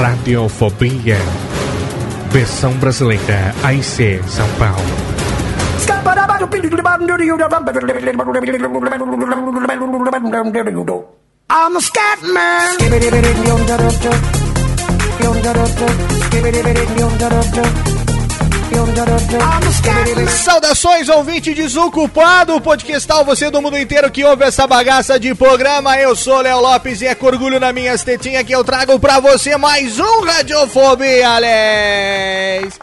Radiofobia. 0.00 1.18
Versão 2.30 2.72
brasileira 2.72 3.54
AIC 3.62 4.22
São 4.26 4.48
Paulo. 4.58 4.80
I'm 11.50 11.76
a 11.76 11.80
scat 11.80 12.22
man. 12.22 12.78
Saudações, 20.44 21.08
ouvinte 21.08 21.52
desocupado, 21.54 22.60
podcastal, 22.60 23.24
você 23.24 23.50
do 23.50 23.60
mundo 23.60 23.78
inteiro 23.78 24.10
que 24.10 24.24
ouve 24.24 24.44
essa 24.44 24.66
bagaça 24.66 25.18
de 25.18 25.34
programa. 25.34 25.98
Eu 25.98 26.14
sou 26.14 26.40
Léo 26.40 26.60
Lopes 26.60 27.00
e 27.00 27.06
é 27.06 27.14
com 27.14 27.26
orgulho 27.26 27.58
na 27.58 27.72
minhas 27.72 28.02
tetinhas 28.02 28.44
que 28.44 28.52
eu 28.52 28.62
trago 28.62 28.98
pra 28.98 29.20
você 29.20 29.56
mais 29.56 29.98
um 29.98 30.20
Radiofobia, 30.24 31.28
Alex. 31.28 32.78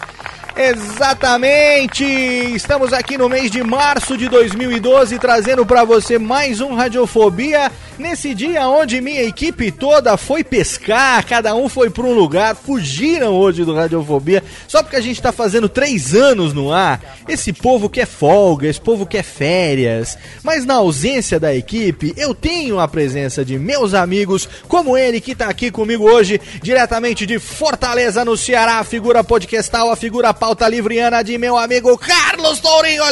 Exatamente! 0.56 2.04
Estamos 2.04 2.92
aqui 2.92 3.18
no 3.18 3.30
mês 3.30 3.52
de 3.52 3.62
março 3.64 4.18
de 4.18 4.28
2012 4.28 5.20
trazendo 5.20 5.66
pra 5.66 5.84
você 5.84 6.18
mais 6.18 6.60
um 6.60 6.74
Radiofobia. 6.74 7.72
Nesse 7.98 8.36
dia 8.36 8.68
onde 8.68 9.02
minha 9.02 9.24
equipe 9.24 9.72
toda 9.72 10.18
foi 10.18 10.44
pescar, 10.44 11.26
cada 11.26 11.56
um 11.56 11.68
foi 11.68 11.90
pra 11.90 12.04
um 12.04 12.14
lugar, 12.14 12.56
fugiram 12.56 13.34
hoje 13.34 13.66
do 13.66 13.74
Radiofobia, 13.74 14.44
só 14.68 14.84
porque 14.84 14.96
a 14.96 15.02
gente 15.02 15.22
tá 15.22 15.32
fazendo 15.32 15.68
três 15.68 16.14
anos 16.14 16.54
no 16.54 16.72
ar. 16.72 17.18
Esse 17.28 17.52
povo 17.52 17.90
quer 17.90 18.06
folga, 18.06 18.68
esse 18.68 18.80
povo 18.80 19.06
quer 19.06 19.24
férias. 19.24 20.16
Mas 20.44 20.64
na 20.64 20.76
ausência 20.76 21.40
da 21.40 21.56
equipe, 21.56 22.14
eu 22.16 22.36
tenho 22.36 22.80
a 22.80 22.88
presença 22.88 23.44
de 23.44 23.58
meus 23.58 23.96
amigos, 23.96 24.48
como 24.68 24.96
ele 24.96 25.20
que 25.20 25.34
tá 25.34 25.48
aqui 25.48 25.72
comigo 25.72 26.04
hoje, 26.04 26.40
diretamente 26.62 27.26
de 27.26 27.40
Fortaleza, 27.40 28.24
no 28.24 28.38
Ceará, 28.38 28.80
a 28.80 28.84
figura 28.84 29.24
podcastal, 29.24 29.92
a 29.92 29.96
figura 29.96 30.34
pauta 30.34 30.70
livriana 30.70 31.24
de 31.24 31.38
meu 31.38 31.58
amigo 31.58 31.98
Carlos 31.98 32.60
Tourinho. 32.60 33.04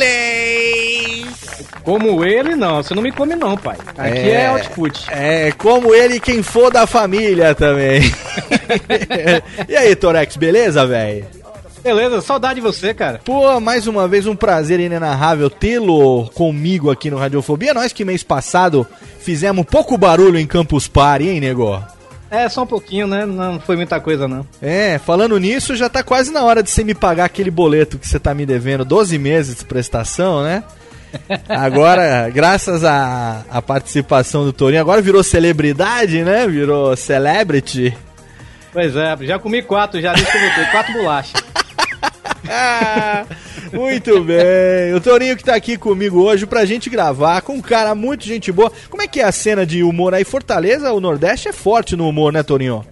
Como 1.84 2.26
ele, 2.26 2.56
não. 2.56 2.82
Você 2.82 2.96
não 2.96 3.04
me 3.04 3.12
come, 3.12 3.36
não, 3.36 3.56
pai. 3.56 3.78
Aqui 3.96 4.30
é, 4.30 4.46
é 4.46 4.52
output. 4.76 5.06
É, 5.10 5.52
como 5.54 5.94
ele 5.94 6.20
quem 6.20 6.44
for 6.44 6.72
da 6.72 6.86
família 6.86 7.56
também. 7.56 8.02
e 9.68 9.76
aí, 9.76 9.96
Torex, 9.96 10.36
beleza, 10.36 10.86
velho? 10.86 11.26
Beleza, 11.82 12.20
saudade 12.22 12.56
de 12.56 12.62
você, 12.62 12.94
cara. 12.94 13.22
Pô, 13.24 13.60
mais 13.60 13.86
uma 13.86 14.08
vez 14.08 14.26
um 14.26 14.36
prazer 14.36 14.80
inenarrável 14.80 15.50
tê-lo 15.50 16.28
comigo 16.34 16.90
aqui 16.90 17.12
no 17.12 17.18
Radiofobia. 17.18 17.76
Nós 17.76 17.94
que 17.94 18.04
mês 18.04 18.24
passado 18.24 18.86
fizemos 19.20 19.66
pouco 19.66 19.98
barulho 19.98 20.40
em 20.40 20.48
Campus 20.48 20.88
Party, 20.88 21.30
hein, 21.30 21.40
nego? 21.40 21.82
É, 22.32 22.50
só 22.50 22.64
um 22.64 22.68
pouquinho, 22.68 23.06
né? 23.06 23.24
Não 23.24 23.60
foi 23.60 23.76
muita 23.76 24.00
coisa, 24.00 24.28
não. 24.28 24.46
É, 24.60 24.98
falando 24.98 25.38
nisso, 25.38 25.76
já 25.76 25.88
tá 25.88 26.02
quase 26.02 26.32
na 26.32 26.44
hora 26.44 26.64
de 26.64 26.72
você 26.72 26.84
me 26.84 26.96
pagar 26.96 27.26
aquele 27.26 27.52
boleto 27.52 28.00
que 28.00 28.08
você 28.08 28.20
tá 28.20 28.34
me 28.34 28.48
devendo 28.48 28.84
12 28.84 29.20
meses 29.20 29.58
de 29.58 29.66
prestação, 29.66 30.42
né? 30.42 30.64
Agora, 31.50 32.30
graças 32.30 32.84
à, 32.84 33.44
à 33.50 33.62
participação 33.62 34.44
do 34.44 34.54
Torinho, 34.54 34.82
agora 34.82 35.02
virou 35.02 35.24
celebridade, 35.24 36.24
né? 36.24 36.48
Virou 36.48 36.96
celebrity. 36.96 37.96
Pois 38.72 38.96
é, 38.96 39.16
já 39.22 39.40
comi 39.40 39.62
quatro, 39.62 40.02
já 40.02 40.14
disse 40.14 40.32
que 40.32 40.72
quatro 40.72 40.94
bolachas. 40.94 41.42
Muito 43.72 44.24
bem. 44.24 44.94
O 44.96 45.02
Torinho 45.02 45.36
que 45.36 45.44
tá 45.44 45.56
aqui 45.56 45.78
comigo 45.78 46.22
hoje 46.22 46.46
pra 46.46 46.66
gente 46.66 46.90
gravar 46.90 47.42
com 47.42 47.54
um 47.54 47.62
cara 47.62 47.96
muito 47.96 48.26
gente 48.26 48.52
boa. 48.52 48.72
Como 48.90 49.02
é 49.02 49.08
que 49.08 49.20
é 49.20 49.24
a 49.24 49.32
cena 49.32 49.66
de 49.66 49.84
humor 49.84 50.14
aí? 50.14 50.24
Fortaleza, 50.24 50.94
o 50.94 51.02
Nordeste 51.02 51.48
é 51.48 51.54
forte 51.54 51.96
no 51.96 52.08
humor, 52.08 52.32
né, 52.32 52.44
Torinho? 52.44 52.86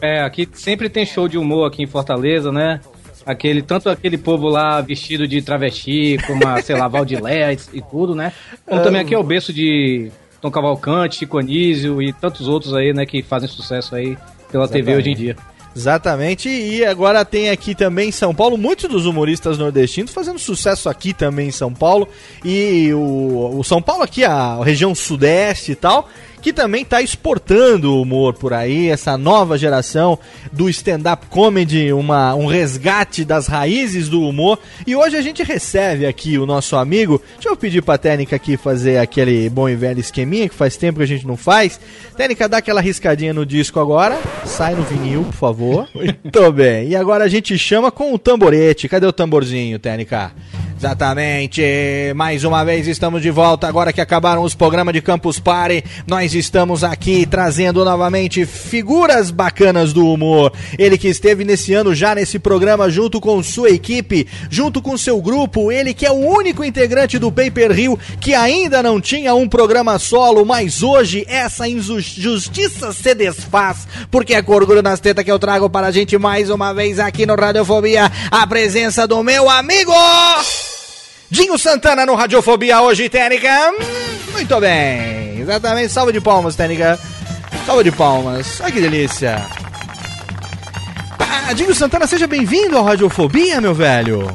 É, 0.00 0.20
aqui 0.20 0.48
sempre 0.52 0.88
tem 0.88 1.06
show 1.06 1.28
de 1.28 1.38
humor 1.38 1.66
aqui 1.66 1.82
em 1.82 1.86
Fortaleza, 1.86 2.52
né? 2.52 2.80
Aquele, 3.26 3.60
tanto 3.60 3.90
aquele 3.90 4.16
povo 4.16 4.48
lá 4.48 4.80
vestido 4.80 5.26
de 5.26 5.42
travesti, 5.42 6.16
como 6.26 6.46
a, 6.46 6.62
sei 6.62 6.76
lá, 6.76 6.86
Valdiléia 6.86 7.52
e, 7.52 7.78
e 7.78 7.82
tudo, 7.82 8.14
né? 8.14 8.32
Como 8.64 8.82
também 8.82 9.00
aqui 9.00 9.14
é 9.14 9.18
o 9.18 9.24
berço 9.24 9.52
de 9.52 10.12
Tom 10.40 10.50
Cavalcante, 10.50 11.16
Chico 11.16 11.38
Anísio 11.38 12.00
e 12.00 12.12
tantos 12.12 12.46
outros 12.46 12.72
aí, 12.72 12.92
né, 12.92 13.04
que 13.04 13.22
fazem 13.22 13.48
sucesso 13.48 13.96
aí 13.96 14.16
pela 14.50 14.68
TV 14.68 14.94
hoje 14.94 15.10
em 15.10 15.16
dia. 15.16 15.36
Exatamente, 15.74 16.48
e 16.48 16.82
agora 16.86 17.22
tem 17.22 17.50
aqui 17.50 17.74
também 17.74 18.08
em 18.08 18.12
São 18.12 18.34
Paulo 18.34 18.56
muitos 18.56 18.88
dos 18.88 19.04
humoristas 19.04 19.58
nordestinos 19.58 20.10
fazendo 20.10 20.38
sucesso 20.38 20.88
aqui 20.88 21.12
também 21.12 21.48
em 21.48 21.52
São 21.52 21.70
Paulo. 21.74 22.08
E 22.42 22.94
o, 22.94 23.58
o 23.58 23.62
São 23.62 23.82
Paulo 23.82 24.02
aqui, 24.02 24.24
a 24.24 24.62
região 24.64 24.94
sudeste 24.94 25.72
e 25.72 25.74
tal, 25.74 26.08
que 26.46 26.52
também 26.52 26.82
está 26.82 27.02
exportando 27.02 27.92
o 27.92 28.00
humor 28.00 28.34
por 28.34 28.52
aí, 28.52 28.88
essa 28.88 29.18
nova 29.18 29.58
geração 29.58 30.16
do 30.52 30.70
stand-up 30.70 31.26
comedy, 31.26 31.92
uma, 31.92 32.36
um 32.36 32.46
resgate 32.46 33.24
das 33.24 33.48
raízes 33.48 34.08
do 34.08 34.22
humor. 34.22 34.56
E 34.86 34.94
hoje 34.94 35.16
a 35.16 35.22
gente 35.22 35.42
recebe 35.42 36.06
aqui 36.06 36.38
o 36.38 36.46
nosso 36.46 36.76
amigo. 36.76 37.20
Deixa 37.34 37.48
eu 37.48 37.56
pedir 37.56 37.82
pra 37.82 37.98
Técnica 37.98 38.36
aqui 38.36 38.56
fazer 38.56 38.98
aquele 38.98 39.50
bom 39.50 39.68
e 39.68 39.74
velho 39.74 39.98
esqueminha 39.98 40.48
que 40.48 40.54
faz 40.54 40.76
tempo 40.76 40.98
que 40.98 41.02
a 41.02 41.08
gente 41.08 41.26
não 41.26 41.36
faz. 41.36 41.80
Técnica, 42.16 42.48
dá 42.48 42.58
aquela 42.58 42.80
riscadinha 42.80 43.34
no 43.34 43.44
disco 43.44 43.80
agora. 43.80 44.16
Sai 44.44 44.76
no 44.76 44.84
vinil, 44.84 45.24
por 45.24 45.34
favor. 45.34 45.88
Muito 45.92 46.52
bem. 46.52 46.90
E 46.90 46.94
agora 46.94 47.24
a 47.24 47.28
gente 47.28 47.58
chama 47.58 47.90
com 47.90 48.14
o 48.14 48.18
tamborete. 48.20 48.88
Cadê 48.88 49.04
o 49.04 49.12
tamborzinho, 49.12 49.80
Técnica? 49.80 50.30
Exatamente. 50.78 51.62
Mais 52.14 52.44
uma 52.44 52.62
vez 52.62 52.86
estamos 52.86 53.22
de 53.22 53.30
volta 53.30 53.66
agora 53.66 53.94
que 53.94 54.00
acabaram 54.00 54.42
os 54.42 54.54
programas 54.54 54.92
de 54.92 55.00
Campus 55.00 55.40
Party. 55.40 55.82
Nós 56.06 56.34
estamos 56.34 56.84
aqui 56.84 57.24
trazendo 57.24 57.82
novamente 57.82 58.44
figuras 58.44 59.30
bacanas 59.30 59.94
do 59.94 60.06
humor. 60.06 60.52
Ele 60.78 60.98
que 60.98 61.08
esteve 61.08 61.44
nesse 61.44 61.72
ano 61.72 61.94
já 61.94 62.14
nesse 62.14 62.38
programa 62.38 62.90
junto 62.90 63.20
com 63.22 63.42
sua 63.42 63.70
equipe, 63.70 64.26
junto 64.50 64.82
com 64.82 64.98
seu 64.98 65.20
grupo, 65.20 65.72
ele 65.72 65.94
que 65.94 66.04
é 66.04 66.10
o 66.10 66.14
único 66.14 66.62
integrante 66.62 67.18
do 67.18 67.32
Paper 67.32 67.72
Rio 67.72 67.98
que 68.20 68.34
ainda 68.34 68.82
não 68.82 69.00
tinha 69.00 69.34
um 69.34 69.48
programa 69.48 69.98
solo, 69.98 70.44
mas 70.44 70.82
hoje 70.82 71.24
essa 71.26 71.66
injustiça 71.66 72.92
se 72.92 73.14
desfaz, 73.14 73.88
porque 74.10 74.34
é 74.34 74.42
com 74.42 74.52
orgulho 74.52 74.82
nas 74.82 75.00
tetas 75.00 75.24
que 75.24 75.32
eu 75.32 75.38
trago 75.38 75.70
para 75.70 75.86
a 75.86 75.90
gente 75.90 76.18
mais 76.18 76.50
uma 76.50 76.74
vez 76.74 76.98
aqui 76.98 77.24
no 77.24 77.34
Radiofobia 77.34 78.12
a 78.30 78.46
presença 78.46 79.06
do 79.06 79.22
meu 79.22 79.48
amigo 79.48 79.92
Dinho 81.30 81.58
Santana 81.58 82.06
no 82.06 82.14
Radiofobia 82.14 82.80
hoje, 82.80 83.08
Técnica. 83.08 83.72
Muito 84.32 84.60
bem. 84.60 85.40
Exatamente. 85.40 85.92
Salve 85.92 86.12
de 86.12 86.20
palmas, 86.20 86.54
Técnica. 86.54 86.98
Salva 87.64 87.82
de 87.82 87.90
palmas. 87.92 88.60
Ai 88.60 88.70
que 88.70 88.80
delícia. 88.80 89.44
Ah, 91.18 91.52
Dinho 91.52 91.74
Santana, 91.74 92.06
seja 92.06 92.26
bem-vindo 92.26 92.76
ao 92.76 92.84
Radiofobia, 92.84 93.60
meu 93.60 93.74
velho. 93.74 94.26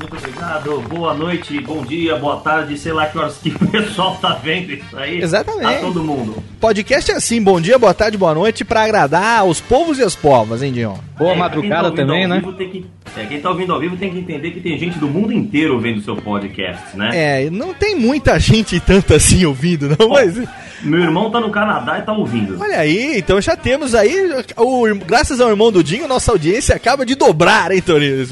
Muito 0.00 0.16
obrigado, 0.16 0.80
boa 0.88 1.12
noite, 1.12 1.60
bom 1.60 1.84
dia, 1.84 2.16
boa 2.16 2.38
tarde, 2.38 2.78
sei 2.78 2.90
lá 2.90 3.04
que 3.06 3.18
horas 3.18 3.36
que 3.36 3.50
o 3.54 3.58
pessoal 3.70 4.16
tá 4.16 4.32
vendo 4.42 4.72
isso 4.72 4.96
aí. 4.96 5.20
Exatamente. 5.20 5.66
A 5.66 5.80
todo 5.80 6.02
mundo. 6.02 6.42
Podcast 6.58 7.10
é 7.10 7.14
assim, 7.16 7.42
bom 7.42 7.60
dia, 7.60 7.78
boa 7.78 7.92
tarde, 7.92 8.16
boa 8.16 8.32
noite, 8.34 8.64
pra 8.64 8.82
agradar 8.84 9.44
os 9.44 9.60
povos 9.60 9.98
e 9.98 10.02
as 10.02 10.16
povas, 10.16 10.62
hein, 10.62 10.72
Dinho? 10.72 10.94
Boa 11.18 11.32
É, 11.32 11.36
madrugada 11.36 11.88
quem 11.88 11.96
tá 11.96 12.02
também, 12.06 12.26
né? 12.26 12.36
vivo 12.40 12.52
tem 12.54 12.70
que- 12.70 12.86
é, 13.14 13.26
quem 13.26 13.40
tá 13.40 13.50
ouvindo 13.50 13.74
ao 13.74 13.80
vivo 13.80 13.96
tem 13.98 14.10
que 14.10 14.18
entender 14.18 14.50
que 14.52 14.60
tem 14.60 14.78
gente 14.78 14.98
do 14.98 15.06
mundo 15.06 15.34
inteiro 15.34 15.78
vendo 15.78 15.98
o 15.98 16.02
seu 16.02 16.16
podcast, 16.16 16.96
né? 16.96 17.10
É, 17.44 17.50
não 17.50 17.74
tem 17.74 17.94
muita 17.94 18.38
gente 18.40 18.80
tanto 18.80 19.14
assim 19.14 19.44
ouvindo, 19.44 19.94
não, 19.98 20.08
mas... 20.08 20.34
Meu 20.82 21.00
irmão 21.00 21.30
tá 21.30 21.40
no 21.40 21.50
Canadá 21.50 21.98
e 21.98 22.02
tá 22.02 22.12
ouvindo. 22.12 22.60
Olha 22.60 22.78
aí, 22.78 23.18
então 23.18 23.40
já 23.40 23.56
temos 23.56 23.94
aí, 23.94 24.30
o, 24.56 24.84
graças 25.06 25.40
ao 25.40 25.50
irmão 25.50 25.70
do 25.70 25.84
Dinho, 25.84 26.08
nossa 26.08 26.32
audiência 26.32 26.74
acaba 26.74 27.04
de 27.04 27.14
dobrar, 27.14 27.70
hein, 27.70 27.82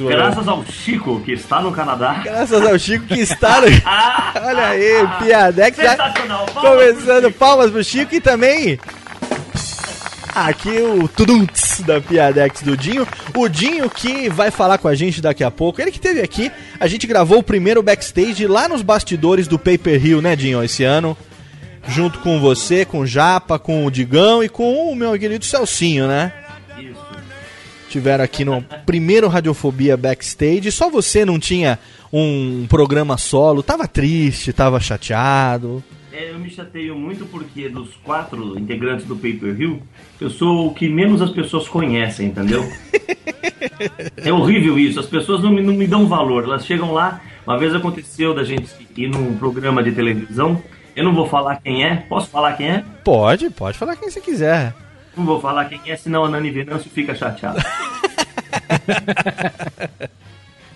momento. 0.03 0.17
Graças 0.17 0.49
ao 0.49 0.65
Chico, 0.65 1.21
que 1.21 1.33
está 1.33 1.61
no 1.61 1.73
Canadá. 1.73 2.21
Graças 2.25 2.67
ao 2.67 2.79
Chico 2.79 3.07
que 3.07 3.21
está 3.21 3.61
no... 3.61 3.67
Olha 4.47 4.67
aí, 4.69 5.09
Piadex 5.19 5.77
já 5.77 5.91
Sensacional, 5.91 6.47
palmas 6.47 6.71
começando 6.71 7.23
pro 7.23 7.33
palmas 7.33 7.71
pro 7.71 7.85
Chico 7.85 8.15
e 8.15 8.21
também... 8.21 8.79
Aqui 10.35 10.81
o 10.81 11.09
Tudunts 11.09 11.81
da 11.81 12.01
Piadex 12.01 12.63
do 12.63 12.77
Dinho. 12.77 13.05
O 13.35 13.49
Dinho 13.49 13.91
que 13.91 14.29
vai 14.29 14.53
falar 14.53 14.79
com 14.79 14.87
a 14.87 14.95
gente 14.95 15.21
daqui 15.21 15.43
a 15.43 15.51
pouco. 15.51 15.81
Ele 15.81 15.91
que 15.91 15.99
teve 15.99 16.21
aqui, 16.21 16.53
a 16.79 16.87
gente 16.87 17.09
gravou 17.09 17.39
o 17.39 17.43
primeiro 17.43 17.83
backstage 17.83 18.47
lá 18.47 18.69
nos 18.69 18.81
bastidores 18.81 19.49
do 19.49 19.59
Paper 19.59 20.05
Hill, 20.05 20.23
né, 20.23 20.37
Dinho, 20.37 20.63
esse 20.63 20.85
ano. 20.85 21.17
Junto 21.89 22.19
com 22.21 22.39
você, 22.39 22.85
com 22.85 23.01
o 23.01 23.07
Japa, 23.07 23.59
com 23.59 23.87
o 23.87 23.91
Digão 23.91 24.43
e 24.43 24.49
com 24.49 24.93
o 24.93 24.95
meu 24.95 25.19
querido 25.19 25.45
Celcinho, 25.45 26.07
né? 26.07 26.33
Isso. 26.79 27.01
Tiveram 27.89 28.23
aqui 28.23 28.45
no 28.45 28.63
primeiro 28.85 29.29
Radiofobia 29.29 29.97
Backstage. 29.97 30.71
Só 30.71 30.91
você 30.91 31.25
não 31.25 31.39
tinha 31.39 31.79
um 32.13 32.67
programa 32.69 33.17
solo. 33.17 33.63
Tava 33.63 33.89
triste, 33.89 34.53
tava 34.53 34.79
chateado. 34.81 35.83
É, 36.19 36.33
eu 36.33 36.39
me 36.39 36.51
chateio 36.51 36.97
muito 36.97 37.25
porque 37.27 37.69
dos 37.69 37.95
quatro 38.03 38.59
integrantes 38.59 39.07
do 39.07 39.15
Paper 39.15 39.61
Hill, 39.61 39.81
eu 40.21 40.29
sou 40.29 40.67
o 40.67 40.75
que 40.75 40.89
menos 40.89 41.23
as 41.23 41.31
pessoas 41.31 41.69
conhecem, 41.69 42.27
entendeu? 42.27 42.69
é 44.17 44.33
horrível 44.33 44.77
isso, 44.77 44.99
as 44.99 45.07
pessoas 45.07 45.43
não 45.43 45.53
me, 45.53 45.63
não 45.63 45.75
me 45.75 45.87
dão 45.87 46.09
valor. 46.09 46.43
Elas 46.43 46.67
chegam 46.67 46.93
lá, 46.93 47.21
uma 47.47 47.57
vez 47.57 47.73
aconteceu 47.73 48.35
da 48.35 48.43
gente 48.43 48.69
ir 48.97 49.09
num 49.09 49.37
programa 49.37 49.81
de 49.81 49.93
televisão, 49.93 50.61
eu 50.99 51.05
não 51.05 51.15
vou 51.15 51.29
falar 51.29 51.61
quem 51.63 51.85
é, 51.85 51.95
posso 52.09 52.29
falar 52.29 52.55
quem 52.55 52.69
é? 52.69 52.85
Pode, 53.05 53.51
pode 53.51 53.79
falar 53.79 53.95
quem 53.95 54.11
você 54.11 54.21
quiser. 54.21 54.75
Não 55.17 55.25
vou 55.25 55.41
falar 55.41 55.67
quem 55.67 55.81
é, 55.87 55.97
senão 55.97 56.25
a 56.25 56.29
Nani 56.29 56.51
Venâncio 56.51 56.91
fica 56.91 57.15
chateada. 57.15 57.65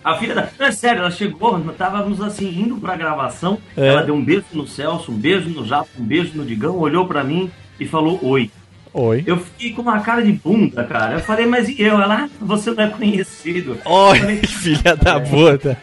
A 0.05 0.17
filha 0.17 0.35
da. 0.35 0.49
Não, 0.59 0.67
é 0.67 0.73
sério, 0.73 1.01
ela 1.01 1.11
chegou, 1.13 1.59
nós 1.59 1.73
estávamos 1.73 2.21
assim, 2.21 2.49
indo 2.61 2.77
pra 2.77 2.97
gravação. 2.97 3.59
É. 3.77 3.87
Ela 3.87 4.03
deu 4.03 4.15
um 4.15 4.25
beijo 4.25 4.47
no 4.53 4.67
Celso, 4.67 5.13
um 5.13 5.17
beijo 5.17 5.49
no 5.49 5.65
Japo, 5.65 5.91
um 5.97 6.05
beijo 6.05 6.37
no 6.37 6.45
Digão, 6.45 6.77
olhou 6.77 7.07
pra 7.07 7.23
mim 7.23 7.51
e 7.79 7.87
falou 7.87 8.19
oi. 8.23 8.51
Oi. 8.95 9.25
Eu 9.27 9.39
fiquei 9.39 9.73
com 9.73 9.83
uma 9.83 10.01
cara 10.01 10.23
de 10.23 10.33
bunda, 10.33 10.85
cara. 10.85 11.15
Eu 11.15 11.21
falei, 11.21 11.47
mas 11.47 11.69
e 11.69 11.81
eu? 11.81 12.01
Ela, 12.01 12.25
ah, 12.25 12.29
você 12.41 12.71
não 12.73 12.85
é 12.85 12.89
conhecido. 12.89 13.79
Oi, 13.85 14.19
falei, 14.19 14.37
filha 14.37 14.97
da 14.97 15.19
puta. 15.19 15.79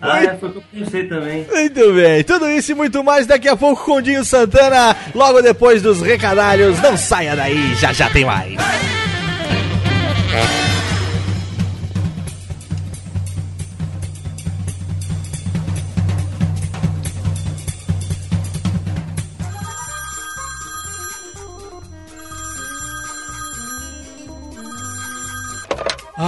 ah, 0.00 0.24
é, 0.24 0.34
foi 0.36 0.48
o 0.48 0.52
que 0.52 0.58
eu 0.58 0.64
pensei 0.72 1.04
também. 1.06 1.46
Muito 1.50 1.92
bem, 1.92 2.24
tudo 2.24 2.48
isso 2.50 2.72
e 2.72 2.74
muito 2.74 3.04
mais 3.04 3.26
daqui 3.26 3.48
a 3.48 3.56
pouco 3.56 3.84
com 3.84 3.96
o 3.96 4.02
Dinho 4.02 4.24
Santana, 4.24 4.96
logo 5.14 5.42
depois 5.42 5.82
dos 5.82 6.00
recadalhos. 6.00 6.80
Não 6.80 6.96
saia 6.96 7.36
daí, 7.36 7.74
já 7.74 7.92
já 7.92 8.08
tem 8.08 8.24
mais. 8.24 8.56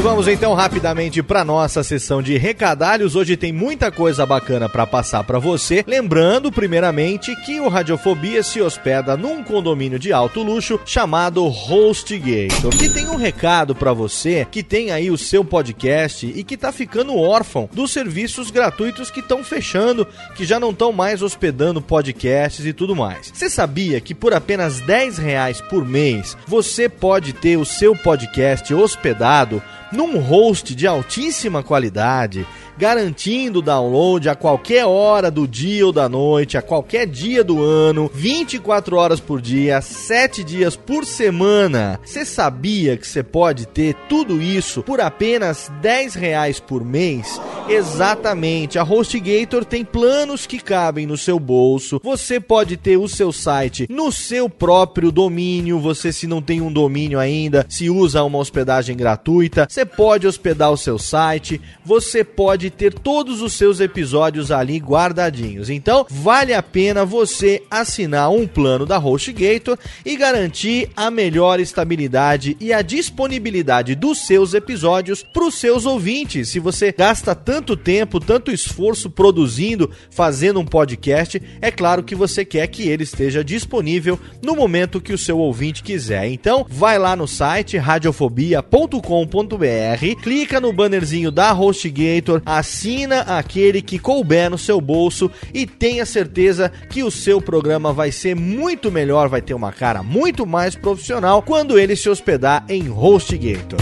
E 0.00 0.02
vamos 0.02 0.26
então 0.26 0.54
rapidamente 0.54 1.22
para 1.22 1.44
nossa 1.44 1.82
sessão 1.82 2.22
de 2.22 2.38
recadalhos. 2.38 3.14
Hoje 3.14 3.36
tem 3.36 3.52
muita 3.52 3.92
coisa 3.92 4.24
bacana 4.24 4.66
para 4.66 4.86
passar 4.86 5.22
para 5.24 5.38
você. 5.38 5.84
Lembrando, 5.86 6.50
primeiramente, 6.50 7.36
que 7.44 7.60
o 7.60 7.68
Radiofobia 7.68 8.42
se 8.42 8.62
hospeda 8.62 9.14
num 9.14 9.44
condomínio 9.44 9.98
de 9.98 10.10
alto 10.10 10.42
luxo 10.42 10.80
chamado 10.86 11.44
HostGator, 11.46 12.74
que 12.78 12.88
tem 12.88 13.08
um 13.10 13.16
recado 13.16 13.74
para 13.74 13.92
você 13.92 14.46
que 14.50 14.62
tem 14.62 14.90
aí 14.90 15.10
o 15.10 15.18
seu 15.18 15.44
podcast 15.44 16.32
e 16.34 16.42
que 16.42 16.56
tá 16.56 16.72
ficando 16.72 17.18
órfão 17.18 17.68
dos 17.70 17.90
serviços 17.90 18.50
gratuitos 18.50 19.10
que 19.10 19.20
estão 19.20 19.44
fechando, 19.44 20.08
que 20.34 20.46
já 20.46 20.58
não 20.58 20.70
estão 20.70 20.92
mais 20.92 21.20
hospedando 21.20 21.82
podcasts 21.82 22.64
e 22.64 22.72
tudo 22.72 22.96
mais. 22.96 23.30
Você 23.34 23.50
sabia 23.50 24.00
que 24.00 24.14
por 24.14 24.32
apenas 24.32 24.80
10 24.80 25.18
reais 25.18 25.60
por 25.60 25.84
mês 25.84 26.38
você 26.46 26.88
pode 26.88 27.34
ter 27.34 27.58
o 27.58 27.66
seu 27.66 27.94
podcast 27.94 28.72
hospedado 28.72 29.62
num 29.92 30.18
host 30.18 30.74
de 30.74 30.86
altíssima 30.86 31.62
qualidade, 31.62 32.46
garantindo 32.80 33.58
o 33.58 33.62
download 33.62 34.26
a 34.26 34.34
qualquer 34.34 34.86
hora 34.86 35.30
do 35.30 35.46
dia 35.46 35.84
ou 35.84 35.92
da 35.92 36.08
noite, 36.08 36.56
a 36.56 36.62
qualquer 36.62 37.06
dia 37.06 37.44
do 37.44 37.62
ano, 37.62 38.10
24 38.14 38.96
horas 38.96 39.20
por 39.20 39.38
dia, 39.38 39.82
7 39.82 40.42
dias 40.42 40.76
por 40.76 41.04
semana. 41.04 42.00
Você 42.02 42.24
sabia 42.24 42.96
que 42.96 43.06
você 43.06 43.22
pode 43.22 43.66
ter 43.66 43.94
tudo 44.08 44.40
isso 44.40 44.82
por 44.82 44.98
apenas 44.98 45.70
10 45.82 46.14
reais 46.14 46.58
por 46.58 46.82
mês? 46.82 47.38
Exatamente, 47.68 48.78
a 48.78 48.82
HostGator 48.82 49.62
tem 49.62 49.84
planos 49.84 50.46
que 50.46 50.58
cabem 50.58 51.06
no 51.06 51.18
seu 51.18 51.38
bolso. 51.38 52.00
Você 52.02 52.40
pode 52.40 52.78
ter 52.78 52.96
o 52.96 53.06
seu 53.06 53.30
site 53.30 53.86
no 53.90 54.10
seu 54.10 54.48
próprio 54.48 55.12
domínio. 55.12 55.78
Você, 55.80 56.14
se 56.14 56.26
não 56.26 56.40
tem 56.40 56.62
um 56.62 56.72
domínio 56.72 57.18
ainda, 57.18 57.66
se 57.68 57.90
usa 57.90 58.24
uma 58.24 58.38
hospedagem 58.38 58.96
gratuita, 58.96 59.66
você 59.68 59.84
pode 59.84 60.26
hospedar 60.26 60.72
o 60.72 60.78
seu 60.78 60.98
site. 60.98 61.60
Você 61.84 62.24
pode 62.24 62.69
ter 62.70 62.94
todos 62.94 63.42
os 63.42 63.52
seus 63.52 63.80
episódios 63.80 64.50
ali 64.50 64.78
guardadinhos. 64.78 65.68
Então, 65.68 66.06
vale 66.08 66.54
a 66.54 66.62
pena 66.62 67.04
você 67.04 67.62
assinar 67.70 68.30
um 68.30 68.46
plano 68.46 68.86
da 68.86 68.98
HostGator 68.98 69.76
e 70.04 70.16
garantir 70.16 70.90
a 70.96 71.10
melhor 71.10 71.60
estabilidade 71.60 72.56
e 72.60 72.72
a 72.72 72.82
disponibilidade 72.82 73.94
dos 73.94 74.26
seus 74.26 74.54
episódios 74.54 75.22
para 75.22 75.44
os 75.44 75.54
seus 75.54 75.86
ouvintes. 75.86 76.48
Se 76.48 76.58
você 76.58 76.92
gasta 76.92 77.34
tanto 77.34 77.76
tempo, 77.76 78.20
tanto 78.20 78.50
esforço 78.50 79.10
produzindo, 79.10 79.90
fazendo 80.10 80.60
um 80.60 80.64
podcast, 80.64 81.40
é 81.60 81.70
claro 81.70 82.02
que 82.02 82.14
você 82.14 82.44
quer 82.44 82.66
que 82.66 82.88
ele 82.88 83.04
esteja 83.04 83.44
disponível 83.44 84.18
no 84.42 84.54
momento 84.54 85.00
que 85.00 85.12
o 85.12 85.18
seu 85.18 85.38
ouvinte 85.38 85.82
quiser. 85.82 86.28
Então, 86.28 86.66
vai 86.68 86.98
lá 86.98 87.16
no 87.16 87.26
site 87.26 87.76
radiofobia.com.br, 87.76 90.22
clica 90.22 90.60
no 90.60 90.72
bannerzinho 90.72 91.30
da 91.30 91.52
HostGator, 91.52 92.42
assina 92.60 93.20
aquele 93.22 93.82
que 93.82 93.98
couber 93.98 94.50
no 94.50 94.58
seu 94.58 94.80
bolso 94.80 95.30
e 95.52 95.66
tenha 95.66 96.06
certeza 96.06 96.70
que 96.90 97.02
o 97.02 97.10
seu 97.10 97.40
programa 97.40 97.92
vai 97.92 98.12
ser 98.12 98.36
muito 98.36 98.90
melhor, 98.90 99.28
vai 99.28 99.42
ter 99.42 99.54
uma 99.54 99.72
cara 99.72 100.02
muito 100.02 100.46
mais 100.46 100.74
profissional 100.74 101.42
quando 101.42 101.78
ele 101.78 101.96
se 101.96 102.08
hospedar 102.08 102.64
em 102.68 102.88
HostGator. 102.88 103.80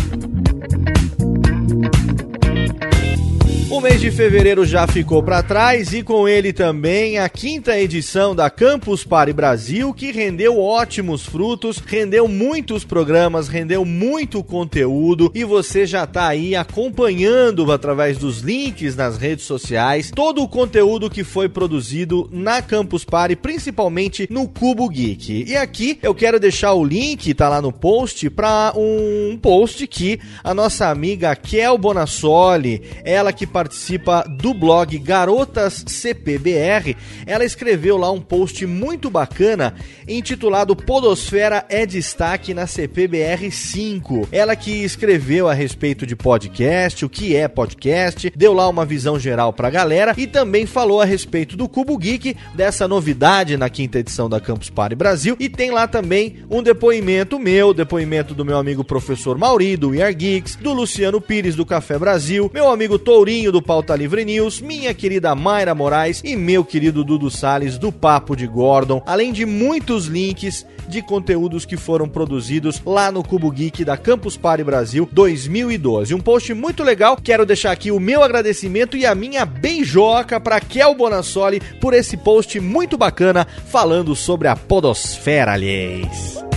O 3.70 3.82
mês 3.82 4.00
de 4.00 4.10
fevereiro 4.10 4.64
já 4.64 4.86
ficou 4.86 5.22
para 5.22 5.42
trás 5.42 5.92
e 5.92 6.02
com 6.02 6.26
ele 6.26 6.54
também 6.54 7.18
a 7.18 7.28
quinta 7.28 7.78
edição 7.78 8.34
da 8.34 8.48
Campus 8.48 9.04
Party 9.04 9.30
Brasil, 9.30 9.92
que 9.92 10.10
rendeu 10.10 10.58
ótimos 10.58 11.26
frutos, 11.26 11.76
rendeu 11.76 12.26
muitos 12.26 12.82
programas, 12.82 13.46
rendeu 13.46 13.84
muito 13.84 14.42
conteúdo 14.42 15.30
e 15.34 15.44
você 15.44 15.84
já 15.84 16.06
tá 16.06 16.28
aí 16.28 16.56
acompanhando 16.56 17.70
através 17.70 18.16
dos 18.16 18.38
links 18.38 18.96
nas 18.96 19.18
redes 19.18 19.44
sociais 19.44 20.10
todo 20.14 20.42
o 20.42 20.48
conteúdo 20.48 21.10
que 21.10 21.22
foi 21.22 21.46
produzido 21.46 22.26
na 22.32 22.62
Campus 22.62 23.04
Party, 23.04 23.36
principalmente 23.36 24.26
no 24.30 24.48
Cubo 24.48 24.88
Geek. 24.88 25.44
E 25.46 25.54
aqui 25.54 25.98
eu 26.02 26.14
quero 26.14 26.40
deixar 26.40 26.72
o 26.72 26.82
link, 26.82 27.34
tá 27.34 27.50
lá 27.50 27.60
no 27.60 27.70
post, 27.70 28.30
para 28.30 28.72
um 28.74 29.38
post 29.40 29.86
que 29.86 30.18
a 30.42 30.54
nossa 30.54 30.88
amiga 30.88 31.36
Kel 31.36 31.76
Bonassoli, 31.76 32.82
ela 33.04 33.30
que 33.30 33.46
participa 33.58 34.22
do 34.22 34.54
blog 34.54 34.96
Garotas 35.00 35.82
CPBR, 35.84 36.96
ela 37.26 37.44
escreveu 37.44 37.96
lá 37.96 38.08
um 38.08 38.20
post 38.20 38.64
muito 38.64 39.10
bacana 39.10 39.74
intitulado 40.06 40.76
Podosfera 40.76 41.66
é 41.68 41.84
destaque 41.84 42.54
na 42.54 42.68
CPBR 42.68 43.50
5. 43.50 44.28
Ela 44.30 44.54
que 44.54 44.70
escreveu 44.84 45.48
a 45.48 45.54
respeito 45.54 46.06
de 46.06 46.14
podcast, 46.14 47.04
o 47.04 47.08
que 47.08 47.34
é 47.34 47.48
podcast, 47.48 48.32
deu 48.36 48.52
lá 48.52 48.68
uma 48.68 48.86
visão 48.86 49.18
geral 49.18 49.52
pra 49.52 49.70
galera 49.70 50.14
e 50.16 50.28
também 50.28 50.64
falou 50.64 51.00
a 51.00 51.04
respeito 51.04 51.56
do 51.56 51.68
Cubo 51.68 51.98
Geek, 51.98 52.36
dessa 52.54 52.86
novidade 52.86 53.56
na 53.56 53.68
quinta 53.68 53.98
edição 53.98 54.28
da 54.28 54.40
Campus 54.40 54.70
Party 54.70 54.94
Brasil 54.94 55.36
e 55.40 55.48
tem 55.48 55.72
lá 55.72 55.88
também 55.88 56.44
um 56.48 56.62
depoimento 56.62 57.40
meu, 57.40 57.74
depoimento 57.74 58.34
do 58.34 58.44
meu 58.44 58.56
amigo 58.56 58.84
professor 58.84 59.36
Mauri 59.36 59.76
do 59.76 59.90
We 59.90 60.00
Are 60.00 60.14
Geeks, 60.14 60.54
do 60.54 60.72
Luciano 60.72 61.20
Pires 61.20 61.56
do 61.56 61.66
Café 61.66 61.98
Brasil, 61.98 62.48
meu 62.54 62.70
amigo 62.70 63.00
Tourinho 63.00 63.47
do 63.50 63.62
Pauta 63.62 63.94
Livre 63.94 64.24
News, 64.24 64.60
minha 64.60 64.92
querida 64.94 65.34
Mayra 65.34 65.74
Moraes 65.74 66.20
e 66.24 66.36
meu 66.36 66.64
querido 66.64 67.04
Dudu 67.04 67.30
Sales 67.30 67.78
do 67.78 67.90
Papo 67.90 68.36
de 68.36 68.46
Gordon, 68.46 69.02
além 69.06 69.32
de 69.32 69.44
muitos 69.44 70.06
links 70.06 70.66
de 70.88 71.02
conteúdos 71.02 71.64
que 71.64 71.76
foram 71.76 72.08
produzidos 72.08 72.80
lá 72.84 73.12
no 73.12 73.22
Cubo 73.22 73.50
Geek 73.50 73.84
da 73.84 73.96
Campus 73.96 74.36
Party 74.36 74.64
Brasil 74.64 75.08
2012. 75.12 76.14
Um 76.14 76.20
post 76.20 76.52
muito 76.54 76.82
legal. 76.82 77.16
Quero 77.16 77.44
deixar 77.44 77.72
aqui 77.72 77.90
o 77.90 78.00
meu 78.00 78.22
agradecimento 78.22 78.96
e 78.96 79.04
a 79.04 79.14
minha 79.14 79.44
beijoca 79.44 80.40
para 80.40 80.60
Kel 80.60 80.94
Bonassoli 80.94 81.60
por 81.80 81.92
esse 81.92 82.16
post 82.16 82.58
muito 82.58 82.96
bacana 82.96 83.46
falando 83.66 84.16
sobre 84.16 84.48
a 84.48 84.56
podosfera, 84.56 85.52
aliás. 85.52 86.47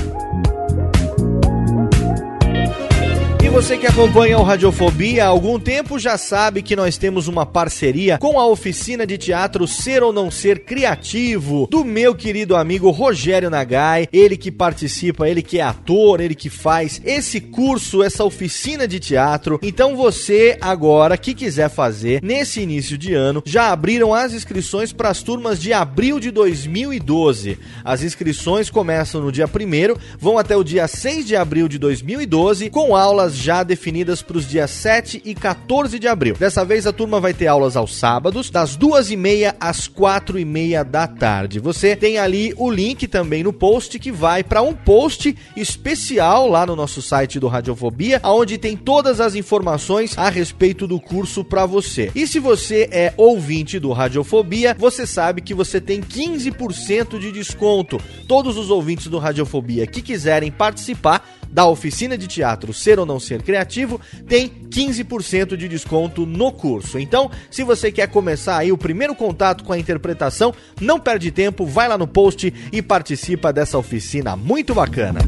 Você 3.52 3.78
que 3.78 3.86
acompanha 3.86 4.40
o 4.40 4.44
Radiofobia 4.44 5.26
há 5.26 5.28
algum 5.28 5.60
tempo 5.60 6.00
já 6.00 6.18
sabe 6.18 6.62
que 6.62 6.74
nós 6.74 6.98
temos 6.98 7.28
uma 7.28 7.46
parceria 7.46 8.18
com 8.18 8.40
a 8.40 8.48
oficina 8.48 9.06
de 9.06 9.18
teatro 9.18 9.68
Ser 9.68 10.02
ou 10.02 10.14
Não 10.14 10.32
Ser 10.32 10.64
Criativo, 10.64 11.68
do 11.70 11.84
meu 11.84 12.16
querido 12.16 12.56
amigo 12.56 12.90
Rogério 12.92 13.50
Nagai, 13.50 14.08
ele 14.14 14.38
que 14.38 14.50
participa, 14.50 15.28
ele 15.28 15.42
que 15.42 15.60
é 15.60 15.64
ator, 15.64 16.22
ele 16.22 16.34
que 16.34 16.50
faz 16.50 17.02
esse 17.04 17.42
curso, 17.42 18.02
essa 18.02 18.24
oficina 18.24 18.88
de 18.88 19.02
teatro. 19.02 19.60
Então 19.62 19.98
você 19.98 20.58
agora 20.62 21.18
que 21.18 21.34
quiser 21.34 21.70
fazer 21.70 22.24
nesse 22.24 22.62
início 22.62 22.98
de 22.98 23.14
ano, 23.14 23.44
já 23.46 23.70
abriram 23.70 24.14
as 24.14 24.34
inscrições 24.34 24.94
para 24.94 25.10
as 25.10 25.22
turmas 25.22 25.60
de 25.60 25.74
abril 25.74 26.22
de 26.22 26.32
2012. 26.32 27.60
As 27.84 28.02
inscrições 28.02 28.70
começam 28.70 29.20
no 29.20 29.32
dia 29.32 29.46
1 29.46 30.00
vão 30.18 30.38
até 30.38 30.56
o 30.56 30.64
dia 30.64 30.88
6 30.88 31.28
de 31.28 31.36
abril 31.36 31.68
de 31.68 31.78
2012 31.78 32.70
com 32.70 32.96
aulas 32.96 33.41
já 33.42 33.64
definidas 33.64 34.22
para 34.22 34.38
os 34.38 34.48
dias 34.48 34.72
7 34.72 35.22
e 35.26 35.34
14 35.34 35.98
de 35.98 36.08
abril. 36.08 36.36
Dessa 36.38 36.64
vez 36.64 36.86
a 36.86 36.94
turma 36.94 37.20
vai 37.20 37.34
ter 37.34 37.48
aulas 37.48 37.76
aos 37.76 37.96
sábados, 37.96 38.50
das 38.50 38.76
duas 38.76 39.10
e 39.12 39.18
meia 39.18 39.56
às 39.60 39.88
quatro 39.88 40.38
e 40.38 40.46
meia 40.46 40.84
da 40.84 41.08
tarde. 41.08 41.60
Você 41.60 41.96
tem 41.96 42.18
ali 42.18 42.54
o 42.58 42.70
link 42.70 43.08
também 43.08 43.44
no 43.44 43.52
post 43.52 43.98
que 43.98 44.12
vai 44.12 44.44
para 44.44 44.62
um 44.62 44.74
post 44.74 45.36
especial 45.56 46.48
lá 46.48 46.66
no 46.66 46.76
nosso 46.76 47.02
site 47.02 47.40
do 47.40 47.48
Radiofobia, 47.48 48.22
onde 48.24 48.58
tem 48.58 48.78
todas 48.78 49.20
as 49.20 49.36
informações 49.36 50.18
a 50.18 50.30
respeito 50.30 50.88
do 50.88 51.00
curso 51.00 51.44
para 51.44 51.66
você. 51.66 52.12
E 52.14 52.28
se 52.28 52.40
você 52.40 52.88
é 52.92 53.14
ouvinte 53.18 53.80
do 53.80 53.92
Radiofobia, 53.92 54.76
você 54.78 55.08
sabe 55.08 55.42
que 55.42 55.54
você 55.54 55.82
tem 55.82 56.02
15% 56.02 57.20
de 57.20 57.32
desconto. 57.32 58.00
Todos 58.28 58.58
os 58.58 58.70
ouvintes 58.70 59.08
do 59.08 59.18
Radiofobia 59.18 59.88
que 59.88 60.02
quiserem 60.02 60.52
participar 60.52 61.41
da 61.52 61.66
oficina 61.66 62.18
de 62.18 62.28
teatro 62.28 62.74
Ser 62.74 63.00
ou 63.00 63.06
Não 63.06 63.20
Ser 63.20 63.42
Criativo 63.42 64.00
tem 64.28 64.50
15% 64.70 65.56
de 65.56 65.68
desconto 65.68 66.26
no 66.26 66.52
curso. 66.52 66.98
Então, 66.98 67.30
se 67.50 67.64
você 67.64 67.92
quer 67.92 68.08
começar 68.08 68.58
aí 68.58 68.72
o 68.72 68.78
primeiro 68.78 69.14
contato 69.14 69.64
com 69.64 69.74
a 69.74 69.78
interpretação, 69.78 70.54
não 70.80 71.00
perde 71.00 71.32
tempo, 71.32 71.66
vai 71.66 71.88
lá 71.88 71.98
no 71.98 72.08
post 72.08 72.54
e 72.72 72.82
participa 72.82 73.52
dessa 73.52 73.78
oficina 73.78 74.36
muito 74.36 74.74
bacana. 74.74 75.20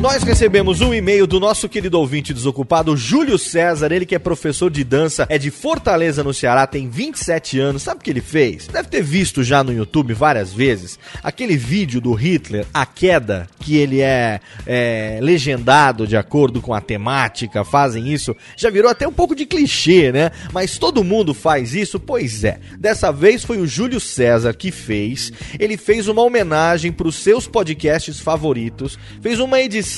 Nós 0.00 0.22
recebemos 0.22 0.80
um 0.80 0.94
e-mail 0.94 1.26
do 1.26 1.38
nosso 1.38 1.68
querido 1.68 2.00
ouvinte 2.00 2.32
desocupado, 2.32 2.96
Júlio 2.96 3.38
César, 3.38 3.92
ele 3.92 4.06
que 4.06 4.14
é 4.14 4.18
professor 4.18 4.70
de 4.70 4.82
dança, 4.82 5.26
é 5.28 5.36
de 5.36 5.50
Fortaleza, 5.50 6.24
no 6.24 6.32
Ceará, 6.32 6.66
tem 6.66 6.88
27 6.88 7.60
anos. 7.60 7.82
Sabe 7.82 8.00
o 8.00 8.02
que 8.02 8.08
ele 8.08 8.22
fez? 8.22 8.66
Deve 8.66 8.88
ter 8.88 9.02
visto 9.02 9.44
já 9.44 9.62
no 9.62 9.74
YouTube 9.74 10.14
várias 10.14 10.54
vezes 10.54 10.98
aquele 11.22 11.54
vídeo 11.54 12.00
do 12.00 12.14
Hitler, 12.14 12.66
A 12.72 12.86
Queda, 12.86 13.46
que 13.60 13.76
ele 13.76 14.00
é, 14.00 14.40
é 14.66 15.18
legendado 15.20 16.06
de 16.06 16.16
acordo 16.16 16.62
com 16.62 16.72
a 16.72 16.80
temática, 16.80 17.62
fazem 17.62 18.10
isso. 18.10 18.34
Já 18.56 18.70
virou 18.70 18.90
até 18.90 19.06
um 19.06 19.12
pouco 19.12 19.36
de 19.36 19.44
clichê, 19.44 20.10
né? 20.10 20.30
Mas 20.50 20.78
todo 20.78 21.04
mundo 21.04 21.34
faz 21.34 21.74
isso? 21.74 22.00
Pois 22.00 22.42
é. 22.42 22.58
Dessa 22.78 23.12
vez 23.12 23.44
foi 23.44 23.58
o 23.58 23.66
Júlio 23.66 24.00
César 24.00 24.54
que 24.54 24.70
fez. 24.70 25.30
Ele 25.58 25.76
fez 25.76 26.08
uma 26.08 26.22
homenagem 26.22 26.90
para 26.90 27.06
os 27.06 27.16
seus 27.16 27.46
podcasts 27.46 28.18
favoritos, 28.18 28.98
fez 29.20 29.38
uma 29.38 29.60
edição 29.60 29.89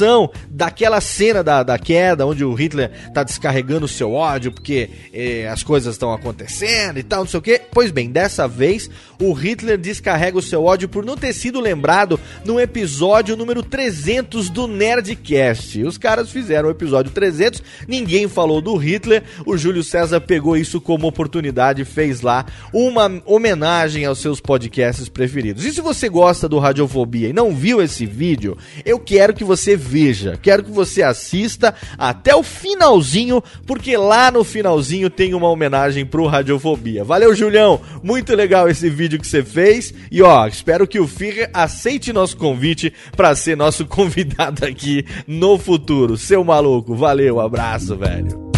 daquela 0.48 1.00
cena 1.00 1.42
da, 1.42 1.62
da 1.62 1.78
queda, 1.78 2.26
onde 2.26 2.44
o 2.44 2.54
Hitler 2.54 2.90
tá 3.12 3.22
descarregando 3.22 3.86
o 3.86 3.88
seu 3.88 4.12
ódio 4.12 4.52
porque 4.52 4.90
eh, 5.12 5.48
as 5.48 5.62
coisas 5.62 5.94
estão 5.94 6.12
acontecendo 6.12 6.98
e 6.98 7.02
tal, 7.02 7.20
não 7.20 7.28
sei 7.28 7.38
o 7.38 7.42
que. 7.42 7.60
Pois 7.70 7.90
bem, 7.90 8.10
dessa 8.10 8.46
vez 8.46 8.88
o 9.20 9.32
Hitler 9.32 9.78
descarrega 9.78 10.38
o 10.38 10.42
seu 10.42 10.64
ódio 10.64 10.88
por 10.88 11.04
não 11.04 11.16
ter 11.16 11.32
sido 11.32 11.60
lembrado 11.60 12.18
no 12.44 12.60
episódio 12.60 13.36
número 13.36 13.62
300 13.62 14.50
do 14.50 14.66
Nerdcast. 14.66 15.82
Os 15.82 15.96
caras 15.96 16.30
fizeram 16.30 16.68
o 16.68 16.72
episódio 16.72 17.12
300, 17.12 17.62
ninguém 17.86 18.28
falou 18.28 18.60
do 18.60 18.76
Hitler, 18.76 19.22
o 19.46 19.56
Júlio 19.56 19.84
César 19.84 20.20
pegou 20.20 20.56
isso 20.56 20.80
como 20.80 21.06
oportunidade 21.06 21.82
e 21.82 21.84
fez 21.84 22.20
lá 22.20 22.44
uma 22.72 23.22
homenagem 23.24 24.04
aos 24.04 24.18
seus 24.18 24.40
podcasts 24.40 25.08
preferidos. 25.08 25.64
E 25.64 25.72
se 25.72 25.80
você 25.80 26.08
gosta 26.08 26.48
do 26.48 26.58
Radiofobia 26.58 27.28
e 27.28 27.32
não 27.32 27.54
viu 27.54 27.80
esse 27.80 28.06
vídeo, 28.06 28.56
eu 28.84 28.98
quero 28.98 29.34
que 29.34 29.44
você 29.44 29.76
veja, 29.82 30.38
quero 30.40 30.62
que 30.62 30.70
você 30.70 31.02
assista 31.02 31.74
até 31.98 32.34
o 32.34 32.42
finalzinho, 32.42 33.42
porque 33.66 33.96
lá 33.96 34.30
no 34.30 34.44
finalzinho 34.44 35.10
tem 35.10 35.34
uma 35.34 35.48
homenagem 35.48 36.06
pro 36.06 36.26
Radiofobia. 36.26 37.04
Valeu, 37.04 37.34
Julião, 37.34 37.80
muito 38.02 38.34
legal 38.34 38.68
esse 38.68 38.88
vídeo 38.88 39.18
que 39.18 39.26
você 39.26 39.42
fez. 39.42 39.92
E 40.10 40.22
ó, 40.22 40.46
espero 40.46 40.86
que 40.86 41.00
o 41.00 41.08
Führer 41.08 41.50
aceite 41.52 42.12
nosso 42.12 42.36
convite 42.36 42.92
para 43.16 43.34
ser 43.34 43.56
nosso 43.56 43.84
convidado 43.86 44.64
aqui 44.64 45.04
no 45.26 45.58
futuro. 45.58 46.16
Seu 46.16 46.44
maluco, 46.44 46.94
valeu, 46.94 47.40
abraço, 47.40 47.96
velho. 47.96 48.51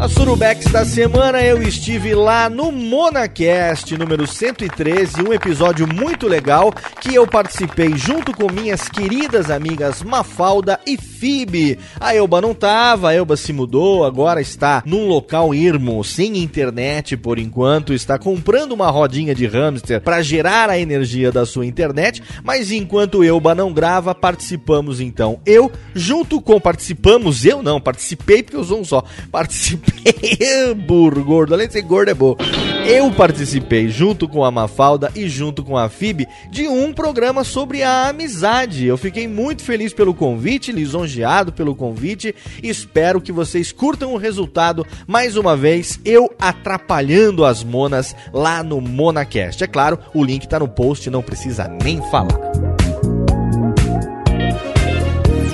A 0.00 0.08
Surubex 0.08 0.64
da 0.72 0.82
semana 0.82 1.42
eu 1.42 1.62
estive 1.62 2.14
lá 2.14 2.48
no 2.48 2.72
Monacast 2.72 3.98
número 3.98 4.26
113, 4.26 5.20
um 5.20 5.30
episódio 5.30 5.86
muito 5.86 6.26
legal 6.26 6.72
que 7.02 7.14
eu 7.14 7.26
participei 7.26 7.94
junto 7.98 8.34
com 8.34 8.50
minhas 8.50 8.88
queridas 8.88 9.50
amigas 9.50 10.02
Mafalda 10.02 10.80
e 10.86 10.96
Fibe. 10.96 11.78
A 12.00 12.14
Elba 12.14 12.40
não 12.40 12.54
tava, 12.54 13.10
a 13.10 13.14
Elba 13.14 13.36
se 13.36 13.52
mudou, 13.52 14.06
agora 14.06 14.40
está 14.40 14.82
num 14.86 15.06
local 15.06 15.54
irmo, 15.54 16.02
sem 16.02 16.38
internet 16.38 17.14
por 17.14 17.38
enquanto, 17.38 17.92
está 17.92 18.18
comprando 18.18 18.72
uma 18.72 18.90
rodinha 18.90 19.34
de 19.34 19.46
hamster 19.46 20.00
para 20.00 20.22
gerar 20.22 20.70
a 20.70 20.78
energia 20.78 21.30
da 21.30 21.44
sua 21.44 21.66
internet, 21.66 22.22
mas 22.42 22.72
enquanto 22.72 23.22
Elba 23.22 23.54
não 23.54 23.70
grava, 23.70 24.14
participamos 24.14 24.98
então. 24.98 25.40
Eu, 25.44 25.70
junto 25.94 26.40
com 26.40 26.58
participamos, 26.58 27.44
eu 27.44 27.62
não, 27.62 27.78
participei 27.78 28.42
porque 28.42 28.56
eu 28.56 28.64
sou 28.64 28.80
um 28.80 28.84
só. 28.84 29.04
Participei 29.30 29.89
burro, 30.76 31.24
gordo. 31.24 31.54
Além 31.54 31.66
de 31.66 31.74
ser 31.74 31.82
gordo, 31.82 32.10
é 32.10 32.14
bom. 32.14 32.36
Eu 32.86 33.10
participei, 33.12 33.88
junto 33.88 34.28
com 34.28 34.44
a 34.44 34.50
Mafalda 34.50 35.12
e 35.14 35.28
junto 35.28 35.62
com 35.62 35.76
a 35.76 35.88
Fib, 35.88 36.26
de 36.50 36.66
um 36.66 36.92
programa 36.92 37.44
sobre 37.44 37.82
a 37.82 38.08
amizade. 38.08 38.86
Eu 38.86 38.96
fiquei 38.96 39.28
muito 39.28 39.62
feliz 39.62 39.92
pelo 39.92 40.14
convite, 40.14 40.72
lisonjeado 40.72 41.52
pelo 41.52 41.74
convite. 41.74 42.34
Espero 42.62 43.20
que 43.20 43.32
vocês 43.32 43.70
curtam 43.70 44.12
o 44.12 44.16
resultado. 44.16 44.86
Mais 45.06 45.36
uma 45.36 45.56
vez, 45.56 46.00
eu 46.04 46.30
atrapalhando 46.38 47.44
as 47.44 47.62
monas 47.62 48.14
lá 48.32 48.62
no 48.62 48.80
Monacast. 48.80 49.62
É 49.62 49.66
claro, 49.66 49.98
o 50.14 50.24
link 50.24 50.48
tá 50.48 50.58
no 50.58 50.68
post, 50.68 51.08
não 51.10 51.22
precisa 51.22 51.68
nem 51.82 52.00
falar 52.10 52.89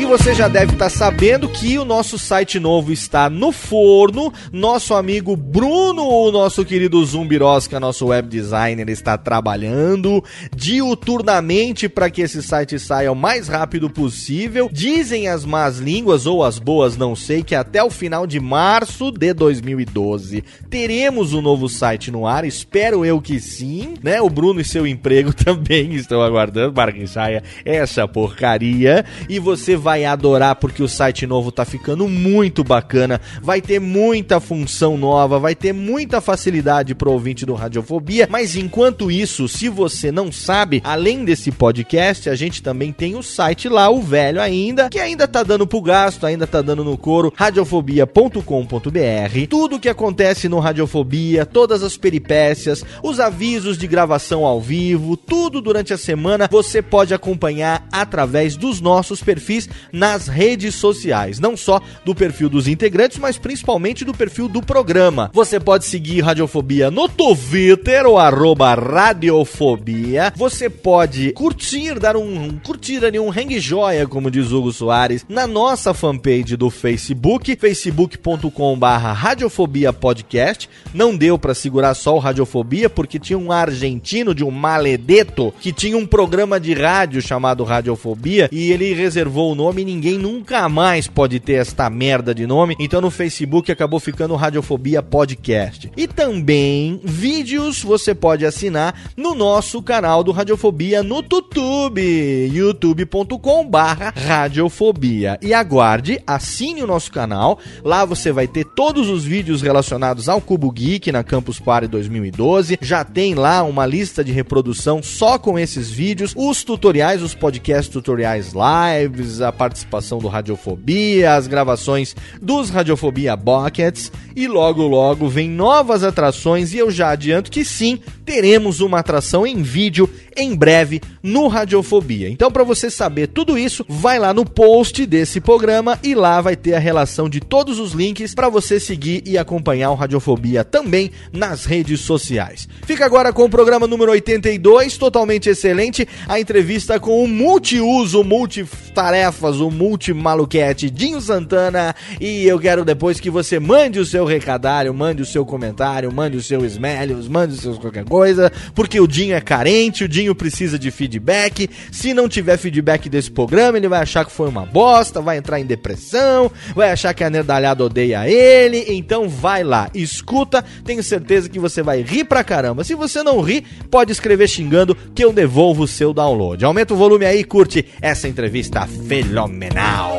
você 0.07 0.35
já 0.35 0.47
deve 0.47 0.73
estar 0.73 0.89
sabendo 0.89 1.49
que 1.49 1.77
o 1.79 1.85
nosso 1.85 2.17
site 2.17 2.61
novo 2.61 2.93
está 2.93 3.29
no 3.29 3.51
forno. 3.51 4.33
Nosso 4.53 4.95
amigo 4.95 5.37
Bruno, 5.37 6.05
o 6.05 6.31
nosso 6.31 6.65
querido 6.65 7.05
Zumbirosca, 7.05 7.81
nosso 7.81 8.07
web 8.07 8.29
designer, 8.29 8.89
está 8.89 9.19
trabalhando 9.19 10.23
diuturnamente 10.55 11.89
para 11.89 12.09
que 12.09 12.23
esse 12.23 12.41
site 12.41 12.79
saia 12.79 13.11
o 13.11 13.17
mais 13.17 13.49
rápido 13.49 13.91
possível. 13.91 14.71
Dizem 14.73 15.27
as 15.27 15.45
más 15.45 15.79
línguas 15.79 16.25
ou 16.25 16.45
as 16.45 16.61
boas, 16.61 16.97
não 16.97 17.17
sei, 17.17 17.43
que 17.43 17.55
até 17.55 17.83
o 17.83 17.91
final 17.91 18.29
de 18.29 18.39
março 18.39 19.11
de 19.11 19.35
2012 19.35 20.45
teremos 20.71 21.33
o 21.33 21.39
um 21.39 21.43
novo 21.43 21.69
site 21.69 22.13
no 22.13 22.29
ar. 22.29 22.45
Espero 22.45 23.05
eu 23.05 23.21
que 23.21 23.41
sim, 23.41 23.95
né? 24.03 24.21
O 24.21 24.31
Bruno 24.31 24.61
e 24.61 24.65
seu 24.65 24.87
emprego 24.87 25.33
também 25.35 25.95
estão 25.95 26.23
aguardando 26.23 26.77
que 26.93 27.07
saia 27.09 27.43
essa 27.65 28.07
porcaria. 28.07 29.05
E 29.29 29.41
você 29.41 29.75
vai 29.75 29.96
adorar 30.05 30.57
porque 30.57 30.83
o 30.83 30.89
site 30.89 31.27
novo 31.27 31.51
tá 31.51 31.65
ficando 31.65 32.09
muito 32.09 32.63
bacana. 32.63 33.21
Vai 33.41 33.61
ter 33.61 33.81
muita 33.81 34.41
função 34.41 34.97
nova, 34.97 35.39
vai 35.39 35.55
ter 35.55 35.73
muita 35.73 36.21
facilidade 36.21 36.95
pro 36.95 37.13
ouvinte 37.13 37.47
do 37.47 37.55
Radiofobia. 37.55 38.29
Mas 38.31 38.57
enquanto 38.57 39.11
isso, 39.11 39.49
se 39.49 39.69
você 39.69 40.13
não 40.13 40.31
sabe, 40.31 40.83
além 40.85 41.25
desse 41.25 41.51
podcast, 41.51 42.29
a 42.29 42.35
gente 42.35 42.63
também 42.63 42.93
tem 42.93 43.17
o 43.17 43.23
site 43.23 43.69
lá, 43.69 43.89
o 43.89 44.03
velho 44.03 44.41
ainda, 44.41 44.91
que 44.91 44.99
ainda 44.99 45.29
tá 45.29 45.43
dando 45.43 45.67
pro 45.67 45.81
gasto, 45.81 46.27
ainda 46.27 46.47
tá 46.47 46.61
dando 46.61 46.85
no 46.85 46.99
couro, 46.99 47.33
radiofobia.com.br. 47.35 49.47
Tudo 49.49 49.79
que 49.79 49.89
acontece 49.89 50.49
no 50.49 50.59
Radiofobia, 50.59 51.47
todas 51.47 51.83
as 51.83 51.97
peripécias, 51.97 52.85
os 53.03 53.21
avisos 53.21 53.79
de 53.79 53.87
gravação 53.87 54.45
ao 54.45 54.61
vivo, 54.61 55.17
tudo 55.17 55.61
durante 55.61 55.93
a 55.93 55.99
semana 55.99 56.49
você 56.51 56.83
pode 56.83 57.15
acompanhar 57.15 57.87
através 57.93 58.57
dos 58.57 58.81
nossos 58.81 59.23
perfis 59.23 59.69
nas 59.93 60.29
redes 60.29 60.75
sociais, 60.75 61.39
não 61.39 61.57
só 61.57 61.81
do 62.05 62.15
perfil 62.15 62.49
dos 62.49 62.69
integrantes, 62.69 63.19
mas 63.19 63.39
principalmente 63.39 64.05
do 64.05 64.15
perfil 64.15 64.49
do 64.49 64.63
programa. 64.63 65.31
Você 65.33 65.59
pode 65.59 65.85
seguir 65.85 66.21
Radiofobia 66.21 66.91
no 66.91 67.09
Twitter, 67.09 68.07
o 68.07 68.19
arroba 68.19 68.75
Radiofobia. 68.75 70.33
Você 70.37 70.69
pode 70.69 71.33
curtir, 71.33 71.99
dar 71.99 72.17
um, 72.17 72.59
curtir 72.59 73.05
ali 73.05 73.19
um 73.19 73.31
hang 73.31 73.59
joia, 73.59 74.07
como 74.07 74.31
diz 74.31 74.53
Hugo 74.53 74.73
Soares, 74.73 75.25
na 75.29 75.47
nossa 75.47 75.95
fanpage 75.95 76.57
do 76.57 76.71
Facebook, 76.71 77.57
facebook.com 77.57 78.79
barra 78.79 79.13
Radiofobia 79.13 79.93
Podcast. 79.93 80.69
Não 80.93 81.17
deu 81.17 81.39
para 81.39 81.55
segurar 81.55 81.95
só 81.95 82.15
o 82.17 82.19
Radiofobia, 82.19 82.89
porque 82.89 83.19
tinha 83.19 83.39
um 83.39 83.53
argentino 83.53 84.35
de 84.35 84.45
um 84.45 84.51
maledeto 84.51 85.53
que 85.61 85.73
tinha 85.73 85.97
um 85.97 86.07
programa 86.07 86.59
de 86.59 86.75
rádio 86.75 87.21
chamado 87.21 87.65
Radiofobia 87.65 88.49
e 88.53 88.73
ele 88.73 88.93
reservou 88.95 89.53
o 89.53 89.55
nome 89.55 89.76
e 89.81 89.85
ninguém 89.85 90.19
nunca 90.19 90.69
mais 90.69 91.07
pode 91.07 91.39
ter 91.39 91.55
esta 91.55 91.89
merda 91.91 92.35
de 92.35 92.47
nome. 92.47 92.77
Então 92.79 93.01
no 93.01 93.11
Facebook 93.11 93.71
acabou 93.71 94.01
ficando 94.01 94.35
Radiofobia 94.35 95.03
Podcast. 95.03 95.91
E 95.97 96.07
também 96.07 97.01
vídeos 97.05 97.83
você 97.83 98.15
pode 98.15 98.47
assinar 98.47 98.95
no 99.17 99.35
nosso 99.35 99.83
canal 99.83 100.25
do 100.25 100.33
Radiofobia 100.33 101.03
no 101.03 101.23
YouTube, 101.27 102.51
youtube.com 102.53 103.67
barra 103.67 104.13
Radiofobia. 104.17 105.39
E 105.43 105.53
aguarde, 105.53 106.21
assine 106.27 106.83
o 106.83 106.87
nosso 106.87 107.11
canal, 107.11 107.59
lá 107.85 108.05
você 108.05 108.33
vai 108.33 108.47
ter 108.47 108.65
todos 108.65 109.09
os 109.09 109.25
vídeos 109.25 109.63
relacionados 109.63 110.29
ao 110.29 110.41
Cubo 110.41 110.71
Geek 110.71 111.11
na 111.11 111.25
Campus 111.25 111.59
Party 111.59 111.89
2012, 111.89 112.79
já 112.81 113.05
tem 113.05 113.35
lá 113.35 113.63
uma 113.63 113.87
lista 113.87 114.23
de 114.23 114.33
reprodução 114.33 115.03
só 115.03 115.39
com 115.39 115.59
esses 115.59 115.91
vídeos, 115.91 116.33
os 116.37 116.63
tutoriais, 116.63 117.23
os 117.23 117.35
podcast 117.35 117.91
tutoriais 117.91 118.53
lives, 118.53 119.41
a 119.41 119.53
participação 119.67 120.19
do 120.19 120.29
Radiofobia, 120.29 121.35
as 121.35 121.49
gravações 121.49 122.15
dos 122.41 122.71
Radiofobia 122.71 123.35
Buckets 123.35 124.13
e 124.35 124.47
logo 124.47 124.87
logo 124.87 125.29
vem 125.29 125.51
novas 125.51 126.05
atrações 126.05 126.73
e 126.73 126.79
eu 126.79 126.89
já 126.89 127.11
adianto 127.11 127.51
que 127.51 127.65
sim, 127.65 127.99
teremos 128.25 128.81
uma 128.81 129.01
atração 129.01 129.45
em 129.45 129.63
vídeo 129.63 130.09
em 130.37 130.55
breve 130.55 131.01
no 131.23 131.49
Radiofobia. 131.49 132.29
Então, 132.29 132.51
para 132.51 132.65
você 132.65 132.91
saber 132.91 133.29
tudo 133.29 133.59
isso, 133.59 133.85
vai 133.89 134.19
lá 134.19 134.35
no 134.35 134.45
post 134.45 135.05
desse 135.07 135.41
programa 135.41 135.99
e 136.03 136.15
lá 136.15 136.41
vai 136.41 136.57
ter 136.57 136.75
a 136.75 136.79
relação 136.79 137.29
de 137.29 137.41
todos 137.41 137.79
os 137.79 137.93
links 137.93 138.35
para 138.35 138.49
você 138.49 138.79
seguir 138.79 139.23
e 139.27 139.39
acompanhar 139.39 139.91
o 139.91 139.95
Radiofobia 139.95 140.65
também 140.65 141.11
nas 141.33 141.65
redes 141.65 142.01
sociais. 142.01 142.69
Fica 142.87 143.05
agora 143.05 143.33
com 143.33 143.45
o 143.45 143.51
programa 143.51 143.87
número 143.87 144.13
82, 144.13 144.97
totalmente 144.97 145.49
excelente, 145.49 146.07
a 146.29 146.39
entrevista 146.39 147.01
com 147.01 147.23
o 147.23 147.29
multiuso, 147.29 148.23
multitarefas, 148.23 149.61
o 149.61 149.71
multimaluquete 149.71 150.91
Dinho 150.91 151.21
Santana 151.21 151.95
e 152.21 152.47
eu 152.47 152.59
quero 152.59 152.85
depois 152.85 153.21
que 153.21 153.31
você 153.31 153.59
mande 153.59 153.99
o 153.99 154.05
seu 154.05 154.25
recadário, 154.25 154.93
mande 154.93 155.23
o 155.23 155.27
seu 155.27 155.45
comentário, 155.45 156.13
mande 156.13 156.37
o 156.37 156.43
seu 156.43 156.65
esmelhos, 156.65 157.29
mande 157.29 157.55
o 157.55 157.57
seu 157.57 157.75
qualquer 157.75 158.05
coisa, 158.05 158.53
porque 158.75 159.01
o 159.01 159.07
Dinho 159.07 159.35
é 159.35 159.41
carente, 159.41 160.05
o 160.05 160.09
Dinho 160.09 160.26
precisa 160.35 160.79
de 160.79 160.91
feedback. 160.91 161.69
Se 161.91 162.15
não 162.15 162.29
tiver 162.29 162.57
feedback 162.57 163.09
desse 163.09 163.31
programa, 163.31 163.79
ele 163.79 163.89
vai 163.89 164.01
achar 164.01 164.25
que 164.25 164.33
foi 164.33 164.49
uma 164.49 164.67
bosta, 164.67 165.21
vai 165.21 165.39
entrar 165.39 165.61
em 165.61 165.67
depressão, 165.67 166.51
vai 166.75 166.91
achar 166.91 167.15
que 167.15 167.25
a 167.25 167.31
nerdalhada 167.31 167.85
odeia 167.85 168.29
ele. 168.29 168.85
Então 168.89 169.29
vai 169.29 169.63
lá, 169.63 169.91
escuta, 169.95 170.65
tenho 170.85 171.03
certeza 171.03 171.49
que 171.49 171.59
você 171.59 171.83
vai 171.83 172.03
rir 172.03 172.25
pra 172.25 172.45
caramba. 172.45 172.85
Se 172.85 172.95
você 172.95 173.23
não 173.23 173.41
rir, 173.41 173.65
pode 173.91 174.13
escrever 174.13 174.49
xingando 174.49 174.97
que 175.15 175.25
eu 175.25 175.33
devolvo 175.33 175.85
o 175.85 175.89
seu 175.89 176.13
download. 176.13 176.65
Aumenta 176.65 176.95
o 176.95 176.97
volume 176.97 177.25
aí 177.25 177.41
e 177.41 177.45
curte 177.45 177.85
essa 178.01 178.29
entrevista 178.29 178.87
fenomenal. 178.87 180.19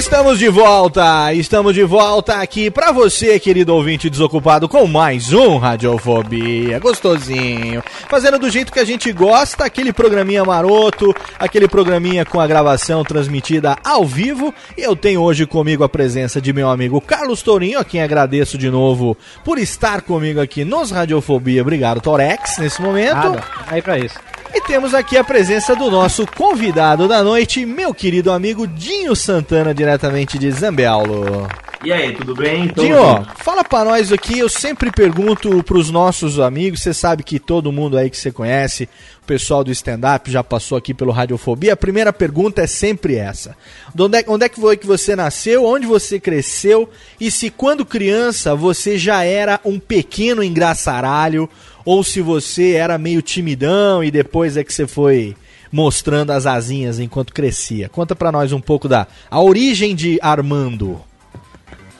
Estamos 0.00 0.38
de 0.38 0.48
volta, 0.48 1.34
estamos 1.34 1.74
de 1.74 1.84
volta 1.84 2.36
aqui 2.36 2.70
para 2.70 2.90
você, 2.90 3.38
querido 3.38 3.74
ouvinte 3.74 4.08
desocupado, 4.08 4.66
com 4.66 4.86
mais 4.86 5.30
um 5.30 5.58
Radiofobia, 5.58 6.78
gostosinho, 6.78 7.82
fazendo 8.08 8.38
do 8.38 8.48
jeito 8.48 8.72
que 8.72 8.78
a 8.78 8.84
gente 8.84 9.12
gosta, 9.12 9.66
aquele 9.66 9.92
programinha 9.92 10.42
maroto, 10.42 11.14
aquele 11.38 11.68
programinha 11.68 12.24
com 12.24 12.40
a 12.40 12.46
gravação 12.46 13.04
transmitida 13.04 13.76
ao 13.84 14.06
vivo, 14.06 14.54
e 14.76 14.80
eu 14.80 14.96
tenho 14.96 15.20
hoje 15.20 15.44
comigo 15.44 15.84
a 15.84 15.88
presença 15.88 16.40
de 16.40 16.50
meu 16.50 16.70
amigo 16.70 16.98
Carlos 16.98 17.42
Tourinho, 17.42 17.78
a 17.78 17.84
quem 17.84 18.02
agradeço 18.02 18.56
de 18.56 18.70
novo 18.70 19.14
por 19.44 19.58
estar 19.58 20.00
comigo 20.00 20.40
aqui 20.40 20.64
nos 20.64 20.90
Radiofobia, 20.90 21.60
obrigado 21.60 22.00
Torex, 22.00 22.56
nesse 22.56 22.80
momento. 22.80 23.16
Nada, 23.16 23.44
aí 23.66 23.82
pra 23.82 23.98
isso. 23.98 24.18
E 24.52 24.60
temos 24.62 24.94
aqui 24.94 25.16
a 25.16 25.22
presença 25.22 25.76
do 25.76 25.88
nosso 25.90 26.26
convidado 26.26 27.06
da 27.06 27.22
noite, 27.22 27.64
meu 27.64 27.94
querido 27.94 28.32
amigo 28.32 28.66
Dinho 28.66 29.14
Santana, 29.14 29.72
diretamente 29.72 30.36
de 30.38 30.50
Zambiaulo. 30.50 31.46
E 31.84 31.92
aí, 31.92 32.12
tudo 32.12 32.34
bem? 32.34 32.64
Então, 32.64 32.84
Dinho, 32.84 33.26
fala 33.36 33.64
pra 33.64 33.84
nós 33.84 34.12
aqui, 34.12 34.38
eu 34.38 34.48
sempre 34.48 34.90
pergunto 34.90 35.62
pros 35.62 35.88
nossos 35.88 36.38
amigos, 36.38 36.82
você 36.82 36.92
sabe 36.92 37.22
que 37.22 37.38
todo 37.38 37.72
mundo 37.72 37.96
aí 37.96 38.10
que 38.10 38.18
você 38.18 38.32
conhece, 38.32 38.88
o 39.22 39.26
pessoal 39.26 39.62
do 39.62 39.70
stand-up 39.70 40.30
já 40.30 40.42
passou 40.42 40.76
aqui 40.76 40.92
pelo 40.92 41.12
Radiofobia, 41.12 41.72
a 41.72 41.76
primeira 41.76 42.12
pergunta 42.12 42.60
é 42.60 42.66
sempre 42.66 43.14
essa. 43.16 43.56
De 43.94 44.02
onde 44.02 44.18
é, 44.18 44.24
onde 44.26 44.44
é 44.44 44.48
que 44.48 44.60
foi 44.60 44.76
que 44.76 44.86
você 44.86 45.14
nasceu, 45.16 45.64
onde 45.64 45.86
você 45.86 46.20
cresceu, 46.20 46.90
e 47.18 47.30
se 47.30 47.50
quando 47.50 47.86
criança 47.86 48.54
você 48.54 48.98
já 48.98 49.24
era 49.24 49.60
um 49.64 49.78
pequeno 49.78 50.42
engraçaralho, 50.42 51.48
ou 51.84 52.02
se 52.02 52.20
você 52.20 52.72
era 52.72 52.98
meio 52.98 53.22
timidão 53.22 54.02
e 54.02 54.10
depois 54.10 54.56
é 54.56 54.64
que 54.64 54.72
você 54.72 54.86
foi 54.86 55.34
mostrando 55.72 56.30
as 56.30 56.46
asinhas 56.46 56.98
enquanto 56.98 57.32
crescia. 57.32 57.88
Conta 57.88 58.14
pra 58.16 58.32
nós 58.32 58.52
um 58.52 58.60
pouco 58.60 58.88
da 58.88 59.06
a 59.30 59.40
origem 59.40 59.94
de 59.94 60.18
Armando. 60.20 61.00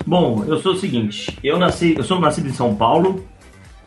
Bom, 0.07 0.45
eu 0.47 0.59
sou 0.59 0.73
o 0.73 0.77
seguinte, 0.77 1.38
eu 1.45 1.59
nasci, 1.59 1.95
eu 1.97 2.03
sou 2.03 2.19
nascido 2.19 2.49
em 2.49 2.53
São 2.53 2.75
Paulo, 2.75 3.25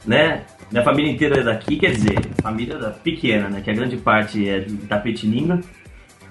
né? 0.06 0.43
Minha 0.71 0.84
família 0.84 1.12
inteira 1.12 1.39
é 1.39 1.43
daqui, 1.43 1.75
quer 1.77 1.91
dizer, 1.91 2.19
família 2.41 2.77
pequena, 3.03 3.49
né? 3.49 3.62
Que 3.62 3.71
a 3.71 3.73
grande 3.73 3.97
parte 3.97 4.47
é 4.47 4.60
de 4.60 4.75
Tapetininga. 4.77 5.60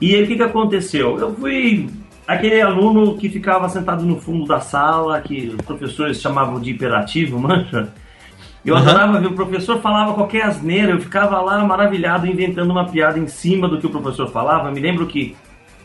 E 0.01 0.15
aí 0.15 0.25
o 0.25 0.27
que, 0.27 0.37
que 0.37 0.43
aconteceu? 0.43 1.19
Eu 1.19 1.35
fui 1.35 1.89
aquele 2.27 2.61
aluno 2.61 3.17
que 3.17 3.29
ficava 3.29 3.69
sentado 3.69 4.05
no 4.05 4.21
fundo 4.21 4.47
da 4.47 4.61
sala, 4.61 5.21
que 5.21 5.49
os 5.49 5.65
professores 5.65 6.21
chamavam 6.21 6.61
de 6.61 6.71
hiperativo, 6.71 7.39
mancha. 7.41 7.93
Eu 8.65 8.77
Aham. 8.77 8.89
adorava 8.89 9.21
ver 9.21 9.27
o 9.27 9.33
professor 9.35 9.81
falava 9.81 10.15
qualquer 10.15 10.43
asneira, 10.45 10.93
eu 10.93 11.01
ficava 11.01 11.41
lá 11.41 11.65
maravilhado 11.65 12.27
inventando 12.27 12.71
uma 12.71 12.89
piada 12.89 13.19
em 13.19 13.27
cima 13.27 13.69
do 13.69 13.79
que 13.79 13.87
o 13.87 13.91
professor 13.91 14.29
falava. 14.31 14.71
Me 14.71 14.81
lembro 14.81 15.07
que. 15.07 15.37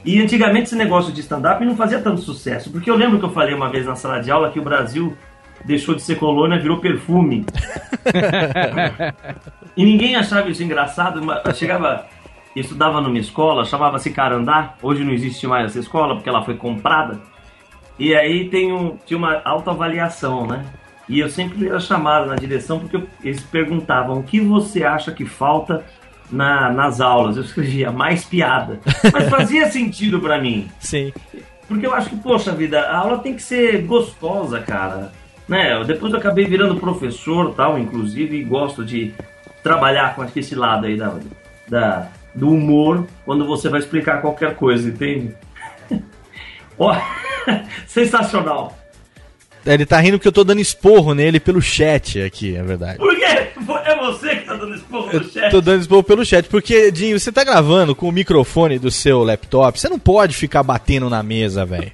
E 0.05 0.21
antigamente 0.21 0.65
esse 0.65 0.75
negócio 0.75 1.11
de 1.11 1.19
stand-up 1.21 1.63
não 1.65 1.75
fazia 1.75 1.99
tanto 1.99 2.21
sucesso, 2.21 2.71
porque 2.71 2.89
eu 2.89 2.95
lembro 2.95 3.17
que 3.19 3.25
eu 3.25 3.31
falei 3.31 3.53
uma 3.53 3.69
vez 3.69 3.85
na 3.85 3.95
sala 3.95 4.19
de 4.19 4.29
aula 4.31 4.51
que 4.51 4.59
o 4.59 4.63
Brasil 4.63 5.17
deixou 5.65 5.95
de 5.95 6.01
ser 6.01 6.15
colônia, 6.17 6.59
virou 6.59 6.77
perfume. 6.77 7.45
E 9.77 9.85
ninguém 9.85 10.15
achava 10.15 10.49
isso 10.49 10.63
engraçado, 10.63 11.23
mas 11.23 11.39
eu 11.45 11.53
chegava. 11.53 12.07
Eu 12.55 12.61
estudava 12.61 12.99
numa 12.99 13.19
escola, 13.19 13.63
chamava-se 13.63 14.09
Carandá. 14.09 14.73
Hoje 14.81 15.03
não 15.03 15.13
existe 15.13 15.45
mais 15.45 15.67
essa 15.67 15.79
escola 15.79 16.15
porque 16.15 16.27
ela 16.27 16.43
foi 16.43 16.55
comprada. 16.55 17.21
E 17.99 18.15
aí 18.15 18.49
tem 18.49 18.73
um, 18.73 18.97
tinha 19.05 19.15
uma 19.19 19.39
autoavaliação, 19.45 20.47
né? 20.47 20.65
E 21.09 21.19
eu 21.19 21.29
sempre 21.29 21.67
era 21.67 21.79
chamado 21.79 22.27
na 22.27 22.35
direção 22.35 22.79
porque 22.79 22.97
eu- 22.97 23.07
eles 23.23 23.41
perguntavam 23.41 24.19
o 24.19 24.23
que 24.23 24.39
você 24.41 24.83
acha 24.83 25.11
que 25.11 25.25
falta 25.25 25.85
na- 26.31 26.69
nas 26.71 26.99
aulas. 26.99 27.37
Eu 27.37 27.43
escrevia 27.43 27.91
mais 27.91 28.25
piada. 28.25 28.79
Mas 29.13 29.29
fazia 29.29 29.69
sentido 29.71 30.19
pra 30.19 30.39
mim. 30.41 30.69
Sim. 30.79 31.13
Porque 31.67 31.85
eu 31.85 31.93
acho 31.93 32.09
que, 32.09 32.15
poxa 32.17 32.51
vida, 32.51 32.81
a 32.81 32.97
aula 32.97 33.19
tem 33.19 33.35
que 33.35 33.41
ser 33.43 33.81
gostosa, 33.83 34.59
cara. 34.59 35.11
Né? 35.47 35.81
Depois 35.85 36.11
eu 36.11 36.19
acabei 36.19 36.45
virando 36.45 36.75
professor 36.75 37.53
tal, 37.53 37.79
inclusive, 37.79 38.37
e 38.37 38.43
gosto 38.43 38.83
de 38.83 39.13
trabalhar 39.63 40.13
com 40.15 40.25
esse 40.35 40.55
lado 40.55 40.85
aí 40.87 40.97
da, 40.97 41.15
da- 41.69 42.07
do 42.35 42.49
humor 42.49 43.07
quando 43.25 43.45
você 43.47 43.69
vai 43.69 43.79
explicar 43.79 44.21
qualquer 44.21 44.55
coisa, 44.55 44.89
entende? 44.89 45.33
Ó, 46.77 46.93
sensacional. 47.87 48.77
Ele 49.67 49.85
tá 49.85 49.99
rindo 49.99 50.17
porque 50.17 50.27
eu 50.27 50.31
tô 50.31 50.43
dando 50.43 50.61
esporro 50.61 51.13
nele 51.13 51.39
pelo 51.39 51.61
chat 51.61 52.21
aqui, 52.21 52.55
é 52.55 52.63
verdade. 52.63 52.97
Por 52.97 53.15
quê? 53.15 53.25
É 53.25 53.95
você 53.95 54.35
que 54.37 54.45
tá 54.45 54.55
dando 54.55 54.75
esporro 54.75 55.13
no 55.13 55.23
chat? 55.29 55.51
Tô 55.51 55.61
dando 55.61 55.81
esporro 55.81 56.03
pelo 56.03 56.25
chat, 56.25 56.47
porque, 56.47 56.91
Dinho, 56.91 57.19
você 57.19 57.31
tá 57.31 57.43
gravando 57.43 57.95
com 57.95 58.07
o 58.07 58.11
microfone 58.11 58.79
do 58.79 58.89
seu 58.89 59.23
laptop, 59.23 59.79
você 59.79 59.89
não 59.89 59.99
pode 59.99 60.35
ficar 60.35 60.63
batendo 60.63 61.09
na 61.09 61.21
mesa, 61.21 61.65
velho. 61.65 61.91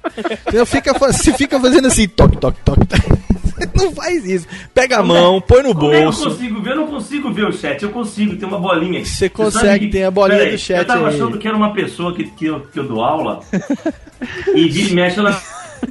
Você 0.50 0.66
fica, 0.66 0.92
você 0.92 1.32
fica 1.32 1.58
fazendo 1.60 1.86
assim, 1.86 2.06
toque, 2.06 2.36
toque, 2.36 2.58
toque. 2.64 2.80
não 3.74 3.92
faz 3.92 4.24
isso. 4.24 4.46
Pega 4.72 4.98
a 4.98 5.02
mão, 5.02 5.40
põe 5.40 5.62
no 5.62 5.74
Como 5.74 5.92
é 5.92 5.98
que 5.98 6.02
eu 6.02 6.02
bolso. 6.04 6.30
consigo 6.30 6.60
ver? 6.62 6.70
Eu 6.72 6.76
não 6.76 6.86
consigo 6.86 7.32
ver 7.32 7.44
o 7.46 7.52
chat. 7.52 7.82
Eu 7.82 7.90
consigo, 7.90 8.36
tem 8.36 8.48
uma 8.48 8.58
bolinha 8.58 9.00
aqui. 9.00 9.08
Você 9.08 9.28
consegue, 9.28 9.88
tem 9.88 10.04
a 10.04 10.10
bolinha 10.10 10.38
Peraí, 10.38 10.52
do 10.54 10.58
chat 10.58 10.78
Eu 10.78 10.84
tava 10.84 11.08
aí. 11.08 11.14
achando 11.14 11.38
que 11.38 11.48
era 11.48 11.56
uma 11.56 11.72
pessoa 11.72 12.14
que, 12.14 12.24
que, 12.24 12.46
eu, 12.46 12.60
que 12.60 12.78
eu 12.78 12.84
dou 12.84 13.02
aula. 13.02 13.40
e 14.54 14.68
vira 14.68 14.90
e 14.90 14.94
mexe, 14.94 15.18
ela 15.18 15.32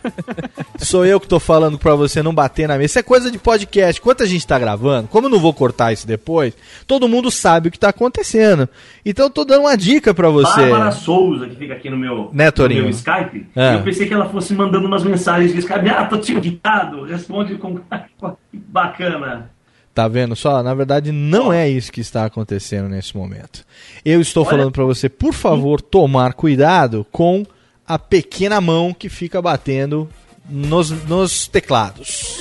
Sou 0.79 1.05
eu 1.05 1.19
que 1.19 1.27
tô 1.27 1.39
falando 1.39 1.77
pra 1.77 1.95
você 1.95 2.21
não 2.21 2.33
bater 2.33 2.67
na 2.67 2.77
mesa. 2.77 2.85
Isso 2.85 2.99
é 2.99 3.03
coisa 3.03 3.31
de 3.31 3.37
podcast. 3.37 3.99
Enquanto 4.01 4.23
a 4.23 4.25
gente 4.25 4.45
tá 4.45 4.59
gravando, 4.59 5.07
como 5.07 5.27
eu 5.27 5.31
não 5.31 5.39
vou 5.39 5.53
cortar 5.53 5.93
isso 5.93 6.05
depois, 6.05 6.53
todo 6.85 7.07
mundo 7.07 7.31
sabe 7.31 7.69
o 7.69 7.71
que 7.71 7.79
tá 7.79 7.89
acontecendo. 7.89 8.67
Então 9.05 9.25
eu 9.25 9.29
tô 9.29 9.45
dando 9.45 9.61
uma 9.61 9.77
dica 9.77 10.13
pra 10.13 10.29
você. 10.29 10.69
Bárbara 10.69 10.91
Souza, 10.91 11.47
que 11.47 11.55
fica 11.55 11.73
aqui 11.73 11.89
no 11.89 11.97
meu, 11.97 12.29
Né, 12.33 12.51
no 12.57 12.67
meu 12.69 12.89
Skype. 12.89 13.47
É. 13.55 13.75
Eu 13.75 13.83
pensei 13.83 14.07
que 14.07 14.13
ela 14.13 14.29
fosse 14.29 14.53
mandando 14.53 14.87
umas 14.87 15.03
mensagens 15.03 15.53
de 15.53 15.59
Skype. 15.59 15.89
Ah, 15.89 16.05
tô 16.05 16.17
te 16.17 16.33
irritado. 16.33 17.03
Responde 17.03 17.55
com. 17.55 17.79
Bacana. 18.51 19.49
Tá 19.93 20.07
vendo 20.07 20.35
só? 20.35 20.63
Na 20.63 20.73
verdade, 20.73 21.11
não 21.11 21.53
é 21.53 21.69
isso 21.69 21.91
que 21.91 22.01
está 22.01 22.25
acontecendo 22.25 22.89
nesse 22.89 23.15
momento. 23.15 23.63
Eu 24.03 24.19
estou 24.19 24.43
falando 24.43 24.71
pra 24.71 24.83
você, 24.83 25.07
por 25.07 25.33
favor, 25.33 25.79
tomar 25.79 26.33
cuidado 26.33 27.05
com 27.11 27.45
a 27.87 27.99
pequena 27.99 28.59
mão 28.61 28.93
que 28.93 29.09
fica 29.09 29.41
batendo 29.41 30.09
nos, 30.49 30.91
nos 31.05 31.47
teclados. 31.47 32.39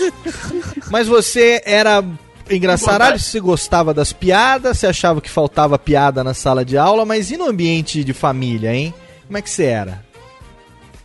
Mas 0.90 1.06
você 1.06 1.62
era 1.64 2.04
engraçaralho, 2.50 3.18
você 3.18 3.40
gostava 3.40 3.94
das 3.94 4.12
piadas, 4.12 4.78
você 4.78 4.86
achava 4.86 5.20
que 5.20 5.30
faltava 5.30 5.78
piada 5.78 6.22
na 6.22 6.34
sala 6.34 6.64
de 6.64 6.76
aula, 6.76 7.04
mas 7.04 7.30
e 7.30 7.36
no 7.36 7.46
ambiente 7.46 8.04
de 8.04 8.12
família, 8.12 8.74
hein? 8.74 8.92
Como 9.26 9.38
é 9.38 9.42
que 9.42 9.50
você 9.50 9.64
era? 9.64 10.04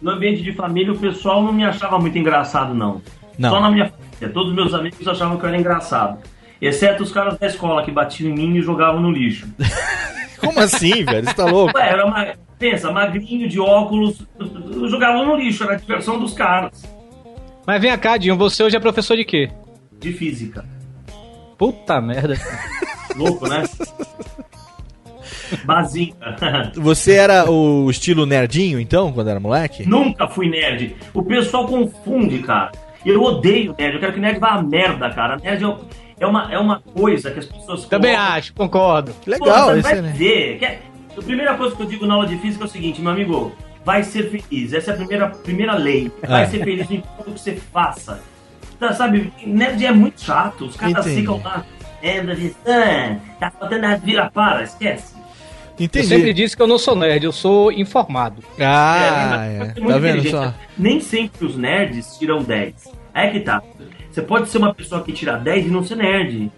No 0.02 0.12
ambiente 0.12 0.44
de 0.44 0.54
família, 0.54 0.92
o 0.92 0.98
pessoal 0.98 1.42
não 1.42 1.54
me 1.54 1.64
achava 1.64 1.98
muito 1.98 2.18
engraçado, 2.18 2.74
não. 2.74 3.02
Não. 3.38 3.50
Só 3.50 3.60
na 3.60 3.72
minha 3.72 3.90
família. 3.90 4.34
Todos 4.34 4.50
os 4.50 4.56
meus 4.56 4.74
amigos 4.74 5.08
achavam 5.08 5.38
que 5.38 5.46
eu 5.46 5.50
era 5.50 5.58
engraçado. 5.58 6.20
Exceto 6.60 7.04
os 7.04 7.12
caras 7.12 7.38
da 7.38 7.48
escola 7.48 7.84
que 7.84 7.92
batiam 7.92 8.32
em 8.32 8.34
mim 8.34 8.58
e 8.58 8.62
jogavam 8.62 9.00
no 9.00 9.12
lixo. 9.12 9.48
Como 10.40 10.60
assim, 10.60 11.04
velho? 11.04 11.28
Você 11.28 11.34
tá 11.34 11.46
louco? 11.46 11.78
Ué, 11.78 11.90
era 11.90 12.06
uma. 12.06 12.34
Pensa, 12.60 12.92
magrinho 12.92 13.48
de 13.48 13.60
óculos, 13.60 14.24
jogavam 14.90 15.26
no 15.26 15.36
lixo, 15.36 15.64
era 15.64 15.74
a 15.74 15.78
diversão 15.78 16.20
dos 16.20 16.34
caras. 16.34 16.84
Mas 17.66 17.82
vem 17.82 17.96
cá, 17.98 18.18
Dinho, 18.18 18.36
você 18.38 18.64
hoje 18.64 18.76
é 18.76 18.80
professor 18.80 19.16
de 19.16 19.24
quê? 19.26 19.50
De 20.00 20.12
física. 20.14 20.66
Puta 21.58 22.00
merda. 22.02 22.36
Louco, 23.16 23.48
né? 23.48 23.64
Bazinha. 25.66 26.14
Você 26.76 27.14
era 27.14 27.50
o 27.50 27.90
estilo 27.90 28.26
nerdinho, 28.26 28.80
então, 28.80 29.12
quando 29.12 29.30
era 29.30 29.40
moleque? 29.40 29.88
Nunca 29.88 30.28
fui 30.28 30.50
nerd. 30.50 30.96
O 31.14 31.24
pessoal 31.24 31.66
confunde, 31.68 32.40
cara. 32.40 32.72
Eu 33.06 33.22
odeio 33.24 33.74
nerd. 33.78 33.96
Eu 33.96 34.00
quero 34.00 34.14
que 34.14 34.20
nerd 34.20 34.40
vá 34.40 34.50
a 34.52 34.62
merda, 34.62 35.10
cara. 35.10 35.38
Nerd 35.38 35.64
é- 35.64 35.76
é 36.20 36.28
uma, 36.28 36.52
é 36.54 36.58
uma 36.60 36.80
coisa 36.82 37.32
que 37.32 37.40
as 37.40 37.46
pessoas. 37.46 37.86
Também 37.86 38.14
colocam- 38.16 38.34
acho, 38.36 38.54
concordo. 38.54 39.14
Pô, 39.14 39.32
Legal, 39.32 39.66
você 39.68 39.80
isso 39.80 39.90
vai 39.90 39.98
é, 39.98 40.02
né? 40.02 40.14
ver. 40.16 40.58
Que- 40.60 40.78
A 41.18 41.22
primeira 41.22 41.56
coisa 41.56 41.76
que 41.76 41.82
eu 41.82 41.88
digo 41.88 42.06
na 42.06 42.14
aula 42.14 42.28
de 42.28 42.38
física 42.38 42.64
é 42.64 42.68
o 42.68 42.70
seguinte, 42.70 43.02
meu 43.02 43.12
amigo. 43.12 43.52
Vai 43.84 44.04
ser 44.04 44.30
feliz. 44.30 44.74
Essa 44.74 44.92
é 44.92 44.94
a 44.94 44.98
primeira, 44.98 45.30
primeira 45.30 45.74
lei. 45.76 46.12
Vai 46.28 46.44
É. 46.44 46.48
ser 46.48 46.60
feliz 46.64 46.92
em 46.92 47.02
tudo 47.18 47.34
que 47.34 47.40
você 47.40 47.56
faça. 47.72 48.22
Tá, 48.78 48.92
sabe, 48.94 49.32
nerd 49.46 49.86
é 49.86 49.92
muito 49.94 50.22
chato. 50.22 50.66
Os 50.66 50.76
caras 50.76 51.06
Entendi. 51.06 51.22
ficam 51.22 51.42
lá. 51.42 51.66
É, 52.04 52.20
ah, 52.20 53.16
tá 53.40 53.50
faltando 53.52 53.86
a 53.86 53.96
vira 53.96 54.30
para, 54.30 54.62
esquece. 54.64 55.16
Eu 55.80 55.86
Entendi. 55.86 56.06
sempre 56.08 56.34
disse 56.34 56.56
que 56.56 56.62
eu 56.62 56.68
não 56.68 56.78
sou 56.78 56.96
nerd, 56.96 57.24
eu 57.24 57.32
sou 57.32 57.72
informado. 57.72 58.44
Ah, 58.60 59.46
É, 59.46 59.48
é. 59.48 59.56
é 59.56 59.66
Tá 59.74 59.82
muito 59.82 60.00
vendo 60.00 60.18
inteligente. 60.20 60.32
só? 60.32 60.54
Nem 60.78 61.00
sempre 61.00 61.46
os 61.46 61.56
nerds 61.56 62.18
tiram 62.18 62.44
10. 62.44 62.74
É 63.14 63.28
que 63.30 63.40
tá. 63.40 63.62
Você 64.12 64.22
pode 64.22 64.50
ser 64.50 64.58
uma 64.58 64.74
pessoa 64.74 65.02
que 65.02 65.12
tira 65.14 65.38
10 65.38 65.66
e 65.66 65.70
não 65.70 65.84
ser 65.84 65.96
nerd. 65.96 66.52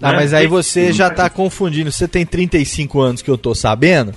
Ah, 0.00 0.10
Né? 0.12 0.16
mas 0.16 0.34
aí 0.34 0.46
você 0.46 0.92
já 0.92 1.08
tá 1.10 1.28
confundindo. 1.30 1.90
Você 1.90 2.06
tem 2.06 2.24
35 2.26 3.00
anos 3.00 3.22
que 3.22 3.30
eu 3.30 3.38
tô 3.38 3.54
sabendo. 3.54 4.12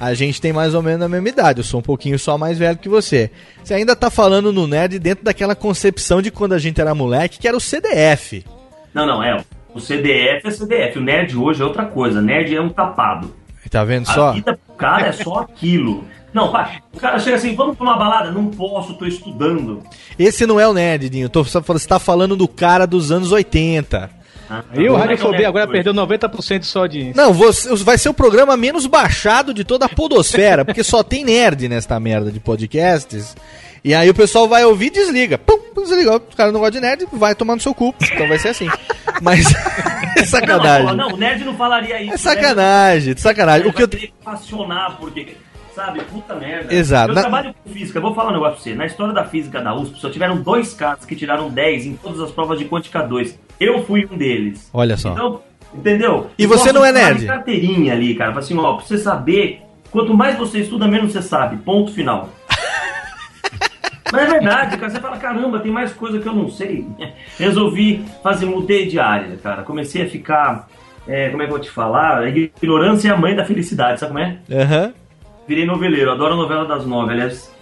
A 0.00 0.14
gente 0.14 0.40
tem 0.40 0.52
mais 0.52 0.74
ou 0.74 0.82
menos 0.82 1.02
a 1.02 1.08
mesma 1.08 1.28
idade. 1.28 1.58
Eu 1.60 1.64
sou 1.64 1.80
um 1.80 1.82
pouquinho 1.82 2.18
só 2.18 2.38
mais 2.38 2.56
velho 2.56 2.78
que 2.78 2.88
você. 2.88 3.30
Você 3.62 3.74
ainda 3.74 3.96
tá 3.96 4.10
falando 4.10 4.52
no 4.52 4.66
nerd 4.66 4.98
dentro 4.98 5.24
daquela 5.24 5.54
concepção 5.56 6.22
de 6.22 6.30
quando 6.30 6.52
a 6.52 6.58
gente 6.58 6.80
era 6.80 6.94
moleque, 6.94 7.38
que 7.38 7.48
era 7.48 7.56
o 7.56 7.60
CDF. 7.60 8.44
Não, 8.94 9.04
não, 9.04 9.22
é. 9.22 9.36
O 9.74 9.80
CDF 9.80 10.46
é 10.46 10.50
CDF. 10.50 10.98
O 10.98 11.02
nerd 11.02 11.36
hoje 11.36 11.60
é 11.60 11.64
outra 11.64 11.84
coisa. 11.84 12.22
Nerd 12.22 12.54
é 12.54 12.60
um 12.60 12.68
tapado. 12.68 13.34
Tá 13.70 13.84
vendo 13.84 14.08
A 14.08 14.14
só? 14.14 14.32
vida 14.32 14.58
pro 14.66 14.74
cara 14.76 15.08
é 15.08 15.12
só 15.12 15.40
aquilo. 15.40 16.04
Não, 16.32 16.50
pá, 16.50 16.76
o 16.94 16.98
cara 16.98 17.18
chega 17.18 17.36
assim, 17.36 17.54
vamos 17.54 17.76
pra 17.76 17.84
uma 17.84 17.98
balada? 17.98 18.30
Não 18.30 18.46
posso, 18.46 18.94
tô 18.94 19.04
estudando. 19.04 19.82
Esse 20.18 20.46
não 20.46 20.58
é 20.60 20.66
o 20.66 20.72
nerd, 20.72 21.10
Dinho. 21.10 21.28
Tô 21.28 21.42
você 21.42 21.60
tá 21.86 21.98
falando 21.98 22.34
do 22.36 22.46
cara 22.48 22.86
dos 22.86 23.10
anos 23.10 23.30
80. 23.32 24.10
Ah, 24.50 24.62
E 24.74 24.88
o 24.88 24.94
é 24.96 24.98
Radiofobia 24.98 25.48
agora 25.48 25.64
hoje? 25.64 25.72
perdeu 25.72 25.92
90% 25.94 26.58
de 26.60 26.66
sua 26.66 26.82
audiência. 26.82 27.14
Não, 27.22 27.32
você, 27.32 27.74
vai 27.76 27.98
ser 27.98 28.08
o 28.08 28.14
programa 28.14 28.56
menos 28.56 28.86
baixado 28.86 29.52
de 29.52 29.62
toda 29.64 29.84
a 29.86 29.88
podosfera, 29.88 30.64
porque 30.64 30.82
só 30.82 31.02
tem 31.02 31.24
nerd 31.24 31.68
nesta 31.68 31.98
merda 32.00 32.30
de 32.32 32.40
podcasts. 32.40 33.36
E 33.84 33.94
aí 33.94 34.08
o 34.10 34.14
pessoal 34.14 34.48
vai 34.48 34.64
ouvir 34.64 34.86
e 34.86 34.90
desliga. 34.90 35.38
Pum, 35.38 35.58
desligou. 35.76 36.16
O 36.16 36.36
cara 36.36 36.50
não 36.50 36.60
gosta 36.60 36.72
de 36.72 36.80
nerd, 36.80 37.06
vai 37.12 37.34
tomar 37.34 37.54
no 37.54 37.60
seu 37.60 37.74
cu. 37.74 37.94
Então 38.02 38.26
vai 38.26 38.38
ser 38.38 38.48
assim. 38.48 38.68
Mas 39.22 39.46
é 40.16 40.24
sacanagem. 40.24 40.86
Não, 40.86 40.96
não, 40.96 41.14
o 41.14 41.16
nerd 41.16 41.44
não 41.44 41.54
falaria 41.56 42.02
isso. 42.02 42.14
É 42.14 42.16
sacanagem, 42.16 43.16
sacanagem. 43.16 43.68
O 43.68 43.72
que 43.72 43.82
eu... 43.82 43.88
Apaixonar, 44.24 44.96
porque, 44.98 45.36
sabe, 45.74 46.00
puta 46.10 46.34
merda. 46.34 46.74
Exato. 46.74 47.10
Eu 47.12 47.14
Na- 47.14 47.20
trabalho 47.22 47.54
com 47.64 47.70
física, 47.70 48.00
vou 48.00 48.14
falar 48.14 48.30
um 48.30 48.34
negócio 48.34 48.54
pra 48.56 48.62
você. 48.64 48.74
Na 48.74 48.86
história 48.86 49.14
da 49.14 49.24
física 49.24 49.60
da 49.60 49.74
USP, 49.74 50.00
só 50.00 50.10
tiveram 50.10 50.40
dois 50.40 50.74
caras 50.74 51.04
que 51.04 51.14
tiraram 51.14 51.48
10 51.48 51.86
em 51.86 51.94
todas 51.96 52.20
as 52.20 52.30
provas 52.32 52.58
de 52.58 52.64
quântica 52.64 53.00
2. 53.02 53.38
Eu 53.60 53.82
fui 53.84 54.08
um 54.10 54.16
deles. 54.16 54.70
Olha 54.72 54.96
só. 54.96 55.12
Então, 55.12 55.42
entendeu? 55.74 56.30
E 56.38 56.44
Eu 56.44 56.48
você 56.48 56.72
não 56.72 56.84
é 56.84 56.92
nerd? 56.92 57.20
de 57.20 57.26
carteirinha 57.26 57.92
ali, 57.92 58.14
cara. 58.14 58.36
Assim, 58.38 58.56
ó, 58.58 58.74
pra 58.74 58.84
você 58.86 58.98
saber, 58.98 59.60
quanto 59.90 60.14
mais 60.14 60.36
você 60.38 60.60
estuda, 60.60 60.86
menos 60.86 61.12
você 61.12 61.22
sabe. 61.22 61.56
Ponto 61.58 61.92
final. 61.92 62.28
Mas 64.12 64.22
é 64.22 64.26
verdade, 64.26 64.76
cara. 64.78 64.90
Você 64.90 65.00
fala, 65.00 65.16
caramba, 65.18 65.60
tem 65.60 65.70
mais 65.70 65.92
coisa 65.92 66.18
que 66.18 66.26
eu 66.26 66.34
não 66.34 66.48
sei. 66.48 66.86
Resolvi 67.38 68.04
fazer, 68.22 68.46
mudei 68.46 68.86
de 68.86 68.98
área, 68.98 69.36
cara. 69.36 69.62
Comecei 69.62 70.02
a 70.02 70.08
ficar. 70.08 70.68
é, 71.06 71.28
como 71.30 71.42
é 71.42 71.46
que 71.46 71.52
eu 71.52 71.56
vou 71.56 71.64
te 71.64 71.70
falar? 71.70 72.18
A 72.18 72.28
ignorância 72.28 73.08
é 73.08 73.12
a 73.12 73.16
mãe 73.16 73.34
da 73.36 73.44
felicidade, 73.44 74.00
sabe 74.00 74.12
como 74.12 74.24
é? 74.24 74.38
Aham. 74.50 74.92
Virei 75.46 75.64
noveleiro, 75.66 76.10
adoro 76.12 76.34
a 76.34 76.36
novela 76.36 76.64
das 76.66 76.86
nove, 76.86 77.12
aliás. 77.12 77.52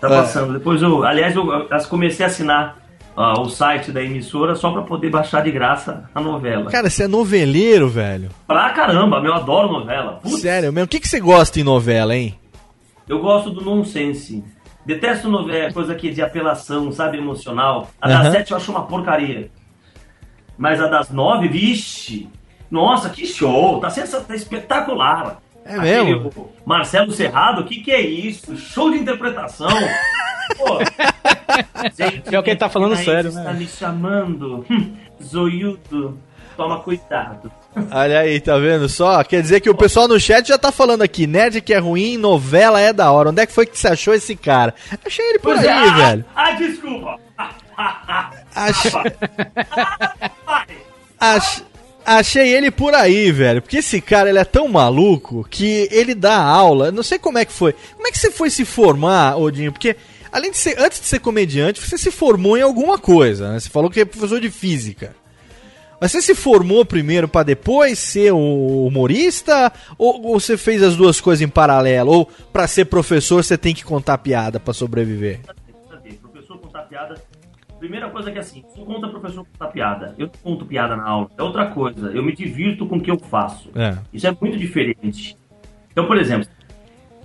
Tá 0.00 0.08
É. 0.08 0.10
passando. 0.10 0.52
Depois 0.54 0.82
eu. 0.82 1.04
Aliás, 1.04 1.34
eu 1.36 1.50
eu 1.50 1.68
comecei 1.88 2.24
a 2.24 2.28
assinar 2.28 2.76
ó, 3.16 3.42
o 3.42 3.48
site 3.48 3.92
da 3.92 4.02
emissora 4.02 4.54
só 4.54 4.70
pra 4.72 4.82
poder 4.82 5.10
baixar 5.10 5.42
de 5.42 5.50
graça 5.50 6.08
a 6.14 6.20
novela. 6.20 6.70
Cara, 6.70 6.88
você 6.90 7.04
é 7.04 7.08
noveleiro, 7.08 7.88
velho. 7.88 8.30
Pra 8.46 8.70
caramba, 8.70 9.20
meu, 9.20 9.32
eu 9.32 9.36
adoro 9.36 9.72
novela. 9.72 10.20
Putz, 10.22 10.40
Sério, 10.40 10.72
mesmo. 10.72 10.86
O 10.86 10.88
que, 10.88 11.00
que 11.00 11.08
você 11.08 11.20
gosta 11.20 11.58
em 11.60 11.64
novela, 11.64 12.14
hein? 12.16 12.38
eu 13.08 13.18
gosto 13.20 13.50
do 13.50 13.60
nonsense. 13.62 14.42
Detesto 14.86 15.28
novela, 15.28 15.72
coisa 15.72 15.94
que 15.94 16.10
de 16.10 16.22
apelação, 16.22 16.90
sabe, 16.92 17.18
emocional. 17.18 17.90
A 18.00 18.08
da 18.08 18.20
Aham. 18.20 18.32
sete 18.32 18.50
eu 18.52 18.56
acho 18.56 18.70
uma 18.70 18.84
porcaria. 18.86 19.50
Mas 20.56 20.80
a 20.80 20.86
das 20.86 21.10
nove, 21.10 21.48
vixe! 21.48 22.28
Nossa, 22.70 23.10
que 23.10 23.26
show! 23.26 23.80
Tá, 23.80 23.90
sensa- 23.90 24.20
tá 24.20 24.34
espetacular! 24.34 25.38
É 25.64 25.78
mesmo? 25.78 26.28
Aquele 26.28 26.46
Marcelo 26.66 27.10
Serrado, 27.12 27.62
o 27.62 27.64
que, 27.64 27.80
que 27.80 27.90
é 27.90 28.00
isso? 28.00 28.56
Show 28.56 28.90
de 28.90 28.98
interpretação! 28.98 29.68
Pô, 30.56 30.78
gente, 31.96 32.20
Pior 32.28 32.42
que 32.42 32.50
ele 32.50 32.58
tá 32.58 32.68
falando 32.68 32.96
sério, 32.96 33.28
está 33.28 33.42
né? 33.44 33.52
me 33.54 33.66
chamando. 33.66 34.64
Hum, 34.70 34.92
Zoiudo, 35.22 36.18
toma 36.56 36.80
cuidado. 36.80 37.50
Olha 37.90 38.20
aí, 38.20 38.40
tá 38.40 38.56
vendo 38.56 38.88
só? 38.88 39.22
Quer 39.24 39.42
dizer 39.42 39.60
que 39.60 39.68
o 39.68 39.74
pessoal 39.74 40.06
no 40.06 40.18
chat 40.20 40.46
já 40.46 40.56
tá 40.56 40.70
falando 40.70 41.02
aqui, 41.02 41.26
nerd 41.26 41.60
que 41.60 41.74
é 41.74 41.78
ruim, 41.78 42.16
novela 42.16 42.80
é 42.80 42.92
da 42.92 43.10
hora. 43.10 43.30
Onde 43.30 43.42
é 43.42 43.46
que 43.46 43.52
foi 43.52 43.66
que 43.66 43.76
você 43.78 43.88
achou 43.88 44.14
esse 44.14 44.36
cara? 44.36 44.72
Achei 45.04 45.24
ele 45.30 45.38
por 45.40 45.54
Pois 45.54 45.60
aí, 45.60 45.66
é, 45.66 45.72
ah, 45.72 45.94
velho. 45.94 46.24
Ah, 46.36 46.50
desculpa! 46.52 47.18
Ach- 48.54 48.86
ach- 51.20 51.62
Achei 52.06 52.52
ele 52.54 52.70
por 52.70 52.92
aí, 52.94 53.32
velho. 53.32 53.62
Porque 53.62 53.78
esse 53.78 53.98
cara, 53.98 54.28
ele 54.28 54.38
é 54.38 54.44
tão 54.44 54.68
maluco 54.68 55.42
que 55.50 55.88
ele 55.90 56.14
dá 56.14 56.36
aula. 56.38 56.92
Não 56.92 57.02
sei 57.02 57.18
como 57.18 57.38
é 57.38 57.46
que 57.46 57.52
foi. 57.52 57.72
Como 57.94 58.06
é 58.06 58.10
que 58.10 58.18
você 58.18 58.30
foi 58.30 58.50
se 58.50 58.62
formar, 58.66 59.38
Odinho? 59.38 59.72
Porque, 59.72 59.96
além 60.34 60.50
de 60.50 60.56
ser, 60.56 60.74
antes 60.80 61.00
de 61.00 61.06
ser 61.06 61.20
comediante, 61.20 61.80
você 61.80 61.96
se 61.96 62.10
formou 62.10 62.58
em 62.58 62.62
alguma 62.62 62.98
coisa, 62.98 63.52
né? 63.52 63.60
Você 63.60 63.70
falou 63.70 63.88
que 63.88 64.00
é 64.00 64.04
professor 64.04 64.40
de 64.40 64.50
física. 64.50 65.14
Mas 66.00 66.10
você 66.10 66.20
se 66.20 66.34
formou 66.34 66.84
primeiro 66.84 67.28
pra 67.28 67.44
depois 67.44 68.00
ser 68.00 68.32
o 68.32 68.84
humorista? 68.84 69.72
Ou, 69.96 70.26
ou 70.26 70.40
você 70.40 70.56
fez 70.56 70.82
as 70.82 70.96
duas 70.96 71.20
coisas 71.20 71.40
em 71.40 71.48
paralelo? 71.48 72.10
Ou 72.10 72.26
pra 72.52 72.66
ser 72.66 72.86
professor 72.86 73.44
você 73.44 73.56
tem 73.56 73.72
que 73.72 73.84
contar 73.84 74.18
piada 74.18 74.58
pra 74.58 74.74
sobreviver? 74.74 75.40
professor 76.20 76.58
contar 76.58 76.82
piada. 76.82 77.14
Primeira 77.78 78.10
coisa 78.10 78.32
que 78.32 78.38
é 78.38 78.40
assim, 78.40 78.64
tu 78.74 78.84
conta 78.84 79.06
professor 79.08 79.46
contar 79.52 79.68
piada. 79.68 80.14
Eu 80.18 80.26
não 80.26 80.34
conto 80.42 80.66
piada 80.66 80.96
na 80.96 81.04
aula. 81.04 81.30
É 81.38 81.42
outra 81.44 81.66
coisa. 81.66 82.08
Eu 82.08 82.24
me 82.24 82.34
divirto 82.34 82.86
com 82.86 82.96
o 82.96 83.00
que 83.00 83.10
eu 83.10 83.18
faço. 83.18 83.70
É. 83.76 83.96
Isso 84.12 84.26
é 84.26 84.36
muito 84.40 84.58
diferente. 84.58 85.36
Então, 85.92 86.08
por 86.08 86.18
exemplo, 86.18 86.48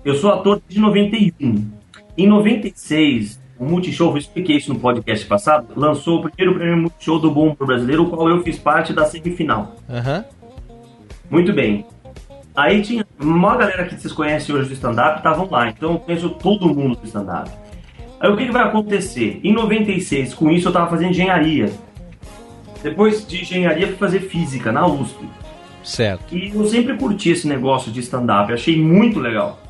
eu 0.06 0.13
sou 0.13 0.32
ator 0.32 0.62
de 0.67 0.80
91. 0.80 1.78
Em 2.19 2.27
96, 2.27 3.39
o 3.58 3.63
Multishow, 3.63 4.12
eu 4.12 4.17
expliquei 4.17 4.58
isso 4.58 4.73
no 4.73 4.77
podcast 4.77 5.25
passado, 5.25 5.67
lançou 5.73 6.19
o 6.19 6.29
primeiro 6.29 6.60
prêmio 6.60 6.75
Multishow 6.75 7.17
do 7.17 7.32
Bom 7.32 7.43
Humor 7.43 7.65
Brasileiro, 7.65 8.03
o 8.03 8.10
qual 8.10 8.27
eu 8.27 8.43
fiz 8.43 8.60
parte 8.60 8.91
da 8.91 9.05
semifinal. 9.05 9.77
Aham. 9.89 10.25
Muito 11.29 11.53
bem. 11.53 11.86
Aí 12.53 12.82
tinha 12.82 13.08
uma 13.17 13.55
galera 13.55 13.86
que 13.86 13.95
vocês 13.95 14.12
conhecem 14.12 14.53
hoje 14.53 14.67
do 14.67 14.73
stand-up, 14.73 15.19
estavam 15.19 15.47
lá. 15.49 15.69
Então 15.69 15.93
eu 15.93 15.99
conheço 15.99 16.29
todo 16.32 16.67
mundo 16.67 16.97
do 16.97 17.05
stand-up. 17.05 17.49
Aí 18.19 18.29
o 18.29 18.36
que, 18.36 18.47
que 18.47 18.51
vai 18.51 18.63
acontecer? 18.63 19.39
Em 19.41 19.53
96, 19.53 20.34
com 20.34 20.51
isso 20.51 20.67
eu 20.67 20.73
tava 20.73 20.89
fazendo 20.89 21.12
engenharia. 21.12 21.71
Depois 22.84 23.25
de 23.25 23.43
engenharia, 23.43 23.88
fui 23.88 23.95
fazer 23.95 24.19
física 24.23 24.73
na 24.73 24.86
USP. 24.86 25.23
Certo. 25.82 26.36
E 26.36 26.49
eu 26.53 26.65
sempre 26.65 26.97
curti 26.97 27.29
esse 27.29 27.47
negócio 27.47 27.89
de 27.89 28.01
stand-up, 28.01 28.51
achei 28.51 28.77
muito 28.77 29.21
legal. 29.21 29.68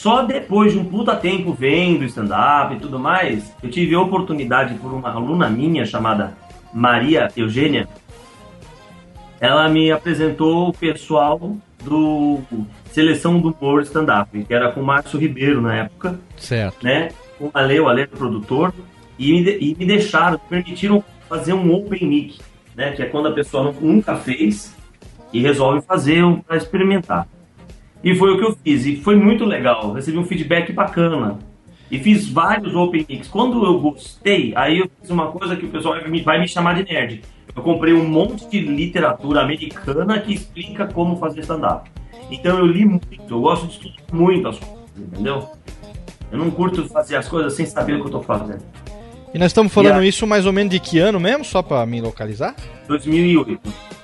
Só 0.00 0.22
depois 0.22 0.72
de 0.72 0.78
um 0.78 0.84
puta 0.86 1.14
tempo 1.14 1.52
vendo 1.52 2.04
stand-up 2.06 2.74
e 2.74 2.78
tudo 2.80 2.98
mais, 2.98 3.54
eu 3.62 3.68
tive 3.70 3.94
a 3.94 4.00
oportunidade 4.00 4.72
por 4.76 4.90
uma 4.94 5.10
aluna 5.10 5.50
minha 5.50 5.84
chamada 5.84 6.32
Maria 6.72 7.28
Eugênia. 7.36 7.86
Ela 9.38 9.68
me 9.68 9.92
apresentou 9.92 10.70
o 10.70 10.72
pessoal 10.72 11.54
do 11.84 12.38
Seleção 12.90 13.38
do 13.40 13.50
Humor 13.60 13.82
Stand-up, 13.82 14.42
que 14.42 14.54
era 14.54 14.72
com 14.72 14.80
o 14.80 14.84
Márcio 14.86 15.18
Ribeiro 15.20 15.60
na 15.60 15.74
época 15.76 16.18
Certo. 16.34 16.82
né? 16.82 17.10
Com 17.38 17.48
o 17.48 17.50
Ale, 17.52 17.78
o 17.78 17.86
Ale 17.86 18.06
produtor, 18.06 18.72
e 19.18 19.32
me, 19.34 19.44
de- 19.44 19.58
e 19.60 19.76
me 19.78 19.84
deixaram, 19.84 20.38
permitiram 20.48 21.04
fazer 21.28 21.52
um 21.52 21.74
open 21.74 22.06
mic, 22.08 22.38
né? 22.74 22.92
Que 22.92 23.02
é 23.02 23.04
quando 23.04 23.28
a 23.28 23.32
pessoa 23.32 23.64
nu- 23.64 23.74
nunca 23.82 24.16
fez 24.16 24.74
e 25.30 25.40
resolve 25.42 25.82
fazer 25.82 26.24
um, 26.24 26.40
para 26.40 26.56
experimentar. 26.56 27.28
E 28.02 28.14
foi 28.14 28.30
o 28.32 28.38
que 28.38 28.44
eu 28.44 28.56
fiz, 28.64 28.86
e 28.86 28.96
foi 28.96 29.14
muito 29.16 29.44
legal, 29.44 29.92
recebi 29.92 30.16
um 30.18 30.24
feedback 30.24 30.72
bacana. 30.72 31.38
E 31.90 31.98
fiz 31.98 32.28
vários 32.28 32.74
open 32.74 33.04
mics. 33.08 33.28
Quando 33.28 33.64
eu 33.64 33.78
gostei, 33.80 34.52
aí 34.56 34.78
eu 34.78 34.88
fiz 35.00 35.10
uma 35.10 35.26
coisa 35.32 35.56
que 35.56 35.66
o 35.66 35.68
pessoal 35.68 35.94
vai 36.00 36.08
me, 36.08 36.22
vai 36.22 36.40
me 36.40 36.46
chamar 36.48 36.74
de 36.82 36.90
nerd. 36.90 37.20
Eu 37.54 37.62
comprei 37.62 37.92
um 37.92 38.08
monte 38.08 38.48
de 38.48 38.60
literatura 38.60 39.40
americana 39.42 40.20
que 40.20 40.32
explica 40.32 40.86
como 40.86 41.16
fazer 41.16 41.40
stand-up. 41.40 41.90
Então 42.30 42.58
eu 42.58 42.66
li 42.66 42.84
muito, 42.84 43.08
eu 43.28 43.40
gosto 43.40 43.66
de 43.66 43.72
estudar 43.72 43.96
muito 44.12 44.46
as 44.48 44.58
coisas, 44.58 44.78
entendeu? 44.96 45.48
Eu 46.30 46.38
não 46.38 46.48
curto 46.50 46.88
fazer 46.88 47.16
as 47.16 47.28
coisas 47.28 47.54
sem 47.54 47.66
saber 47.66 47.94
o 47.94 48.00
que 48.02 48.06
eu 48.06 48.10
tô 48.12 48.22
fazendo. 48.22 48.62
E 49.34 49.38
nós 49.38 49.46
estamos 49.48 49.72
falando 49.72 49.98
a- 49.98 50.06
isso 50.06 50.26
mais 50.28 50.46
ou 50.46 50.52
menos 50.52 50.70
de 50.72 50.78
que 50.78 51.00
ano 51.00 51.18
mesmo, 51.18 51.44
só 51.44 51.60
pra 51.60 51.84
me 51.84 52.00
localizar? 52.00 52.54
2008. 52.86 53.60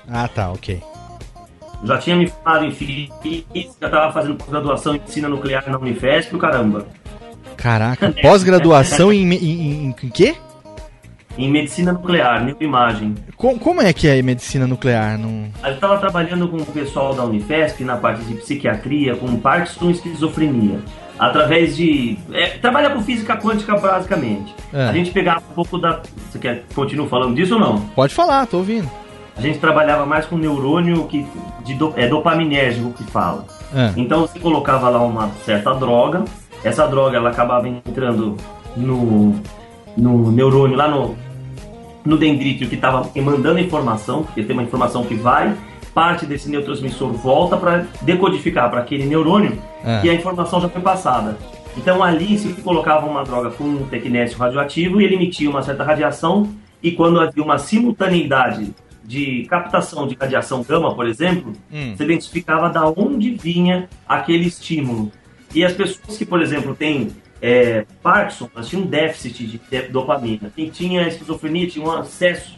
Ah, 0.09 0.27
tá, 0.27 0.51
ok. 0.51 0.81
Já 1.83 1.97
tinha 1.97 2.15
me 2.15 2.27
formado 2.27 2.65
em 2.65 2.71
física, 2.71 3.89
tava 3.89 4.11
fazendo 4.11 4.35
pós-graduação 4.35 4.95
em 4.95 4.99
medicina 4.99 5.29
nuclear 5.29 5.69
na 5.69 5.77
Unifesp, 5.77 6.35
o 6.35 6.39
caramba. 6.39 6.87
Caraca, 7.55 8.13
pós-graduação 8.21 9.11
em, 9.13 9.23
em, 9.33 9.35
em, 9.35 9.95
em 10.03 10.09
quê? 10.09 10.35
Em 11.37 11.51
medicina 11.51 11.93
nuclear, 11.93 12.43
neuroimagem. 12.43 13.13
Com- 13.35 13.59
como 13.59 13.79
é 13.79 13.93
que 13.93 14.07
é 14.07 14.19
medicina 14.23 14.65
nuclear? 14.65 15.19
Não... 15.19 15.45
Eu 15.63 15.73
estava 15.75 15.99
trabalhando 15.99 16.47
com 16.47 16.57
o 16.57 16.65
pessoal 16.65 17.13
da 17.13 17.23
Unifesp 17.23 17.83
na 17.83 17.95
parte 17.95 18.23
de 18.23 18.33
psiquiatria, 18.35 19.15
com 19.15 19.37
Parkinson 19.39 19.89
e 19.89 19.91
esquizofrenia. 19.91 20.79
Através 21.19 21.75
de. 21.75 22.17
É, 22.31 22.49
trabalha 22.57 22.89
com 22.91 23.01
física 23.01 23.35
quântica, 23.37 23.75
basicamente. 23.75 24.53
É. 24.73 24.83
A 24.87 24.93
gente 24.93 25.11
pegava 25.11 25.41
um 25.51 25.53
pouco 25.53 25.77
da. 25.77 26.01
Você 26.29 26.37
quer 26.39 26.63
continuar 26.75 27.07
falando 27.07 27.35
disso 27.35 27.55
ou 27.55 27.59
não? 27.59 27.81
Pode 27.95 28.13
falar, 28.13 28.45
tô 28.47 28.57
ouvindo. 28.57 28.89
A 29.37 29.41
gente 29.41 29.59
trabalhava 29.59 30.05
mais 30.05 30.25
com 30.25 30.35
neurônio 30.35 31.05
que 31.05 31.25
de 31.63 31.75
do, 31.75 31.93
é 31.95 32.07
dopaminérgico 32.07 32.91
que 32.91 33.03
fala. 33.03 33.45
É. 33.75 33.91
Então 33.95 34.21
você 34.21 34.39
colocava 34.39 34.89
lá 34.89 34.99
uma 35.01 35.29
certa 35.45 35.73
droga, 35.73 36.23
essa 36.63 36.87
droga 36.87 37.17
ela 37.17 37.29
acabava 37.29 37.67
entrando 37.67 38.35
no, 38.75 39.35
no 39.95 40.31
neurônio, 40.31 40.75
lá 40.75 40.87
no, 40.87 41.15
no 42.03 42.17
dendrítio 42.17 42.67
que 42.67 42.75
estava 42.75 43.07
mandando 43.21 43.59
informação, 43.59 44.23
porque 44.23 44.41
tem 44.43 44.55
uma 44.55 44.63
informação 44.63 45.03
que 45.03 45.13
vai, 45.13 45.55
parte 45.93 46.25
desse 46.25 46.49
neurotransmissor 46.49 47.11
volta 47.11 47.57
para 47.57 47.85
decodificar 48.01 48.69
para 48.69 48.81
aquele 48.81 49.05
neurônio 49.05 49.57
É. 49.83 50.01
e 50.05 50.09
a 50.09 50.13
informação 50.13 50.59
já 50.61 50.69
foi 50.69 50.81
passada. 50.81 51.37
Então 51.75 52.03
ali 52.03 52.37
se 52.39 52.53
colocava 52.61 53.05
uma 53.05 53.23
droga 53.23 53.51
com 53.51 53.63
um 53.63 53.85
tecnécio 53.85 54.37
radioativo 54.37 54.99
e 54.99 55.05
ele 55.05 55.15
emitia 55.15 55.49
uma 55.49 55.61
certa 55.61 55.83
radiação 55.83 56.49
e 56.81 56.91
quando 56.91 57.19
havia 57.19 57.43
uma 57.43 57.57
simultaneidade 57.57 58.73
de 59.07 59.45
captação 59.49 60.05
de 60.05 60.15
radiação 60.19 60.61
gama, 60.63 60.93
por 60.93 61.07
exemplo, 61.07 61.53
Hum. 61.73 61.95
você 61.95 62.03
identificava 62.03 62.69
da 62.69 62.85
onde 62.87 63.31
vinha 63.31 63.87
aquele 64.07 64.47
estímulo. 64.47 65.11
E 65.55 65.63
as 65.63 65.71
pessoas 65.71 66.17
que, 66.17 66.25
por 66.25 66.41
exemplo, 66.41 66.75
têm 66.75 67.09
é, 67.41 67.85
Parkinson, 68.03 68.49
elas 68.53 68.67
tinham 68.67 68.83
um 68.83 68.87
déficit 68.87 69.61
de 69.71 69.81
dopamina. 69.89 70.51
Quem 70.55 70.69
tinha 70.69 71.07
esquizofrenia 71.07 71.67
tinha 71.67 71.85
um 71.87 72.01
excesso 72.01 72.55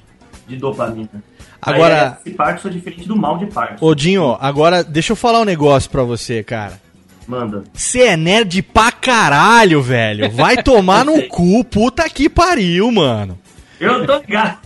de 0.47 0.55
dopamina. 0.55 1.21
Agora- 1.61 2.11
Aí, 2.11 2.17
esse 2.25 2.31
Parkinson 2.35 2.69
é 2.69 2.71
diferente 2.71 3.05
do 3.07 3.15
mal 3.15 3.37
de 3.37 3.45
Parkinson. 3.47 3.85
Odinho, 3.85 4.37
agora 4.39 4.81
deixa 4.83 5.11
eu 5.11 5.17
falar 5.17 5.41
um 5.41 5.45
negócio 5.45 5.89
pra 5.91 6.03
você, 6.03 6.41
cara. 6.41 6.79
Manda. 7.27 7.63
Você 7.73 8.03
é 8.03 8.17
nerd 8.17 8.61
pra 8.63 8.91
caralho, 8.91 9.81
velho. 9.83 10.31
Vai 10.31 10.63
tomar 10.63 11.03
no 11.05 11.21
cu, 11.27 11.63
puta 11.65 12.09
que 12.09 12.27
pariu, 12.29 12.89
mano. 12.91 13.37
Eu 13.79 14.05
tô 14.05 14.17
ligado. 14.19 14.57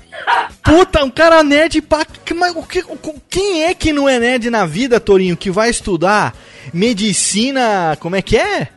Puta, 0.64 1.04
um 1.04 1.10
cara 1.10 1.44
nerd 1.44 1.82
pra. 1.82 2.06
Mas 2.36 2.56
o 2.56 2.64
que, 2.64 2.80
o- 2.80 3.22
quem 3.30 3.64
é 3.66 3.74
que 3.74 3.92
não 3.94 4.08
é 4.08 4.18
nerd 4.20 4.50
na 4.50 4.66
vida, 4.66 5.00
Torinho, 5.00 5.36
que 5.38 5.52
vai 5.52 5.70
estudar 5.70 6.34
medicina. 6.74 7.98
Como 8.00 8.16
é 8.16 8.22
que 8.22 8.38
é? 8.38 8.70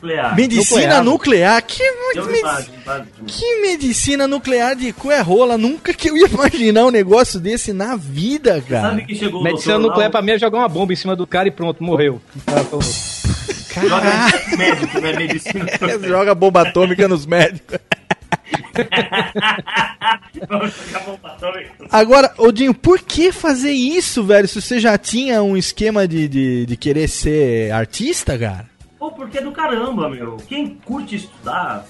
Nuclear. 0.00 0.36
Medicina 0.36 1.02
nuclear. 1.02 1.62
Que, 1.62 1.82
Deu 2.14 2.26
medi- 2.26 2.38
imagem, 2.38 2.70
imagem. 2.84 3.06
que 3.26 3.60
medicina 3.62 4.28
nuclear 4.28 4.76
de 4.76 4.92
cu 4.92 5.10
é 5.10 5.20
rola? 5.20 5.58
Nunca 5.58 5.92
que 5.92 6.08
eu 6.10 6.16
ia 6.16 6.26
imaginar 6.26 6.86
um 6.86 6.90
negócio 6.90 7.40
desse 7.40 7.72
na 7.72 7.96
vida, 7.96 8.62
cara. 8.68 8.90
Sabe 8.90 9.04
que 9.06 9.14
chegou 9.16 9.40
o 9.40 9.44
Medicina 9.44 9.74
doutor 9.74 9.88
nuclear 9.88 10.06
lá, 10.08 10.10
pra 10.12 10.22
mim 10.22 10.30
é 10.32 10.38
jogar 10.38 10.58
uma 10.58 10.68
bomba 10.68 10.92
em 10.92 10.96
cima 10.96 11.16
do 11.16 11.26
cara 11.26 11.48
e 11.48 11.50
pronto, 11.50 11.82
morreu. 11.82 12.20
Tô- 12.70 12.78
Joga 12.80 14.56
médico, 14.56 15.00
né? 15.00 15.12
Medicina. 15.14 15.66
Joga 16.06 16.34
bomba 16.34 16.62
atômica 16.62 17.06
nos 17.08 17.26
médicos. 17.26 17.78
Agora, 21.90 22.32
Odinho, 22.38 22.74
por 22.74 23.00
que 23.00 23.32
fazer 23.32 23.72
isso, 23.72 24.22
velho? 24.24 24.46
Se 24.48 24.60
você 24.60 24.78
já 24.78 24.96
tinha 24.96 25.42
um 25.42 25.56
esquema 25.56 26.06
de, 26.06 26.28
de, 26.28 26.66
de 26.66 26.76
querer 26.76 27.08
ser 27.08 27.72
artista, 27.72 28.38
cara? 28.38 28.66
Pô, 28.98 29.10
porque 29.12 29.38
é 29.38 29.42
do 29.42 29.52
caramba, 29.52 30.08
meu. 30.08 30.36
Quem 30.48 30.74
curte 30.74 31.16
estudar 31.16 31.86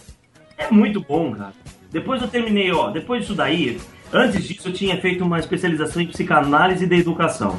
é 0.56 0.70
muito 0.70 1.00
bom, 1.00 1.34
cara. 1.34 1.52
Depois 1.90 2.20
eu 2.20 2.28
terminei, 2.28 2.70
ó, 2.70 2.90
depois 2.90 3.22
disso 3.22 3.34
daí, 3.34 3.80
antes 4.12 4.46
disso 4.46 4.68
eu 4.68 4.72
tinha 4.72 5.00
feito 5.00 5.24
uma 5.24 5.38
especialização 5.38 6.02
em 6.02 6.06
psicanálise 6.06 6.86
da 6.86 6.96
educação. 6.96 7.58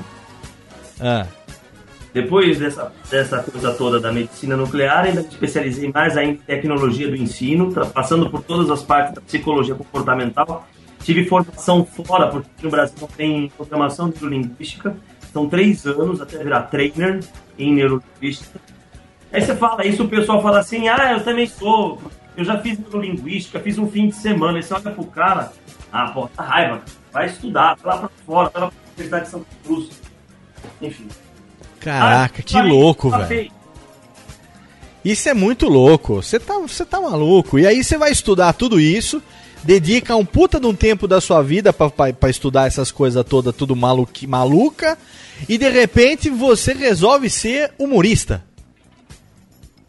Ah, 1.00 1.26
Depois 2.14 2.58
dessa, 2.58 2.92
dessa 3.10 3.44
coisa 3.44 3.74
toda 3.74 4.00
da 4.00 4.12
medicina 4.12 4.58
nuclear, 4.58 5.06
ainda 5.06 5.22
me 5.22 5.28
especializei 5.28 5.92
mais 5.94 6.18
em 6.18 6.36
tecnologia 6.36 7.08
do 7.08 7.16
ensino, 7.16 7.72
passando 7.94 8.30
por 8.30 8.42
todas 8.42 8.70
as 8.72 8.82
partes 8.82 9.14
da 9.14 9.22
psicologia 9.22 9.76
comportamental. 9.76 10.68
Tive 11.04 11.26
formação 11.26 11.86
fora, 11.86 12.28
porque 12.28 12.50
no 12.62 12.70
Brasil 12.70 12.96
não 13.00 13.08
tem 13.08 13.50
programação 13.56 14.08
neurolinguística. 14.08 14.96
São 15.32 15.48
três 15.48 15.86
anos 15.86 16.20
até 16.20 16.44
virar 16.44 16.64
trainer 16.64 17.20
em 17.58 17.74
neurolinguística. 17.74 18.60
Aí 19.32 19.42
você 19.42 19.56
fala 19.56 19.86
isso, 19.86 20.04
o 20.04 20.10
pessoal 20.10 20.42
fala 20.42 20.60
assim, 20.60 20.88
ah, 20.88 21.14
eu 21.14 21.24
também 21.24 21.46
sou, 21.46 22.02
eu 22.36 22.44
já 22.44 22.58
fiz 22.58 22.80
neurolinguística, 22.80 23.60
fiz 23.60 23.78
um 23.78 23.88
fim 23.88 24.08
de 24.08 24.16
semana. 24.16 24.58
Aí 24.58 24.64
você 24.64 24.74
olha 24.74 24.92
pro 24.92 25.06
cara, 25.06 25.54
ah, 25.92 26.08
pô, 26.08 26.28
tá 26.28 26.42
raiva, 26.44 26.82
vai 27.12 27.28
estudar, 27.28 27.76
vai 27.76 27.94
lá 27.94 28.00
pra 28.02 28.10
fora, 28.26 28.50
vai 28.50 28.62
lá 28.64 28.68
pra 28.70 28.78
Universidade 28.88 29.26
de 29.26 29.32
São 29.32 29.46
Cruz. 29.64 30.02
Enfim. 30.82 31.08
Caraca, 31.80 32.40
Ah, 32.40 32.44
que 32.44 32.54
falei, 32.54 32.72
louco, 32.72 33.10
velho. 33.10 33.52
Isso 35.04 35.30
é 35.30 35.34
muito 35.34 35.68
louco. 35.68 36.16
Você 36.16 36.40
tá, 36.40 36.58
você 36.60 36.86
tá 36.86 37.00
maluco. 37.00 37.58
E 37.58 37.66
aí 37.66 37.84
você 37.84 37.98
vai 37.98 38.12
estudar 38.12 38.54
tudo 38.54 38.80
isso, 38.80 39.22
dedica 39.64 40.16
um 40.16 40.26
puta 40.26 40.60
de 40.60 40.68
um 40.68 40.76
tempo 40.76 41.08
da 41.08 41.22
sua 41.22 41.42
vida 41.42 41.72
pra 41.72 42.30
estudar 42.30 42.68
essas 42.68 42.92
coisas 42.92 43.24
todas, 43.26 43.56
tudo 43.56 43.76
maluqui, 43.76 44.28
maluca, 44.28 44.98
e 45.48 45.58
de 45.58 45.70
repente 45.70 46.30
você 46.30 46.74
resolve 46.74 47.30
ser 47.30 47.74
humorista. 47.80 48.44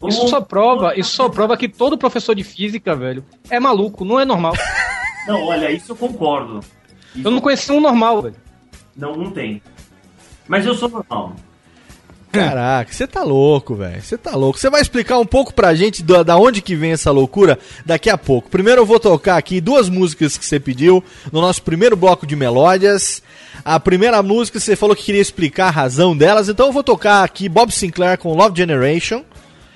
Isso 0.07 0.27
só 0.27 0.41
prova, 0.41 0.97
isso 0.97 1.11
só 1.11 1.29
prova 1.29 1.55
que 1.55 1.69
todo 1.69 1.97
professor 1.97 2.33
de 2.33 2.43
física, 2.43 2.95
velho, 2.95 3.23
é 3.49 3.59
maluco, 3.59 4.03
não 4.03 4.19
é 4.19 4.25
normal. 4.25 4.53
Não, 5.27 5.39
olha, 5.45 5.69
isso 5.71 5.91
eu 5.91 5.95
concordo. 5.95 6.61
Isso 7.13 7.27
Eu 7.27 7.29
não 7.29 7.39
conheci 7.39 7.71
um 7.71 7.79
normal, 7.79 8.23
velho. 8.23 8.35
Não, 8.97 9.15
não 9.15 9.29
tem. 9.29 9.61
Mas 10.47 10.65
eu 10.65 10.73
sou 10.73 10.89
normal. 10.89 11.35
Caraca, 12.31 12.91
você 12.93 13.05
tá 13.07 13.23
louco, 13.23 13.75
velho. 13.75 14.01
Você 14.01 14.17
tá 14.17 14.35
louco. 14.35 14.57
Você 14.59 14.69
vai 14.69 14.81
explicar 14.81 15.19
um 15.19 15.25
pouco 15.25 15.53
pra 15.53 15.73
gente 15.75 16.01
da, 16.01 16.23
da 16.23 16.37
onde 16.37 16.61
que 16.61 16.75
vem 16.75 16.91
essa 16.91 17.11
loucura 17.11 17.59
daqui 17.85 18.09
a 18.09 18.17
pouco. 18.17 18.49
Primeiro 18.49 18.81
eu 18.81 18.85
vou 18.85 18.99
tocar 18.99 19.37
aqui 19.37 19.59
duas 19.59 19.89
músicas 19.89 20.37
que 20.37 20.45
você 20.45 20.59
pediu 20.59 21.03
no 21.31 21.41
nosso 21.41 21.61
primeiro 21.63 21.95
bloco 21.97 22.25
de 22.25 22.35
melódias. 22.35 23.21
A 23.65 23.79
primeira 23.79 24.23
música 24.23 24.59
você 24.59 24.75
falou 24.75 24.95
que 24.95 25.03
queria 25.03 25.21
explicar 25.21 25.67
a 25.67 25.71
razão 25.71 26.15
delas, 26.15 26.47
então 26.49 26.67
eu 26.67 26.71
vou 26.71 26.83
tocar 26.83 27.23
aqui 27.23 27.49
Bob 27.49 27.71
Sinclair 27.71 28.17
com 28.17 28.33
Love 28.33 28.55
Generation. 28.57 29.23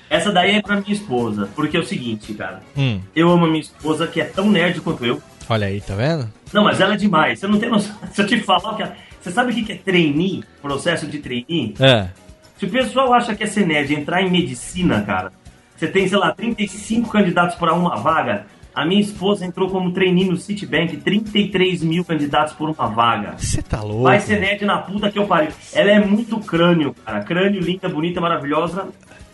Essa 0.08 0.30
daí 0.32 0.52
é 0.56 0.62
pra 0.62 0.76
minha 0.80 0.92
esposa. 0.92 1.48
Porque 1.54 1.76
é 1.76 1.80
o 1.80 1.84
seguinte, 1.86 2.32
cara. 2.34 2.62
Hum, 2.76 3.00
Eu 3.14 3.28
amo 3.30 3.44
a 3.44 3.48
minha 3.48 3.60
esposa, 3.60 4.06
que 4.06 4.20
é 4.20 4.24
tão 4.24 4.48
nerd 4.50 4.80
quanto 4.80 5.04
eu. 5.04 5.20
olha 5.48 5.66
aí, 5.66 5.80
tá 5.80 5.94
vendo? 5.94 6.30
Não, 6.52 6.62
mas 6.64 6.80
ela 6.80 6.94
é 6.94 6.96
demais. 6.96 7.38
Você 7.40 7.46
não 7.46 7.58
tem 7.58 7.68
noção. 7.68 7.94
Se 8.14 8.22
eu 8.22 8.26
te 8.26 8.40
falar 8.40 8.74
que. 8.76 8.82
ela- 8.82 8.94
Você 9.20 9.30
sabe 9.32 9.52
o 9.52 9.64
que 9.64 9.72
é 9.72 9.76
trainee? 9.76 10.44
Processo 10.62 11.06
de 11.08 11.18
trainee? 11.18 11.74
É. 11.80 12.08
Se 12.56 12.64
o 12.64 12.70
pessoal 12.70 13.12
acha 13.12 13.34
que 13.34 13.44
é 13.44 13.46
ser 13.46 13.66
nerd 13.66 13.92
entrar 13.94 14.22
em 14.22 14.30
medicina, 14.30 15.02
cara, 15.02 15.32
você 15.76 15.86
tem, 15.86 16.08
sei 16.08 16.16
lá, 16.16 16.32
35 16.32 17.10
candidatos 17.10 17.56
para 17.56 17.74
uma 17.74 17.96
vaga. 17.96 18.46
A 18.74 18.84
minha 18.84 19.00
esposa 19.00 19.44
entrou 19.44 19.70
como 19.70 19.92
trainee 19.92 20.28
no 20.28 20.36
Citibank, 20.36 20.96
33 20.98 21.82
mil 21.82 22.04
candidatos 22.04 22.54
por 22.54 22.68
uma 22.68 22.86
vaga. 22.88 23.34
Você 23.38 23.62
tá 23.62 23.82
louco. 23.82 24.04
Vai 24.04 24.20
ser 24.20 24.38
nerd 24.38 24.64
na 24.64 24.78
puta 24.78 25.10
que 25.10 25.18
eu 25.18 25.26
pariu. 25.26 25.50
Ela 25.72 25.92
é 25.92 25.98
muito 25.98 26.38
crânio, 26.40 26.94
cara. 27.04 27.22
Crânio, 27.22 27.60
linda, 27.60 27.88
bonita, 27.88 28.20
maravilhosa. 28.20 28.88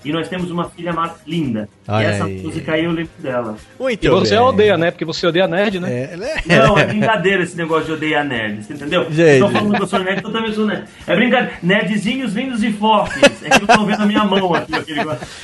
E 0.04 0.12
nós 0.12 0.28
temos 0.28 0.50
uma 0.50 0.68
filha 0.68 0.92
ma- 0.92 1.14
linda. 1.26 1.68
Olha 1.86 2.02
e 2.02 2.06
essa 2.06 2.26
música 2.26 2.72
aí 2.72 2.84
eu 2.84 2.90
lembro 2.90 3.10
dela. 3.18 3.56
Muito 3.78 4.04
E 4.04 4.08
você 4.08 4.30
bem. 4.36 4.38
odeia, 4.44 4.76
né? 4.78 4.90
Porque 4.90 5.04
você 5.04 5.26
odeia 5.26 5.46
nerd, 5.46 5.78
né? 5.80 5.92
É, 5.92 6.10
ela 6.12 6.26
é- 6.26 6.42
Não, 6.66 6.78
é 6.78 6.86
brincadeira 6.86 7.42
esse 7.42 7.56
negócio 7.56 7.86
de 7.86 7.92
odeia 7.92 8.24
nerd, 8.24 8.64
você 8.64 8.72
entendeu? 8.72 9.06
Gente. 9.10 9.40
Tô 9.40 9.48
falando 9.50 9.74
que 9.76 9.82
eu 9.82 9.86
sou 9.86 9.98
nerd, 10.00 10.22
eu 10.24 10.32
também 10.32 10.52
sou 10.52 10.66
nerd. 10.66 10.84
É 11.06 11.14
brincadeira. 11.16 11.52
Nerdzinhos, 11.62 12.32
vindos 12.32 12.62
e 12.62 12.72
fortes. 12.72 13.22
É 13.44 13.50
que 13.50 13.62
eu 13.62 13.66
tô 13.66 13.84
vendo 13.84 14.02
a 14.02 14.06
minha 14.06 14.24
mão 14.24 14.54
aqui. 14.54 14.74
Aquele... 14.74 15.00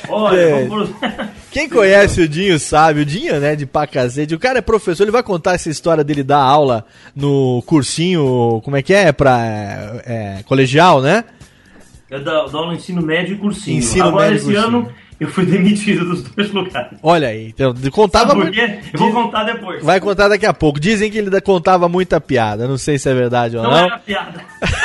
Olha, 0.09 0.57
Gente. 0.57 0.67
vamos. 0.69 0.89
Quem 1.51 1.67
conhece 1.69 2.21
o 2.21 2.27
Dinho 2.27 2.59
sabe, 2.59 3.01
o 3.01 3.05
Dinho, 3.05 3.39
né, 3.39 3.55
de 3.55 3.65
pra 3.65 3.87
cacete, 3.87 4.35
o 4.35 4.39
cara 4.39 4.59
é 4.59 4.61
professor, 4.61 5.03
ele 5.03 5.11
vai 5.11 5.23
contar 5.23 5.53
essa 5.55 5.69
história 5.69 6.03
dele 6.03 6.21
dar 6.23 6.37
aula 6.37 6.85
no 7.15 7.63
cursinho, 7.65 8.61
como 8.63 8.77
é 8.77 8.81
que 8.83 8.93
é, 8.93 9.11
pra 9.11 9.39
é, 10.05 10.43
colegial, 10.45 11.01
né? 11.01 11.23
Eu 12.09 12.23
dou, 12.23 12.49
dou 12.49 12.59
aula 12.61 12.71
no 12.73 12.77
ensino 12.77 13.01
médio 13.01 13.35
e 13.35 13.37
cursinho. 13.37 13.77
Ensino 13.79 14.05
Agora, 14.05 14.25
médio 14.29 14.37
esse 14.37 14.45
cursinho. 14.45 14.67
ano, 14.67 14.91
eu 15.19 15.27
fui 15.27 15.45
demitido 15.47 16.05
dos 16.05 16.23
dois 16.23 16.51
lugares. 16.51 16.97
Olha 17.03 17.27
aí, 17.27 17.47
então, 17.49 17.73
contava 17.91 18.33
muito. 18.33 18.51
quê? 18.51 18.79
Eu 18.93 18.99
vou 18.99 19.11
contar 19.11 19.43
depois. 19.43 19.83
Vai 19.83 19.99
contar 19.99 20.27
daqui 20.27 20.45
a 20.45 20.53
pouco. 20.53 20.79
Dizem 20.79 21.11
que 21.11 21.17
ele 21.17 21.41
contava 21.41 21.87
muita 21.89 22.19
piada, 22.19 22.67
não 22.67 22.77
sei 22.77 22.97
se 22.97 23.09
é 23.09 23.13
verdade 23.13 23.57
ou 23.57 23.63
Não, 23.63 23.71
não. 23.71 23.77
era 23.77 23.97
piada. 23.99 24.41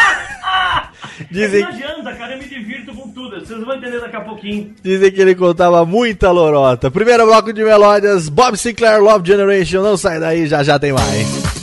Dizem, 1.31 1.61
Não 1.61 1.69
adianta, 1.69 2.13
cara, 2.15 2.33
eu 2.33 2.39
me 2.39 2.45
divirto 2.45 2.93
com 2.93 3.09
tudo. 3.11 3.39
Vocês 3.39 3.63
vão 3.65 3.77
entender 3.77 4.01
daqui 4.01 4.17
a 4.17 4.21
pouquinho. 4.21 4.75
dizem 4.83 5.13
que 5.13 5.21
ele 5.21 5.35
contava 5.35 5.85
muita 5.87 6.31
lorota. 6.33 6.91
Primeiro 6.91 7.25
bloco 7.25 7.53
de 7.53 7.63
melódias, 7.63 8.29
Bob 8.29 8.57
Sinclair, 8.57 9.01
Love 9.01 9.25
Generation, 9.27 9.81
não 9.83 9.97
sai 9.97 10.19
daí, 10.19 10.47
já 10.49 10.63
já 10.65 10.77
tem 10.79 10.93
mais. 10.93 11.54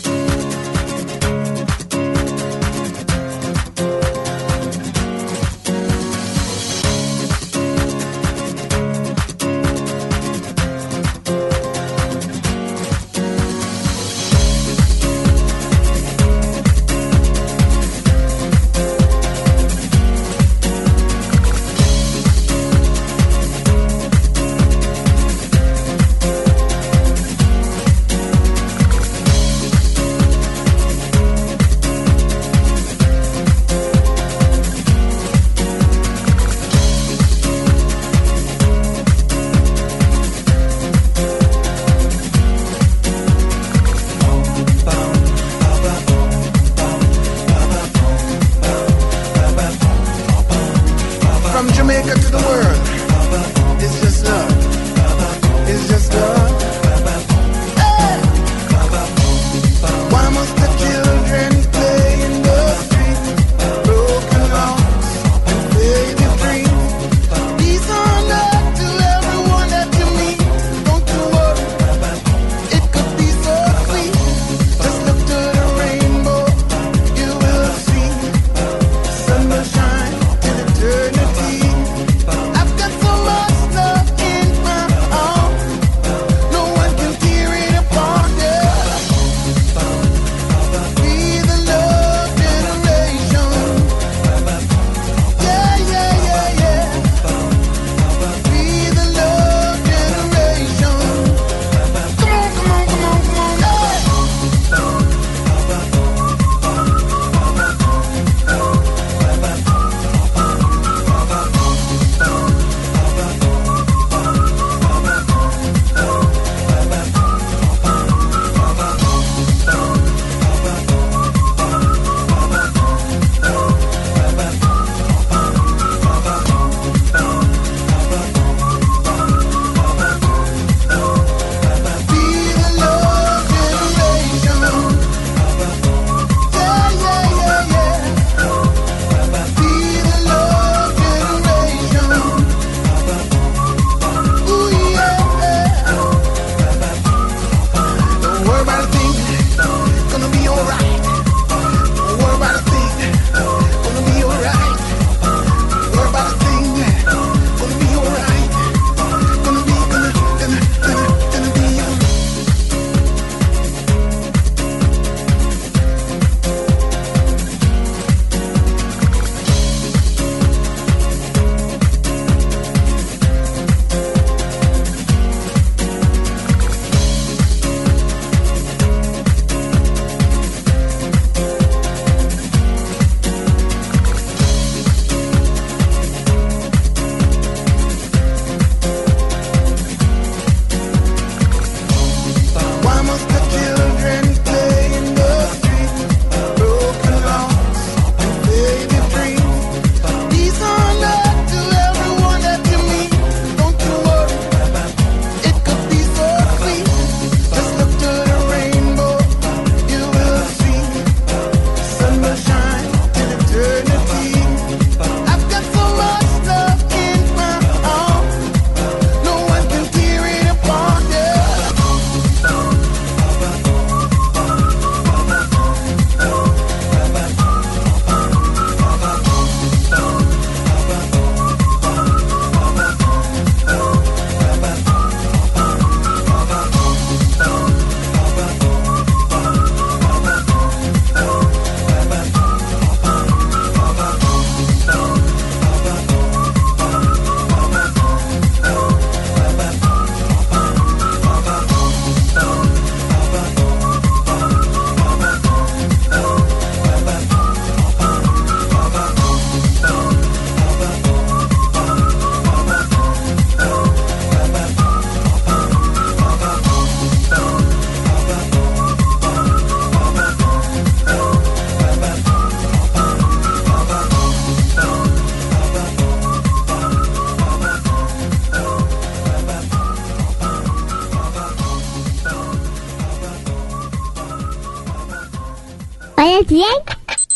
Bien? 286.51 286.83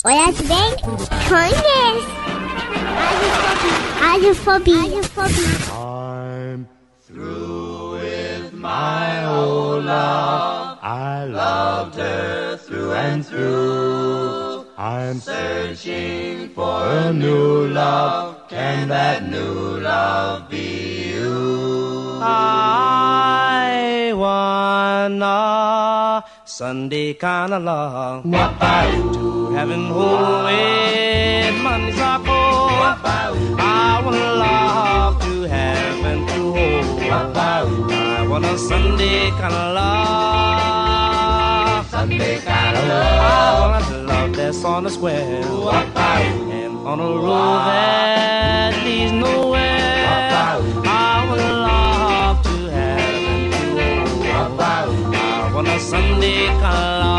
Olhas 0.03 0.35
bem? 0.41 0.71
Conhece. 1.29 2.03
Radiofobia. 4.01 4.81
Radiofobia. 4.81 5.49
I'm 5.71 6.67
through 7.07 7.93
with 7.93 8.53
my 8.53 9.25
old 9.25 9.85
love. 9.85 10.79
I 10.81 11.25
loved 11.25 11.95
her 11.95 12.57
through 12.57 12.91
and 12.91 13.25
through. 13.25 14.65
I'm 14.77 15.19
searching 15.21 16.49
for 16.49 16.83
a 16.85 17.13
new 17.13 17.67
love. 17.67 18.49
Can 18.49 18.89
that 18.89 19.29
new 19.29 19.79
love 19.79 20.49
be 20.49 21.13
you? 21.15 22.19
I 22.21 24.11
want 24.13 25.23
a 25.23 25.54
Sunday 26.57 27.13
kind 27.15 27.53
of 27.53 27.63
love. 27.63 28.23
To 28.23 28.29
heaven 29.51 29.87
home 29.87 30.45
with 30.45 31.61
money's 31.61 31.99
a 31.99 32.01
I 33.59 34.01
want 34.05 34.15
love 34.15 35.21
to 35.23 35.41
heaven 35.41 36.25
to 36.25 36.53
hold. 36.55 37.01
I 37.91 38.25
want 38.25 38.45
a 38.45 38.57
Sunday 38.57 39.31
kind 39.31 39.53
of 39.53 39.75
love. 39.75 41.85
Sunday 41.89 42.39
kind 42.39 42.77
of 42.77 42.87
love. 42.87 43.19
I 43.19 43.67
want 43.71 43.91
a 43.91 43.97
love 44.03 44.33
that's 44.37 44.63
on 44.63 44.85
the 44.85 44.91
square. 44.91 45.43
And 45.43 46.77
on 46.87 47.01
a 47.01 47.03
road 47.03 47.65
that 47.67 48.81
leads 48.85 49.11
nowhere. 49.11 49.74
Sunday 56.15 56.47
kind 56.63 57.03
of 57.03 57.11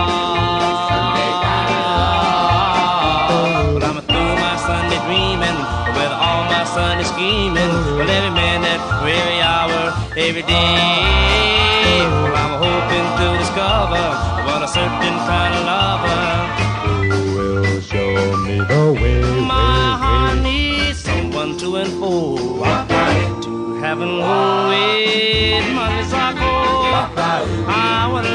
love. 2.17 3.75
But 3.75 3.83
I'm 3.85 3.99
through 4.09 4.35
my 4.41 4.57
Sunday 4.67 4.99
dreaming 5.05 5.59
with 5.99 6.13
all 6.27 6.43
my 6.49 6.65
Sunday 6.65 7.05
scheming. 7.05 7.73
With 7.99 8.09
every 8.09 8.31
minute, 8.31 8.81
every 9.05 9.41
hour, 9.53 9.93
every 10.17 10.43
day. 10.43 12.01
Well, 12.25 12.37
I'm 12.43 12.55
hoping 12.65 13.09
to 13.21 13.27
discover 13.43 14.05
what 14.47 14.61
a 14.63 14.69
certain 14.69 15.17
kind 15.29 15.53
of 15.59 15.63
lover 15.73 16.25
Who 17.13 17.21
will 17.37 17.81
show 17.83 18.15
me 18.47 18.57
the 18.61 18.83
way? 19.01 19.21
my 19.45 19.99
heart 20.03 20.39
needs 20.43 20.99
someone 21.01 21.53
to 21.59 21.77
enfold. 21.77 22.65
To 23.45 23.53
heaven 23.77 24.13
with 24.17 25.67
money's 25.75 26.13
I 26.15 26.33
go. 26.33 26.55
I 27.69 28.09
want 28.13 28.27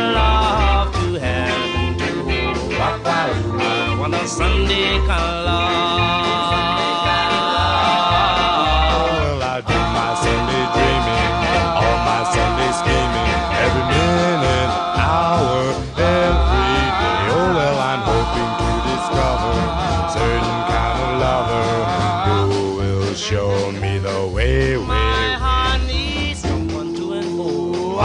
of 21.01 21.19
lover 21.19 22.53
who 22.53 22.75
will 22.77 23.13
show 23.13 23.71
me 23.73 23.97
the 23.99 24.27
way, 24.33 24.77
way, 24.77 24.85
My 24.85 25.33
heart 25.43 25.81
needs 25.87 26.39
someone 26.39 26.95
to 26.95 27.13
enfold. 27.13 27.99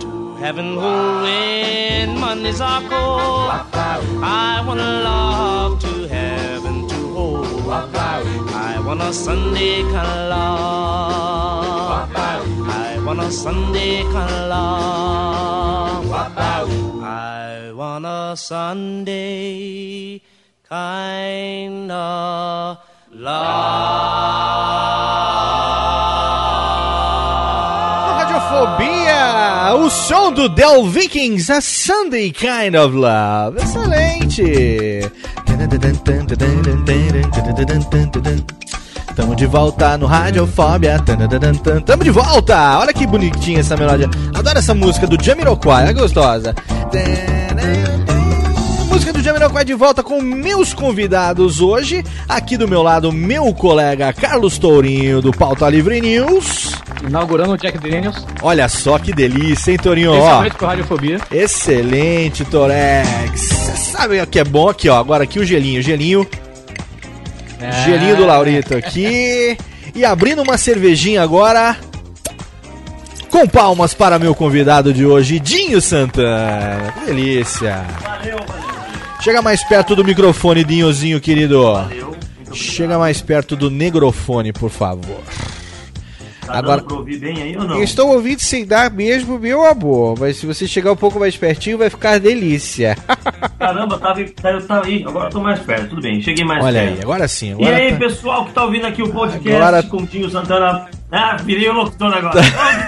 To 0.00 0.34
heaven 0.36 0.76
when 0.76 2.18
money's 2.18 2.60
are 2.60 2.80
cold. 2.82 3.50
I 4.24 4.64
want 4.66 4.80
love 4.80 5.21
Sunday 9.12 9.82
love. 9.82 12.08
I 12.16 12.98
want 13.04 13.20
a 13.20 13.30
Sunday 13.30 14.04
love. 14.04 16.10
I 16.10 17.72
want 17.74 18.06
a 18.06 18.34
Sunday 18.36 20.22
kind 20.66 21.92
of 21.92 22.78
Radiofobia, 28.48 29.74
o 29.74 29.90
som 29.90 30.32
do 30.32 30.48
Del 30.48 30.86
Vikings, 30.86 31.50
a 31.50 31.60
Sunday 31.60 32.32
Kind 32.32 32.76
of 32.76 32.94
Love. 32.94 33.60
Excelente. 33.60 35.12
Tamo 39.14 39.36
de 39.36 39.46
volta 39.46 39.96
no 39.98 40.06
Radiofobia. 40.06 40.98
Tamo 41.84 42.04
de 42.04 42.10
volta. 42.10 42.78
Olha 42.78 42.92
que 42.92 43.06
bonitinha 43.06 43.60
essa 43.60 43.76
melodia. 43.76 44.08
Adoro 44.34 44.58
essa 44.58 44.74
música 44.74 45.06
do 45.06 45.22
Jamiroquai, 45.22 45.88
é 45.88 45.92
gostosa. 45.92 46.54
Música 48.88 49.12
do 49.12 49.22
Jamiroquai 49.22 49.64
de 49.64 49.74
volta 49.74 50.02
com 50.02 50.20
meus 50.20 50.72
convidados 50.72 51.60
hoje. 51.60 52.04
Aqui 52.28 52.56
do 52.56 52.68
meu 52.68 52.82
lado, 52.82 53.12
meu 53.12 53.52
colega 53.54 54.12
Carlos 54.12 54.58
Tourinho, 54.58 55.20
do 55.20 55.30
Pauta 55.32 55.68
Livre 55.68 56.00
News. 56.00 56.72
Inaugurando 57.06 57.52
o 57.52 57.56
Jack 57.58 57.78
Daniels. 57.78 58.24
Olha 58.42 58.68
só 58.68 58.98
que 58.98 59.12
delícia, 59.12 59.72
hein, 59.72 59.78
Tourinho? 59.78 60.12
Principalmente 60.12 60.56
com 60.56 60.66
Radiofobia. 60.66 61.20
excelente, 61.30 62.44
Torex. 62.44 63.40
Você 63.40 63.76
sabe 63.76 64.20
o 64.20 64.26
que 64.26 64.38
é 64.38 64.44
bom 64.44 64.68
aqui, 64.68 64.88
ó. 64.88 64.98
Agora 64.98 65.24
aqui 65.24 65.38
o 65.38 65.44
gelinho, 65.44 65.82
gelinho. 65.82 66.26
É. 67.62 67.84
Gelinho 67.84 68.16
do 68.16 68.26
Laurito 68.26 68.76
aqui. 68.76 69.56
E 69.94 70.04
abrindo 70.04 70.42
uma 70.42 70.58
cervejinha 70.58 71.22
agora. 71.22 71.76
Com 73.30 73.46
palmas 73.48 73.94
para 73.94 74.18
meu 74.18 74.34
convidado 74.34 74.92
de 74.92 75.06
hoje, 75.06 75.38
Dinho 75.38 75.80
Santana. 75.80 76.92
Que 76.98 77.06
delícia. 77.06 77.82
Chega 79.22 79.40
mais 79.40 79.62
perto 79.64 79.96
do 79.96 80.04
microfone, 80.04 80.64
Dinhozinho, 80.64 81.20
querido. 81.20 81.62
Chega 82.52 82.98
mais 82.98 83.22
perto 83.22 83.56
do 83.56 83.70
negrofone, 83.70 84.52
por 84.52 84.68
favor. 84.68 85.20
Tá 86.52 86.58
Agora- 86.58 86.80
dando 86.82 86.96
ouvir 86.96 87.18
bem 87.18 87.42
aí 87.42 87.56
ou 87.56 87.64
não? 87.64 87.82
Estou 87.82 88.08
ouvindo 88.12 88.40
sem 88.40 88.64
dar 88.64 88.90
mesmo, 88.90 89.38
meu 89.38 89.64
amor. 89.66 90.18
Mas 90.18 90.36
se 90.36 90.46
você 90.46 90.66
chegar 90.66 90.92
um 90.92 90.96
pouco 90.96 91.18
mais 91.18 91.36
pertinho, 91.36 91.78
vai 91.78 91.88
ficar 91.90 92.18
delícia. 92.20 92.96
Caramba, 93.58 93.98
tava, 93.98 94.24
tava, 94.40 94.60
tava 94.62 94.86
aí, 94.86 95.04
agora 95.06 95.26
eu 95.26 95.30
tô 95.30 95.40
mais 95.40 95.60
perto, 95.60 95.90
tudo 95.90 96.02
bem, 96.02 96.20
cheguei 96.20 96.44
mais 96.44 96.64
Olha 96.64 96.80
perto. 96.80 96.94
aí, 96.94 97.00
agora 97.02 97.28
sim. 97.28 97.50
E 97.50 97.52
Agora 97.52 97.76
aí, 97.76 97.92
tá- 97.92 97.98
pessoal 97.98 98.44
que 98.44 98.52
tá 98.52 98.64
ouvindo 98.64 98.86
aqui 98.86 99.02
o 99.02 99.08
podcast 99.10 99.56
Agora- 99.56 99.82
com 99.84 99.96
o 99.98 100.06
Dinho 100.06 100.28
Santana. 100.30 100.88
Ah, 101.10 101.36
virei 101.42 101.68
o 101.68 101.72
locutor 101.74 102.12
agora. 102.12 102.40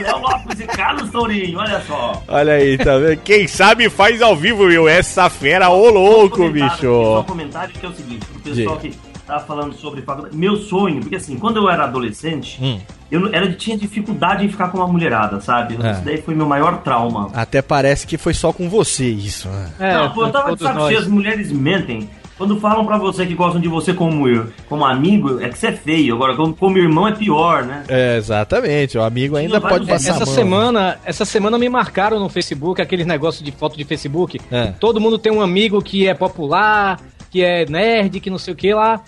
Léo 0.00 0.18
Lopes 0.20 0.60
e 0.60 0.64
Carlos 0.66 1.10
Tourinho, 1.10 1.58
olha 1.58 1.80
só. 1.86 2.22
Olha 2.28 2.52
aí, 2.54 2.78
tá 2.78 2.96
vendo? 2.98 3.18
Quem 3.22 3.46
sabe 3.48 3.88
faz 3.90 4.22
ao 4.22 4.36
vivo, 4.36 4.64
meu. 4.66 4.88
Essa 4.88 5.28
fera, 5.28 5.68
ô 5.70 5.90
louco, 5.90 6.46
aqui, 6.46 6.58
Só 6.58 6.66
um 6.66 6.68
bicho. 6.70 7.24
comentário 7.26 7.74
que 7.74 7.84
é 7.84 7.88
o 7.88 7.92
seguinte, 7.94 8.24
pro 8.26 8.40
pessoal 8.40 8.78
Diga. 8.78 8.94
que 8.94 8.98
tava 9.26 9.44
falando 9.44 9.74
sobre 9.74 10.02
faculdade. 10.02 10.36
Meu 10.36 10.56
sonho, 10.56 11.00
porque 11.00 11.16
assim, 11.16 11.36
quando 11.38 11.56
eu 11.56 11.68
era 11.68 11.84
adolescente, 11.84 12.58
Hum. 12.62 12.78
eu 13.10 13.26
era, 13.34 13.52
tinha 13.52 13.76
dificuldade 13.76 14.44
em 14.44 14.48
ficar 14.48 14.68
com 14.68 14.78
uma 14.78 14.86
mulherada, 14.88 15.40
sabe? 15.40 15.76
É. 15.82 15.92
Isso 15.92 16.02
daí 16.04 16.22
foi 16.22 16.34
meu 16.34 16.46
maior 16.46 16.78
trauma. 16.82 17.30
Até 17.34 17.60
parece 17.60 18.06
que 18.06 18.16
foi 18.16 18.32
só 18.34 18.52
com 18.52 18.68
você 18.68 19.08
isso. 19.08 19.48
né? 19.48 19.70
É, 19.80 19.94
não, 19.94 20.10
pô, 20.10 20.26
eu 20.26 20.30
tava 20.32 20.54
de 20.54 20.62
saco 20.62 20.86
cheio, 20.86 20.98
as 20.98 21.06
mulheres 21.06 21.50
mentem. 21.52 22.08
Quando 22.38 22.60
falam 22.60 22.84
pra 22.84 22.98
você 22.98 23.24
que 23.24 23.34
gostam 23.34 23.58
de 23.58 23.66
você 23.66 23.94
como, 23.94 24.28
ir- 24.28 24.46
como 24.68 24.84
amigo, 24.84 25.40
é 25.40 25.48
que 25.48 25.56
você 25.56 25.68
é 25.68 25.72
feio. 25.72 26.14
Agora, 26.14 26.36
como, 26.36 26.52
como 26.54 26.76
irmão 26.76 27.08
é 27.08 27.12
pior, 27.12 27.64
né? 27.64 27.82
É, 27.88 28.18
exatamente. 28.18 28.98
O 28.98 29.02
amigo 29.02 29.36
ainda 29.36 29.58
pode 29.58 29.86
no- 29.86 29.90
passar 29.90 30.10
a 30.12 30.16
Essa 30.16 30.26
mão. 30.26 30.34
semana, 30.34 30.98
essa 31.06 31.24
semana 31.24 31.56
me 31.58 31.66
marcaram 31.70 32.20
no 32.20 32.28
Facebook, 32.28 32.82
aqueles 32.82 33.06
negócios 33.06 33.42
de 33.42 33.50
foto 33.52 33.74
de 33.74 33.84
Facebook. 33.84 34.38
É. 34.52 34.66
Todo 34.78 35.00
mundo 35.00 35.16
tem 35.18 35.32
um 35.32 35.40
amigo 35.40 35.80
que 35.80 36.06
é 36.06 36.12
popular, 36.12 37.00
que 37.30 37.42
é 37.42 37.64
nerd, 37.64 38.20
que 38.20 38.28
não 38.28 38.36
sei 38.38 38.52
o 38.52 38.56
que 38.56 38.74
lá. 38.74 39.00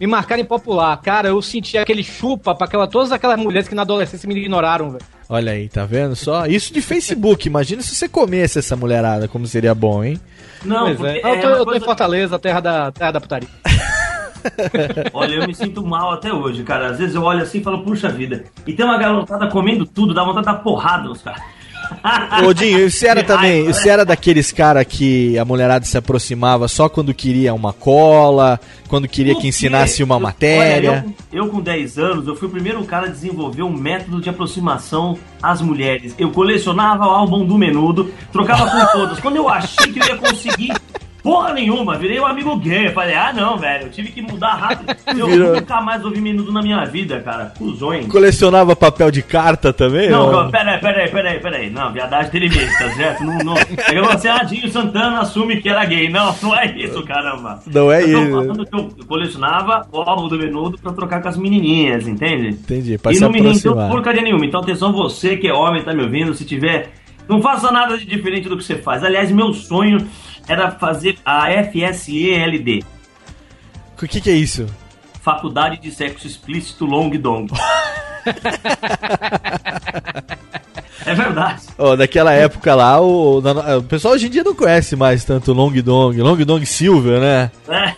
Me 0.00 0.06
marcaram 0.06 0.42
em 0.42 0.44
popular. 0.44 0.96
Cara, 1.00 1.28
eu 1.28 1.42
senti 1.42 1.76
aquele 1.76 2.02
chupa 2.02 2.54
pra 2.54 2.66
aquela, 2.66 2.86
todas 2.86 3.12
aquelas 3.12 3.38
mulheres 3.38 3.68
que 3.68 3.74
na 3.74 3.82
adolescência 3.82 4.28
me 4.28 4.34
ignoraram, 4.36 4.90
velho. 4.90 5.04
Olha 5.28 5.52
aí, 5.52 5.68
tá 5.68 5.84
vendo 5.84 6.16
só? 6.16 6.46
Isso 6.46 6.72
de 6.72 6.80
Facebook. 6.80 7.46
Imagina 7.46 7.82
se 7.82 7.94
você 7.94 8.08
comesse 8.08 8.58
essa 8.58 8.76
mulherada, 8.76 9.28
como 9.28 9.46
seria 9.46 9.74
bom, 9.74 10.02
hein? 10.02 10.18
Não, 10.64 10.88
é. 10.88 11.18
é 11.18 11.36
Eu 11.36 11.40
tô, 11.40 11.48
eu 11.48 11.64
tô 11.66 11.74
em 11.74 11.80
Fortaleza, 11.80 12.38
terra 12.38 12.60
da, 12.60 12.92
terra 12.92 13.10
da 13.12 13.20
putaria. 13.20 13.48
Olha, 15.12 15.34
eu 15.34 15.46
me 15.46 15.54
sinto 15.54 15.84
mal 15.84 16.12
até 16.12 16.32
hoje, 16.32 16.62
cara. 16.62 16.90
Às 16.90 16.98
vezes 16.98 17.14
eu 17.14 17.22
olho 17.22 17.42
assim 17.42 17.58
e 17.58 17.62
falo, 17.62 17.84
puxa 17.84 18.08
vida. 18.08 18.44
E 18.66 18.72
tem 18.72 18.84
uma 18.84 18.96
garotada 18.96 19.48
comendo 19.48 19.84
tudo, 19.84 20.14
dá 20.14 20.22
vontade 20.22 20.46
de 20.46 20.52
dar 20.52 20.62
porrada 20.62 21.08
nos 21.08 21.20
caras. 21.20 21.42
Ô, 22.46 22.52
Dinho, 22.52 22.90
você 22.90 23.06
era 23.08 23.22
também. 23.24 23.50
raiva, 23.62 23.66
né? 23.68 23.72
Você 23.72 23.88
era 23.88 24.04
daqueles 24.04 24.52
cara 24.52 24.84
que 24.84 25.36
a 25.38 25.44
mulherada 25.44 25.84
se 25.84 25.96
aproximava 25.96 26.68
só 26.68 26.88
quando 26.88 27.12
queria 27.14 27.52
uma 27.54 27.72
cola, 27.72 28.60
quando 28.88 29.08
queria 29.08 29.34
que 29.34 29.46
ensinasse 29.48 30.02
uma 30.02 30.16
Eu- 30.16 30.20
matéria. 30.20 30.90
olha, 30.90 31.06
eu, 31.32 31.44
eu 31.44 31.48
com 31.50 31.60
10 31.60 31.98
anos, 31.98 32.26
eu 32.26 32.36
fui 32.36 32.48
o 32.48 32.50
primeiro 32.50 32.82
cara 32.84 33.06
a 33.06 33.10
desenvolver 33.10 33.62
um 33.62 33.72
método 33.72 34.20
de 34.20 34.28
aproximação 34.30 35.18
às 35.42 35.60
mulheres. 35.60 36.14
Eu 36.18 36.30
colecionava 36.30 37.04
o 37.06 37.10
álbum 37.10 37.44
do 37.44 37.56
menudo, 37.58 38.12
trocava 38.32 38.70
com 38.70 38.98
todas. 38.98 39.18
Quando 39.20 39.36
eu 39.36 39.48
achei 39.48 39.92
que 39.92 39.98
eu 40.00 40.06
ia 40.06 40.16
conseguir 40.16 40.72
Porra 41.22 41.52
nenhuma, 41.52 41.98
virei 41.98 42.18
um 42.20 42.26
amigo 42.26 42.56
gay. 42.56 42.86
Eu 42.86 42.92
falei, 42.92 43.14
ah 43.14 43.32
não, 43.32 43.56
velho, 43.58 43.84
eu 43.86 43.90
tive 43.90 44.10
que 44.12 44.22
mudar 44.22 44.54
rápido. 44.54 44.96
Eu 45.18 45.26
Virou. 45.26 45.54
nunca 45.54 45.80
mais 45.80 46.04
ouvi 46.04 46.20
menudo 46.20 46.52
na 46.52 46.62
minha 46.62 46.84
vida, 46.84 47.20
cara. 47.20 47.52
Cusões. 47.58 48.06
Colecionava 48.06 48.76
papel 48.76 49.10
de 49.10 49.22
carta 49.22 49.72
também? 49.72 50.08
Não, 50.10 50.44
ou- 50.44 50.50
peraí, 50.50 50.78
peraí, 50.78 51.10
peraí, 51.10 51.40
peraí. 51.40 51.70
Não, 51.70 51.92
viadagem 51.92 52.30
tem 52.30 52.40
limite, 52.42 52.78
tá 52.78 52.90
certo? 52.94 53.24
Não, 53.24 53.38
não. 53.38 53.58
É 53.58 53.64
que 53.64 54.00
você, 54.00 54.28
ah, 54.28 54.44
Dinho 54.44 54.68
Santana 54.70 55.20
assume 55.20 55.60
que 55.60 55.68
era 55.68 55.84
gay. 55.84 56.08
Não, 56.08 56.34
não 56.42 56.56
é 56.56 56.66
isso, 56.76 57.02
caramba. 57.04 57.60
Não 57.66 57.90
é 57.90 58.02
eu 58.04 58.22
isso. 58.22 58.30
falando 58.30 58.66
que 58.66 58.76
eu 58.76 59.06
colecionava 59.06 59.86
o 59.92 60.00
álbum 60.00 60.28
do 60.28 60.38
menudo 60.38 60.78
pra 60.78 60.92
trocar 60.92 61.20
com 61.20 61.28
as 61.28 61.36
menininhas, 61.36 62.06
entende? 62.06 62.50
Entendi, 62.50 62.96
pra 62.98 63.12
e 63.12 63.18
não 63.18 63.30
me 63.30 63.40
rendeu 63.40 63.74
porcaria 63.74 64.22
nenhuma. 64.22 64.46
Então, 64.46 64.60
atenção, 64.60 64.92
você 64.92 65.36
que 65.36 65.48
é 65.48 65.52
homem, 65.52 65.82
tá 65.82 65.92
me 65.92 66.02
ouvindo, 66.02 66.32
se 66.34 66.44
tiver. 66.44 66.90
Não 67.28 67.42
faça 67.42 67.70
nada 67.70 67.98
de 67.98 68.06
diferente 68.06 68.48
do 68.48 68.56
que 68.56 68.64
você 68.64 68.76
faz. 68.76 69.04
Aliás, 69.04 69.30
meu 69.30 69.52
sonho 69.52 70.06
era 70.48 70.70
fazer 70.72 71.18
a 71.24 71.46
FSELD 71.64 72.84
O 74.02 74.06
que, 74.06 74.20
que 74.20 74.30
é 74.30 74.34
isso? 74.34 74.66
Faculdade 75.20 75.78
de 75.80 75.90
Sexo 75.90 76.26
Explícito 76.26 76.86
Long 76.86 77.10
Dong. 77.10 77.52
é 81.04 81.14
verdade. 81.14 81.62
Ó, 81.78 81.96
daquela 81.96 82.32
época 82.32 82.74
lá, 82.74 83.00
o, 83.00 83.38
o 83.38 83.82
pessoal 83.82 84.14
hoje 84.14 84.26
em 84.26 84.30
dia 84.30 84.42
não 84.44 84.54
conhece 84.54 84.96
mais 84.96 85.24
tanto 85.24 85.52
Long 85.52 85.72
Dong. 85.82 86.20
Long 86.20 86.36
Dong 86.36 86.64
Silver, 86.64 87.20
né? 87.20 87.50
É. 87.68 87.94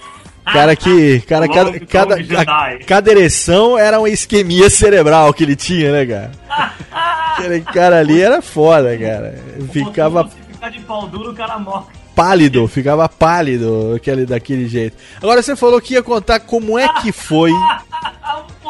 Cara 0.53 0.75
que. 0.75 1.21
Cara, 1.21 1.47
Long 1.47 1.53
cada, 1.55 1.71
Dong 1.71 1.87
cada, 1.87 2.15
a- 2.17 2.79
cada 2.85 3.11
ereção 3.11 3.79
era 3.79 3.99
uma 3.99 4.09
isquemia 4.09 4.69
cerebral 4.69 5.33
que 5.33 5.45
ele 5.45 5.55
tinha, 5.57 5.93
né, 5.93 6.07
cara? 6.07 6.33
Aquele 7.39 7.61
cara 7.61 7.99
ali 8.01 8.21
era 8.21 8.43
foda, 8.43 8.97
cara. 8.99 9.39
Ficava 9.73 10.29
Se 10.29 10.53
ficar 10.53 10.69
de 10.69 10.81
pau 10.81 11.07
duro, 11.07 11.31
o 11.31 11.35
cara 11.35 11.59
morre. 11.59 11.87
Pálido, 12.25 12.69
ficava 12.69 13.09
pálido 13.09 13.95
aquele, 13.97 14.27
daquele 14.27 14.69
jeito. 14.69 14.97
Agora 15.23 15.43
você 15.43 15.57
falou 15.57 15.81
que 15.81 15.95
ia 15.95 16.03
contar 16.03 16.41
como 16.41 16.79
é 16.79 16.87
que 17.01 17.13
foi 17.13 17.51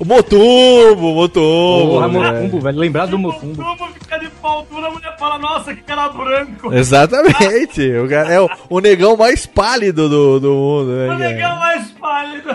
o 0.00 0.04
Motumbo, 0.04 1.14
Motumbo. 1.14 1.92
Porra, 1.92 2.08
né? 2.08 2.32
Motumbo, 2.42 2.60
velho. 2.60 2.78
Lembrar 2.78 3.06
do 3.06 3.18
Motumbo. 3.18 3.62
Como 3.62 3.92
ficar 3.94 4.18
de 4.18 4.28
pau 4.42 4.66
duro, 4.70 4.86
a 4.86 4.90
mulher 4.90 5.16
fala, 5.18 5.38
nossa, 5.38 5.74
que 5.74 5.82
cara 5.82 6.08
branco. 6.08 6.72
Exatamente. 6.72 7.90
O 7.98 8.08
cara 8.08 8.32
é 8.32 8.40
o, 8.40 8.48
o 8.68 8.80
negão 8.80 9.16
mais 9.16 9.44
pálido 9.46 10.08
do, 10.08 10.40
do 10.40 10.52
mundo, 10.52 10.90
né? 10.92 11.04
O 11.04 11.08
cara? 11.08 11.28
negão 11.30 11.56
mais 11.58 11.90
pálido. 11.92 12.48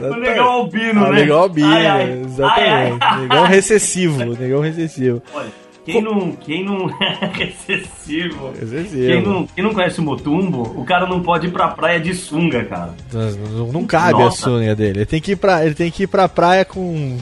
O 0.00 0.16
negão 0.20 0.48
albino, 0.48 1.04
Ah, 1.04 1.08
o 1.08 1.12
né? 1.12 1.20
negão 1.20 1.38
albino, 1.40 1.68
Ai, 1.72 1.86
ai. 1.86 2.22
exatamente. 2.24 2.68
Ai, 2.68 2.98
ai. 3.00 3.20
Negão 3.20 3.44
recessivo, 3.44 4.24
negão 4.24 4.60
recessivo. 4.60 5.22
Olha, 5.34 5.48
quem 5.92 6.02
não, 6.02 6.32
quem 6.32 6.64
não 6.64 6.90
é 7.00 7.42
excessivo, 7.42 8.52
Excessivo. 8.60 9.06
Quem, 9.06 9.22
não, 9.22 9.46
quem 9.46 9.64
não 9.64 9.72
conhece 9.72 10.00
o 10.00 10.02
Motumbo, 10.02 10.62
o 10.78 10.84
cara 10.84 11.06
não 11.06 11.22
pode 11.22 11.46
ir 11.46 11.50
pra 11.50 11.68
praia 11.68 11.98
de 11.98 12.14
sunga, 12.14 12.64
cara. 12.64 12.94
Não, 13.12 13.72
não 13.72 13.86
cabe 13.86 14.12
Nossa. 14.12 14.48
a 14.48 14.50
sunga 14.50 14.76
dele. 14.76 14.98
Ele 14.98 15.06
tem 15.06 15.20
que 15.20 15.32
ir 15.32 15.36
pra, 15.36 15.64
ele 15.64 15.74
tem 15.74 15.90
que 15.90 16.02
ir 16.02 16.06
pra 16.06 16.28
praia 16.28 16.64
com. 16.64 17.18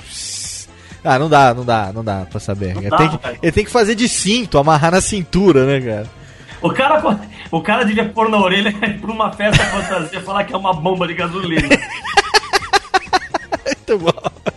Ah, 1.04 1.18
não 1.18 1.28
dá, 1.28 1.54
não 1.54 1.64
dá, 1.64 1.92
não 1.94 2.02
dá 2.02 2.26
pra 2.28 2.40
saber. 2.40 2.76
Ele, 2.76 2.90
dá, 2.90 2.96
tem 2.96 3.08
que, 3.08 3.18
cara. 3.18 3.38
ele 3.40 3.52
tem 3.52 3.64
que 3.64 3.70
fazer 3.70 3.94
de 3.94 4.08
cinto, 4.08 4.58
amarrar 4.58 4.90
na 4.90 5.00
cintura, 5.00 5.64
né, 5.64 5.80
cara? 5.80 6.06
O 6.60 6.70
cara, 6.70 7.20
o 7.52 7.60
cara 7.60 7.84
devia 7.84 8.08
pôr 8.08 8.28
na 8.28 8.38
orelha 8.38 8.72
pra 9.00 9.12
uma 9.12 9.32
festa 9.32 9.62
fantasia 9.64 10.20
falar 10.22 10.42
que 10.44 10.52
é 10.52 10.56
uma 10.56 10.72
bomba 10.72 11.06
de 11.06 11.14
gasolina. 11.14 11.68
Muito 13.88 13.98
bom. 13.98 14.55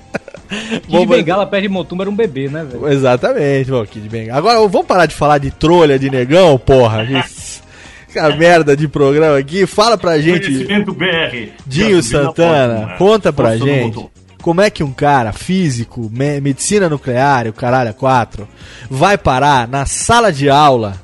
Kid 0.88 1.06
Bengala 1.06 1.46
perto 1.46 1.70
de 1.70 2.02
era 2.02 2.10
um 2.10 2.16
bebê, 2.16 2.50
né, 2.50 2.64
velho? 2.64 2.88
Exatamente, 2.88 3.70
bom, 3.70 3.86
Kid 3.86 4.10
Bengala. 4.10 4.38
Agora 4.38 4.60
vamos 4.68 4.88
parar 4.88 5.06
de 5.06 5.14
falar 5.16 5.38
de 5.38 5.52
trolha 5.52 6.00
de 6.00 6.10
negão, 6.10 6.58
porra. 6.58 7.04
Isso. 7.26 7.62
Essa 8.10 8.36
merda 8.36 8.76
de 8.76 8.88
programa 8.88 9.38
aqui. 9.38 9.68
Fala 9.68 9.96
pra 9.98 10.20
gente, 10.20 10.48
Conhecimento 10.48 10.94
BR. 10.94 11.50
Dinho 11.68 12.02
Santana, 12.02 12.80
ótima. 12.80 12.98
conta 12.98 13.32
pra 13.32 13.50
Força 13.50 13.66
no 13.66 13.72
gente. 13.72 14.10
Como 14.42 14.62
é 14.62 14.70
que 14.70 14.84
um 14.84 14.92
cara 14.92 15.32
físico, 15.34 16.10
me- 16.12 16.40
medicina 16.42 16.90
nuclear, 16.90 17.46
e 17.46 17.50
o 17.50 17.54
caralho 17.54 17.90
a 17.90 17.94
quatro, 17.94 18.48
vai 18.90 19.18
parar 19.18 19.68
na 19.68 19.86
sala 19.86 20.32
de 20.32 20.50
aula 20.50 20.96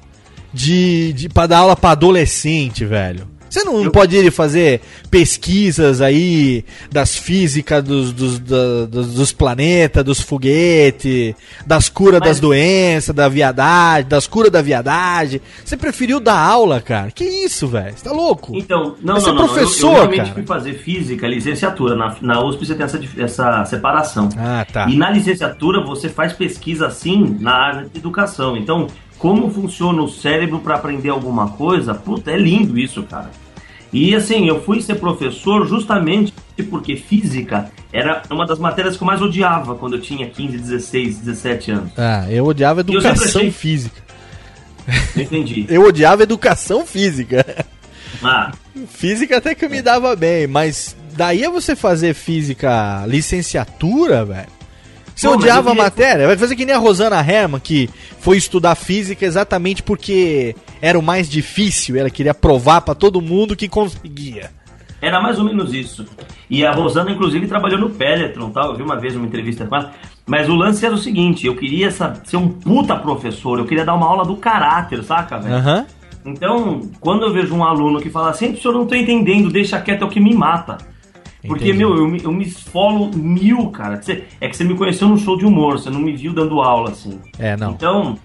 de, 0.54 1.12
de 1.14 1.30
para 1.30 1.48
dar 1.48 1.58
aula 1.60 1.76
pra 1.76 1.92
adolescente, 1.92 2.86
velho? 2.86 3.28
Você 3.56 3.64
não 3.64 3.90
pode 3.90 4.18
ir 4.18 4.32
fazer 4.32 4.82
pesquisas 5.10 6.02
aí 6.02 6.66
das 6.92 7.16
físicas 7.16 7.82
dos, 7.82 8.12
dos, 8.12 8.38
dos, 8.38 9.14
dos 9.14 9.32
planetas, 9.32 10.04
dos 10.04 10.20
foguetes, 10.20 11.34
das 11.66 11.88
curas 11.88 12.20
das 12.20 12.38
doenças, 12.38 13.16
da 13.16 13.30
viadagem, 13.30 14.10
das 14.10 14.28
curas 14.28 14.52
da 14.52 14.62
viadagem. 14.62 15.40
Você 15.64 15.78
preferiu 15.78 16.20
dar 16.20 16.38
aula, 16.38 16.82
cara? 16.82 17.12
Que 17.12 17.24
isso, 17.24 17.66
velho? 17.66 17.96
Você 17.96 18.04
tá 18.04 18.12
louco? 18.12 18.52
Então, 18.58 18.98
não, 19.02 19.14
Vai 19.14 19.22
ser 19.22 19.28
não, 19.30 19.36
não, 19.36 19.48
professor, 19.48 19.88
eu, 19.88 19.92
eu 19.92 20.00
realmente 20.00 20.18
cara. 20.18 20.34
fui 20.34 20.44
fazer 20.44 20.74
física, 20.74 21.26
licenciatura. 21.26 21.96
Na, 21.96 22.14
na 22.22 22.44
USP 22.44 22.66
você 22.66 22.76
tem 22.76 22.84
essa, 22.84 23.00
essa 23.18 23.64
separação. 23.64 24.28
Ah, 24.38 24.66
tá. 24.70 24.90
E 24.90 24.98
na 24.98 25.10
licenciatura 25.10 25.82
você 25.82 26.10
faz 26.10 26.34
pesquisa 26.34 26.88
assim 26.88 27.38
na 27.40 27.54
área 27.54 27.86
de 27.86 27.98
educação. 27.98 28.58
Então, 28.58 28.88
como 29.18 29.50
funciona 29.50 30.02
o 30.02 30.10
cérebro 30.10 30.60
para 30.60 30.76
aprender 30.76 31.08
alguma 31.08 31.52
coisa? 31.52 31.96
Puta, 31.96 32.32
é 32.32 32.38
lindo 32.38 32.78
isso, 32.78 33.02
cara. 33.04 33.45
E 33.96 34.14
assim, 34.16 34.48
eu 34.48 34.62
fui 34.62 34.82
ser 34.82 34.96
professor 34.96 35.66
justamente 35.68 36.34
porque 36.70 36.96
física 36.96 37.72
era 37.94 38.22
uma 38.30 38.46
das 38.46 38.60
matérias 38.60 38.98
que 38.98 39.04
eu 39.04 39.08
mais 39.08 39.22
odiava 39.22 39.76
quando 39.76 39.96
eu 39.96 40.02
tinha 40.02 40.28
15, 40.30 40.58
16, 40.58 41.18
17 41.20 41.72
anos. 41.72 41.92
Ah, 41.98 42.26
eu 42.30 42.46
odiava 42.46 42.82
E 42.88 42.94
eu 42.94 43.00
educação 43.00 43.42
achei- 43.42 43.52
física. 43.52 44.02
Entendi. 45.16 45.66
Eu 45.70 45.84
odiava 45.88 46.24
educação 46.24 46.86
física. 46.86 47.66
Ah, 48.24 48.52
Física 48.90 49.38
até 49.38 49.56
que 49.56 49.68
me 49.68 49.82
dava 49.82 50.16
bem, 50.16 50.46
mas 50.48 50.96
daí 51.16 51.44
a 51.44 51.50
você 51.50 51.76
fazer 51.76 52.14
física 52.14 53.04
licenciatura, 53.08 54.24
velho. 54.26 54.48
Você 55.16 55.28
Pô, 55.28 55.34
odiava 55.36 55.70
eu 55.70 55.74
a 55.74 55.76
matéria? 55.76 56.28
Vai 56.28 56.38
fazer 56.38 56.56
que 56.56 56.66
nem 56.66 56.76
a 56.76 56.78
Rosana 56.78 57.20
Herman, 57.20 57.60
que 57.60 57.90
foi 58.20 58.38
estudar 58.38 58.76
física 58.76 59.26
exatamente 59.26 59.82
porque 59.82 60.56
era 60.82 60.98
o 60.98 61.02
mais 61.02 61.30
difícil. 61.30 61.96
Ela 61.96 62.10
queria 62.10 62.34
provar 62.34 62.82
pra 62.82 62.96
todo 62.96 63.22
mundo 63.22 63.56
que 63.56 63.68
conseguia. 63.68 64.52
Era 65.02 65.22
mais 65.22 65.38
ou 65.38 65.46
menos 65.46 65.74
isso. 65.74 66.06
E 66.50 66.66
a 66.66 66.72
Rosana, 66.72 67.12
inclusive, 67.12 67.48
trabalhou 67.48 67.80
no 67.80 67.90
Peletron, 67.90 68.50
tal. 68.50 68.72
Eu 68.72 68.76
vi 68.76 68.84
uma 68.84 68.96
vez 68.96 69.16
uma 69.16 69.26
entrevista 69.26 69.66
com 69.66 69.76
ela. 69.76 69.94
Mas 70.26 70.50
o 70.50 70.56
lance 70.56 70.86
era 70.86 70.96
o 70.96 70.98
seguinte: 70.98 71.46
eu 71.46 71.56
queria 71.56 71.92
ser 71.92 72.38
um 72.38 72.50
puta 72.50 72.96
professor, 72.96 73.60
eu 73.60 73.66
queria 73.66 73.86
dar 73.86 73.94
uma 73.94 74.08
aula 74.08 74.26
do 74.26 74.36
caráter, 74.36 75.04
saca, 75.04 75.38
velho? 75.38 75.56
Aham. 75.56 75.86
Então, 76.26 76.82
quando 77.00 77.24
eu 77.24 77.32
vejo 77.32 77.54
um 77.54 77.64
aluno 77.64 78.02
que 78.02 78.10
fala 78.10 78.32
assim, 78.32 78.48
professor, 78.48 78.74
eu 78.74 78.80
não 78.80 78.88
tô 78.88 78.96
entendendo, 78.96 79.52
deixa 79.52 79.80
quieto, 79.80 80.02
é 80.02 80.06
o 80.06 80.10
que 80.10 80.20
me 80.20 80.34
mata. 80.34 80.80
Porque, 81.48 81.66
Entendi. 81.66 81.78
meu, 81.78 81.96
eu 81.96 82.08
me, 82.08 82.24
eu 82.24 82.32
me 82.32 82.46
esfolo 82.46 83.16
mil, 83.16 83.70
cara. 83.70 84.02
É 84.42 84.48
que 84.48 84.58
você 84.58 84.64
me 84.64 84.76
conheceu 84.76 85.08
num 85.08 85.18
show 85.18 85.38
de 85.38 85.46
humor, 85.46 85.74
você 85.80 85.92
não 85.92 86.00
me 86.00 86.16
viu 86.16 86.34
dando 86.34 86.60
aula, 86.62 86.90
assim. 86.90 87.20
É, 87.38 87.56
não. 87.56 87.74
Então, 87.74 88.18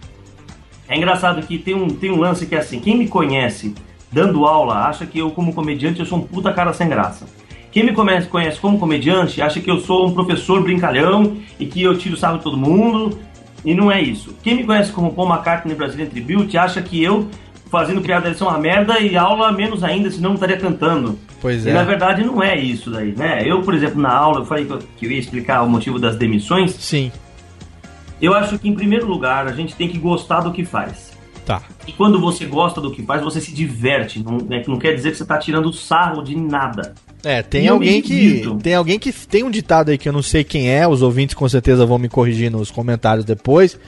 é 0.91 0.97
engraçado 0.97 1.41
que 1.47 1.57
tem 1.57 1.73
um, 1.73 1.89
tem 1.89 2.11
um 2.11 2.19
lance 2.19 2.45
que 2.45 2.55
é 2.55 2.59
assim, 2.59 2.81
quem 2.81 2.99
me 2.99 3.07
conhece 3.07 3.73
dando 4.11 4.45
aula 4.45 4.75
acha 4.89 5.07
que 5.07 5.21
eu, 5.21 5.31
como 5.31 5.55
comediante, 5.55 6.01
eu 6.01 6.07
sou 6.07 6.19
um 6.19 6.23
puta 6.23 6.53
cara 6.53 6.73
sem 6.73 6.89
graça. 6.89 7.27
Quem 7.71 7.85
me 7.85 7.93
conhece, 7.93 8.27
conhece 8.27 8.59
como 8.59 8.77
comediante 8.77 9.41
acha 9.41 9.61
que 9.61 9.71
eu 9.71 9.79
sou 9.79 10.09
um 10.09 10.13
professor 10.13 10.61
brincalhão 10.61 11.37
e 11.61 11.67
que 11.67 11.81
eu 11.81 11.97
tiro 11.97 12.17
sarro 12.17 12.39
de 12.39 12.43
todo 12.43 12.57
mundo, 12.57 13.17
e 13.65 13.73
não 13.73 13.93
é 13.93 14.03
isso. 14.03 14.35
Quem 14.43 14.57
me 14.57 14.65
conhece 14.65 14.91
como 14.91 15.13
Paul 15.13 15.29
McCartney 15.29 15.77
Brazilian 15.77 16.07
Tribute 16.07 16.59
acha 16.59 16.83
que 16.83 17.01
eu, 17.01 17.29
fazendo 17.71 18.01
piada, 18.01 18.25
deve 18.25 18.37
ser 18.37 18.43
uma 18.43 18.59
merda 18.59 18.99
e 18.99 19.17
aula 19.17 19.53
menos 19.53 19.85
ainda, 19.85 20.11
senão 20.11 20.31
não 20.31 20.35
estaria 20.35 20.57
cantando. 20.57 21.17
Pois 21.41 21.65
E 21.65 21.71
é. 21.71 21.73
na 21.73 21.85
verdade 21.85 22.25
não 22.25 22.43
é 22.43 22.59
isso 22.59 22.91
daí, 22.91 23.15
né? 23.17 23.45
Eu, 23.47 23.63
por 23.63 23.75
exemplo, 23.75 24.03
na 24.03 24.13
aula, 24.13 24.41
eu 24.41 24.45
falei 24.45 24.65
que 24.65 24.73
eu, 24.73 24.79
que 24.97 25.07
eu 25.07 25.13
ia 25.13 25.21
explicar 25.21 25.63
o 25.63 25.69
motivo 25.69 26.01
das 26.01 26.17
demissões. 26.17 26.73
Sim. 26.73 27.13
Eu 28.21 28.35
acho 28.35 28.59
que, 28.59 28.69
em 28.69 28.75
primeiro 28.75 29.07
lugar, 29.07 29.47
a 29.47 29.53
gente 29.53 29.75
tem 29.75 29.89
que 29.89 29.99
gostar 29.99 30.41
do 30.41 30.53
que 30.53 30.65
faz. 30.65 31.11
Tá. 31.45 31.63
E 31.87 31.93
quando 31.93 32.21
você 32.21 32.45
gosta 32.45 32.81
do 32.81 32.91
que 32.91 33.03
faz, 33.03 33.23
você 33.23 33.41
se 33.41 33.53
diverte. 33.53 34.23
Não, 34.23 34.39
né, 34.39 34.63
não 34.69 34.79
quer 34.79 34.95
dizer 34.95 35.11
que 35.11 35.17
você 35.17 35.25
tá 35.25 35.39
tirando 35.39 35.73
sarro 35.73 36.23
de 36.23 36.37
nada. 36.37 36.95
É, 37.25 37.43
tem 37.43 37.67
eu 37.67 37.75
alguém 37.75 38.01
que. 38.01 38.43
Tem 38.63 38.75
alguém 38.75 38.99
que. 38.99 39.13
Tem 39.13 39.43
um 39.43 39.51
ditado 39.51 39.91
aí 39.91 39.99
que 39.99 40.09
eu 40.09 40.13
não 40.13 40.23
sei 40.23 40.45
quem 40.45 40.71
é, 40.71 40.87
os 40.87 41.03
ouvintes 41.03 41.35
com 41.35 41.49
certeza 41.49 41.85
vão 41.87 41.99
me 41.99 42.09
corrigir 42.09 42.51
nos 42.51 42.71
comentários 42.71 43.25
depois. 43.25 43.79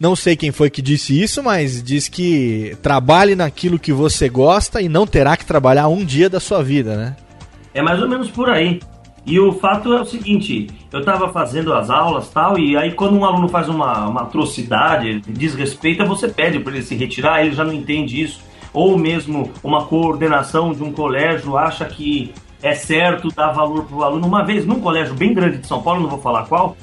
Não 0.00 0.14
sei 0.14 0.36
quem 0.36 0.52
foi 0.52 0.70
que 0.70 0.80
disse 0.80 1.20
isso, 1.20 1.42
mas 1.42 1.82
diz 1.82 2.08
que 2.08 2.76
trabalhe 2.82 3.34
naquilo 3.34 3.78
que 3.78 3.92
você 3.92 4.28
gosta 4.28 4.80
e 4.80 4.88
não 4.88 5.06
terá 5.06 5.36
que 5.36 5.44
trabalhar 5.44 5.88
um 5.88 6.04
dia 6.04 6.30
da 6.30 6.38
sua 6.38 6.62
vida, 6.62 6.96
né? 6.96 7.16
É 7.74 7.82
mais 7.82 8.00
ou 8.00 8.08
menos 8.08 8.30
por 8.30 8.48
aí. 8.48 8.80
E 9.28 9.38
o 9.38 9.52
fato 9.52 9.92
é 9.92 10.00
o 10.00 10.06
seguinte, 10.06 10.68
eu 10.90 11.04
tava 11.04 11.28
fazendo 11.28 11.74
as 11.74 11.90
aulas 11.90 12.30
tal, 12.30 12.58
e 12.58 12.78
aí 12.78 12.92
quando 12.92 13.14
um 13.14 13.26
aluno 13.26 13.46
faz 13.46 13.68
uma, 13.68 14.08
uma 14.08 14.22
atrocidade, 14.22 15.20
desrespeita, 15.20 16.02
você 16.02 16.28
pede 16.28 16.58
para 16.58 16.72
ele 16.72 16.82
se 16.82 16.94
retirar, 16.94 17.44
ele 17.44 17.54
já 17.54 17.62
não 17.62 17.74
entende 17.74 18.22
isso. 18.22 18.40
Ou 18.72 18.96
mesmo 18.96 19.52
uma 19.62 19.84
coordenação 19.84 20.72
de 20.72 20.82
um 20.82 20.90
colégio 20.90 21.58
acha 21.58 21.84
que 21.84 22.32
é 22.62 22.74
certo 22.74 23.28
dar 23.28 23.52
valor 23.52 23.84
pro 23.84 24.02
aluno. 24.02 24.26
Uma 24.26 24.42
vez, 24.42 24.64
num 24.64 24.80
colégio 24.80 25.14
bem 25.14 25.34
grande 25.34 25.58
de 25.58 25.66
São 25.66 25.82
Paulo, 25.82 26.00
não 26.00 26.08
vou 26.08 26.22
falar 26.22 26.46
qual, 26.46 26.74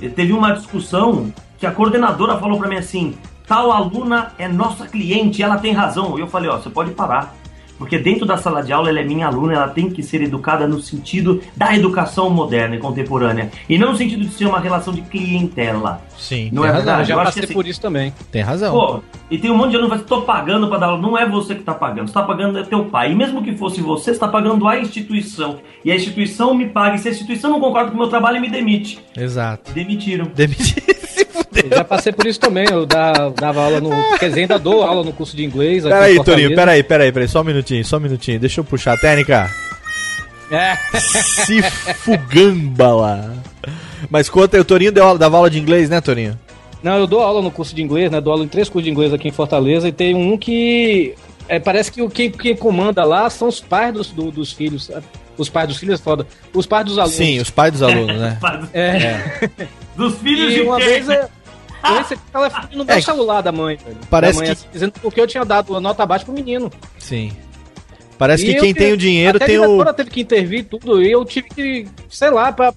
eh, 0.00 0.08
teve 0.08 0.32
uma 0.32 0.52
discussão 0.52 1.32
que 1.58 1.66
a 1.66 1.72
coordenadora 1.72 2.38
falou 2.38 2.56
para 2.56 2.68
mim 2.68 2.76
assim: 2.76 3.16
tal 3.48 3.72
aluna 3.72 4.32
é 4.38 4.46
nossa 4.46 4.86
cliente, 4.86 5.42
ela 5.42 5.58
tem 5.58 5.72
razão. 5.72 6.16
E 6.16 6.20
eu 6.20 6.28
falei, 6.28 6.48
ó, 6.48 6.56
você 6.56 6.70
pode 6.70 6.92
parar. 6.92 7.34
Porque 7.78 7.98
dentro 7.98 8.24
da 8.24 8.36
sala 8.36 8.62
de 8.62 8.72
aula 8.72 8.88
ela 8.88 9.00
é 9.00 9.04
minha 9.04 9.26
aluna, 9.26 9.54
ela 9.54 9.68
tem 9.68 9.90
que 9.90 10.02
ser 10.02 10.22
educada 10.22 10.66
no 10.66 10.80
sentido 10.80 11.40
da 11.56 11.74
educação 11.74 12.30
moderna 12.30 12.76
e 12.76 12.78
contemporânea. 12.78 13.50
E 13.68 13.76
não 13.78 13.92
no 13.92 13.96
sentido 13.98 14.24
de 14.24 14.32
ser 14.32 14.46
uma 14.46 14.60
relação 14.60 14.92
de 14.94 15.00
clientela. 15.02 16.00
Sim, 16.16 16.50
Não 16.52 16.62
tem 16.62 16.70
é 16.70 16.72
razão. 16.74 16.86
verdade? 16.86 17.08
já 17.08 17.14
Eu 17.14 17.18
acho 17.20 17.28
passei 17.28 17.44
assim- 17.44 17.52
por 17.54 17.66
isso 17.66 17.80
também. 17.80 18.14
Tem 18.30 18.42
razão. 18.42 18.72
Pô, 18.72 19.00
e 19.30 19.36
tem 19.38 19.50
um 19.50 19.56
monte 19.56 19.70
de 19.70 19.76
aluno 19.76 19.90
que 19.90 19.96
vai, 19.98 20.06
tô 20.06 20.22
pagando 20.22 20.68
pra 20.68 20.78
dar 20.78 20.86
aula. 20.86 21.00
Não 21.00 21.18
é 21.18 21.28
você 21.28 21.54
que 21.54 21.62
tá 21.62 21.74
pagando, 21.74 22.08
você 22.08 22.14
tá 22.14 22.22
pagando 22.22 22.58
é 22.58 22.62
teu 22.62 22.84
pai. 22.84 23.12
E 23.12 23.14
mesmo 23.14 23.42
que 23.42 23.54
fosse 23.56 23.80
você, 23.80 24.12
você 24.14 24.20
tá 24.20 24.28
pagando 24.28 24.66
a 24.68 24.78
instituição. 24.78 25.58
E 25.84 25.90
a 25.90 25.96
instituição 25.96 26.54
me 26.54 26.66
paga. 26.66 26.96
E 26.96 26.98
se 26.98 27.08
a 27.08 27.10
instituição 27.10 27.50
não 27.50 27.60
concorda 27.60 27.90
com 27.90 27.96
o 27.96 28.00
meu 28.00 28.08
trabalho, 28.08 28.40
me 28.40 28.48
demite. 28.48 28.98
Exato. 29.16 29.72
Demitiram. 29.72 30.26
Demitir. 30.34 30.82
Eu 31.54 31.70
já 31.78 31.84
passei 31.84 32.12
por 32.12 32.26
isso 32.26 32.38
também. 32.38 32.66
Eu 32.70 32.84
da- 32.84 33.30
dava 33.30 33.64
aula 33.64 33.80
no. 33.80 33.90
Quer 34.18 34.28
dizer, 34.28 34.40
ainda 34.42 34.58
dou 34.58 34.82
aula 34.82 35.02
no 35.02 35.12
curso 35.12 35.36
de 35.36 35.44
inglês. 35.44 35.84
Peraí. 35.84 36.22
Torinho, 36.22 36.54
peraí, 36.54 36.82
peraí, 36.82 37.10
peraí, 37.12 37.28
só 37.28 37.40
um 37.40 37.44
minutinho, 37.44 37.63
só 37.84 37.96
um 37.96 38.00
minutinho. 38.00 38.38
Deixa 38.40 38.60
eu 38.60 38.64
puxar 38.64 38.94
a 38.94 38.98
técnica. 38.98 39.50
É. 40.50 40.76
Se 40.98 41.62
fugamba 41.94 42.94
lá. 42.94 43.32
Mas 44.10 44.28
conta 44.28 44.60
o 44.60 44.64
Torinho 44.64 44.92
deu 44.92 45.04
aula, 45.04 45.18
dava 45.18 45.36
aula 45.36 45.50
de 45.50 45.58
inglês, 45.58 45.88
né, 45.88 46.00
Torinho? 46.00 46.38
Não, 46.82 46.98
eu 46.98 47.06
dou 47.06 47.22
aula 47.22 47.40
no 47.40 47.50
curso 47.50 47.74
de 47.74 47.82
inglês, 47.82 48.10
né? 48.10 48.20
Dou 48.20 48.32
aula 48.32 48.44
em 48.44 48.48
três 48.48 48.68
cursos 48.68 48.84
de 48.84 48.90
inglês 48.90 49.12
aqui 49.12 49.28
em 49.28 49.32
Fortaleza 49.32 49.88
e 49.88 49.92
tem 49.92 50.14
um 50.14 50.36
que. 50.36 51.14
é, 51.48 51.58
parece 51.58 51.90
que 51.90 52.02
o 52.02 52.10
quem, 52.10 52.30
quem 52.30 52.54
comanda 52.54 53.02
lá 53.04 53.28
são 53.30 53.48
os 53.48 53.58
pais 53.60 53.92
dos, 53.94 54.10
do- 54.10 54.30
dos 54.30 54.52
filhos. 54.52 54.84
sabe? 54.86 55.06
Os 55.38 55.48
pais 55.48 55.66
dos 55.68 55.78
filhos 55.78 55.98
é 55.98 56.02
foda. 56.02 56.26
Os 56.52 56.66
pais 56.66 56.84
dos 56.84 56.98
alunos. 56.98 57.16
Sim, 57.16 57.40
os 57.40 57.50
pais 57.50 57.72
dos 57.72 57.82
alunos, 57.82 58.16
né? 58.20 58.38
É. 58.74 59.48
Dos 59.96 60.16
filhos 60.18 60.52
E 60.52 60.56
de 60.56 60.60
uma 60.62 60.76
quem? 60.76 60.86
vez 61.02 61.06
recebi 61.82 62.20
um 62.28 62.32
telefone 62.32 62.76
no 62.76 62.84
meu 62.84 62.94
É, 62.96 63.00
celular 63.00 63.40
da 63.40 63.50
mãe. 63.52 63.76
velho. 63.76 63.96
parece 64.10 64.38
da 64.40 64.44
mãe, 64.44 64.46
que- 64.54 64.60
assim, 64.60 64.68
dizendo 64.72 64.92
porque 65.00 65.20
eu 65.20 65.26
tinha 65.26 65.44
dado 65.44 65.74
a 65.76 65.80
nota 65.80 66.04
baixa 66.04 66.24
pro 66.24 66.34
menino. 66.34 66.70
Sim. 66.98 67.32
Parece 68.18 68.44
E 68.44 68.54
que 68.54 68.60
quem 68.60 68.72
que- 68.74 68.80
tem 68.80 68.92
o 68.92 68.96
dinheiro 68.96 69.36
até 69.36 69.46
tem 69.46 69.56
a 69.56 69.60
o. 69.60 69.64
diretora 69.64 69.92
teve 69.94 70.10
que 70.10 70.20
intervir 70.20 70.60
e 70.60 70.62
tudo, 70.62 71.02
e 71.02 71.10
eu 71.10 71.24
tive 71.24 71.48
que, 71.48 71.86
sei 72.08 72.30
lá, 72.30 72.52
pra. 72.52 72.72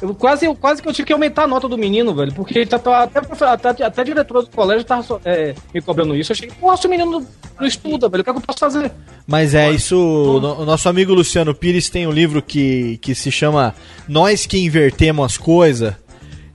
Eu 0.00 0.12
quase, 0.16 0.46
eu 0.46 0.54
quase 0.56 0.82
que 0.82 0.88
eu 0.88 0.92
tive 0.92 1.06
que 1.06 1.12
aumentar 1.12 1.44
a 1.44 1.46
nota 1.46 1.68
do 1.68 1.78
menino, 1.78 2.12
velho. 2.12 2.32
Porque 2.32 2.58
ele 2.58 2.66
tá, 2.66 2.76
tá- 2.76 3.04
até, 3.04 3.20
até, 3.44 3.84
até 3.84 4.00
a 4.00 4.04
diretora 4.04 4.42
do 4.42 4.50
colégio 4.50 4.82
tava 4.84 5.20
é, 5.24 5.54
me 5.72 5.80
cobrando 5.80 6.16
isso. 6.16 6.32
Eu 6.32 6.48
pô, 6.60 6.76
se 6.76 6.88
o 6.88 6.90
menino 6.90 7.08
não, 7.12 7.26
não 7.60 7.66
estuda, 7.68 8.08
velho, 8.08 8.22
o 8.22 8.24
que, 8.24 8.30
é 8.30 8.32
que 8.32 8.38
eu 8.40 8.42
posso 8.42 8.58
fazer? 8.58 8.90
Mas 9.28 9.54
é 9.54 9.70
isso. 9.70 9.96
O, 9.96 10.40
no- 10.40 10.62
o 10.62 10.64
nosso 10.64 10.88
amigo 10.88 11.14
Luciano 11.14 11.54
Pires 11.54 11.88
tem 11.88 12.04
um 12.04 12.10
livro 12.10 12.42
que, 12.42 12.98
que 13.00 13.14
se 13.14 13.30
chama 13.30 13.76
Nós 14.08 14.44
que 14.44 14.58
Invertemos 14.58 15.24
as 15.24 15.38
Coisas. 15.38 15.94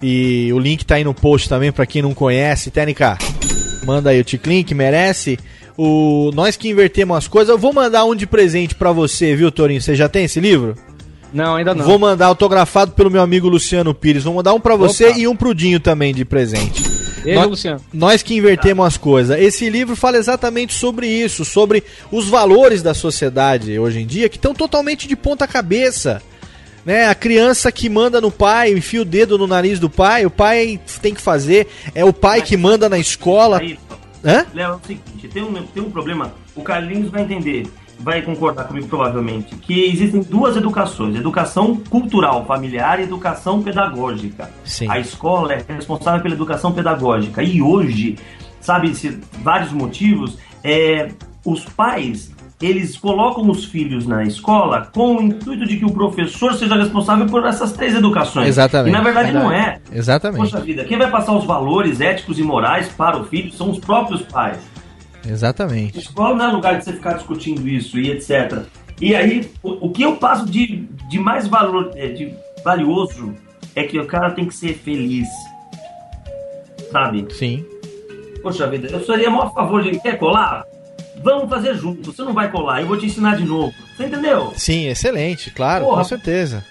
E 0.02 0.52
o 0.54 0.60
link 0.60 0.86
tá 0.86 0.96
aí 0.96 1.06
no 1.06 1.14
post 1.14 1.48
também 1.48 1.72
pra 1.72 1.86
quem 1.86 2.02
não 2.02 2.14
conhece. 2.14 2.70
Técnica, 2.70 3.18
manda 3.86 4.10
aí 4.10 4.20
o 4.20 4.24
Ticlin 4.26 4.62
que 4.62 4.76
merece. 4.76 5.40
O 5.78 6.32
Nós 6.34 6.56
que 6.58 6.70
Invertemos 6.70 7.16
as 7.18 7.28
Coisas. 7.28 7.50
Eu 7.50 7.58
vou 7.58 7.72
mandar 7.72 8.04
um 8.06 8.16
de 8.16 8.26
presente 8.26 8.74
pra 8.76 8.92
você, 8.92 9.36
viu, 9.36 9.52
Torinho? 9.52 9.82
Você 9.82 9.96
já 9.96 10.10
tem 10.10 10.26
esse 10.26 10.40
livro? 10.40 10.76
Não, 11.32 11.56
ainda 11.56 11.76
não. 11.76 11.86
Vou 11.86 12.00
mandar 12.00 12.28
autografado 12.28 12.92
pelo 12.94 13.12
meu 13.12 13.22
amigo 13.22 13.48
Luciano 13.50 13.94
Pires. 13.94 14.24
Vou 14.24 14.34
mandar 14.34 14.54
um 14.54 14.60
pra 14.60 14.76
você 14.76 15.08
Opa. 15.10 15.20
e 15.20 15.28
um 15.28 15.36
pro 15.36 15.54
Dinho 15.54 15.80
também 15.80 16.14
de 16.14 16.26
presente. 16.26 16.82
Ele, 17.26 17.36
Nós- 17.36 17.50
Luciano. 17.50 17.82
Nós 17.94 18.24
que 18.24 18.34
invertemos 18.36 18.86
as 18.88 18.98
coisas. 18.98 19.40
Esse 19.40 19.70
livro 19.70 19.96
fala 19.96 20.18
exatamente 20.18 20.74
sobre 20.74 21.08
isso, 21.08 21.44
sobre 21.44 21.84
os 22.12 22.28
valores 22.30 22.82
da 22.82 22.94
sociedade 22.94 23.78
hoje 23.78 24.00
em 24.00 24.06
dia 24.08 24.30
que 24.30 24.38
estão 24.38 24.54
totalmente 24.54 25.08
de 25.08 25.16
ponta 25.16 25.46
cabeça. 25.46 26.22
Né? 26.86 27.06
A 27.08 27.14
criança 27.14 27.70
que 27.70 27.90
manda 27.90 28.22
no 28.22 28.32
pai, 28.32 28.72
enfia 28.72 29.02
o 29.02 29.06
dedo 29.06 29.38
no 29.38 29.46
nariz 29.46 29.78
do 29.78 29.90
pai, 29.90 30.26
o 30.26 30.32
pai 30.32 30.80
tem 31.02 31.14
que 31.14 31.22
fazer, 31.22 31.68
é 31.94 32.06
o 32.06 32.14
pai 32.14 32.42
que 32.42 32.56
manda 32.56 32.88
na 32.88 32.98
escola. 32.98 33.62
Hã? 34.24 34.46
Léo, 34.54 34.74
é 34.74 34.76
o 34.76 34.80
seguinte, 34.86 35.28
tem 35.28 35.44
um, 35.44 35.54
tem 35.54 35.84
um 35.84 35.92
problema, 35.92 36.34
o 36.56 36.62
Carlinhos 36.62 37.10
vai 37.10 37.24
entender, 37.24 37.68
vai 38.00 38.22
concordar 38.22 38.66
comigo 38.66 38.88
provavelmente, 38.88 39.56
que 39.56 39.86
existem 39.86 40.22
duas 40.22 40.56
educações, 40.56 41.16
educação 41.16 41.78
cultural 41.90 42.46
familiar 42.46 43.00
e 43.00 43.04
educação 43.04 43.62
pedagógica. 43.62 44.52
Sim. 44.64 44.90
A 44.90 45.00
escola 45.00 45.54
é 45.54 45.66
responsável 45.68 46.22
pela 46.22 46.36
educação 46.36 46.72
pedagógica. 46.72 47.42
E 47.44 47.62
hoje, 47.62 48.18
sabe-se 48.60 49.20
vários 49.42 49.72
motivos, 49.72 50.38
é, 50.64 51.10
os 51.46 51.64
pais 51.66 52.32
eles 52.62 52.98
colocam 52.98 53.50
os 53.50 53.66
filhos 53.66 54.08
na 54.08 54.24
escola 54.24 54.90
com 54.94 55.18
o 55.18 55.22
intuito 55.22 55.66
de 55.66 55.78
que 55.78 55.86
o 55.86 55.92
professor 55.92 56.56
seja 56.56 56.76
responsável 56.76 57.28
por 57.28 57.46
essas 57.46 57.72
três 57.72 57.94
educações. 57.96 58.48
Exatamente. 58.48 58.90
E 58.90 58.92
na 58.98 59.04
verdade 59.04 59.32
não 59.32 59.52
é. 59.52 59.80
Exatamente. 59.92 60.40
Poxa 60.40 60.60
vida, 60.60 60.84
quem 60.84 60.98
vai 60.98 61.10
passar 61.10 61.34
os 61.34 61.46
valores 61.46 62.02
éticos 62.02 62.40
e 62.40 62.44
morais 62.44 62.90
para 62.90 63.18
o 63.18 63.26
filho 63.26 63.52
são 63.52 63.70
os 63.70 63.80
próprios 63.80 64.24
pais. 64.24 64.58
Exatamente. 65.28 66.00
Escola 66.00 66.36
não 66.36 66.46
é 66.46 66.52
lugar 66.52 66.78
de 66.78 66.86
você 66.86 66.94
ficar 66.94 67.14
discutindo 67.14 67.68
isso 67.68 68.00
e 68.00 68.10
etc. 68.10 68.64
E 69.00 69.16
aí, 69.16 69.52
o, 69.62 69.88
o 69.88 69.92
que 69.92 70.02
eu 70.02 70.16
passo 70.16 70.46
de, 70.46 70.88
de 71.10 71.20
mais 71.20 71.48
valor, 71.48 71.92
é, 71.96 72.08
de 72.08 72.34
valioso, 72.64 73.36
é 73.76 73.84
que 73.84 74.00
o 74.00 74.08
cara 74.08 74.32
tem 74.32 74.46
que 74.46 74.56
ser 74.56 74.74
feliz. 74.74 75.28
Sabe? 76.92 77.28
Sim. 77.32 77.64
Poxa 78.42 78.66
vida, 78.68 78.88
eu 78.88 79.04
seria 79.06 79.30
maior 79.30 79.48
a 79.48 79.50
favor 79.52 79.84
de. 79.84 80.00
Quer 80.00 80.18
colar? 80.18 80.64
Vamos 81.24 81.50
fazer 81.50 81.76
junto. 81.76 82.12
Você 82.12 82.22
não 82.24 82.34
vai 82.34 82.52
colar, 82.52 82.82
eu 82.82 82.88
vou 82.88 82.98
te 82.98 83.06
ensinar 83.06 83.36
de 83.38 83.44
novo. 83.46 83.74
Você 83.96 84.06
entendeu? 84.06 84.54
Sim, 84.56 84.88
excelente, 84.88 85.52
claro, 85.52 85.86
Porra. 85.86 85.98
com 85.98 86.04
certeza. 86.04 86.64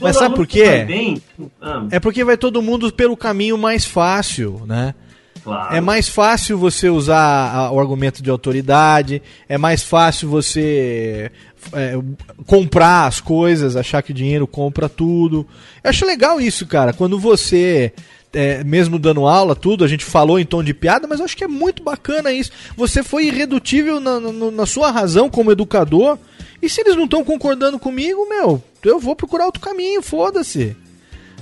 Mas 0.00 0.16
sabe 0.16 0.34
por 0.36 0.46
quê? 0.46 0.84
Bem, 0.84 1.20
ah, 1.60 1.84
É 1.90 1.98
porque 1.98 2.22
vai 2.22 2.36
todo 2.36 2.62
mundo 2.62 2.92
pelo 2.92 3.16
caminho 3.16 3.58
mais 3.58 3.84
fácil, 3.84 4.62
né? 4.66 4.94
claro. 5.42 5.74
É 5.74 5.80
mais 5.80 6.08
fácil 6.08 6.58
você 6.58 6.88
usar 6.88 7.70
o 7.72 7.80
argumento 7.80 8.22
de 8.22 8.30
autoridade, 8.30 9.22
é 9.48 9.56
mais 9.58 9.82
fácil 9.82 10.28
você 10.28 11.30
é, 11.72 11.98
comprar 12.46 13.06
as 13.06 13.20
coisas, 13.20 13.74
achar 13.76 14.02
que 14.02 14.12
o 14.12 14.14
dinheiro 14.14 14.46
compra 14.46 14.88
tudo. 14.88 15.46
Eu 15.82 15.90
acho 15.90 16.06
legal 16.06 16.40
isso, 16.40 16.66
cara. 16.66 16.92
Quando 16.92 17.18
você, 17.18 17.92
é, 18.32 18.62
mesmo 18.64 18.98
dando 18.98 19.26
aula, 19.26 19.54
tudo, 19.56 19.84
a 19.84 19.88
gente 19.88 20.04
falou 20.04 20.38
em 20.38 20.44
tom 20.44 20.62
de 20.62 20.74
piada, 20.74 21.06
mas 21.08 21.18
eu 21.18 21.24
acho 21.24 21.36
que 21.36 21.44
é 21.44 21.48
muito 21.48 21.82
bacana 21.82 22.32
isso. 22.32 22.50
Você 22.76 23.02
foi 23.02 23.26
irredutível 23.26 24.00
na, 24.00 24.20
na- 24.20 24.50
na 24.50 24.66
sua 24.66 24.90
razão 24.90 25.28
como 25.30 25.50
educador. 25.52 26.18
E 26.60 26.68
se 26.68 26.80
eles 26.80 26.96
não 26.96 27.04
estão 27.04 27.24
concordando 27.24 27.78
comigo, 27.78 28.28
meu, 28.28 28.62
eu 28.84 28.98
vou 28.98 29.14
procurar 29.14 29.46
outro 29.46 29.60
caminho, 29.60 30.02
foda-se. 30.02 30.76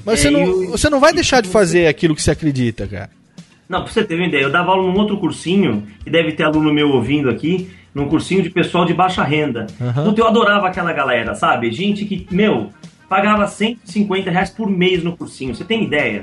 Mas 0.04 0.20
É, 0.20 0.22
você, 0.22 0.30
não, 0.30 0.40
eu- 0.40 0.70
você 0.72 0.90
não 0.90 1.00
vai 1.00 1.12
deixar 1.12 1.40
de 1.40 1.48
fazer 1.48 1.86
aquilo 1.86 2.14
que 2.14 2.22
você 2.22 2.30
acredita, 2.30 2.86
cara. 2.86 3.10
Não, 3.68 3.82
pra 3.82 3.92
você 3.92 4.04
ter 4.04 4.14
uma 4.14 4.26
ideia, 4.26 4.42
eu 4.42 4.52
dava 4.52 4.70
aula 4.70 4.82
num 4.92 4.96
outro 4.98 5.16
cursinho, 5.18 5.84
que 6.04 6.10
deve 6.10 6.32
ter 6.32 6.44
aluno 6.44 6.72
meu 6.72 6.90
ouvindo 6.90 7.28
aqui, 7.28 7.68
num 7.92 8.06
cursinho 8.08 8.42
de 8.42 8.50
pessoal 8.50 8.84
de 8.84 8.94
baixa 8.94 9.24
renda. 9.24 9.66
Aham. 9.80 10.04
Puta, 10.04 10.20
eu 10.20 10.26
adorava 10.28 10.68
aquela 10.68 10.92
galera, 10.92 11.34
sabe? 11.34 11.72
Gente 11.72 12.04
que, 12.04 12.26
meu, 12.30 12.70
pagava 13.08 13.46
150 13.48 14.30
reais 14.30 14.50
por 14.50 14.70
mês 14.70 15.02
no 15.02 15.16
cursinho, 15.16 15.52
você 15.54 15.64
tem 15.64 15.82
ideia? 15.82 16.22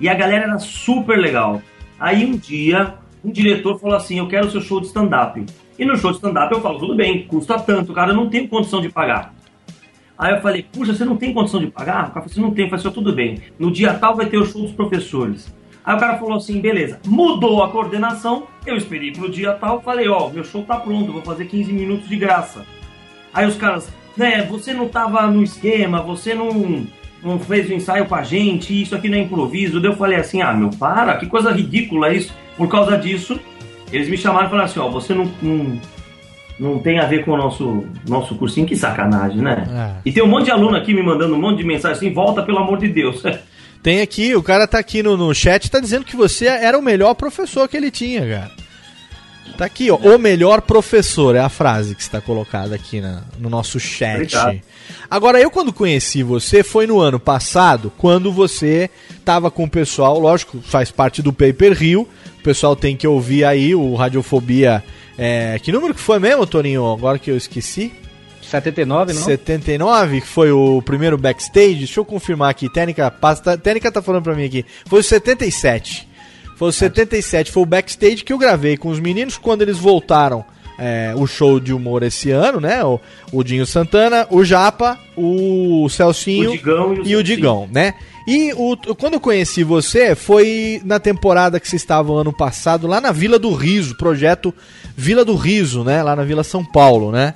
E 0.00 0.08
a 0.08 0.14
galera 0.14 0.44
era 0.44 0.58
super 0.58 1.18
legal. 1.18 1.62
Aí 1.98 2.24
um 2.24 2.36
dia, 2.36 2.94
um 3.24 3.30
diretor 3.30 3.78
falou 3.78 3.96
assim: 3.96 4.18
Eu 4.18 4.28
quero 4.28 4.46
o 4.46 4.50
seu 4.50 4.60
show 4.60 4.80
de 4.80 4.86
stand-up. 4.86 5.44
E 5.78 5.84
no 5.84 5.96
show 5.96 6.10
de 6.10 6.16
stand-up 6.16 6.52
eu 6.52 6.60
falo: 6.60 6.78
Tudo 6.78 6.94
bem, 6.94 7.26
custa 7.26 7.58
tanto, 7.58 7.92
cara, 7.92 8.12
eu 8.12 8.16
não 8.16 8.28
tenho 8.28 8.48
condição 8.48 8.80
de 8.80 8.88
pagar. 8.88 9.34
Aí 10.18 10.34
eu 10.34 10.40
falei: 10.40 10.64
Puxa, 10.72 10.94
você 10.94 11.04
não 11.04 11.16
tem 11.16 11.32
condição 11.32 11.60
de 11.60 11.68
pagar? 11.68 12.08
O 12.08 12.12
cara 12.12 12.12
falou 12.12 12.26
assim: 12.26 12.40
Não 12.40 12.50
tem. 12.50 12.68
Eu 12.70 12.92
Tudo 12.92 13.12
bem, 13.12 13.40
no 13.58 13.70
dia 13.70 13.94
tal 13.94 14.16
vai 14.16 14.26
ter 14.26 14.38
o 14.38 14.46
show 14.46 14.62
dos 14.62 14.72
professores. 14.72 15.52
Aí 15.84 15.94
o 15.94 15.98
cara 15.98 16.18
falou 16.18 16.36
assim: 16.36 16.60
Beleza, 16.60 17.00
mudou 17.06 17.62
a 17.62 17.70
coordenação. 17.70 18.46
Eu 18.66 18.76
esperei 18.76 19.12
pro 19.12 19.30
dia 19.30 19.52
tal, 19.52 19.82
falei: 19.82 20.08
Ó, 20.08 20.28
meu 20.30 20.44
show 20.44 20.62
tá 20.62 20.76
pronto, 20.76 21.12
vou 21.12 21.22
fazer 21.22 21.46
15 21.46 21.72
minutos 21.72 22.08
de 22.08 22.16
graça. 22.16 22.64
Aí 23.32 23.46
os 23.46 23.56
caras, 23.56 23.92
né, 24.16 24.42
você 24.42 24.72
não 24.72 24.88
tava 24.88 25.26
no 25.26 25.42
esquema, 25.42 26.00
você 26.00 26.34
não, 26.34 26.86
não 27.24 27.38
fez 27.38 27.68
o 27.68 27.72
ensaio 27.72 28.06
com 28.06 28.14
a 28.14 28.22
gente, 28.22 28.80
isso 28.80 28.94
aqui 28.94 29.08
não 29.08 29.16
é 29.16 29.22
improviso. 29.22 29.80
Daí 29.80 29.90
eu 29.90 29.96
falei 29.96 30.18
assim, 30.18 30.42
ah, 30.42 30.52
meu, 30.52 30.70
para, 30.70 31.16
que 31.16 31.26
coisa 31.26 31.50
ridícula 31.50 32.12
isso. 32.12 32.32
Por 32.56 32.68
causa 32.68 32.96
disso, 32.96 33.40
eles 33.90 34.08
me 34.08 34.16
chamaram 34.16 34.46
e 34.46 34.50
falaram 34.50 34.68
assim, 34.68 34.80
ó, 34.80 34.88
você 34.88 35.14
não, 35.14 35.30
não, 35.40 35.80
não 36.58 36.78
tem 36.78 36.98
a 36.98 37.06
ver 37.06 37.24
com 37.24 37.32
o 37.32 37.36
nosso, 37.36 37.84
nosso 38.06 38.34
cursinho, 38.34 38.66
que 38.66 38.76
sacanagem, 38.76 39.38
né? 39.38 39.66
Ah. 39.70 39.96
E 40.04 40.12
tem 40.12 40.22
um 40.22 40.28
monte 40.28 40.44
de 40.44 40.50
aluno 40.50 40.76
aqui 40.76 40.92
me 40.92 41.02
mandando 41.02 41.34
um 41.34 41.40
monte 41.40 41.58
de 41.58 41.64
mensagem 41.64 41.96
assim, 41.96 42.12
volta 42.12 42.42
pelo 42.42 42.58
amor 42.58 42.78
de 42.78 42.88
Deus. 42.88 43.22
Tem 43.82 44.00
aqui, 44.00 44.34
o 44.34 44.42
cara 44.42 44.66
tá 44.66 44.78
aqui 44.78 45.02
no, 45.02 45.16
no 45.16 45.34
chat, 45.34 45.70
tá 45.70 45.78
dizendo 45.78 46.06
que 46.06 46.16
você 46.16 46.46
era 46.46 46.78
o 46.78 46.82
melhor 46.82 47.14
professor 47.14 47.68
que 47.68 47.76
ele 47.76 47.90
tinha, 47.90 48.20
cara. 48.26 48.63
Tá 49.56 49.64
aqui, 49.66 49.90
ó, 49.90 49.96
o 49.96 50.18
melhor 50.18 50.60
professor, 50.62 51.36
é 51.36 51.38
a 51.40 51.48
frase 51.48 51.94
que 51.94 52.02
está 52.02 52.20
colocada 52.20 52.74
aqui 52.74 53.00
na- 53.00 53.22
no 53.38 53.48
nosso 53.48 53.78
chat. 53.78 54.16
Obrigado. 54.36 54.60
Agora, 55.08 55.40
eu 55.40 55.50
quando 55.50 55.72
conheci 55.72 56.22
você 56.24 56.62
foi 56.64 56.86
no 56.86 56.98
ano 57.00 57.20
passado, 57.20 57.92
quando 57.96 58.32
você 58.32 58.90
tava 59.24 59.50
com 59.50 59.64
o 59.64 59.70
pessoal, 59.70 60.18
lógico, 60.18 60.60
faz 60.62 60.90
parte 60.90 61.22
do 61.22 61.32
Paper 61.32 61.72
Rio, 61.72 62.02
o 62.38 62.42
pessoal 62.42 62.74
tem 62.74 62.96
que 62.96 63.06
ouvir 63.06 63.44
aí 63.44 63.74
o 63.74 63.94
Radiofobia. 63.94 64.82
É, 65.16 65.58
que 65.62 65.70
número 65.70 65.94
que 65.94 66.00
foi 66.00 66.18
mesmo, 66.18 66.44
Toninho? 66.46 66.92
Agora 66.92 67.18
que 67.18 67.30
eu 67.30 67.36
esqueci. 67.36 67.92
79, 68.42 69.12
não? 69.14 69.22
79, 69.22 70.20
que 70.20 70.26
foi 70.26 70.50
o 70.50 70.82
primeiro 70.82 71.16
backstage. 71.16 71.76
Deixa 71.76 71.98
eu 72.00 72.04
confirmar 72.04 72.50
aqui. 72.50 72.68
Técnica, 72.68 73.10
pasta, 73.10 73.56
Técnica 73.56 73.90
tá 73.90 74.02
falando 74.02 74.22
pra 74.24 74.34
mim 74.34 74.44
aqui. 74.44 74.64
Foi 74.86 75.00
o 75.00 75.02
77. 75.02 76.06
Foi 76.56 76.68
o 76.68 76.72
77, 76.72 77.50
foi 77.50 77.62
o 77.62 77.66
backstage 77.66 78.24
que 78.24 78.32
eu 78.32 78.38
gravei 78.38 78.76
com 78.76 78.88
os 78.88 79.00
meninos 79.00 79.36
quando 79.36 79.62
eles 79.62 79.78
voltaram. 79.78 80.44
é, 80.78 81.14
o 81.16 81.26
show 81.26 81.60
de 81.60 81.72
humor 81.72 82.02
esse 82.02 82.30
ano, 82.30 82.60
né? 82.60 82.84
O, 82.84 83.00
o 83.32 83.44
Dinho 83.44 83.64
Santana, 83.66 84.26
o 84.30 84.44
Japa, 84.44 84.98
o 85.16 85.88
Celcinho 85.88 86.50
O 86.50 86.52
Digão 86.52 86.94
e 86.94 86.98
o 86.98 87.06
e 87.06 87.16
o. 87.16 87.22
Digão, 87.22 87.68
né? 87.70 87.94
E 88.26 88.52
o, 88.56 88.76
quando 88.96 89.14
eu 89.14 89.20
conheci 89.20 89.62
você 89.62 90.14
foi 90.14 90.80
na 90.84 90.98
temporada 90.98 91.60
que 91.60 91.68
vocês 91.68 91.82
estavam 91.82 92.16
ano 92.16 92.32
passado 92.32 92.86
lá 92.86 93.00
na 93.00 93.12
Vila 93.12 93.38
do 93.38 93.52
Riso, 93.52 93.96
projeto 93.96 94.52
Vila 94.96 95.24
do 95.24 95.36
Riso, 95.36 95.84
né? 95.84 96.02
Lá 96.02 96.16
na 96.16 96.24
Vila 96.24 96.42
São 96.42 96.64
Paulo, 96.64 97.12
né? 97.12 97.34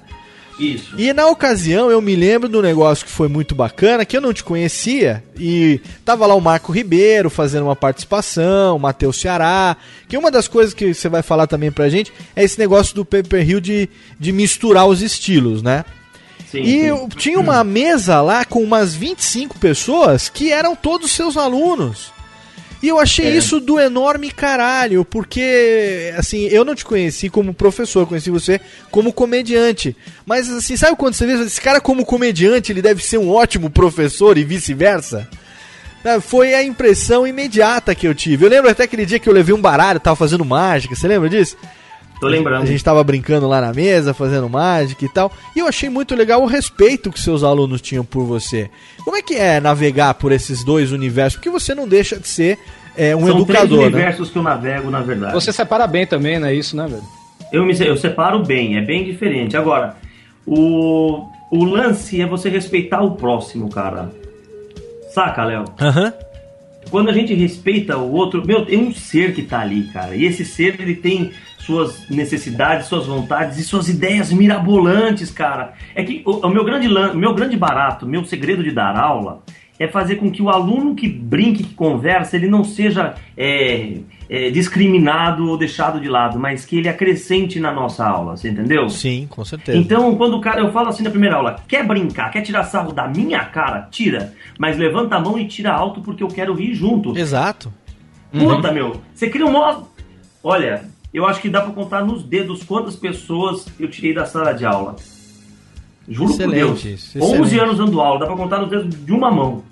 Isso. 0.59 0.95
E 0.99 1.13
na 1.13 1.27
ocasião 1.29 1.91
eu 1.91 2.01
me 2.01 2.17
lembro 2.17 2.49
do 2.49 2.61
negócio 2.61 3.07
que 3.07 3.13
foi 3.13 3.29
muito 3.29 3.55
bacana, 3.55 4.05
que 4.05 4.17
eu 4.17 4.21
não 4.21 4.33
te 4.33 4.43
conhecia, 4.43 5.23
e 5.39 5.81
tava 6.05 6.27
lá 6.27 6.35
o 6.35 6.41
Marco 6.41 6.73
Ribeiro 6.73 7.31
fazendo 7.31 7.65
uma 7.65 7.77
participação, 7.77 8.77
o 8.77 8.81
Matheus 8.81 9.21
Ceará, 9.21 9.77
que 10.09 10.17
uma 10.17 10.31
das 10.31 10.49
coisas 10.49 10.75
que 10.75 10.93
você 10.93 11.09
vai 11.09 11.23
falar 11.23 11.47
também 11.47 11.71
pra 11.71 11.89
gente 11.89 12.13
é 12.35 12.43
esse 12.43 12.59
negócio 12.59 12.95
do 12.95 13.05
Paper 13.05 13.49
Hill 13.49 13.61
de, 13.61 13.89
de 14.19 14.33
misturar 14.33 14.87
os 14.87 15.01
estilos, 15.01 15.63
né? 15.63 15.85
Sim, 16.51 16.61
E 16.61 16.89
sim. 16.89 17.09
tinha 17.17 17.39
uma 17.39 17.63
mesa 17.63 18.21
lá 18.21 18.45
com 18.45 18.63
umas 18.63 18.95
25 18.95 19.59
pessoas 19.59 20.29
que 20.29 20.51
eram 20.51 20.75
todos 20.75 21.13
seus 21.13 21.37
alunos. 21.37 22.11
E 22.83 22.87
eu 22.89 22.99
achei 23.01 23.27
É. 23.27 23.31
isso 23.37 23.59
do 23.59 23.79
enorme 23.81 24.31
caralho, 24.31 25.05
porque, 25.05 26.13
assim, 26.17 26.45
eu 26.47 26.65
não 26.65 26.75
te 26.75 26.85
conheci 26.85 27.29
como 27.29 27.53
professor, 27.53 28.07
conheci 28.07 28.31
você 28.31 28.61
como 28.91 29.13
comediante. 29.13 29.97
Mas, 30.25 30.49
assim, 30.49 30.77
sabe 30.77 30.97
quando 30.97 31.15
você 31.15 31.27
vê 31.27 31.33
esse 31.43 31.61
cara 31.61 31.81
como 31.81 32.05
comediante, 32.07 32.71
ele 32.71 32.81
deve 32.83 33.03
ser 33.03 33.19
um 33.19 33.31
ótimo 33.31 33.69
professor 33.69 34.39
e 34.39 34.45
vice-versa? 34.45 35.29
Ah, 36.05 36.21
Foi 36.21 36.55
a 36.55 36.63
impressão 36.63 37.27
imediata 37.27 37.95
que 37.95 38.07
eu 38.07 38.15
tive. 38.15 38.45
Eu 38.47 38.49
lembro 38.51 38.71
até 38.71 38.85
aquele 38.85 39.05
dia 39.05 39.19
que 39.19 39.29
eu 39.29 39.33
levei 39.33 39.55
um 39.55 39.61
baralho, 39.61 39.99
tava 39.99 40.15
fazendo 40.17 40.45
mágica, 40.45 40.95
você 40.95 41.09
lembra 41.09 41.29
disso? 41.29 41.57
Tô 42.21 42.27
lembrando. 42.27 42.63
A 42.63 42.67
gente 42.67 42.83
tava 42.83 43.03
brincando 43.05 43.47
lá 43.47 43.61
na 43.61 43.73
mesa, 43.73 44.13
fazendo 44.13 44.49
mágica 44.49 45.05
e 45.05 45.09
tal. 45.09 45.33
E 45.55 45.61
eu 45.61 45.67
achei 45.67 45.89
muito 45.89 46.15
legal 46.15 46.43
o 46.43 46.47
respeito 46.47 47.11
que 47.13 47.21
seus 47.21 47.45
alunos 47.45 47.81
tinham 47.81 48.05
por 48.05 48.25
você. 48.25 48.71
Como 49.05 49.17
é 49.17 49.23
que 49.23 49.35
é 49.35 49.61
navegar 49.61 50.15
por 50.15 50.33
esses 50.33 50.65
dois 50.65 50.91
universos? 50.93 51.37
Porque 51.37 51.51
você 51.51 51.75
não 51.75 51.87
deixa 51.87 52.19
de 52.19 52.27
ser 52.27 52.59
é, 52.97 53.15
um 53.15 53.27
São 53.27 53.45
três 53.45 53.63
educador, 53.63 53.79
né? 53.79 53.87
universos 53.87 54.31
que 54.31 54.37
eu 54.37 54.43
navego, 54.43 54.91
na 54.91 55.01
verdade. 55.01 55.35
Você 55.35 55.53
separa 55.53 55.87
bem 55.87 56.07
também, 56.07 56.39
não 56.39 56.49
é 56.49 56.55
isso, 56.55 56.77
né, 56.77 56.87
velho? 56.89 57.03
Eu, 57.53 57.65
me, 57.65 57.79
eu 57.79 57.97
separo 57.97 58.43
bem, 58.43 58.77
é 58.77 58.81
bem 58.81 59.05
diferente. 59.05 59.57
Agora, 59.57 59.97
o, 60.45 61.25
o 61.51 61.65
lance 61.65 62.21
é 62.21 62.27
você 62.27 62.49
respeitar 62.49 63.01
o 63.01 63.13
próximo, 63.13 63.71
cara. 63.71 64.11
Saca, 65.15 65.45
Léo? 65.45 65.65
Aham. 65.81 66.13
Quando 66.91 67.11
a 67.11 67.13
gente 67.13 67.35
respeita 67.35 67.99
o 67.99 68.13
outro, 68.13 68.45
meu, 68.47 68.65
tem 68.65 68.79
um 68.79 68.95
ser 68.95 69.35
que 69.35 69.43
tá 69.43 69.61
ali, 69.61 69.85
cara. 69.93 70.17
E 70.17 70.25
esse 70.25 70.45
ser, 70.45 70.81
ele 70.81 70.95
tem 70.95 71.33
suas 71.69 72.09
necessidades, 72.09 72.87
suas 72.87 73.07
vontades 73.07 73.59
e 73.59 73.63
suas 73.63 73.91
ideias 73.91 74.33
mirabolantes, 74.33 75.31
cara. 75.31 75.75
É 75.95 76.03
que 76.03 76.23
o, 76.25 76.47
o 76.47 76.49
meu 76.49 76.65
grande 76.65 76.89
meu 76.89 77.35
grande 77.35 77.59
barato, 77.59 78.07
meu 78.07 78.25
segredo 78.25 78.65
de 78.65 78.71
dar 78.71 78.97
aula 78.97 79.43
é 79.79 79.87
fazer 79.87 80.17
com 80.17 80.31
que 80.31 80.43
o 80.43 80.49
aluno 80.49 80.95
que 80.95 81.07
brinque, 81.09 81.63
que 81.63 81.75
conversa, 81.75 82.35
ele 82.37 82.49
não 82.49 82.65
seja 82.65 83.15
é, 83.37 83.99
é, 84.29 84.51
discriminado 84.51 85.49
ou 85.49 85.57
deixado 85.57 86.01
de 86.01 86.09
lado, 86.09 86.37
mas 86.37 86.65
que 86.65 86.79
ele 86.79 86.89
acrescente 86.89 87.61
na 87.61 87.71
nossa 87.71 88.05
aula, 88.05 88.37
você 88.37 88.49
entendeu? 88.49 88.89
Sim, 88.89 89.29
com 89.31 89.45
certeza. 89.45 89.79
Então, 89.79 90.17
quando 90.17 90.37
o 90.37 90.41
cara, 90.41 90.61
eu 90.61 90.73
falo 90.73 90.89
assim 90.89 91.05
na 91.05 91.11
primeira 91.11 91.37
aula, 91.37 91.63
quer 91.69 91.87
brincar, 91.87 92.31
quer 92.31 92.41
tirar 92.41 92.65
sarro 92.65 92.93
da 92.93 93.07
minha 93.07 93.45
cara, 93.45 93.87
tira, 93.89 94.35
mas 94.59 94.77
levanta 94.77 95.15
a 95.15 95.21
mão 95.21 95.39
e 95.39 95.47
tira 95.47 95.73
alto 95.73 96.01
porque 96.01 96.25
eu 96.25 96.29
quero 96.29 96.55
rir 96.55 96.75
junto. 96.75 97.17
Exato. 97.17 97.73
Puta, 98.33 98.73
meu, 98.73 99.01
você 99.15 99.31
cria 99.31 99.47
um 99.47 99.53
mó... 99.53 99.85
Olha, 100.43 100.83
eu 101.13 101.27
acho 101.27 101.41
que 101.41 101.49
dá 101.49 101.61
pra 101.61 101.73
contar 101.73 102.05
nos 102.05 102.23
dedos 102.23 102.63
quantas 102.63 102.97
pessoas 102.97 103.67
eu 103.79 103.89
tirei 103.91 104.13
da 104.15 104.25
sala 104.27 104.53
de 104.53 104.65
aula. 104.65 104.97
Juro 106.09 106.31
Excelente, 106.31 106.61
por 106.61 106.67
Deus. 106.67 106.85
isso, 106.85 107.19
11 107.19 107.33
excelente. 107.35 107.59
anos 107.61 107.79
dando 107.79 108.01
aula, 108.01 108.21
dá 108.21 108.27
pra 108.27 108.37
contar 108.37 108.59
nos 108.61 108.71
dedos 108.71 109.05
de 109.05 109.13
uma 109.13 109.31
mão. 109.31 109.63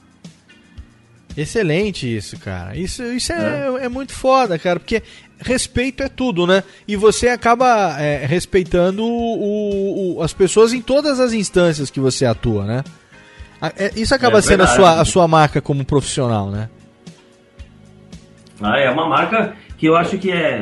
Excelente 1.36 2.14
isso, 2.16 2.38
cara. 2.38 2.74
Isso, 2.76 3.02
isso 3.04 3.30
é, 3.32 3.84
é 3.84 3.88
muito 3.90 4.12
foda, 4.14 4.58
cara, 4.58 4.80
porque 4.80 5.02
respeito 5.38 6.02
é 6.02 6.08
tudo, 6.08 6.46
né? 6.46 6.62
E 6.88 6.96
você 6.96 7.28
acaba 7.28 8.00
é, 8.00 8.24
respeitando 8.24 9.04
o- 9.04 10.16
o- 10.16 10.22
as 10.22 10.32
pessoas 10.32 10.72
em 10.72 10.80
todas 10.80 11.20
as 11.20 11.34
instâncias 11.34 11.90
que 11.90 12.00
você 12.00 12.24
atua, 12.24 12.64
né? 12.64 12.84
É- 13.76 13.92
Isso 13.96 14.14
acaba 14.14 14.38
É 14.38 14.42
sendo 14.42 14.62
a 14.62 14.66
sua, 14.66 15.00
a 15.00 15.04
sua 15.04 15.28
marca 15.28 15.60
como 15.60 15.84
profissional, 15.84 16.50
né? 16.50 16.70
Ah, 18.60 18.78
é 18.78 18.90
uma 18.90 19.06
marca 19.06 19.54
que 19.76 19.86
eu 19.86 19.96
acho 19.96 20.18
que 20.18 20.30
é, 20.30 20.60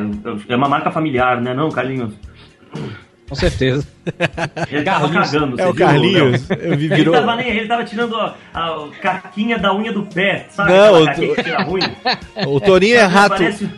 é 0.49 0.57
uma 0.57 0.69
marca 0.69 0.91
familiar, 0.91 1.41
né 1.41 1.55
não, 1.55 1.71
Carlinhos? 1.71 2.15
Com 3.29 3.35
certeza. 3.35 3.87
Ele 4.71 4.83
tava 4.83 5.09
Carlinhos. 5.09 5.31
cagando, 5.31 5.61
É 5.61 5.65
você 5.65 5.69
o 5.71 5.73
viu, 5.73 5.87
Carlinhos. 5.87 6.49
Léo? 6.49 6.59
Eu 6.61 6.77
vi, 6.77 6.85
Ele 6.87 6.95
virou... 6.97 7.15
tava 7.15 7.37
nem 7.37 7.51
aí, 7.51 7.59
ele 7.59 7.69
tava 7.69 7.85
tirando 7.85 8.17
a, 8.17 8.35
a 8.53 8.89
caquinha 9.01 9.59
da 9.59 9.75
unha 9.75 9.93
do 9.93 10.03
pé, 10.03 10.47
sabe? 10.51 10.73
Não, 10.73 11.07
que 11.15 11.43
tira 11.43 11.63
ruim. 11.63 11.83
O 12.47 12.61
Torinho 12.61 12.97
é 12.97 13.05
rato. 13.05 13.37
Parece... 13.37 13.69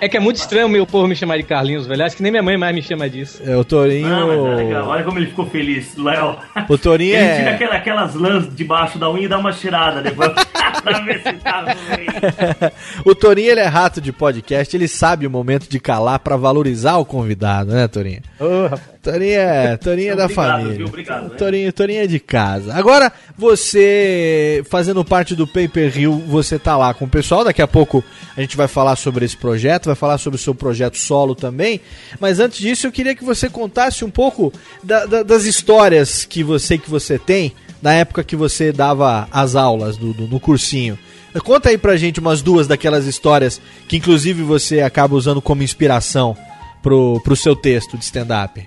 É 0.00 0.08
que 0.08 0.16
é 0.16 0.20
muito 0.20 0.36
estranho 0.36 0.66
o 0.66 0.70
meu 0.70 0.86
povo 0.86 1.06
me 1.06 1.14
chamar 1.14 1.36
de 1.36 1.42
Carlinhos, 1.42 1.86
velho. 1.86 2.04
Acho 2.04 2.16
que 2.16 2.22
nem 2.22 2.32
minha 2.32 2.42
mãe 2.42 2.56
mais 2.56 2.74
me 2.74 2.82
chama 2.82 3.08
disso. 3.10 3.42
É, 3.44 3.56
o 3.56 3.64
Torinho. 3.64 4.08
Não, 4.08 4.46
mas 4.46 4.56
legal. 4.56 4.88
Olha 4.88 5.04
como 5.04 5.18
ele 5.18 5.26
ficou 5.26 5.46
feliz, 5.46 5.96
Léo. 5.96 6.36
O 6.68 6.78
Torinho 6.78 7.14
Ele 7.14 7.24
é- 7.24 7.36
tira 7.38 7.50
aquela- 7.52 7.74
aquelas 7.76 8.14
lãs 8.14 8.54
debaixo 8.56 8.98
da 8.98 9.10
unha 9.10 9.24
e 9.24 9.28
dá 9.28 9.38
uma 9.38 9.52
cheirada 9.52 10.00
depois. 10.02 10.32
pra 10.82 11.00
ver 11.00 11.20
se 11.22 11.32
tá 11.34 11.60
ruim. 11.62 12.06
o 13.04 13.14
Torinho 13.14 13.50
ele 13.50 13.60
é 13.60 13.66
rato 13.66 14.00
de 14.00 14.12
podcast, 14.12 14.76
ele 14.76 14.86
sabe 14.88 15.26
o 15.26 15.30
momento 15.30 15.68
de 15.68 15.78
calar 15.80 16.18
pra 16.20 16.36
valorizar 16.36 16.96
o 16.96 17.04
convidado, 17.04 17.72
né, 17.72 17.86
Torinho? 17.88 18.20
Torinho 19.12 19.32
é, 19.38 19.76
Torinho 19.78 20.12
é 20.12 20.16
da 20.16 20.24
Obrigado, 20.24 20.50
família. 20.52 20.76
viu? 20.76 20.86
Obrigado, 20.86 21.28
né? 21.30 21.36
Torinho, 21.36 21.72
Torinho 21.72 22.00
é 22.02 22.06
de 22.06 22.18
casa. 22.20 22.74
Agora, 22.74 23.12
você 23.36 24.64
fazendo 24.68 25.04
parte 25.04 25.34
do 25.34 25.46
Paper 25.46 25.96
Hill, 25.98 26.12
você 26.26 26.58
tá 26.58 26.76
lá 26.76 26.92
com 26.92 27.04
o 27.04 27.08
pessoal. 27.08 27.44
Daqui 27.44 27.62
a 27.62 27.66
pouco 27.68 28.02
a 28.36 28.40
gente 28.40 28.56
vai 28.56 28.68
falar 28.68 28.96
sobre 28.96 29.24
esse 29.24 29.36
projeto, 29.36 29.86
vai 29.86 29.94
falar 29.94 30.18
sobre 30.18 30.38
o 30.38 30.42
seu 30.42 30.54
projeto 30.54 30.96
solo 30.98 31.34
também. 31.34 31.80
Mas 32.20 32.40
antes 32.40 32.58
disso, 32.58 32.86
eu 32.86 32.92
queria 32.92 33.14
que 33.14 33.24
você 33.24 33.48
contasse 33.48 34.04
um 34.04 34.10
pouco 34.10 34.52
da- 34.82 35.06
da- 35.06 35.22
das 35.22 35.44
histórias 35.44 36.24
que 36.24 36.42
você 36.42 36.76
que 36.78 36.90
você 36.90 37.18
tem 37.18 37.52
na 37.80 37.92
época 37.92 38.24
que 38.24 38.34
você 38.36 38.72
dava 38.72 39.28
as 39.30 39.54
aulas 39.54 39.96
do, 39.96 40.12
do- 40.12 40.26
no 40.26 40.40
cursinho. 40.40 40.98
Conta 41.44 41.68
aí 41.68 41.76
pra 41.76 41.96
gente 41.96 42.18
umas 42.18 42.40
duas 42.40 42.66
daquelas 42.66 43.04
histórias 43.06 43.60
que 43.86 43.98
inclusive 43.98 44.42
você 44.42 44.80
acaba 44.80 45.14
usando 45.14 45.42
como 45.42 45.62
inspiração 45.62 46.34
pro, 46.82 47.20
pro 47.22 47.36
seu 47.36 47.54
texto 47.54 47.96
de 47.98 48.04
stand-up. 48.04 48.66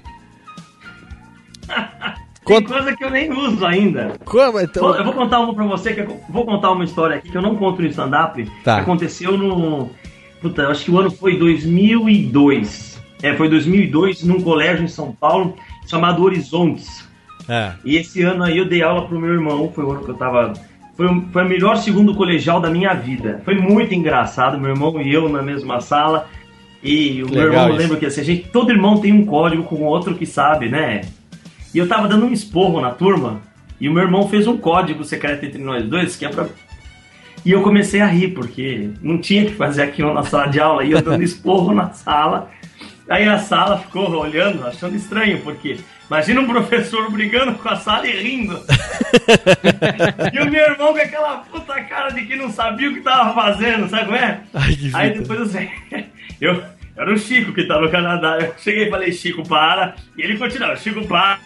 Tem 2.46 2.64
coisa 2.64 2.96
que 2.96 3.04
eu 3.04 3.12
nem 3.12 3.32
uso 3.32 3.64
ainda. 3.66 4.14
Como? 4.26 4.60
Então... 4.60 4.96
Eu 4.96 5.04
vou 5.04 5.14
contar 5.14 5.40
uma 5.40 5.54
pra 5.54 5.66
você, 5.66 5.94
que 5.94 6.00
eu 6.02 6.20
vou 6.30 6.46
contar 6.46 6.72
uma 6.72 6.84
história 6.84 7.18
aqui 7.18 7.30
que 7.30 7.38
eu 7.38 7.42
não 7.44 7.56
conto 7.56 7.82
no 7.82 7.88
stand-up. 7.88 8.44
Tá. 8.64 8.76
Que 8.76 8.82
aconteceu 8.82 9.38
no. 9.38 9.92
Puta, 10.42 10.64
eu 10.64 10.72
acho 10.72 10.86
que 10.86 10.92
o 10.92 10.98
ano 11.00 11.12
foi 11.12 11.38
2002. 11.38 13.00
É, 13.22 13.36
foi 13.36 13.50
2002 13.50 14.24
num 14.24 14.42
colégio 14.42 14.84
em 14.84 14.88
São 14.88 15.12
Paulo 15.12 15.56
chamado 15.88 16.24
Horizontes. 16.24 17.08
É. 17.48 17.74
E 17.84 17.98
esse 17.98 18.22
ano 18.24 18.44
aí 18.44 18.58
eu 18.58 18.66
dei 18.66 18.82
aula 18.82 19.08
pro 19.08 19.20
meu 19.20 19.34
irmão, 19.34 19.72
foi 19.74 19.84
o 19.84 19.92
ano 19.92 20.04
que 20.04 20.10
eu 20.10 20.16
tava. 20.16 20.54
Foi, 20.96 21.06
o- 21.08 21.22
foi 21.32 21.46
o 21.46 21.50
melhor 21.50 21.78
segundo 21.78 22.16
colegial 22.16 22.60
da 22.60 22.70
minha 22.70 22.94
vida. 22.94 23.42
Foi 23.46 23.56
muito 23.56 23.94
engraçado, 23.94 24.58
meu 24.60 24.70
irmão 24.72 25.02
e 25.02 25.12
eu 25.14 25.28
na 25.30 25.42
mesma 25.42 25.82
sala. 25.82 26.28
E 26.82 27.22
o 27.24 27.30
meu 27.30 27.44
Legal 27.44 27.46
irmão 27.52 27.70
isso. 27.70 27.78
lembra 27.78 27.98
que 27.98 28.06
assim, 28.06 28.22
a 28.22 28.24
gente, 28.24 28.48
todo 28.50 28.72
irmão 28.72 28.98
tem 29.00 29.12
um 29.12 29.26
código 29.26 29.64
com 29.64 29.76
o 29.76 29.84
outro 29.84 30.16
que 30.16 30.26
sabe, 30.26 30.70
né? 30.70 31.02
E 31.74 31.78
eu 31.78 31.88
tava 31.88 32.08
dando 32.08 32.26
um 32.26 32.34
esporro 32.34 32.82
na 32.82 32.92
turma, 32.92 33.42
e 33.80 33.88
o 33.88 33.94
meu 33.94 34.04
irmão 34.04 34.28
fez 34.28 34.48
um 34.48 34.58
código 34.58 35.04
secreto 35.04 35.46
entre 35.46 35.62
nós 35.62 35.84
dois, 35.86 36.16
que 36.16 36.26
é 36.26 36.30
pra. 36.30 36.48
E 37.46 37.52
eu 37.52 37.62
comecei 37.62 38.02
a 38.02 38.08
rir, 38.08 38.30
porque 38.30 38.90
não 39.02 39.18
tinha 39.18 39.46
que 39.46 39.54
fazer 39.54 39.84
aquilo 39.84 40.14
na 40.14 40.24
sala 40.24 40.48
de 40.48 40.60
aula, 40.60 40.84
e 40.84 40.92
eu 40.92 41.02
dando 41.02 41.24
esporro 41.24 41.74
na 41.74 41.92
sala. 41.92 42.50
Aí 43.10 43.28
a 43.28 43.40
sala 43.40 43.80
ficou 43.80 44.10
olhando, 44.12 44.68
achando 44.68 44.96
estranho, 44.96 45.42
porque 45.42 45.78
imagina 46.08 46.42
um 46.42 46.48
professor 46.48 47.10
brigando 47.10 47.54
com 47.56 47.70
a 47.70 47.76
sala 47.76 48.06
e 48.08 48.22
rindo. 48.22 48.60
e 50.32 50.40
o 50.40 50.52
meu 50.52 50.62
irmão 50.62 50.94
com 50.94 51.00
aquela 51.00 51.38
puta 51.38 51.82
cara 51.84 52.10
de 52.10 52.26
que 52.26 52.36
não 52.36 52.52
sabia 52.52 52.90
o 52.90 52.94
que 52.94 53.02
tava 53.02 53.34
fazendo, 53.34 53.90
sabe 53.90 54.06
como 54.06 54.18
é? 54.18 54.42
Ai, 54.54 54.78
Aí 54.94 55.18
depois 55.18 55.56
eu. 55.56 55.70
Eu, 56.40 56.64
era 57.00 57.14
o 57.14 57.18
Chico 57.18 57.54
que 57.54 57.64
tá 57.64 57.80
no 57.80 57.90
Canadá. 57.90 58.38
Eu 58.40 58.54
cheguei 58.58 58.88
e 58.88 58.90
falei, 58.90 59.12
Chico, 59.12 59.48
para. 59.48 59.96
E 60.18 60.22
ele 60.22 60.38
continuava, 60.38 60.76
Chico, 60.76 61.06
para. 61.08 61.40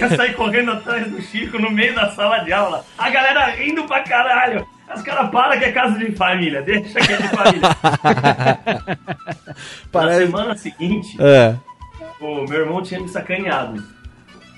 Eu 0.00 0.08
saí 0.16 0.32
correndo 0.32 0.72
atrás 0.72 1.06
do 1.10 1.20
Chico 1.20 1.58
no 1.58 1.70
meio 1.70 1.94
da 1.94 2.10
sala 2.10 2.38
de 2.38 2.52
aula. 2.52 2.84
A 2.96 3.10
galera 3.10 3.46
rindo 3.50 3.84
pra 3.84 4.00
caralho. 4.00 4.66
Os 4.94 5.02
caras 5.02 5.30
param 5.30 5.58
que 5.58 5.64
é 5.66 5.72
casa 5.72 5.98
de 5.98 6.12
família. 6.12 6.62
Deixa 6.62 7.00
que 7.00 7.12
é 7.12 7.16
de 7.16 7.28
família. 7.28 7.60
Na 8.86 8.96
Parece- 9.92 10.26
semana 10.26 10.56
seguinte, 10.56 11.16
É. 11.20 11.54
o 12.20 12.44
meu 12.48 12.60
irmão 12.60 12.82
tinha 12.82 13.00
me 13.00 13.08
sacaneado. 13.08 13.82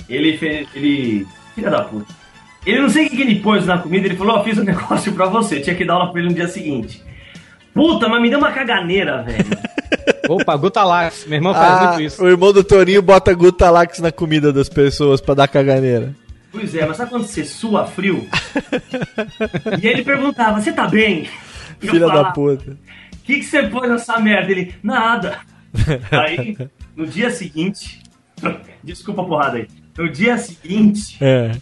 Ele 0.09 0.37
fez. 0.39 0.69
Ele. 0.75 1.27
Filha 1.55 1.71
da 1.71 1.83
puta. 1.83 2.15
Ele 2.65 2.81
não 2.81 2.89
sei 2.89 3.07
o 3.07 3.11
que 3.11 3.21
ele 3.23 3.41
pôs 3.41 3.65
na 3.65 3.79
comida, 3.79 4.07
ele 4.07 4.17
falou, 4.17 4.37
ó, 4.39 4.43
fiz 4.45 4.59
um 4.59 4.65
negócio 4.65 5.13
pra 5.13 5.27
você, 5.27 5.61
tinha 5.61 5.75
que 5.77 5.85
dar 5.85 5.95
aula 5.95 6.11
pra 6.11 6.21
ele 6.21 6.31
no 6.31 6.35
dia 6.35 6.49
seguinte. 6.49 7.03
Puta, 7.77 8.09
mas 8.09 8.23
me 8.23 8.31
deu 8.31 8.39
uma 8.39 8.51
caganeira, 8.51 9.23
velho. 9.23 9.45
Opa, 10.29 10.57
Gutalax. 10.57 11.27
Meu 11.27 11.37
irmão 11.37 11.55
faz 11.55 11.73
Ah, 11.83 11.87
muito 11.89 12.03
isso. 12.03 12.25
o 12.25 12.29
irmão 12.29 12.53
do 12.53 12.65
Torinho 12.65 13.03
bota 13.03 13.33
Gutalax 13.35 14.01
na 14.01 14.11
comida 14.11 14.53
das 14.53 14.69
pessoas 14.69 15.21
pra 15.21 15.35
dar 15.35 15.47
caganeira. 15.47 16.15
Pois 16.51 16.75
é, 16.75 16.87
mas 16.87 16.97
sabe 16.97 17.11
quando 17.11 17.25
você 17.27 17.45
sua 17.45 17.87
frio? 17.87 18.27
e 19.81 19.87
ele 19.87 20.03
perguntava, 20.03 20.61
você 20.61 20.73
tá 20.73 20.89
bem? 20.89 21.29
E 21.83 21.87
Filha 21.89 22.07
da 22.09 22.25
puta. 22.33 22.71
O 22.73 23.17
que, 23.27 23.37
que 23.41 23.45
você 23.45 23.65
pôs 23.65 23.89
nessa 23.89 24.19
merda? 24.19 24.51
Ele, 24.51 24.75
nada. 24.83 25.39
Aí, 26.11 26.57
no 26.97 27.07
dia 27.07 27.31
seguinte, 27.31 28.03
desculpa 28.83 29.21
a 29.23 29.25
porrada 29.27 29.59
aí. 29.59 29.69
No 29.99 30.09
dia 30.11 30.39
seguinte, 30.39 31.19
É. 31.21 31.53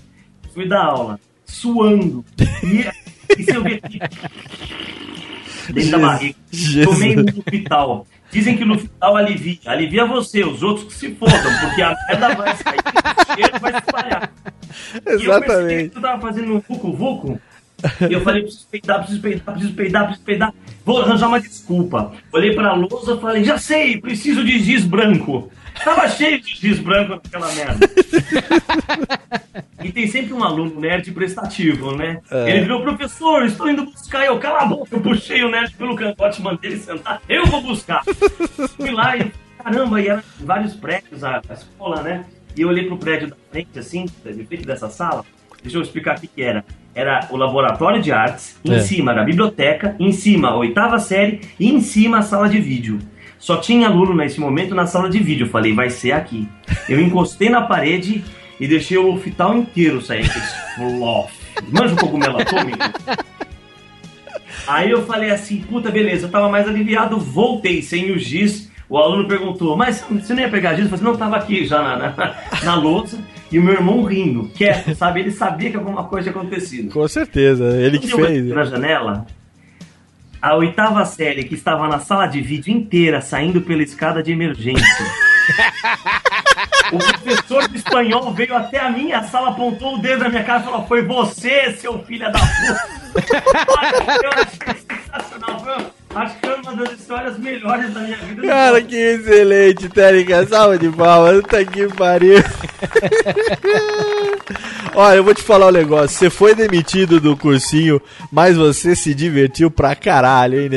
fui 0.55 0.67
dar 0.69 0.85
aula, 0.85 1.19
suando. 1.45 2.25
E, 2.63 2.87
e 3.41 3.43
se 3.45 3.55
eu 3.55 3.63
ver 3.63 3.81
dentro 5.73 5.91
da 5.91 5.99
barriga, 5.99 6.37
Jesus. 6.51 6.87
tomei 6.87 7.17
no 7.17 7.23
hospital. 7.23 8.07
Dizem 8.31 8.57
que 8.57 8.65
no 8.65 8.75
hospital 8.75 9.17
alivia. 9.17 9.59
Alivia 9.67 10.07
você, 10.07 10.43
os 10.45 10.63
outros 10.63 10.87
que 10.87 10.95
se 10.95 11.15
fodam, 11.15 11.39
porque 11.61 11.83
a 11.83 11.95
merda 12.09 12.35
vai 12.35 12.57
sair, 12.57 12.79
o 12.79 13.35
cheiro 13.35 13.61
vai 13.61 13.73
se 13.73 13.79
espalhar. 13.79 14.33
E 14.95 14.97
eu 14.97 15.03
percebi 15.05 15.25
Exatamente. 15.25 15.91
que 15.91 15.99
eu 15.99 16.03
tava 16.03 16.21
fazendo 16.21 16.55
um 16.55 16.61
vucu-vucu. 16.61 17.41
E 18.09 18.13
eu 18.13 18.21
falei, 18.21 18.43
preciso 18.43 18.67
peidar, 18.71 18.99
preciso 18.99 19.21
peidar, 19.21 19.55
preciso 19.55 19.75
peidar, 19.75 20.05
preciso 20.05 20.25
peidar. 20.25 20.55
Vou 20.85 21.01
arranjar 21.01 21.29
uma 21.29 21.41
desculpa. 21.41 22.13
Olhei 22.33 22.55
pra 22.55 22.75
lousa 22.75 23.15
e 23.15 23.21
falei, 23.21 23.45
já 23.45 23.59
sei, 23.59 24.01
preciso 24.01 24.45
de 24.45 24.59
giz 24.59 24.85
branco. 24.85 25.51
Tava 25.83 26.09
cheio 26.09 26.41
de 26.41 26.55
giz 26.55 26.79
branco 26.79 27.15
naquela 27.15 27.53
merda. 27.53 27.91
e 29.83 29.91
tem 29.91 30.07
sempre 30.07 30.33
um 30.33 30.45
aluno 30.45 30.81
nerd 30.81 31.11
prestativo, 31.13 31.97
né? 31.97 32.21
É. 32.31 32.51
Ele 32.51 32.61
virou, 32.61 32.83
professor, 32.83 33.45
estou 33.45 33.69
indo 33.69 33.85
buscar. 33.85 34.25
Eu, 34.25 34.39
cala 34.39 34.63
a 34.63 34.67
boca, 34.67 34.95
eu 34.95 35.01
puxei 35.01 35.43
o 35.43 35.51
nerd 35.51 35.75
pelo 35.75 35.97
cangote, 35.97 36.41
mandei 36.41 36.71
ele 36.71 36.81
sentar. 36.81 37.21
Eu 37.29 37.47
vou 37.47 37.61
buscar. 37.61 38.03
Fui 38.77 38.91
lá 38.91 39.17
e, 39.17 39.33
caramba, 39.63 40.01
e 40.01 40.09
eram 40.09 40.23
vários 40.41 40.75
prédios 40.75 41.25
a, 41.25 41.43
a 41.49 41.55
escola, 41.55 42.03
né? 42.03 42.25
E 42.57 42.61
eu 42.63 42.69
olhei 42.69 42.87
pro 42.87 42.97
prédio 42.97 43.29
da 43.29 43.37
frente, 43.51 43.79
assim, 43.79 44.07
de 44.25 44.45
frente 44.45 44.65
dessa 44.65 44.89
sala. 44.89 45.25
Deixa 45.63 45.77
eu 45.77 45.83
explicar 45.83 46.17
o 46.17 46.21
que, 46.21 46.29
que 46.29 46.43
era. 46.43 46.65
Era 46.95 47.27
o 47.31 47.37
laboratório 47.37 48.01
de 48.01 48.13
artes, 48.13 48.57
em 48.65 48.75
É. 48.75 48.79
cima 48.79 49.11
era 49.13 49.23
a 49.23 49.25
biblioteca, 49.25 49.97
em 49.99 50.13
cima 50.13 50.49
a 50.51 50.57
oitava 50.57 50.99
série 50.99 51.41
e 51.59 51.71
em 51.73 51.81
cima 51.81 52.19
a 52.19 52.23
sala 52.23 52.49
de 52.49 52.61
vídeo. 52.61 52.99
Só 53.39 53.57
tinha 53.57 53.89
aluno 53.89 54.15
nesse 54.15 54.41
momento 54.41 54.75
na 54.75 54.87
sala 54.87 55.11
de 55.11 55.19
vídeo. 55.19 55.47
Eu 55.47 55.51
falei, 55.51 55.75
vai 55.75 55.91
ser 55.91 56.13
aqui. 56.13 56.49
Eu 56.89 57.01
encostei 57.01 57.51
na 57.51 57.63
parede 57.63 58.25
e 58.61 58.67
deixei 58.69 58.97
o 58.97 59.13
hospital 59.13 59.57
inteiro 59.57 60.01
sair 60.01 60.25
flof. 60.77 61.33
Manja 61.71 61.95
o 61.95 61.99
cogumelo 61.99 62.39
atômico? 62.41 62.79
Aí 64.67 64.91
eu 64.91 65.05
falei 65.05 65.31
assim, 65.31 65.59
puta, 65.61 65.91
beleza, 65.91 66.27
eu 66.27 66.31
tava 66.31 66.49
mais 66.49 66.67
aliviado, 66.67 67.19
voltei 67.19 67.83
sem 67.83 68.11
o 68.13 68.19
giz. 68.19 68.71
O 68.89 68.97
aluno 68.99 69.27
perguntou, 69.27 69.77
mas 69.77 70.05
você 70.09 70.33
não 70.33 70.41
ia 70.43 70.49
pegar 70.49 70.75
giz? 70.75 70.85
Eu 70.85 70.91
falei, 70.91 71.05
não, 71.05 71.17
tava 71.17 71.37
aqui 71.37 71.67
já 71.67 71.83
na, 71.83 71.97
na, 71.97 72.35
na 72.63 72.75
lousa. 72.77 73.19
E 73.51 73.59
o 73.59 73.63
meu 73.63 73.75
irmão 73.75 74.03
rindo, 74.05 74.49
quieto, 74.55 74.95
sabe? 74.95 75.21
Ele 75.21 75.31
sabia 75.31 75.71
que 75.71 75.77
alguma 75.77 76.05
coisa 76.05 76.31
tinha 76.31 76.41
acontecido. 76.41 76.93
Com 76.93 77.07
certeza, 77.07 77.65
ele 77.81 77.99
que 77.99 78.09
fez. 78.09 78.47
na 78.47 78.65
janela, 78.65 79.27
a 80.41 80.57
oitava 80.57 81.05
série 81.05 81.45
que 81.45 81.55
estava 81.55 81.87
na 81.89 81.99
sala 81.99 82.27
de 82.27 82.41
vídeo 82.41 82.73
inteira 82.73 83.21
saindo 83.21 83.61
pela 83.61 83.83
escada 83.83 84.23
de 84.23 84.33
emergência. 84.33 84.85
o 86.93 86.99
professor 86.99 87.69
de 87.69 87.77
espanhol 87.79 88.33
veio 88.33 88.55
até 88.57 88.79
a 88.81 88.91
minha 88.91 89.23
sala, 89.25 89.51
apontou 89.51 89.95
o 89.95 89.99
dedo 89.99 90.25
na 90.25 90.29
minha 90.29 90.45
cara 90.45 90.61
e 90.61 90.65
falou: 90.65 90.87
Foi 90.87 91.03
você, 91.03 91.73
seu 91.73 91.99
filho 92.05 92.31
da 92.31 92.39
puta. 92.39 92.89
Olha, 93.69 94.21
eu 94.23 94.31
achei 94.33 94.75
sensacional. 94.89 95.61
Foi- 95.61 95.87
Acho 96.15 96.39
que 96.39 96.47
foi 96.47 96.61
uma 96.61 96.77
das 96.77 96.93
histórias 96.93 97.39
melhores 97.39 97.93
da 97.93 98.01
minha 98.01 98.17
vida. 98.17 98.43
Cara, 98.43 98.83
que 98.83 98.97
excelente, 98.97 99.89
Técnica. 99.89 100.47
Salva 100.47 100.79
de 100.79 100.89
palmas. 100.91 101.41
Puta 101.41 101.65
que 101.65 101.89
pariu. 101.95 102.37
Olha, 104.95 105.17
eu 105.17 105.25
vou 105.25 105.35
te 105.35 105.43
falar 105.43 105.69
um 105.69 105.73
negócio. 105.73 106.17
Você 106.17 106.31
foi 106.31 106.55
demitido 106.55 107.21
do 107.21 107.37
cursinho, 107.37 108.01
mas 108.31 108.57
você 108.57 108.95
se 108.95 109.13
divertiu 109.13 109.71
pra 109.71 109.97
caralho, 109.97 110.61
hein, 110.61 110.71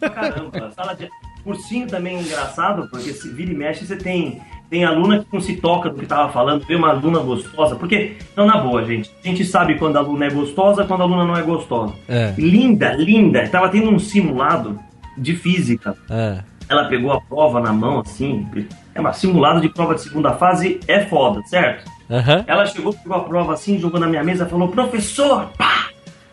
pra 0.00 0.10
caramba. 0.10 0.72
Sala 0.74 0.94
de 0.94 1.08
cursinho 1.44 1.86
também 1.86 2.16
é 2.16 2.20
engraçado, 2.20 2.88
porque 2.90 3.12
se 3.12 3.28
vira 3.28 3.52
e 3.52 3.54
mexe, 3.54 3.86
você 3.86 3.96
tem, 3.96 4.42
tem 4.70 4.84
aluna 4.84 5.20
que 5.20 5.26
não 5.32 5.40
se 5.40 5.56
toca 5.56 5.88
do 5.88 5.98
que 5.98 6.06
tava 6.06 6.30
falando, 6.30 6.66
vê 6.66 6.74
uma 6.74 6.90
aluna 6.90 7.20
gostosa. 7.20 7.74
Porque, 7.76 8.16
não, 8.36 8.46
na 8.46 8.58
boa, 8.58 8.84
gente, 8.84 9.10
a 9.24 9.28
gente 9.28 9.44
sabe 9.44 9.76
quando 9.76 9.96
a 9.96 10.00
aluna 10.00 10.26
é 10.26 10.30
gostosa, 10.30 10.84
quando 10.84 11.00
a 11.00 11.04
aluna 11.04 11.24
não 11.24 11.36
é 11.36 11.42
gostosa. 11.42 11.94
É. 12.08 12.34
Linda, 12.36 12.92
linda. 12.92 13.48
Tava 13.48 13.68
tendo 13.68 13.90
um 13.90 13.98
simulado 13.98 14.78
de 15.16 15.34
física. 15.34 15.96
É. 16.10 16.42
Ela 16.68 16.84
pegou 16.84 17.12
a 17.12 17.20
prova 17.20 17.60
na 17.60 17.72
mão, 17.72 18.00
assim. 18.00 18.46
É 18.94 19.00
uma 19.00 19.12
simulado 19.12 19.60
de 19.60 19.70
prova 19.70 19.94
de 19.94 20.02
segunda 20.02 20.34
fase, 20.34 20.80
é 20.86 21.00
foda, 21.00 21.42
certo? 21.46 21.90
Aham. 22.10 22.44
Ela 22.46 22.66
chegou, 22.66 22.92
pegou 22.92 23.16
a 23.16 23.24
prova 23.24 23.54
assim, 23.54 23.78
jogou 23.78 23.98
na 23.98 24.06
minha 24.06 24.22
mesa 24.22 24.44
e 24.44 24.48
falou: 24.50 24.68
Professor, 24.68 25.50
pá, 25.56 25.88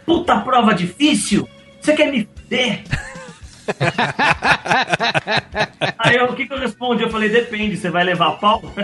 puta 0.06 0.38
prova 0.40 0.74
difícil, 0.74 1.48
você 1.80 1.94
quer 1.94 2.12
me 2.12 2.28
fuder? 2.36 2.84
Aí 5.98 6.20
o 6.22 6.34
que, 6.34 6.48
que 6.48 6.54
eu 6.54 6.60
respondi? 6.60 7.04
Eu 7.04 7.10
falei: 7.10 7.30
Depende, 7.30 7.78
você 7.78 7.90
vai 7.90 8.04
levar 8.04 8.32
pau? 8.34 8.62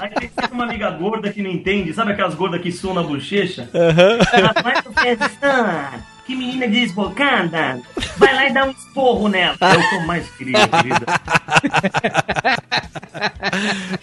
Aí 0.00 0.10
tem 0.10 0.28
sempre 0.28 0.52
uma 0.52 0.64
amiga 0.64 0.90
gorda 0.90 1.32
que 1.32 1.42
não 1.42 1.50
entende, 1.50 1.92
sabe 1.92 2.12
aquelas 2.12 2.34
gordas 2.34 2.60
que 2.60 2.70
suam 2.72 2.94
na 2.94 3.02
bochecha? 3.02 3.68
Aham. 3.74 4.18
Ela 4.32 4.54
fala, 4.54 4.82
professor, 4.82 6.00
que 6.26 6.34
menina 6.34 6.66
desbocada, 6.68 7.80
vai 8.16 8.34
lá 8.34 8.48
e 8.48 8.52
dá 8.52 8.64
um 8.64 8.70
esporro 8.70 9.28
nela. 9.28 9.56
Eu 9.60 9.90
tô 9.90 10.06
mais 10.06 10.28
querida, 10.30 10.68
querida. 10.68 11.06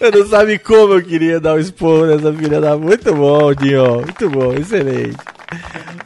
Eu 0.00 0.10
não 0.10 0.26
sabe 0.26 0.58
como 0.58 0.94
eu 0.94 1.02
queria 1.02 1.38
dar 1.38 1.54
um 1.54 1.58
esporro 1.58 2.06
nessa 2.06 2.32
filha 2.32 2.60
da. 2.60 2.76
Muito 2.76 3.14
bom, 3.14 3.54
Dinho. 3.54 4.00
Muito 4.00 4.30
bom, 4.30 4.52
excelente. 4.54 5.16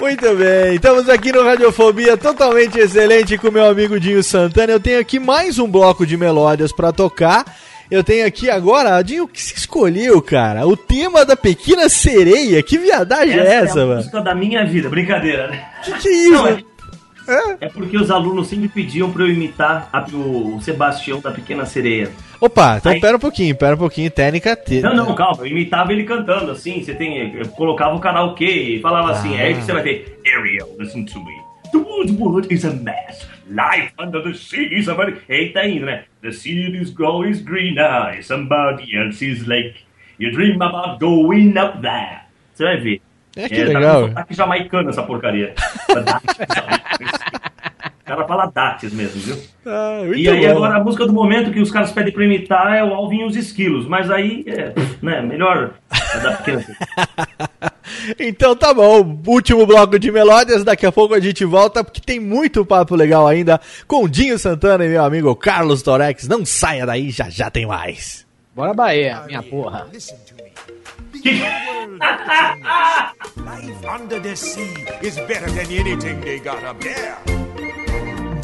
Muito 0.01 0.35
bem, 0.37 0.75
estamos 0.75 1.09
aqui 1.09 1.33
no 1.33 1.43
Radiofobia 1.43 2.17
totalmente 2.17 2.79
excelente 2.79 3.37
com 3.37 3.51
meu 3.51 3.67
amigo 3.67 3.99
Dinho 3.99 4.23
Santana. 4.23 4.73
Eu 4.73 4.81
tenho 4.81 5.01
aqui 5.01 5.19
mais 5.19 5.59
um 5.59 5.69
bloco 5.69 6.07
de 6.07 6.17
melódias 6.17 6.73
pra 6.73 6.93
tocar. 6.93 7.45
Eu 7.91 8.05
tenho 8.05 8.27
aqui 8.27 8.51
agora, 8.51 9.01
Dinho, 9.03 9.25
o 9.25 9.29
que 9.29 9.43
você 9.43 9.55
escolheu, 9.55 10.21
cara? 10.21 10.67
O 10.67 10.77
tema 10.77 11.25
da 11.25 11.35
Pequena 11.37 11.89
Sereia. 11.89 12.63
Que 12.63 12.77
viadagem 12.79 13.39
é 13.39 13.55
essa, 13.55 13.81
é 13.81 13.83
a 13.83 13.87
mano? 13.87 13.97
música 13.97 14.21
da 14.21 14.35
minha 14.35 14.65
vida, 14.67 14.89
brincadeira, 14.89 15.49
né? 15.49 15.65
Que 15.83 15.93
que 15.93 16.09
é 16.09 16.13
isso? 16.13 16.33
Não, 16.33 16.47
é, 16.49 16.59
é 17.61 17.69
porque 17.69 17.97
os 17.97 18.11
alunos 18.11 18.49
sempre 18.49 18.69
pediam 18.69 19.11
pra 19.13 19.23
eu 19.25 19.29
imitar 19.33 19.89
a- 19.93 20.05
o 20.13 20.61
Sebastião 20.61 21.21
da 21.21 21.31
Pequena 21.31 21.65
Sereia. 21.67 22.11
Opa, 22.41 22.77
então 22.79 22.93
Aí- 22.93 23.01
pera 23.01 23.17
um 23.17 23.21
pouquinho, 23.21 23.55
pera 23.57 23.75
um 23.75 23.79
pouquinho. 23.79 24.11
Técnica 24.11 24.55
T. 24.57 24.81
Não, 24.81 24.95
não, 24.95 25.15
calma, 25.15 25.39
eu 25.43 25.47
imitava 25.49 25.93
ele 25.93 26.05
cantando, 26.05 26.51
assim, 26.51 26.83
você 26.83 26.95
tem. 26.95 27.35
Eu 27.35 27.49
colocava 27.49 27.95
o 27.95 28.01
karaokê 28.01 28.47
e 28.77 28.81
falava 28.81 29.11
assim, 29.11 29.37
Ah. 29.39 29.43
aí 29.43 29.55
que 29.55 29.63
você 29.63 29.73
vai 29.73 29.83
ter. 29.83 30.19
Ariel, 30.37 30.69
listen 30.79 31.05
to 31.05 31.19
me. 31.25 31.33
The 31.73 31.79
wood 31.79 32.53
is 32.55 32.65
a 32.65 32.71
mess. 32.71 33.29
Life 33.51 33.93
under 33.99 34.23
the 34.23 34.33
sea 34.35 34.69
is 34.73 34.89
a 34.89 34.95
very... 34.95 35.17
Aí 35.29 35.51
tá 35.51 35.67
indo, 35.67 35.85
né? 35.87 36.05
The 36.23 36.33
sea 36.33 36.69
is 36.81 36.91
growing 36.91 37.33
greener 37.45 38.23
somebody 38.23 38.95
else's 38.97 39.47
lake. 39.47 39.75
You 40.19 40.31
dream 40.33 40.61
about 40.63 40.99
going 41.05 41.55
up 41.59 41.81
there. 41.83 42.21
Você 42.55 42.65
vai 42.65 42.77
ver. 42.79 43.01
É, 43.37 43.49
que 43.49 43.57
Tá 43.57 43.79
legal. 43.79 44.03
com 44.03 44.09
sotaque 44.09 44.35
jamaicano 44.35 44.91
essa 44.91 45.03
porcaria. 45.03 45.55
O 48.09 48.17
cara 48.17 48.27
fala 48.27 48.47
dates 48.47 48.91
mesmo, 48.91 49.21
viu? 49.21 49.37
Ah, 49.67 50.01
E 50.17 50.27
aí 50.27 50.47
bom. 50.47 50.57
agora 50.57 50.77
a 50.79 50.83
música 50.83 51.07
do 51.07 51.13
momento 51.13 51.51
que 51.51 51.61
os 51.61 51.71
caras 51.71 51.93
pedem 51.93 52.11
pra 52.11 52.25
imitar 52.25 52.75
é 52.75 52.83
o 52.83 52.95
Alvin 52.95 53.19
e 53.21 53.25
os 53.27 53.37
Esquilos, 53.37 53.87
mas 53.87 54.11
aí 54.11 54.47
é, 54.47 54.73
né, 55.03 55.21
melhor 55.21 55.75
é 55.93 56.19
da 56.21 56.33
pequena. 56.33 56.65
Então 58.19 58.57
tá 58.57 58.73
bom, 58.73 59.21
último 59.27 59.67
bloco 59.67 59.99
de 59.99 60.11
melódias, 60.11 60.65
daqui 60.65 60.87
a 60.87 60.93
pouco 60.93 61.13
a 61.13 61.21
gente 61.21 61.45
volta, 61.45 61.85
porque 61.85 62.01
tem 62.01 62.19
muito 62.19 62.65
papo 62.65 62.95
legal 62.97 63.27
ainda 63.27 63.61
com 63.87 64.09
Dinho 64.09 64.39
Santana 64.39 64.87
e 64.87 64.89
meu 64.89 65.05
amigo 65.05 65.37
Carlos 65.37 65.83
Torex. 65.83 66.27
Não 66.27 66.47
saia 66.47 66.87
daí, 66.87 67.11
já 67.11 67.29
já 67.29 67.51
tem 67.51 67.67
mais. 67.67 68.27
Bora 68.57 68.73
Bahia, 68.73 69.23
minha 69.27 69.43
porra. 69.43 69.87
Life 73.37 73.85
under 73.87 74.21
the 74.21 74.35
sea 74.37 74.87
is 75.03 75.17
better 75.27 75.51
than 75.51 75.71
anything 75.71 76.21
they 76.21 76.39
got 76.39 76.63
up 76.65 76.81
there. 76.81 77.17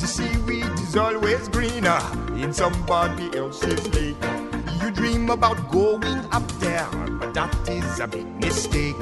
The 0.04 0.08
seaweed 0.08 0.78
is 0.80 0.96
always 0.96 1.48
greener 1.48 1.98
in 2.36 2.52
somebody 2.52 3.34
else's 3.38 3.88
lake. 3.94 4.22
You 4.82 4.90
dream 4.90 5.30
about 5.30 5.70
going 5.72 6.18
up 6.30 6.46
there, 6.60 6.86
but 7.18 7.32
that 7.32 7.56
is 7.66 8.00
a 8.00 8.06
big 8.06 8.26
mistake. 8.38 9.00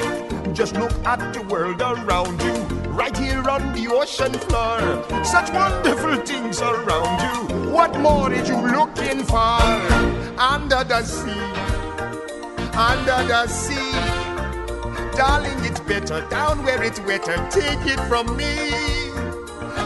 Just 0.52 0.76
look 0.76 0.92
at 1.04 1.34
the 1.34 1.42
world 1.42 1.80
around 1.80 2.40
you, 2.40 2.54
right 2.90 3.16
here 3.18 3.42
on 3.50 3.72
the 3.72 3.88
ocean 3.90 4.32
floor. 4.46 5.24
Such 5.24 5.50
wonderful 5.50 6.18
things 6.24 6.60
around 6.60 7.18
you. 7.50 7.72
What 7.72 7.98
more 7.98 8.32
is 8.32 8.48
you 8.48 8.60
looking 8.64 9.24
for? 9.24 9.58
Under 10.38 10.84
the 10.84 11.02
sea, 11.02 11.50
under 12.78 13.26
the 13.26 13.48
sea. 13.48 13.90
Darling, 15.16 15.64
it's 15.64 15.80
better 15.80 16.24
down 16.30 16.62
where 16.62 16.80
it's 16.80 17.00
wetter. 17.00 17.44
Take 17.50 17.84
it 17.90 17.98
from 18.06 18.36
me. 18.36 19.11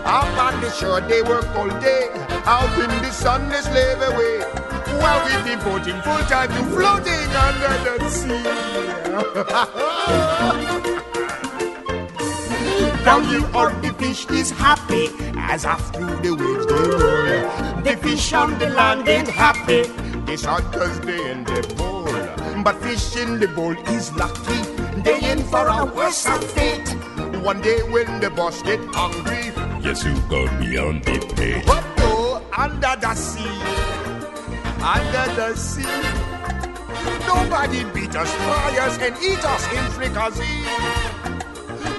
Up 0.05 0.39
on 0.39 0.61
the 0.61 0.71
shore 0.71 1.01
they 1.01 1.23
work 1.23 1.47
all 1.57 1.69
day. 1.81 2.11
Out 2.45 2.79
in 2.79 2.91
the 3.03 3.11
sun 3.11 3.49
they 3.49 3.61
slave 3.61 4.03
away. 4.03 4.41
While 5.01 5.25
we 5.27 5.33
devoting 5.51 6.01
full 6.03 6.23
time 6.31 6.49
to 6.49 6.63
floating 6.75 7.31
under 7.47 7.99
the 7.99 8.11
sea. 8.11 8.43
Down 13.05 13.25
here 13.25 13.47
on 13.55 13.81
the 13.83 13.93
fish 13.99 14.27
is 14.31 14.51
happy 14.51 15.11
as 15.37 15.65
after 15.65 16.05
the 16.23 16.35
waves 16.35 16.67
they 16.67 16.75
roll. 16.75 17.83
The 17.83 17.97
fish 18.03 18.33
on 18.33 18.59
the 18.59 18.69
land 18.71 19.09
ain't 19.09 19.29
happy. 19.29 19.83
They 20.27 20.37
shot 20.37 20.73
cause 20.73 21.01
they 21.01 21.31
in 21.31 21.45
the 21.45 21.63
bowl. 21.77 22.05
But 22.63 22.83
fish 22.83 23.17
in 23.17 23.39
the 23.39 23.47
bowl 23.49 23.77
is 23.91 24.13
lucky. 24.15 24.61
They 25.03 25.31
in 25.31 25.45
for 25.45 25.69
a 25.69 25.85
worse 25.85 26.27
fate. 26.55 26.97
One 27.43 27.61
day 27.61 27.79
when 27.91 28.21
the 28.21 28.31
boss 28.31 28.63
get 28.63 28.81
hungry, 28.93 29.53
Yes, 29.83 30.05
you 30.05 30.15
go 30.29 30.47
beyond 30.59 31.05
the 31.05 31.19
pay. 31.37 31.61
what 31.63 31.85
go 31.97 32.43
under 32.57 32.97
the 33.01 33.15
sea? 33.15 33.61
Under 34.83 35.27
the 35.37 35.55
sea. 35.57 35.87
Nobody 37.27 37.85
beat 37.95 38.17
us, 38.17 38.31
fry 38.35 38.79
us, 38.81 38.99
and 38.99 39.15
eat 39.23 39.45
us 39.45 39.65
in 39.73 39.85
fricassee. 39.93 40.65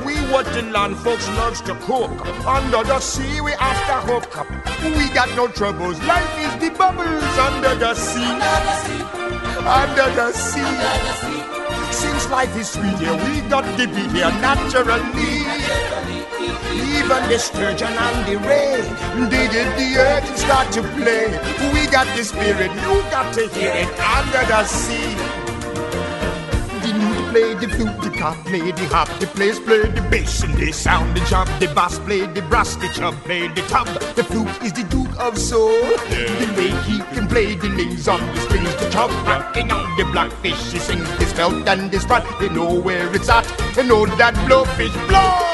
We 0.06 0.16
what 0.32 0.46
the 0.54 0.64
land 0.64 0.98
folks 0.98 1.28
loves 1.30 1.62
to 1.62 1.76
cook. 1.76 2.12
Under 2.46 2.84
the 2.84 3.00
sea 3.00 3.40
we 3.42 3.52
have 3.54 3.80
to 3.88 4.12
hook 4.12 4.38
up. 4.38 4.48
We 4.84 5.08
got 5.14 5.30
no 5.36 5.48
troubles. 5.48 5.98
Life 6.04 6.40
is 6.40 6.54
the 6.70 6.76
bubbles 6.78 7.24
under 7.40 7.76
the 7.76 7.94
sea, 7.96 8.24
under 8.26 8.66
the 8.68 8.74
sea. 8.84 9.04
Under 9.66 10.10
the 10.16 10.32
sea. 10.34 11.47
Since 11.98 12.30
life 12.30 12.56
is 12.56 12.70
sweet 12.70 13.00
here, 13.00 13.18
we 13.26 13.42
got 13.50 13.66
the 13.76 13.88
beat 13.88 14.12
here 14.12 14.30
naturally. 14.38 15.02
Even 16.94 17.24
the 17.28 17.40
sturgeon 17.40 17.88
and 17.88 18.20
the 18.28 18.38
ray, 18.48 18.86
did 19.32 19.52
the 19.80 19.98
earth 19.98 20.38
start 20.38 20.72
to 20.74 20.84
play. 20.94 21.26
We 21.74 21.88
got 21.88 22.06
the 22.16 22.24
spirit, 22.24 22.70
you 22.70 23.02
got 23.10 23.34
to 23.34 23.48
hear 23.48 23.74
it 23.74 23.90
under 24.00 24.46
the 24.46 24.64
sea. 24.66 25.47
The 27.28 27.34
play 27.34 27.54
the 27.56 27.68
flute, 27.68 28.02
the 28.02 28.18
cop 28.18 28.38
play 28.46 28.72
the 28.72 28.88
hop, 28.88 29.10
the 29.20 29.28
players 29.28 29.60
play 29.60 29.82
the 29.82 30.02
bass 30.10 30.44
and 30.44 30.54
they 30.54 30.72
sound 30.72 31.16
the 31.16 31.20
job. 31.26 31.48
The 31.60 31.68
bass 31.76 32.00
play 32.00 32.26
the 32.26 32.42
brass, 32.44 32.78
the 32.78 32.88
chub 32.88 33.16
play 33.26 33.50
the 33.50 33.62
tub. 33.64 33.88
The 34.16 34.24
flute 34.24 34.64
is 34.64 34.72
the 34.72 34.84
duke 34.84 35.14
of 35.20 35.38
soul. 35.38 35.74
The 36.08 36.54
way 36.56 36.72
he 36.88 37.00
can 37.14 37.28
play 37.28 37.56
the 37.56 37.68
names 37.68 38.08
on 38.08 38.22
the 38.34 38.40
strings, 38.42 38.74
the 38.76 38.90
chub 38.92 39.12
rocking 39.28 39.72
on 39.72 39.98
the 39.98 40.06
blackfish. 40.06 40.72
He 40.72 40.80
sings 40.80 41.10
his 41.20 41.34
belt 41.34 41.68
and 41.68 41.92
his 41.92 42.06
front. 42.06 42.26
They 42.40 42.48
know 42.48 42.80
where 42.80 43.14
it's 43.14 43.28
at. 43.28 43.46
They 43.76 43.86
know 43.86 44.06
that 44.06 44.34
blowfish 44.48 44.94
blow. 45.10 45.47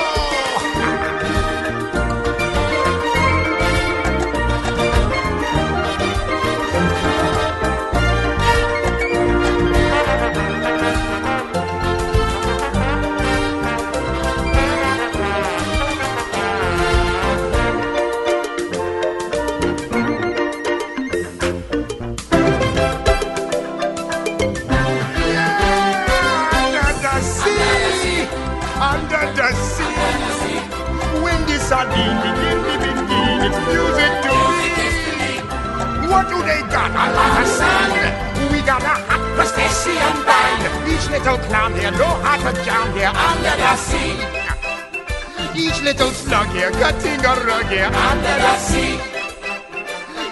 Little 46.34 46.54
here 46.54 46.72
cutting 46.72 47.20
a 47.20 47.34
rug 47.46 47.66
here 47.68 47.86
under 47.86 48.36
the 48.46 48.58
sea. 48.58 48.98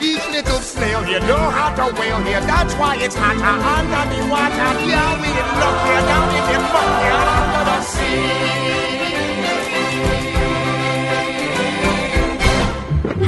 Each 0.01 0.25
little 0.29 0.59
snail 0.59 1.03
here 1.03 1.19
know 1.21 1.37
how 1.37 1.69
to 1.75 1.93
whale 1.93 2.21
here. 2.23 2.41
That's 2.41 2.73
why 2.75 2.95
it's 2.97 3.13
hotter 3.15 3.37
under 3.37 4.03
the 4.09 4.21
water. 4.31 4.71
Yeah, 4.89 5.13
we 5.21 5.29
didn't 5.37 5.57
look 5.61 5.77
here 5.85 6.03
down 6.09 6.27
in 6.37 6.43
the 6.49 6.57
muck 6.73 6.91
here 7.05 7.21
under 7.37 7.63
the 7.69 7.79
sea. 7.91 8.21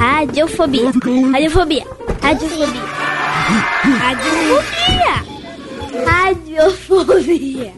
Radiofobia. 0.00 0.90
Radiofobia. 1.34 1.84
Radiofobia. 2.24 2.82
Radiofobia. 4.02 5.16
Radiofobia. 6.08 7.72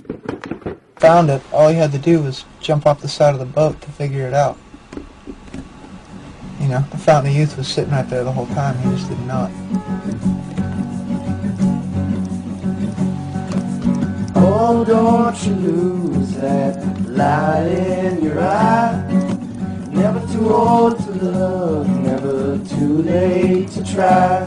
Found 1.01 1.29
it. 1.29 1.43
All 1.53 1.69
he 1.69 1.75
had 1.75 1.93
to 1.93 1.99
do 1.99 2.23
was 2.23 2.47
jump 2.61 2.87
off 2.87 3.03
the 3.03 3.09
side 3.09 3.35
of 3.35 3.41
the 3.41 3.45
boat 3.45 3.79
to 3.83 3.91
figure 3.91 4.27
it 4.27 4.33
out. 4.33 4.57
You 6.67 6.73
know, 6.73 6.85
the 6.91 6.99
Fountain 6.99 7.31
of 7.31 7.39
Youth 7.39 7.57
was 7.57 7.69
sitting 7.69 7.93
right 7.93 8.11
there 8.11 8.25
the 8.25 8.33
whole 8.33 8.49
time. 8.49 8.77
He 8.79 8.91
just 8.97 9.09
didn't 9.09 9.29
know 9.29 9.45
it. 9.45 9.53
Oh, 14.35 14.85
don't 14.85 15.47
you 15.47 15.55
lose 15.55 16.35
that 16.39 17.03
light 17.03 17.69
in 17.69 18.21
your 18.21 18.41
eye. 18.41 19.01
Never 19.93 20.19
too 20.33 20.53
old 20.53 20.99
to 21.05 21.13
love, 21.13 21.89
never 22.01 22.59
too 22.59 23.03
late 23.03 23.69
to 23.71 23.85
try. 23.85 24.43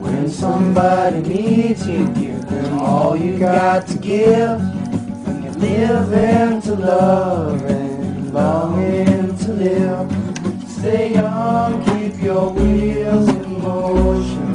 When 0.00 0.28
somebody 0.28 1.20
needs 1.20 1.86
you, 1.86 2.08
give 2.14 2.44
them 2.48 2.80
all 2.80 3.16
you 3.16 3.38
got 3.38 3.86
to 3.86 3.98
give. 3.98 4.60
When 5.24 5.44
you're 5.44 5.52
living 5.52 6.62
to 6.62 6.74
love 6.74 7.62
and 7.62 8.34
longing 8.34 9.38
to 9.38 9.52
live. 9.52 10.21
Stay 10.82 11.14
young, 11.14 11.78
keep 11.84 12.20
your 12.20 12.50
wheels 12.50 13.28
in 13.28 13.62
motion. 13.62 14.54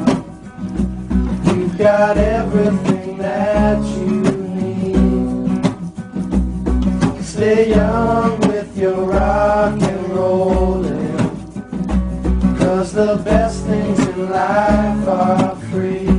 You've 1.46 1.78
got 1.78 2.18
everything 2.18 3.18
that 3.18 3.82
you 3.96 4.24
need. 4.60 5.64
Stay 7.24 7.70
young 7.70 8.38
with 8.42 8.78
your 8.78 9.06
rock 9.06 9.82
and 9.82 10.10
rolling. 10.10 11.18
Cause 12.58 12.92
the 12.92 13.22
best 13.24 13.64
things 13.64 13.98
in 13.98 14.30
life 14.30 15.08
are 15.08 15.56
free. 15.72 16.17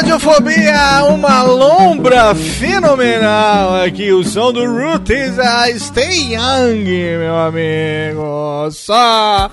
Radiofobia, 0.00 1.04
uma 1.10 1.42
lombra 1.42 2.34
fenomenal 2.34 3.82
aqui, 3.84 4.10
o 4.12 4.24
som 4.24 4.50
do 4.50 4.64
Roots, 4.64 5.38
a 5.38 5.66
Stay 5.78 6.34
Young, 6.34 6.84
meu 7.18 7.36
amigo, 7.36 8.70
só 8.70 9.50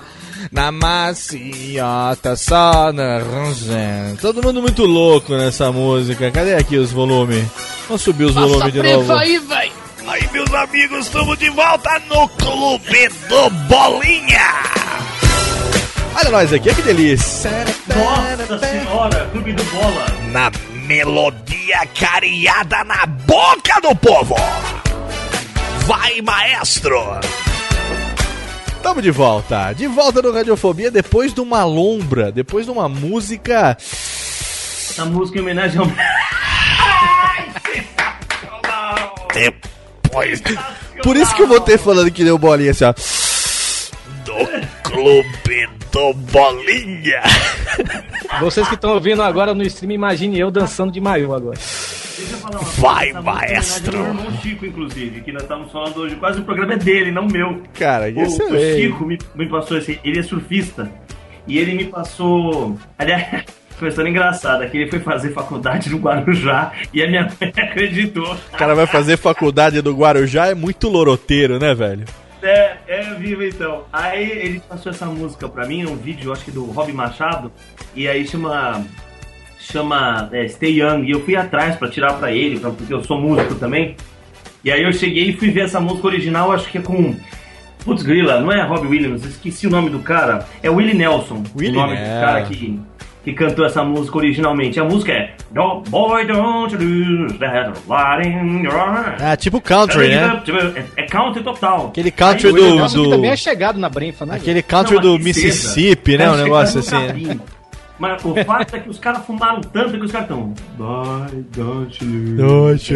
Na 0.50 0.72
maciota 0.72 2.34
só 2.34 2.92
na. 2.92 3.20
Todo 4.20 4.42
mundo 4.42 4.62
muito 4.62 4.86
louco 4.86 5.34
nessa 5.34 5.70
música. 5.70 6.30
Cadê 6.30 6.54
aqui 6.54 6.76
os 6.76 6.90
volumes? 6.90 7.44
Vamos 7.86 8.02
subir 8.02 8.24
os 8.24 8.34
volumes 8.34 8.72
de 8.72 8.82
novo. 8.82 9.12
aí, 9.12 9.38
véi. 9.38 9.70
Aí, 10.08 10.26
meus 10.32 10.52
amigos, 10.54 11.06
estamos 11.06 11.38
de 11.38 11.50
volta 11.50 12.00
no 12.08 12.26
Clube 12.30 13.08
do 13.28 13.50
Bolinha. 13.68 14.54
Olha 16.14 16.30
nós 16.30 16.50
aqui, 16.50 16.74
que 16.74 16.80
delícia. 16.80 17.50
Nossa 17.86 18.58
senhora, 18.58 19.28
Clube 19.30 19.52
do 19.52 19.62
Bola. 19.64 20.06
Na 20.32 20.50
melodia 20.86 21.86
cariada 21.98 22.82
na 22.84 23.04
boca 23.04 23.78
do 23.82 23.94
povo. 23.96 24.34
Vai, 25.86 26.22
maestro. 26.22 27.20
Tamo 28.82 29.02
de 29.02 29.10
volta. 29.10 29.74
De 29.74 29.86
volta 29.86 30.22
no 30.22 30.32
Radiofobia 30.32 30.90
depois 30.90 31.34
de 31.34 31.42
uma 31.42 31.64
lombra, 31.64 32.32
depois 32.32 32.64
de 32.64 32.72
uma 32.72 32.88
música. 32.88 33.76
Essa 33.78 35.04
música 35.04 35.38
em 35.38 35.42
homenagem 35.42 35.80
ao. 35.80 35.86
Depois 40.08 40.42
Por 41.02 41.16
isso 41.16 41.34
que 41.34 41.42
eu 41.42 41.46
vou 41.48 41.60
ter 41.60 41.78
falando 41.78 42.10
que 42.10 42.24
deu 42.24 42.38
bolinha 42.38 42.70
assim, 42.70 42.84
ó. 42.84 42.92
do 44.24 44.90
Clube 44.90 45.68
do 45.90 46.12
Bolinha. 46.12 47.22
Vocês 48.40 48.68
que 48.68 48.74
estão 48.74 48.92
ouvindo 48.94 49.22
agora 49.22 49.54
no 49.54 49.62
stream, 49.62 49.92
imagine 49.92 50.38
eu 50.38 50.50
dançando 50.50 50.92
de 50.92 51.00
maiô 51.00 51.34
agora. 51.34 51.56
Deixa 51.56 52.32
eu 52.34 52.38
falar 52.38 52.58
uma 52.60 52.68
Vai, 52.72 53.04
coisa, 53.12 53.18
é 53.18 53.22
maestro. 53.22 53.96
ao 53.98 54.04
meu 54.04 54.14
irmão 54.24 54.38
Chico, 54.42 54.66
inclusive, 54.66 55.20
que 55.22 55.32
nós 55.32 55.42
estamos 55.42 55.70
falando 55.72 55.96
hoje. 55.98 56.16
Quase 56.16 56.40
o 56.40 56.44
programa 56.44 56.74
é 56.74 56.76
dele, 56.76 57.10
não 57.10 57.26
meu. 57.26 57.62
Cara, 57.78 58.10
O, 58.10 58.18
o 58.18 58.22
excelente. 58.22 58.82
Chico 58.82 59.06
me, 59.06 59.18
me 59.34 59.48
passou 59.48 59.78
esse. 59.78 59.98
Ele 60.04 60.18
é 60.18 60.22
surfista. 60.22 60.90
E 61.46 61.58
ele 61.58 61.74
me 61.74 61.84
passou. 61.86 62.76
Aliás, 62.98 63.44
uma 63.84 63.88
história 63.88 64.08
engraçada, 64.10 64.66
que 64.68 64.76
ele 64.76 64.90
foi 64.90 65.00
fazer 65.00 65.32
faculdade 65.32 65.90
no 65.90 65.98
Guarujá 65.98 66.72
e 66.92 67.02
a 67.02 67.06
minha 67.08 67.22
mãe 67.40 67.52
acreditou. 67.56 68.34
O 68.34 68.56
cara 68.56 68.74
vai 68.74 68.86
fazer 68.86 69.16
faculdade 69.16 69.80
do 69.82 69.94
Guarujá, 69.94 70.46
é 70.48 70.54
muito 70.54 70.88
loroteiro, 70.88 71.58
né, 71.58 71.74
velho? 71.74 72.04
É, 72.42 72.76
é 72.86 73.02
vivo 73.18 73.42
então. 73.42 73.84
Aí 73.92 74.30
ele 74.30 74.62
passou 74.68 74.90
essa 74.92 75.06
música 75.06 75.48
pra 75.48 75.66
mim, 75.66 75.84
um 75.86 75.96
vídeo, 75.96 76.32
acho 76.32 76.44
que 76.44 76.50
do 76.52 76.64
Rob 76.66 76.92
Machado, 76.92 77.50
e 77.94 78.06
aí 78.08 78.26
chama. 78.26 78.84
Chama 79.60 80.28
é, 80.32 80.46
Stay 80.48 80.80
Young, 80.80 81.04
e 81.04 81.10
eu 81.10 81.20
fui 81.24 81.36
atrás 81.36 81.76
pra 81.76 81.88
tirar 81.90 82.14
pra 82.14 82.32
ele, 82.32 82.58
pra- 82.58 82.70
porque 82.70 82.94
eu 82.94 83.02
sou 83.04 83.20
músico 83.20 83.54
também. 83.56 83.96
E 84.64 84.70
aí 84.72 84.82
eu 84.82 84.92
cheguei 84.92 85.30
e 85.30 85.32
fui 85.36 85.50
ver 85.50 85.62
essa 85.64 85.78
música 85.80 86.06
original, 86.06 86.52
acho 86.52 86.68
que 86.70 86.78
é 86.78 86.80
com. 86.80 87.14
Putz, 87.84 88.02
grila, 88.02 88.40
não 88.40 88.50
é 88.52 88.62
Rob 88.62 88.86
Williams, 88.86 89.24
esqueci 89.24 89.66
o 89.66 89.70
nome 89.70 89.90
do 89.90 89.98
cara. 89.98 90.46
É 90.62 90.70
Willie 90.70 90.94
Nelson, 90.94 91.42
Willie 91.56 91.76
o 91.76 91.80
nome 91.80 91.96
do 91.96 92.02
cara 92.02 92.42
que, 92.42 92.80
que 93.28 93.34
cantou 93.34 93.64
essa 93.66 93.84
música 93.84 94.16
originalmente. 94.16 94.80
A 94.80 94.84
música 94.84 95.12
é 95.12 95.34
Don't, 95.50 95.88
Boy, 95.90 96.26
don't 96.26 96.74
lose 96.76 97.38
that 97.38 97.72
light 97.88 98.26
in 98.26 98.62
your 98.64 98.74
eyes. 98.74 99.20
Ah, 99.22 99.36
tipo 99.36 99.60
country, 99.60 100.08
né? 100.08 100.42
É, 100.96 101.02
é 101.02 101.06
country 101.06 101.42
total. 101.42 101.88
Aquele 101.88 102.10
country 102.10 102.48
Aí, 102.48 102.52
do- 102.54 102.86
que 102.88 102.94
do- 102.94 103.10
também 103.10 103.30
é 103.30 103.36
chegado 103.36 103.78
na 103.78 103.88
brenfa, 103.88 104.24
né? 104.24 104.36
Aquele 104.36 104.62
country 104.62 104.94
Não, 104.96 105.02
do. 105.02 105.18
Mississippi, 105.18 106.16
né? 106.16 106.26
Tá 106.26 106.32
Um 106.32 106.36
negócio 106.36 106.80
assim. 106.80 107.40
Mas 107.98 108.24
o 108.24 108.34
fato 108.44 108.76
é 108.76 108.78
que 108.78 108.88
os 108.88 108.98
caras 108.98 109.24
fumaram 109.26 109.60
tanto 109.60 109.98
que 109.98 110.04
os 110.04 110.12
caras 110.12 110.28
estão. 110.30 110.54
Bye, 110.78 111.44
don't 111.56 112.04
you. 112.04 112.36
Doxo. 112.36 112.94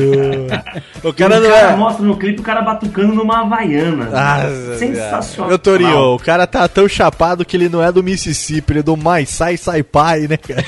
O 1.03 1.09
O 1.09 1.13
cara 1.13 1.41
cara, 1.41 1.41
não 1.41 1.57
é. 1.57 1.77
mostra 1.77 2.05
no 2.05 2.17
clipe 2.17 2.41
o 2.41 2.43
cara 2.45 2.63
batucando 2.63 3.13
numa 3.15 3.41
havaiana. 3.41 4.09
Ah, 4.13 4.43
Sensacional. 4.79 5.49
Meu 5.49 5.59
Torinho, 5.59 6.15
o 6.15 6.19
cara 6.19 6.47
tá 6.47 6.69
tão 6.69 6.89
chapado 6.89 7.45
que 7.45 7.57
ele 7.57 7.69
não 7.69 7.83
é 7.83 7.91
do 7.91 8.03
Mississippi, 8.03 8.73
ele 8.73 8.81
é 8.81 8.83
do 8.83 8.97
Mais 8.97 9.29
Sai 9.29 9.57
Sai 9.57 9.83
Pai, 9.83 10.29
né, 10.29 10.37
cara? 10.37 10.63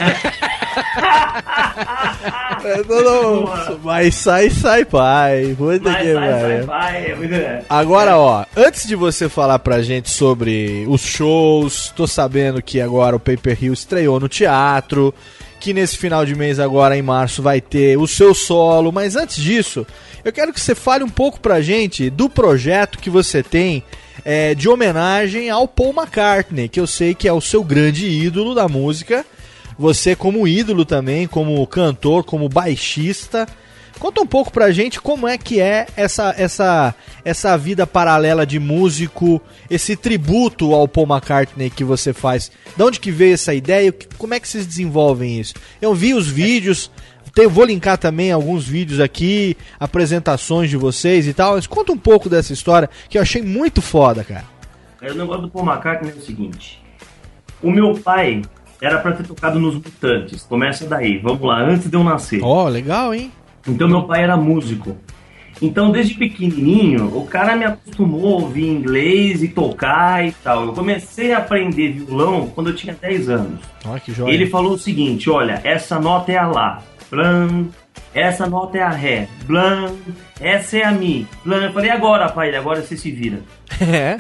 É 2.65 2.83
do 2.83 3.79
Mais 3.83 4.15
Sai 4.15 4.51
Sai 4.51 4.85
Pai. 4.85 5.55
Puta 5.57 5.79
Vai, 5.91 6.03
que 6.03 6.15
vai, 6.15 6.31
vai, 6.31 6.41
pariu. 6.41 6.67
vai. 6.67 7.11
é 7.11 7.15
muito- 7.15 7.35
é. 7.35 7.63
Agora, 7.69 8.17
ó, 8.19 8.45
antes 8.57 8.87
de 8.87 8.95
você 8.97 9.29
falar 9.29 9.59
pra 9.59 9.83
gente 9.83 10.09
sobre 10.11 10.85
os 10.89 11.03
shows, 11.03 11.93
tô 11.95 12.07
sabendo 12.07 12.63
que 12.63 12.81
agora 12.81 13.17
o 13.17 13.21
Paper 13.21 13.59
Hill 13.63 13.73
estreou 13.73 14.19
no 14.19 14.29
teatro, 14.29 15.15
que 15.61 15.75
nesse 15.75 15.97
final 15.99 16.25
de 16.25 16.35
mês 16.35 16.59
agora 16.59 16.97
em 16.97 17.03
março 17.03 17.43
vai 17.43 17.61
ter 17.61 17.99
o 17.99 18.07
seu 18.07 18.35
solo, 18.35 18.91
mas 18.93 19.17
antes 19.17 19.37
disso, 19.37 19.87
eu 20.25 20.33
quero 20.33 20.53
que 20.53 20.61
você 20.61 20.75
fale 20.75 21.05
um 21.05 21.09
pouco 21.09 21.41
pra 21.41 21.61
gente 21.61 22.09
do 22.11 22.29
projeto 22.31 22.99
que 22.99 23.11
você 23.11 23.43
tem 23.43 23.83
é, 24.25 24.55
de 24.55 24.69
homenagem 24.69 25.51
ao 25.51 25.69
Paul 25.69 25.93
McCartney, 25.95 26.69
que 26.69 26.81
eu 26.81 26.87
sei 26.87 27.15
que 27.15 27.29
é 27.29 27.33
o 27.33 27.41
seu 27.43 27.63
grande 27.63 28.07
ídolo 28.09 28.55
da 28.55 28.69
música. 28.69 29.25
Você 29.79 30.15
como 30.15 30.47
ídolo 30.47 30.85
também, 30.85 31.27
como 31.27 31.67
cantor, 31.67 32.25
como 32.25 32.49
baixista. 32.49 33.47
Conta 33.99 34.21
um 34.21 34.27
pouco 34.27 34.53
pra 34.53 34.73
gente 34.73 35.01
como 35.01 35.27
é 35.29 35.39
que 35.39 35.61
é 35.61 35.87
essa 35.97 36.35
essa 36.37 36.95
essa 37.25 37.57
vida 37.57 37.87
paralela 37.87 38.45
de 38.45 38.59
músico, 38.59 39.41
esse 39.71 39.95
tributo 39.95 40.75
ao 40.75 40.89
Paul 40.89 41.07
McCartney 41.07 41.71
que 41.71 41.85
você 41.85 42.13
faz. 42.13 42.51
De 42.77 42.83
onde 42.83 42.99
que 42.99 43.13
veio 43.13 43.35
essa 43.35 43.55
ideia? 43.55 43.95
Como 44.19 44.35
é 44.35 44.41
que 44.41 44.49
vocês 44.49 44.67
desenvolvem 44.67 45.39
isso? 45.39 45.55
Eu 45.81 45.95
vi 45.95 46.13
os 46.13 46.27
vídeos, 46.29 46.91
tem- 47.33 47.47
vou 47.47 47.65
linkar 47.65 47.97
também 47.97 48.33
alguns 48.33 48.67
vídeos 48.67 48.99
aqui, 48.99 49.57
apresentações 49.79 50.69
de 50.69 50.77
vocês 50.77 51.29
e 51.29 51.33
tal. 51.33 51.55
Mas 51.55 51.69
conta 51.69 51.93
um 51.93 51.99
pouco 51.99 52.29
dessa 52.29 52.53
história 52.53 52.91
que 53.09 53.17
eu 53.17 53.23
achei 53.23 53.43
muito 53.43 53.81
foda, 53.81 54.25
cara. 54.25 54.45
O 55.03 55.15
negócio 55.15 55.43
do 55.43 55.51
Paul 55.51 55.67
McCartney 55.67 56.11
é 56.11 56.15
o 56.17 56.21
seguinte: 56.21 56.83
o 57.63 57.71
meu 57.71 57.95
pai 57.95 58.43
era 58.85 58.99
pra 58.99 59.13
ter 59.13 59.27
tocado 59.27 59.59
nos 59.59 59.75
Mutantes. 59.75 60.43
Começa 60.43 60.87
daí, 60.87 61.19
vamos 61.19 61.43
lá, 61.43 61.61
antes 61.63 61.89
de 61.89 61.97
eu 61.97 62.05
nascer. 62.05 62.41
Ó, 62.43 62.69
legal, 62.69 63.15
hein? 63.15 63.33
Então 63.67 63.89
meu 63.89 64.03
pai 64.03 64.23
era 64.23 64.37
músico. 64.37 64.97
Então 65.63 65.91
desde 65.91 66.15
pequenininho, 66.15 67.17
o 67.17 67.27
cara 67.27 67.57
me 67.57 67.65
acostumou 67.65 68.39
a 68.39 68.43
ouvir 68.43 68.69
inglês 68.69 69.43
e 69.43 69.49
tocar 69.49 70.27
e 70.27 70.33
tal. 70.33 70.67
Eu 70.67 70.73
comecei 70.73 71.33
a 71.33 71.39
aprender 71.39 71.93
violão 71.93 72.49
quando 72.49 72.71
eu 72.71 72.77
tinha 72.77 72.95
10 73.01 73.29
anos. 73.31 73.61
Olha 73.87 74.01
que 74.01 74.13
joia. 74.13 74.33
Ele 74.33 74.47
falou 74.47 74.73
o 74.73 74.79
seguinte: 74.79 75.31
olha, 75.31 75.61
essa 75.65 75.99
nota 75.99 76.33
é 76.33 76.37
a 76.37 76.47
Lá, 76.47 76.83
Blam, 77.11 77.69
essa 78.13 78.47
nota 78.47 78.79
é 78.79 78.83
a 78.83 78.91
Ré, 78.91 79.29
Blam, 79.47 79.93
essa 80.41 80.77
é 80.77 80.85
a 80.85 80.93
Mi, 80.93 81.27
Blam. 81.45 81.65
Eu 81.65 81.73
falei, 81.73 81.91
agora, 81.91 82.29
pai, 82.31 82.49
Ele, 82.49 82.57
agora 82.57 82.83
você 82.83 82.97
se 82.97 83.11
vira. 83.11 83.41
É. 83.81 84.17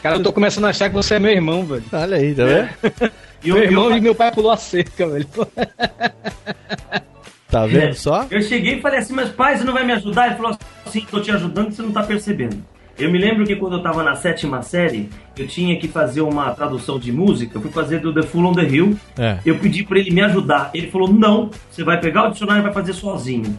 Cara, 0.00 0.16
eu 0.16 0.22
tô 0.22 0.32
começando 0.32 0.64
a 0.66 0.68
achar 0.68 0.88
que 0.88 0.94
você 0.94 1.14
é 1.14 1.18
meu 1.18 1.32
irmão, 1.32 1.64
velho. 1.64 1.82
Olha 1.92 2.16
aí, 2.16 2.32
tá 2.32 2.44
vendo? 2.44 2.68
E 3.42 3.48
eu- 3.48 3.54
meu 3.56 3.64
irmão 3.64 3.90
eu- 3.90 3.96
e 3.96 4.00
meu 4.00 4.14
pai 4.14 4.30
pulou 4.32 4.50
a 4.50 4.56
cerca, 4.56 5.06
velho. 5.08 5.26
Tá 7.50 7.66
vendo 7.66 7.94
só? 7.94 8.26
Eu 8.30 8.40
cheguei 8.42 8.74
e 8.76 8.80
falei 8.80 9.00
assim, 9.00 9.12
mas 9.12 9.28
pai, 9.30 9.56
você 9.56 9.64
não 9.64 9.72
vai 9.72 9.84
me 9.84 9.92
ajudar? 9.92 10.26
Ele 10.28 10.36
falou 10.36 10.56
assim, 10.86 11.00
tô 11.10 11.20
te 11.20 11.32
ajudando, 11.32 11.72
você 11.72 11.82
não 11.82 11.90
tá 11.90 12.02
percebendo. 12.04 12.62
Eu 12.96 13.10
me 13.10 13.18
lembro 13.18 13.44
que 13.44 13.56
quando 13.56 13.72
eu 13.78 13.82
tava 13.82 14.04
na 14.04 14.14
sétima 14.14 14.62
série, 14.62 15.08
eu 15.36 15.48
tinha 15.48 15.76
que 15.76 15.88
fazer 15.88 16.20
uma 16.20 16.50
tradução 16.54 16.96
de 16.96 17.10
música, 17.10 17.56
eu 17.56 17.60
fui 17.62 17.70
fazer 17.72 17.98
do 17.98 18.14
The 18.14 18.22
Fool 18.22 18.46
on 18.46 18.52
the 18.54 18.62
Hill. 18.62 18.96
É. 19.18 19.38
Eu 19.44 19.58
pedi 19.58 19.82
pra 19.82 19.98
ele 19.98 20.10
me 20.12 20.20
ajudar. 20.22 20.70
Ele 20.72 20.90
falou, 20.92 21.08
não, 21.12 21.50
você 21.68 21.82
vai 21.82 21.98
pegar 21.98 22.28
o 22.28 22.30
dicionário 22.30 22.60
e 22.60 22.64
vai 22.64 22.72
fazer 22.72 22.92
sozinho. 22.92 23.58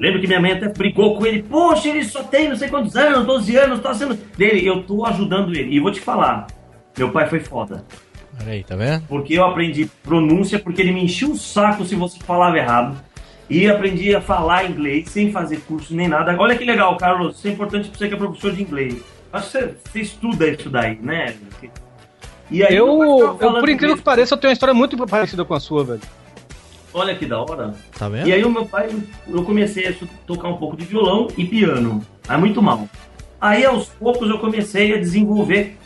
Lembro 0.00 0.20
que 0.20 0.26
minha 0.26 0.40
mãe 0.40 0.52
até 0.52 0.68
brigou 0.68 1.18
com 1.18 1.26
ele. 1.26 1.42
Poxa, 1.42 1.88
ele 1.88 2.04
só 2.04 2.22
tem 2.22 2.48
não 2.48 2.56
sei 2.56 2.68
quantos 2.68 2.96
anos, 2.96 3.26
12 3.26 3.54
anos, 3.56 3.80
tá 3.80 3.92
sendo... 3.92 4.14
Dele, 4.38 4.66
eu 4.66 4.82
tô 4.82 5.04
ajudando 5.04 5.54
ele. 5.54 5.74
E 5.74 5.80
vou 5.80 5.90
te 5.90 6.00
falar, 6.00 6.46
meu 6.96 7.10
pai 7.10 7.26
foi 7.28 7.40
foda. 7.40 7.84
Olha 8.40 8.52
aí, 8.52 8.62
tá 8.64 8.76
vendo? 8.76 9.02
Porque 9.08 9.34
eu 9.34 9.44
aprendi 9.44 9.86
pronúncia, 10.02 10.58
porque 10.58 10.82
ele 10.82 10.92
me 10.92 11.04
enchia 11.04 11.28
o 11.28 11.36
saco 11.36 11.84
se 11.84 11.94
você 11.94 12.18
falava 12.20 12.56
errado. 12.58 12.96
E 13.48 13.68
aprendi 13.68 14.14
a 14.14 14.20
falar 14.20 14.68
inglês 14.68 15.08
sem 15.08 15.30
fazer 15.30 15.58
curso 15.60 15.94
nem 15.94 16.08
nada. 16.08 16.36
Olha 16.38 16.56
que 16.56 16.64
legal, 16.64 16.96
Carlos. 16.96 17.38
Isso 17.38 17.46
é 17.48 17.50
importante 17.52 17.88
pra 17.88 17.98
você 17.98 18.08
que 18.08 18.14
é 18.14 18.16
professor 18.16 18.52
de 18.52 18.62
inglês. 18.62 18.96
Acho 19.32 19.46
que 19.46 19.52
você, 19.52 19.74
você 19.84 20.00
estuda 20.00 20.48
isso 20.48 20.68
daí, 20.68 20.98
né? 21.00 21.34
E 22.50 22.64
aí, 22.64 22.74
Eu, 22.74 22.86
eu, 23.04 23.38
falando 23.38 23.60
por 23.60 23.68
incrível 23.68 23.74
inglês. 23.74 23.98
que 24.00 24.04
pareça, 24.04 24.34
eu 24.34 24.38
tenho 24.38 24.50
uma 24.50 24.54
história 24.54 24.74
muito 24.74 24.96
parecida 25.06 25.44
com 25.44 25.54
a 25.54 25.60
sua, 25.60 25.84
velho. 25.84 26.00
Olha 26.92 27.14
que 27.14 27.26
da 27.26 27.40
hora. 27.40 27.74
Tá 27.96 28.08
vendo? 28.08 28.26
E 28.28 28.32
aí 28.32 28.42
o 28.44 28.50
meu 28.50 28.64
pai, 28.64 28.88
eu 29.28 29.42
comecei 29.44 29.86
a 29.88 29.94
tocar 30.26 30.48
um 30.48 30.56
pouco 30.56 30.76
de 30.76 30.84
violão 30.84 31.28
e 31.36 31.44
piano. 31.44 32.04
Aí 32.26 32.38
muito 32.38 32.62
mal. 32.62 32.88
Aí 33.40 33.64
aos 33.64 33.88
poucos 33.90 34.28
eu 34.30 34.38
comecei 34.38 34.94
a 34.94 34.98
desenvolver 34.98 35.76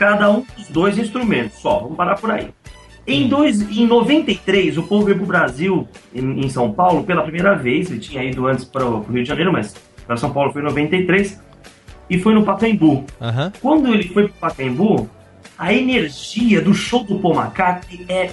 cada 0.00 0.30
um 0.30 0.46
dos 0.56 0.68
dois 0.68 0.96
instrumentos. 0.96 1.58
Só, 1.58 1.80
vamos 1.80 1.94
parar 1.94 2.18
por 2.18 2.30
aí. 2.30 2.48
Em, 3.06 3.28
dois, 3.28 3.60
em 3.60 3.86
93, 3.86 4.78
o 4.78 4.82
povo 4.84 5.04
veio 5.04 5.18
pro 5.18 5.26
Brasil, 5.26 5.86
em, 6.14 6.40
em 6.40 6.48
São 6.48 6.72
Paulo, 6.72 7.04
pela 7.04 7.22
primeira 7.22 7.54
vez. 7.54 7.90
Ele 7.90 8.00
tinha 8.00 8.24
ido 8.24 8.46
antes 8.46 8.64
para 8.64 8.82
o 8.86 9.02
Rio 9.02 9.22
de 9.22 9.28
Janeiro, 9.28 9.52
mas 9.52 9.74
para 10.06 10.16
São 10.16 10.32
Paulo 10.32 10.52
foi 10.52 10.62
em 10.62 10.64
93. 10.64 11.38
E 12.08 12.18
foi 12.18 12.32
no 12.32 12.44
Pacaembu. 12.44 13.04
Aham. 13.20 13.52
Quando 13.60 13.92
ele 13.92 14.08
foi 14.08 14.24
pro 14.24 14.32
Pacaembu, 14.40 15.10
a 15.58 15.74
energia 15.74 16.62
do 16.62 16.72
show 16.72 17.04
do 17.04 17.18
Paul 17.18 17.34
McCartney 17.34 18.06
é 18.08 18.30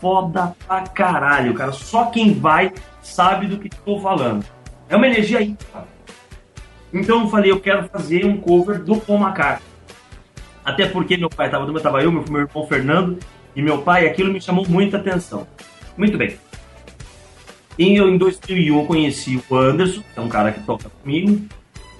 foda 0.00 0.52
pra 0.66 0.80
caralho, 0.82 1.54
cara. 1.54 1.70
Só 1.70 2.06
quem 2.06 2.34
vai 2.34 2.72
sabe 3.00 3.46
do 3.46 3.58
que 3.58 3.68
estou 3.68 4.00
falando. 4.00 4.44
É 4.88 4.96
uma 4.96 5.06
energia 5.06 5.40
ímpar. 5.40 5.86
Então 6.92 7.22
eu 7.22 7.28
falei, 7.28 7.52
eu 7.52 7.60
quero 7.60 7.88
fazer 7.88 8.26
um 8.26 8.36
cover 8.36 8.82
do 8.82 8.96
Paul 8.96 9.20
McCartney. 9.20 9.73
Até 10.64 10.86
porque 10.86 11.16
meu 11.16 11.28
pai 11.28 11.46
estava 11.46 11.66
do 11.66 11.72
meu, 11.72 11.82
tava 11.82 12.02
eu, 12.02 12.10
meu, 12.10 12.24
meu 12.28 12.40
irmão 12.42 12.66
Fernando 12.66 13.18
e 13.54 13.62
meu 13.62 13.82
pai, 13.82 14.06
aquilo 14.06 14.32
me 14.32 14.40
chamou 14.40 14.66
muita 14.68 14.96
atenção. 14.96 15.46
Muito 15.96 16.16
bem. 16.16 16.36
E 17.78 17.96
eu, 17.96 18.08
em 18.08 18.16
2001, 18.16 18.78
eu 18.78 18.86
conheci 18.86 19.40
o 19.48 19.56
Anderson, 19.56 20.00
que 20.00 20.18
é 20.18 20.22
um 20.22 20.28
cara 20.28 20.52
que 20.52 20.60
toca 20.60 20.88
comigo, 21.02 21.40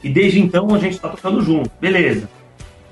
e 0.02 0.08
desde 0.08 0.40
então 0.40 0.72
a 0.74 0.78
gente 0.78 0.98
tá 0.98 1.08
tocando 1.08 1.42
junto, 1.42 1.70
beleza. 1.80 2.28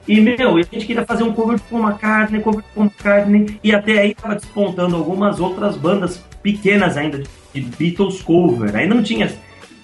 E, 0.06 0.20
meu, 0.20 0.56
a 0.56 0.62
gente 0.62 0.84
queria 0.84 1.04
fazer 1.04 1.22
um 1.22 1.32
cover 1.32 1.56
de 1.56 1.62
Paul 1.62 1.82
McCartney, 1.82 2.40
cover 2.40 2.62
de 2.62 2.68
Paul 2.74 2.86
McCartney, 2.86 3.60
e 3.62 3.72
até 3.72 3.98
aí 3.98 4.14
tava 4.14 4.34
despontando 4.34 4.96
algumas 4.96 5.38
outras 5.38 5.76
bandas 5.76 6.18
pequenas 6.42 6.96
ainda, 6.96 7.22
de, 7.54 7.60
Beatles 7.60 8.20
cover. 8.20 8.74
Ainda 8.74 8.96
não 8.96 9.02
tinha 9.02 9.30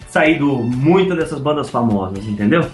saído 0.09 0.57
muita 0.57 1.15
dessas 1.15 1.39
bandas 1.39 1.71
famosas, 1.71 2.25
entendeu? 2.27 2.67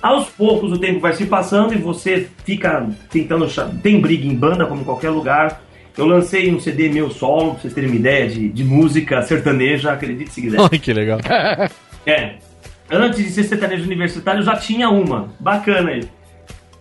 Aos 0.00 0.28
poucos 0.30 0.72
o 0.72 0.78
tempo 0.78 1.00
vai 1.00 1.12
se 1.12 1.26
passando 1.26 1.74
e 1.74 1.78
você 1.78 2.28
fica 2.44 2.88
tentando. 3.10 3.46
Tem 3.82 4.00
briga 4.00 4.26
em 4.26 4.34
banda, 4.34 4.66
como 4.66 4.82
em 4.82 4.84
qualquer 4.84 5.10
lugar. 5.10 5.60
Eu 5.96 6.06
lancei 6.06 6.54
um 6.54 6.60
CD 6.60 6.88
meu 6.88 7.10
solo, 7.10 7.52
pra 7.52 7.62
vocês 7.62 7.74
terem 7.74 7.90
uma 7.90 7.96
ideia 7.96 8.28
de, 8.28 8.48
de 8.48 8.62
música 8.62 9.20
sertaneja, 9.22 9.92
acredite 9.92 10.30
se 10.30 10.40
quiser. 10.40 10.60
Olha 10.62 10.78
que 10.78 10.92
legal. 10.92 11.18
É. 12.06 12.34
Antes 12.90 13.24
de 13.24 13.30
ser 13.30 13.42
sertanejo 13.42 13.84
universitário, 13.84 14.40
eu 14.40 14.44
já 14.44 14.56
tinha 14.56 14.88
uma. 14.88 15.28
Bacana 15.40 15.90
aí. 15.90 16.08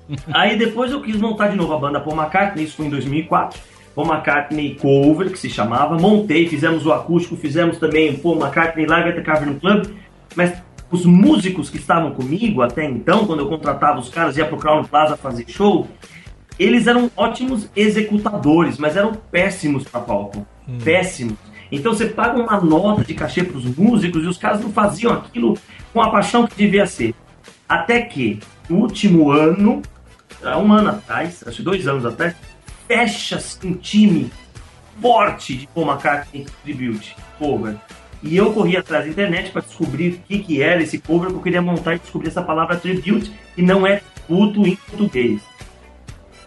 Aí 0.31 0.57
depois 0.57 0.91
eu 0.91 1.01
quis 1.01 1.17
montar 1.17 1.49
de 1.49 1.57
novo 1.57 1.73
a 1.73 1.77
banda 1.77 1.99
Paul 1.99 2.15
McCartney, 2.15 2.63
isso 2.63 2.77
foi 2.77 2.85
em 2.85 2.89
2004. 2.89 3.59
Paul 3.97 4.13
McCartney 4.13 4.75
Cover, 4.75 5.31
que 5.31 5.39
se 5.39 5.49
chamava. 5.49 5.97
Montei, 5.97 6.47
fizemos 6.47 6.85
o 6.85 6.93
acústico, 6.93 7.35
fizemos 7.35 7.79
também 7.79 8.11
o 8.11 8.19
Paul 8.19 8.39
McCartney 8.39 8.85
Live 8.85 9.09
at 9.09 9.15
the 9.15 9.21
Cavern 9.23 9.59
Club. 9.59 9.87
Mas 10.35 10.53
os 10.91 11.03
músicos 11.03 11.67
que 11.71 11.77
estavam 11.77 12.11
comigo 12.11 12.61
até 12.61 12.85
então, 12.85 13.25
quando 13.25 13.39
eu 13.39 13.49
contratava 13.49 13.99
os 13.99 14.09
caras 14.09 14.37
ia 14.37 14.45
pro 14.45 14.57
Crown 14.57 14.83
Plaza 14.83 15.17
fazer 15.17 15.45
show, 15.47 15.87
eles 16.59 16.85
eram 16.85 17.09
ótimos 17.17 17.71
executadores, 17.75 18.77
mas 18.77 18.95
eram 18.95 19.13
péssimos 19.31 19.83
pra 19.83 19.99
palco. 19.99 20.45
Péssimos. 20.83 21.35
Então 21.71 21.91
você 21.91 22.05
paga 22.05 22.39
uma 22.39 22.61
nota 22.61 23.03
de 23.03 23.15
cachê 23.15 23.43
pros 23.43 23.65
músicos 23.65 24.23
e 24.23 24.27
os 24.27 24.37
caras 24.37 24.61
não 24.61 24.71
faziam 24.71 25.11
aquilo 25.11 25.57
com 25.91 26.03
a 26.03 26.11
paixão 26.11 26.45
que 26.45 26.55
devia 26.55 26.85
ser. 26.85 27.15
Até 27.67 28.01
que, 28.01 28.39
no 28.69 28.77
último 28.77 29.31
ano, 29.31 29.81
um 30.63 30.71
ano 30.71 30.89
atrás, 30.89 31.43
acho 31.47 31.57
que 31.57 31.63
dois 31.63 31.87
anos 31.87 32.05
atrás, 32.05 32.35
fecha-se 32.87 33.65
um 33.67 33.73
time 33.73 34.31
forte 35.01 35.55
de 35.55 35.67
Paul 35.67 35.87
McCartney 35.87 36.45
Tribute 36.63 37.15
cover. 37.37 37.75
E 38.23 38.35
eu 38.35 38.51
corri 38.51 38.75
atrás 38.75 39.05
da 39.05 39.11
internet 39.11 39.51
para 39.51 39.61
descobrir 39.61 40.13
o 40.13 40.19
que, 40.27 40.39
que 40.39 40.61
era 40.61 40.81
esse 40.81 40.97
cover, 40.97 41.29
que 41.29 41.35
eu 41.35 41.41
queria 41.41 41.61
montar 41.61 41.95
e 41.95 41.99
descobrir 41.99 42.29
essa 42.29 42.41
palavra 42.41 42.75
tribute, 42.75 43.31
que 43.55 43.61
não 43.61 43.85
é 43.85 44.01
tributo 44.15 44.65
em 44.65 44.75
português. 44.75 45.41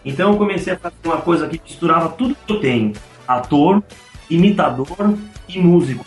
Então 0.03 0.31
eu 0.31 0.37
comecei 0.37 0.73
a 0.73 0.77
fazer 0.77 0.95
uma 1.05 1.21
coisa 1.21 1.47
que 1.47 1.61
misturava 1.63 2.09
tudo 2.09 2.35
que 2.35 2.51
eu 2.51 2.59
tenho: 2.59 2.93
ator, 3.27 3.81
imitador 4.29 5.15
e 5.47 5.59
músico. 5.59 6.05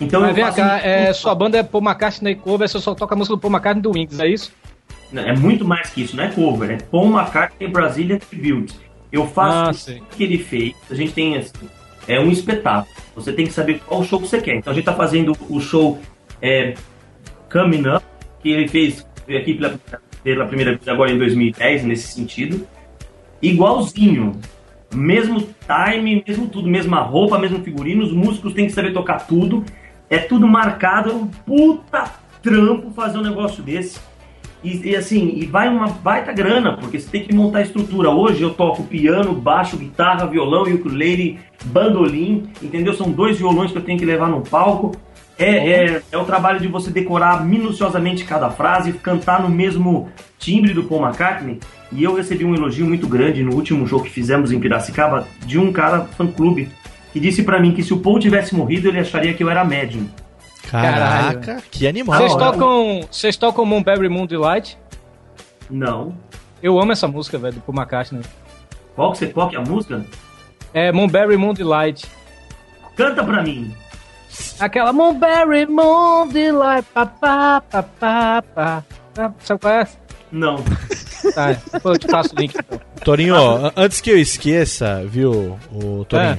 Então 0.00 0.20
Mas 0.20 0.30
eu 0.30 0.34
vem 0.34 0.52
cá, 0.52 0.78
é, 0.78 1.12
sua 1.12 1.34
banda 1.34 1.58
é 1.58 1.62
Paul 1.62 1.82
McCartney 1.82 2.34
cover, 2.34 2.68
você 2.68 2.78
só 2.78 2.94
toca 2.94 3.14
a 3.14 3.18
música 3.18 3.34
do 3.34 3.40
Paul 3.40 3.52
McCartney 3.52 3.82
do 3.82 3.92
Wings, 3.92 4.20
é 4.20 4.28
isso? 4.28 4.52
É 5.14 5.34
muito 5.34 5.64
mais 5.64 5.90
que 5.90 6.02
isso, 6.02 6.16
não 6.16 6.24
é 6.24 6.28
cover, 6.28 6.70
é 6.70 6.76
Paul 6.76 7.06
McCartney 7.06 7.68
Brazilian 7.68 8.18
Tribute. 8.18 8.85
Eu 9.12 9.26
faço 9.26 9.90
Ah, 9.90 9.94
o 9.94 10.16
que 10.16 10.24
ele 10.24 10.38
fez, 10.38 10.74
a 10.90 10.94
gente 10.94 11.12
tem 11.12 11.36
assim, 11.36 11.68
é 12.08 12.20
um 12.20 12.30
espetáculo. 12.30 12.94
Você 13.14 13.32
tem 13.32 13.46
que 13.46 13.52
saber 13.52 13.80
qual 13.86 14.04
show 14.04 14.20
que 14.20 14.28
você 14.28 14.40
quer. 14.40 14.56
Então 14.56 14.72
a 14.72 14.76
gente 14.76 14.84
tá 14.84 14.92
fazendo 14.94 15.36
o 15.48 15.60
show 15.60 16.00
é, 16.40 16.74
Coming 17.50 17.88
Up, 17.88 18.04
que 18.40 18.50
ele 18.50 18.68
fez 18.68 19.06
aqui 19.28 19.54
pela, 19.54 19.78
pela 20.22 20.46
primeira 20.46 20.72
vez 20.72 20.86
agora 20.88 21.10
em 21.10 21.18
2010, 21.18 21.84
nesse 21.84 22.12
sentido. 22.12 22.66
Igualzinho. 23.40 24.38
Mesmo 24.94 25.46
time, 25.66 26.22
mesmo 26.26 26.48
tudo, 26.48 26.68
mesma 26.68 27.00
roupa, 27.00 27.38
mesmo 27.38 27.62
figurino, 27.62 28.04
os 28.04 28.12
músicos 28.12 28.54
têm 28.54 28.66
que 28.66 28.72
saber 28.72 28.92
tocar 28.92 29.26
tudo. 29.26 29.64
É 30.08 30.18
tudo 30.18 30.46
marcado, 30.46 31.10
é 31.10 31.14
um 31.14 31.26
puta 31.26 32.04
trampo 32.42 32.90
fazer 32.92 33.18
um 33.18 33.22
negócio 33.22 33.62
desse. 33.62 33.98
E, 34.64 34.90
e, 34.90 34.96
assim, 34.96 35.32
e 35.36 35.46
vai 35.46 35.68
uma 35.68 35.88
baita 35.88 36.32
grana, 36.32 36.76
porque 36.76 36.98
você 36.98 37.08
tem 37.08 37.22
que 37.24 37.34
montar 37.34 37.58
a 37.58 37.62
estrutura. 37.62 38.10
Hoje 38.10 38.42
eu 38.42 38.54
toco 38.54 38.82
piano, 38.82 39.32
baixo, 39.34 39.76
guitarra, 39.76 40.26
violão, 40.26 40.62
ukulele, 40.62 41.38
bandolim, 41.66 42.48
entendeu? 42.62 42.94
São 42.94 43.10
dois 43.10 43.38
violões 43.38 43.70
que 43.70 43.78
eu 43.78 43.82
tenho 43.82 43.98
que 43.98 44.04
levar 44.04 44.28
no 44.28 44.40
palco. 44.40 44.92
É, 45.38 45.50
é, 45.50 46.02
é 46.10 46.16
o 46.16 46.24
trabalho 46.24 46.58
de 46.58 46.66
você 46.66 46.90
decorar 46.90 47.44
minuciosamente 47.44 48.24
cada 48.24 48.48
frase, 48.48 48.94
cantar 48.94 49.42
no 49.42 49.50
mesmo 49.50 50.08
timbre 50.38 50.72
do 50.72 50.84
Paul 50.84 51.04
McCartney. 51.04 51.60
E 51.92 52.02
eu 52.02 52.14
recebi 52.14 52.44
um 52.44 52.54
elogio 52.54 52.86
muito 52.86 53.06
grande 53.06 53.42
no 53.42 53.54
último 53.54 53.86
show 53.86 54.00
que 54.00 54.10
fizemos 54.10 54.50
em 54.50 54.58
Piracicaba 54.58 55.28
de 55.44 55.58
um 55.58 55.70
cara 55.70 56.00
fã-clube 56.00 56.70
que 57.12 57.20
disse 57.20 57.42
pra 57.42 57.60
mim 57.60 57.72
que 57.72 57.82
se 57.82 57.94
o 57.94 57.98
Paul 57.98 58.18
tivesse 58.18 58.54
morrido 58.54 58.88
ele 58.88 58.98
acharia 58.98 59.32
que 59.32 59.42
eu 59.42 59.48
era 59.48 59.64
médium. 59.64 60.06
Caraca, 60.70 61.62
que 61.70 61.86
animal. 61.86 62.18
Vocês 62.18 62.34
tocam, 62.36 63.00
vocês 63.10 63.36
tocam 63.36 63.64
Moonberry 63.64 64.08
Moon 64.08 64.26
Delight? 64.26 64.78
Não. 65.70 66.14
Eu 66.62 66.80
amo 66.80 66.92
essa 66.92 67.06
música, 67.06 67.38
velho, 67.38 67.54
do 67.54 67.60
Paul 67.60 67.76
McCartney. 67.76 68.22
Qual 68.94 69.12
que, 69.12 69.18
você, 69.18 69.26
qual 69.28 69.48
que 69.48 69.56
é 69.56 69.58
a 69.58 69.62
música? 69.62 70.04
É 70.72 70.90
Moonberry 70.92 71.36
Moon 71.36 71.52
Delight. 71.54 72.06
Canta 72.96 73.22
pra 73.22 73.42
mim. 73.42 73.74
Aquela 74.58 74.92
Moonberry 74.92 75.66
Moon 75.66 76.28
Delight, 76.28 76.86
papá, 76.94 77.60
papá, 77.60 78.42
papá. 78.54 78.84
Sabe 79.40 79.60
qual 79.60 79.74
é 79.74 79.80
essa? 79.82 79.98
Não. 80.32 80.56
Tá, 81.34 81.52
depois 81.72 81.94
eu 81.94 81.98
te 81.98 82.06
passo 82.08 82.34
o 82.34 82.38
link. 82.38 82.54
Então. 82.58 82.80
Torinho, 83.04 83.36
an- 83.36 83.72
antes 83.76 84.00
que 84.00 84.10
eu 84.10 84.18
esqueça, 84.18 85.04
viu, 85.06 85.58
o 85.72 86.04
Torinho? 86.04 86.30
É. 86.32 86.38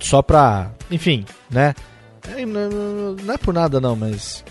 Só 0.00 0.22
pra. 0.22 0.70
Enfim, 0.90 1.24
né? 1.50 1.74
É, 2.34 2.44
Não, 2.46 3.34
é 3.34 3.38
por 3.38 3.52
nada 3.54 3.80
não, 3.80 3.94
mas. 3.96 4.44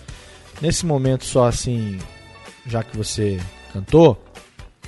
Nesse 0.62 0.86
momento 0.86 1.26
só 1.26 1.48
assim. 1.48 2.00
Já 2.66 2.84
que 2.84 2.96
você 2.98 3.40
cantou. 3.74 4.24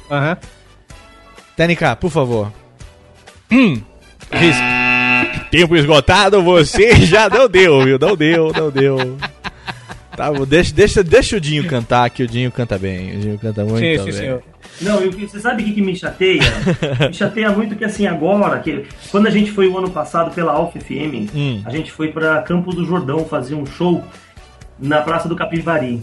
Aham. 0.10 0.38
TNK, 1.56 1.96
por 2.00 2.10
favor. 2.12 2.52
Hum. 3.52 3.82
ris- 4.32 4.56
Tempo 5.52 5.76
esgotado, 5.76 6.42
você 6.44 6.96
já 7.06 7.30
não 7.30 7.48
deu, 7.48 7.84
viu? 7.84 7.98
Não 8.00 8.16
deu, 8.16 8.52
não 8.52 8.70
deu. 8.70 8.98
Tá, 10.18 10.32
bom, 10.32 10.46
deixa, 10.48 10.74
deixa, 10.74 11.04
deixa 11.04 11.38
o 11.38 11.40
Dinho 11.40 11.66
cantar, 11.68 12.10
que 12.10 12.24
o 12.24 12.28
Dinho 12.28 12.52
canta 12.52 12.78
bem. 12.78 13.16
O 13.16 13.20
Dinho 13.20 13.40
canta 13.40 13.64
muito 13.64 13.78
Sim, 13.78 13.86
bem. 13.86 14.00
sim, 14.00 14.12
senhor. 14.12 14.42
Não, 14.82 15.06
e 15.06 15.10
que- 15.10 15.28
você 15.28 15.40
sabe 15.40 15.62
o 15.62 15.66
que, 15.66 15.74
que 15.74 15.82
me 15.82 15.96
chateia? 15.96 16.42
me 17.08 17.14
chateia 17.14 17.52
muito 17.52 17.76
que 17.76 17.86
assim, 17.86 18.08
agora, 18.08 18.60
que 18.60 18.84
quando 19.12 19.28
a 19.28 19.30
gente 19.30 19.52
foi 19.52 19.68
o 19.68 19.78
ano 19.78 19.92
passado 19.92 20.34
pela 20.34 20.52
Alfa 20.54 20.80
FM, 20.80 21.30
Hum. 21.36 21.62
a 21.64 21.70
gente 21.70 21.92
foi 21.92 22.08
pra 22.10 22.42
Campos 22.42 22.74
do 22.76 22.84
Jordão 22.84 23.26
fazer 23.26 23.54
um 23.54 23.66
show 23.66 24.04
na 24.80 25.02
Praça 25.02 25.30
do 25.30 25.36
Capivari. 25.36 26.02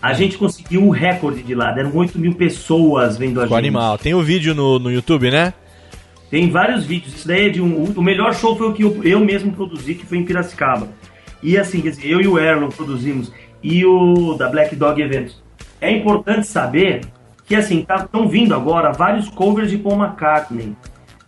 A 0.00 0.12
gente 0.12 0.38
conseguiu 0.38 0.84
o 0.86 0.90
recorde 0.90 1.42
de 1.42 1.54
lá, 1.56 1.72
deram 1.72 1.90
8 1.94 2.18
mil 2.18 2.34
pessoas 2.34 3.16
vendo 3.18 3.40
a 3.40 3.44
Ficou 3.44 3.58
gente. 3.58 3.66
animal. 3.66 3.98
Tem 3.98 4.14
o 4.14 4.22
vídeo 4.22 4.54
no, 4.54 4.78
no 4.78 4.90
YouTube, 4.92 5.30
né? 5.30 5.52
Tem 6.30 6.50
vários 6.50 6.84
vídeos. 6.84 7.14
Isso 7.16 7.26
daí 7.28 7.46
é 7.46 7.48
de 7.48 7.60
um. 7.60 7.84
O 7.96 8.02
melhor 8.02 8.34
show 8.34 8.56
foi 8.56 8.68
o 8.68 8.72
que 8.72 8.82
eu, 8.84 9.00
eu 9.02 9.20
mesmo 9.20 9.50
produzi, 9.52 9.94
que 9.94 10.04
foi 10.06 10.18
em 10.18 10.24
Piracicaba. 10.24 10.88
E 11.44 11.58
assim, 11.58 11.82
quer 11.82 11.90
dizer, 11.90 12.06
eu 12.10 12.22
e 12.22 12.26
o 12.26 12.38
Erlon 12.38 12.70
produzimos. 12.70 13.30
E 13.62 13.84
o 13.84 14.34
da 14.34 14.48
Black 14.48 14.74
Dog 14.74 15.00
Eventos. 15.00 15.42
É 15.78 15.90
importante 15.90 16.46
saber 16.46 17.02
que 17.46 17.54
assim, 17.54 17.86
estão 17.88 18.26
vindo 18.26 18.54
agora 18.54 18.90
vários 18.90 19.28
covers 19.28 19.70
de 19.70 19.76
Paul 19.76 20.02
McCartney. 20.02 20.74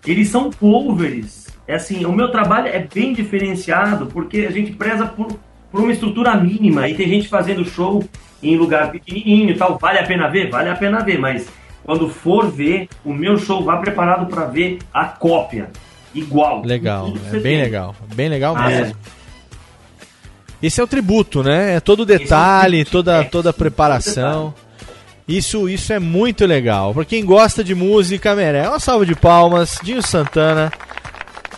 Eles 0.06 0.28
são 0.28 0.50
covers. 0.50 1.46
É 1.68 1.74
assim, 1.74 2.06
o 2.06 2.12
meu 2.12 2.30
trabalho 2.30 2.68
é 2.68 2.78
bem 2.78 3.12
diferenciado 3.12 4.06
porque 4.06 4.46
a 4.48 4.50
gente 4.50 4.72
preza 4.72 5.04
por, 5.04 5.28
por 5.70 5.80
uma 5.80 5.92
estrutura 5.92 6.34
mínima. 6.34 6.88
E 6.88 6.94
tem 6.94 7.08
gente 7.08 7.28
fazendo 7.28 7.64
show 7.64 8.02
em 8.42 8.56
lugar 8.56 8.90
pequenininho 8.90 9.50
e 9.50 9.54
tal. 9.54 9.76
Vale 9.78 9.98
a 9.98 10.04
pena 10.06 10.28
ver? 10.28 10.48
Vale 10.48 10.70
a 10.70 10.76
pena 10.76 11.00
ver, 11.00 11.18
mas 11.18 11.46
quando 11.84 12.08
for 12.08 12.50
ver, 12.50 12.88
o 13.04 13.12
meu 13.12 13.36
show 13.36 13.62
vá 13.62 13.76
preparado 13.76 14.26
para 14.26 14.46
ver 14.46 14.78
a 14.94 15.04
cópia. 15.04 15.70
Igual. 16.14 16.62
Legal, 16.64 17.12
é 17.28 17.30
bem 17.32 17.42
tem. 17.42 17.62
legal. 17.62 17.94
Bem 18.14 18.28
legal 18.30 18.56
Ah, 18.56 18.68
mesmo. 18.68 18.96
Esse 20.62 20.80
é 20.80 20.84
o 20.84 20.86
tributo, 20.86 21.42
né? 21.42 21.74
É 21.74 21.80
todo 21.80 22.06
detalhe, 22.06 22.84
toda, 22.84 23.24
toda 23.24 23.50
a 23.50 23.52
preparação. 23.52 24.54
Isso, 25.28 25.68
isso 25.68 25.92
é 25.92 25.98
muito 25.98 26.46
legal. 26.46 26.94
Pra 26.94 27.04
quem 27.04 27.24
gosta 27.24 27.62
de 27.62 27.74
música, 27.74 28.34
merece. 28.34 28.68
Uma 28.68 28.80
salva 28.80 29.04
de 29.04 29.14
palmas. 29.14 29.78
Dinho 29.82 30.02
Santana. 30.02 30.72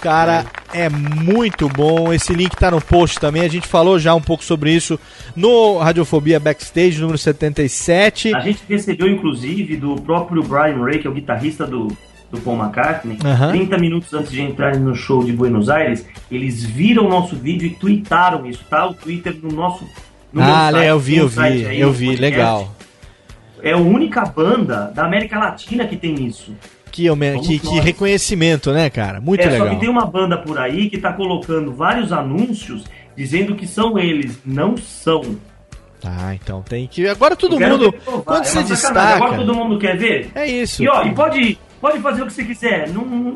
Cara, 0.00 0.46
é 0.72 0.88
muito 0.88 1.68
bom. 1.68 2.12
Esse 2.12 2.32
link 2.32 2.56
tá 2.56 2.70
no 2.70 2.80
post 2.80 3.20
também. 3.20 3.42
A 3.42 3.48
gente 3.48 3.66
falou 3.66 3.98
já 3.98 4.14
um 4.14 4.20
pouco 4.20 4.42
sobre 4.42 4.72
isso 4.72 4.98
no 5.36 5.78
Radiofobia 5.78 6.40
Backstage, 6.40 7.00
número 7.00 7.18
77. 7.18 8.34
A 8.34 8.40
gente 8.40 8.62
recebeu, 8.68 9.08
inclusive, 9.08 9.76
do 9.76 9.96
próprio 9.96 10.42
Brian 10.42 10.82
Ray, 10.82 10.98
que 10.98 11.06
é 11.06 11.10
o 11.10 11.14
guitarrista 11.14 11.66
do, 11.66 11.88
do 12.30 12.40
Paul 12.40 12.58
McCartney, 12.58 13.18
Aham. 13.24 13.50
30 13.52 13.78
minutos 13.78 14.12
antes 14.12 14.30
de 14.30 14.42
entrar 14.42 14.76
no 14.76 14.94
show 14.94 15.24
de 15.24 15.32
Buenos 15.32 15.70
Aires, 15.70 16.06
eles 16.30 16.62
viram 16.64 17.06
o 17.06 17.08
nosso 17.08 17.34
vídeo 17.36 17.66
e 17.66 17.70
tweetaram 17.70 18.44
isso, 18.46 18.62
tá? 18.68 18.86
O 18.86 18.94
Twitter 18.94 19.34
no 19.42 19.50
nosso. 19.50 19.84
No 20.32 20.42
ah, 20.42 20.68
le- 20.70 20.86
eu 20.86 20.98
vi, 20.98 21.16
eu 21.16 21.28
site 21.30 21.56
vi, 21.58 21.66
aí, 21.66 21.80
eu 21.80 21.90
vi, 21.92 22.14
legal. 22.16 22.70
é 23.62 23.72
a 23.72 23.78
única 23.78 24.24
banda 24.26 24.92
da 24.94 25.04
América 25.06 25.38
Latina 25.38 25.86
que 25.86 25.96
tem 25.96 26.26
isso. 26.26 26.52
Que, 26.92 27.08
home- 27.08 27.32
Somos 27.32 27.46
que, 27.46 27.58
que 27.58 27.80
reconhecimento, 27.80 28.72
né, 28.72 28.90
cara? 28.90 29.20
Muito 29.20 29.40
é, 29.42 29.46
legal. 29.50 29.68
Só 29.68 29.74
que 29.74 29.80
tem 29.80 29.88
uma 29.88 30.04
banda 30.04 30.36
por 30.36 30.58
aí 30.58 30.90
que 30.90 30.98
tá 30.98 31.12
colocando 31.12 31.72
vários 31.72 32.12
anúncios 32.12 32.84
dizendo 33.16 33.54
que 33.54 33.66
são 33.66 33.98
eles. 33.98 34.38
Não 34.44 34.76
são. 34.76 35.22
Ah, 36.04 36.34
então 36.34 36.62
tem 36.62 36.86
que. 36.86 37.06
Agora 37.08 37.34
todo 37.34 37.60
Eu 37.60 37.68
mundo. 37.70 37.92
provar, 37.92 38.22
Quando 38.22 38.44
é 38.44 38.48
você 38.48 38.76
sacanagem. 38.76 39.14
Agora 39.16 39.30
destaca. 39.32 39.46
todo 39.46 39.54
mundo 39.54 39.78
quer 39.78 39.96
ver? 39.96 40.30
É 40.34 40.46
isso. 40.46 40.82
E 40.82 40.88
ó, 40.88 41.02
e 41.04 41.12
pode, 41.14 41.58
pode 41.80 42.00
fazer 42.00 42.22
o 42.22 42.26
que 42.26 42.32
você 42.32 42.44
quiser. 42.44 42.88
Não, 42.90 43.04
não- 43.04 43.34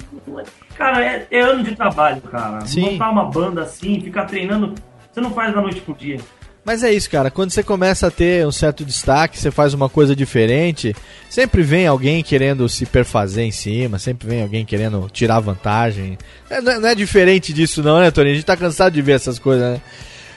cara, 0.77 1.05
é, 1.05 1.27
é 1.31 1.41
ano 1.41 1.63
de 1.63 1.75
trabalho, 1.75 2.21
cara. 2.23 2.65
Sim. 2.67 2.93
Montar 2.93 3.11
uma 3.11 3.25
banda 3.25 3.63
assim, 3.63 4.01
ficar 4.01 4.25
treinando, 4.27 4.75
você 5.11 5.21
não 5.21 5.33
faz 5.33 5.55
da 5.55 5.61
noite 5.61 5.81
pro 5.81 5.95
dia. 5.95 6.19
Mas 6.65 6.85
é 6.85 6.93
isso, 6.93 7.11
cara. 7.11 7.29
Quando 7.29 7.51
você 7.51 7.61
começa 7.63 8.07
a 8.07 8.11
ter 8.11 8.47
um 8.47 8.53
certo 8.53 8.85
destaque, 8.85 9.37
você 9.37 9.51
faz 9.51 9.75
uma 9.75 9.89
coisa 9.89 10.15
diferente, 10.15 10.95
sempre 11.29 11.61
vem 11.61 11.89
alguém 11.89 12.23
querendo 12.23 12.69
se 12.69 12.87
perfazer 12.87 13.43
em 13.43 13.51
cima, 13.51 13.99
sempre 13.99 14.29
vem 14.29 14.43
alguém 14.43 14.65
querendo 14.65 15.09
tirar 15.13 15.41
vantagem. 15.41 16.17
É, 16.49 16.61
não, 16.61 16.73
é, 16.73 16.79
não 16.79 16.89
é 16.89 16.95
diferente 16.95 17.53
disso, 17.53 17.83
não, 17.83 17.99
né, 17.99 18.13
Tony? 18.13 18.31
A 18.31 18.35
gente 18.35 18.47
tá 18.47 18.57
cansado 18.57 18.93
de 18.93 19.03
ver 19.03 19.13
essas 19.17 19.41
coisas, 19.41 19.73
né? 19.73 19.81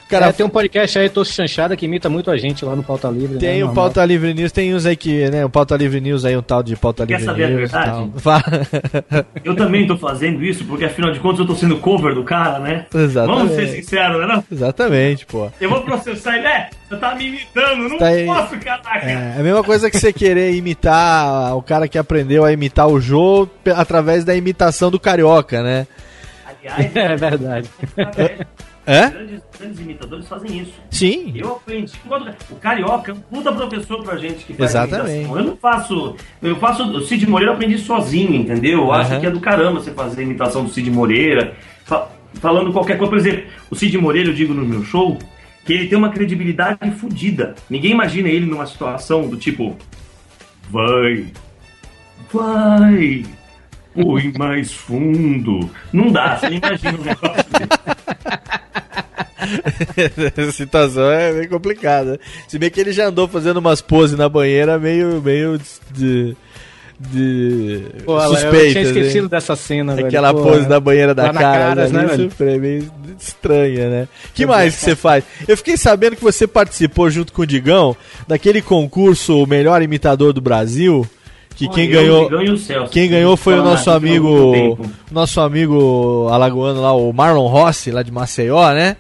Cara, 0.08 0.28
É, 0.28 0.32
tem 0.32 0.46
um 0.46 0.50
podcast 0.50 1.00
aí, 1.00 1.10
Tô 1.10 1.26
Chanchada, 1.26 1.76
que 1.76 1.86
imita 1.86 2.08
muito 2.10 2.30
a 2.30 2.38
gente 2.38 2.64
lá 2.64 2.76
no 2.76 2.84
Pauta 2.84 3.08
Livre. 3.10 3.40
Tem 3.40 3.50
né, 3.58 3.64
o 3.64 3.68
normal. 3.68 3.86
Pauta 3.86 4.06
Livre 4.06 4.36
News, 4.36 4.52
tem 4.52 4.76
uns 4.76 4.86
aí 4.86 4.96
que, 4.96 5.28
né, 5.32 5.44
o 5.44 5.50
Pauta 5.50 5.76
Livre 5.76 6.00
News 6.00 6.24
aí, 6.26 6.38
um 6.38 6.44
tal 6.44 6.62
de 6.62 6.76
Pauta 6.76 7.08
Quer 7.08 7.14
Livre 7.14 7.26
saber 7.26 7.44
a 7.46 7.48
News 7.48 7.58
e 7.58 7.62
verdade? 7.74 7.90
tal. 7.92 8.12
Fala. 8.20 8.44
Eu 9.44 9.56
também 9.56 9.88
tô 9.88 9.98
fazendo 9.98 10.44
isso, 10.44 10.64
porque 10.66 10.86
afinal 10.86 11.12
de 11.12 11.20
contas 11.20 11.40
eu 11.40 11.48
tô 11.48 11.56
sendo 11.56 11.78
cover 11.78 12.14
do 12.14 12.24
cara, 12.24 12.60
né? 12.60 12.86
Exatamente. 12.94 13.38
Vamos 13.40 13.56
ser 13.56 13.68
sinceros, 13.70 14.20
né? 14.22 14.28
Não? 14.28 14.44
Exatamente, 14.52 15.26
pô. 15.26 15.50
Eu 15.60 15.70
vou 15.72 15.82
processar 15.82 16.38
ele, 16.38 16.48
é, 16.48 16.70
você 16.88 16.96
tá 16.98 17.16
me 17.16 17.26
imitando, 17.28 17.90
não 17.90 17.98
Tá 17.98 18.08
aí. 18.08 18.26
posso, 18.28 18.58
caraca. 18.60 19.06
É 19.10 19.40
a 19.40 19.44
mesma 19.44 19.64
coisa 19.64 19.90
que 19.90 19.98
você 19.98 20.14
querer 20.14 20.54
imitar 20.54 21.58
o 21.58 21.64
cara 21.64 21.88
que 21.88 21.98
aprendeu 21.98 22.46
a 22.46 22.52
imitar 22.54 22.88
o 22.88 23.00
Jô 23.02 23.48
através 23.76 24.24
da 24.24 24.36
imitação 24.36 24.92
do 24.92 25.00
carioca, 25.00 25.64
né? 25.64 25.88
Aliás, 26.46 26.92
É 26.96 27.16
verdade. 27.16 27.70
É? 28.88 29.10
Grandes, 29.10 29.42
grandes 29.60 29.80
imitadores 29.80 30.28
fazem 30.28 30.60
isso. 30.60 30.74
Sim. 30.92 31.34
Eu 31.36 31.54
aprendi. 31.54 31.94
O 32.52 32.56
Carioca 32.58 33.12
é 33.12 33.16
um 33.16 33.20
puta 33.20 33.52
professor 33.52 34.04
pra 34.04 34.16
gente 34.18 34.46
que 34.46 34.54
faz 34.54 34.72
Exatamente. 34.72 35.12
imitação. 35.16 35.38
Eu 35.40 35.44
não 35.44 35.58
faço. 35.58 36.16
Eu 36.42 36.56
faço. 36.58 36.84
O 36.84 37.02
Cid 37.02 37.26
Moreira 37.28 37.52
eu 37.52 37.56
aprendi 37.56 37.78
sozinho, 37.80 38.36
entendeu? 38.36 38.80
Eu 38.82 38.94
acho 38.94 39.12
Aham. 39.12 39.20
que 39.22 39.26
é 39.26 39.32
do 39.32 39.40
caramba 39.40 39.80
você 39.80 39.92
fazer 39.92 40.22
a 40.22 40.24
imitação 40.24 40.64
do 40.64 40.70
Cid 40.70 40.92
Moreira. 40.92 41.56
fa- 41.84 42.10
falando 42.36 42.72
qualquer 42.72 42.98
coisa. 42.98 43.10
Por 43.10 43.18
exemplo, 43.18 43.44
o 43.72 43.76
Cid 43.76 43.98
Moreira, 43.98 44.30
eu 44.30 44.34
digo 44.36 44.54
no 44.54 44.64
meu 44.66 44.84
show, 44.84 45.18
que 45.66 45.74
ele 45.74 45.88
tem 45.88 45.98
uma 45.98 46.10
credibilidade 46.10 46.92
fodida. 46.92 47.56
Ninguém 47.70 47.92
imagina 47.92 48.30
ele 48.30 48.46
numa 48.46 48.68
situação 48.68 49.28
do 49.28 49.36
tipo. 49.38 49.76
Vai. 50.70 51.26
Vai. 52.32 53.26
Põe 53.94 54.34
mais 54.38 54.74
fundo. 54.74 55.70
Não 55.94 56.12
dá, 56.12 56.38
você 56.38 56.48
imagina 56.48 56.98
o 57.00 57.04
negócio 57.04 57.44
dele. 57.50 57.95
Essa 60.38 60.52
situação 60.52 61.10
é 61.12 61.32
meio 61.32 61.50
complicada. 61.50 62.20
Se 62.48 62.58
bem 62.58 62.70
que 62.70 62.80
ele 62.80 62.92
já 62.92 63.08
andou 63.08 63.28
fazendo 63.28 63.58
umas 63.58 63.82
poses 63.82 64.18
na 64.18 64.28
banheira 64.28 64.78
meio, 64.80 65.22
meio 65.22 65.60
de. 65.92 66.36
de. 67.00 67.82
Pô, 68.06 68.22
eu 68.22 68.30
suspeitas. 68.30 68.72
tinha 68.72 68.84
esquecido 68.84 69.24
hein? 69.24 69.30
dessa 69.30 69.56
cena, 69.56 69.96
velho. 69.96 70.08
Aquela 70.08 70.34
Pô, 70.34 70.44
pose 70.44 70.68
da 70.68 70.80
banheira 70.80 71.14
da 71.14 71.32
na 71.32 71.34
cara, 71.34 71.58
Caras, 71.58 71.92
né, 71.92 72.06
isso 72.16 72.30
foi 72.32 72.58
meio 72.58 72.92
estranha, 73.20 73.90
né? 73.90 74.08
que 74.34 74.46
mais 74.46 74.76
que 74.76 74.82
você 74.82 74.96
faz? 74.96 75.24
Eu 75.48 75.56
fiquei 75.58 75.78
sabendo 75.78 76.16
que 76.16 76.24
você 76.24 76.46
participou 76.46 77.10
junto 77.10 77.32
com 77.32 77.42
o 77.44 77.48
Digão 77.48 77.96
daquele 78.28 78.62
concurso 78.62 79.42
O 79.42 79.48
Melhor 79.48 79.82
Imitador 79.82 80.34
do 80.34 80.42
Brasil. 80.42 81.08
Que 81.56 81.66
Olha, 81.68 81.74
quem 81.74 81.90
eu, 81.90 82.30
ganhou, 82.30 82.58
Celso. 82.58 82.92
quem 82.92 83.10
ganhou 83.10 83.38
foi 83.38 83.54
o 83.58 83.64
nosso 83.64 83.90
amigo, 83.90 84.78
nosso 85.10 85.40
amigo 85.40 86.28
alagoano 86.30 86.82
lá, 86.82 86.92
o 86.92 87.14
Marlon 87.14 87.48
Rossi, 87.48 87.92
lá 87.92 88.04
de 88.04 88.12
Maceió, 88.12 88.74
né? 88.74 88.98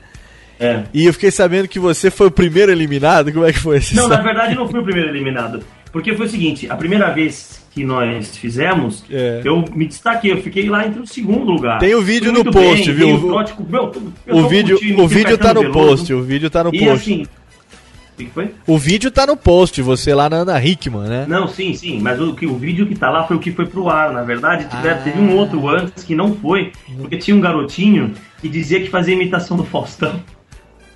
É. 0.60 0.84
E 0.94 1.06
eu 1.06 1.14
fiquei 1.14 1.32
sabendo 1.32 1.68
que 1.68 1.80
você 1.80 2.10
foi 2.10 2.28
o 2.28 2.32
primeiro 2.32 2.72
eliminado. 2.72 3.32
Como 3.34 3.46
é 3.46 3.52
que 3.52 3.60
foi 3.60 3.78
esse 3.78 3.96
Não, 3.96 4.08
na 4.08 4.22
verdade 4.22 4.56
não 4.56 4.68
fui 4.68 4.80
o 4.80 4.84
primeiro 4.84 5.10
eliminado. 5.10 5.62
Porque 5.92 6.14
foi 6.14 6.26
o 6.26 6.30
seguinte, 6.30 6.68
a 6.70 6.76
primeira 6.76 7.10
vez 7.12 7.64
que 7.74 7.84
nós 7.84 8.38
fizemos, 8.38 9.04
É. 9.10 9.42
eu 9.44 9.64
me 9.74 9.86
destaquei, 9.86 10.32
eu 10.32 10.42
fiquei 10.42 10.70
lá 10.70 10.86
entre 10.86 11.02
o 11.02 11.08
segundo 11.08 11.52
lugar. 11.52 11.80
Tem 11.80 11.94
o 11.96 12.02
vídeo 12.02 12.32
no 12.32 12.44
post, 12.44 12.86
bem, 12.92 12.96
viu? 12.96 13.16
o 13.16 13.64
meu, 13.70 14.48
vídeo, 14.50 14.78
curtindo, 14.78 15.04
o 15.04 15.08
vídeo 15.08 15.38
tá 15.38 15.54
no 15.54 15.62
Veloso. 15.62 15.80
post, 15.98 16.14
o 16.14 16.22
vídeo 16.24 16.50
tá 16.50 16.64
no 16.64 16.74
E 16.74 16.80
post. 16.80 16.92
assim, 16.94 17.24
o 17.24 18.18
que 18.18 18.26
que 18.26 18.32
foi? 18.32 18.52
O 18.66 18.78
vídeo 18.78 19.12
tá 19.12 19.26
no 19.28 19.36
post, 19.36 19.82
você 19.82 20.14
lá 20.14 20.30
na 20.30 20.38
Ana 20.38 20.66
Hickman, 20.66 21.08
né? 21.08 21.26
Não, 21.28 21.48
sim, 21.50 21.74
sim, 21.74 22.00
mas 22.02 22.20
o, 22.22 22.34
que, 22.34 22.46
o 22.46 22.56
vídeo 22.58 22.86
que 22.88 22.96
tá 22.96 23.10
lá 23.10 23.26
foi 23.26 23.36
o 23.36 23.40
que 23.40 23.52
foi 23.52 23.66
pro 23.66 23.90
ar, 23.90 24.12
na 24.14 24.22
verdade. 24.24 24.68
tiver- 24.70 24.94
Ah. 24.94 25.02
Teve 25.04 25.20
um 25.20 25.36
outro 25.36 25.68
antes 25.70 26.04
que 26.04 26.16
não 26.16 26.34
foi, 26.36 26.72
porque 26.98 27.18
tinha 27.18 27.36
um 27.36 27.42
garotinho 27.42 28.14
que 28.42 28.48
dizia 28.50 28.80
que 28.82 28.90
fazia 28.90 29.14
imitação 29.14 29.56
do 29.58 29.64
Faustão. 29.66 30.20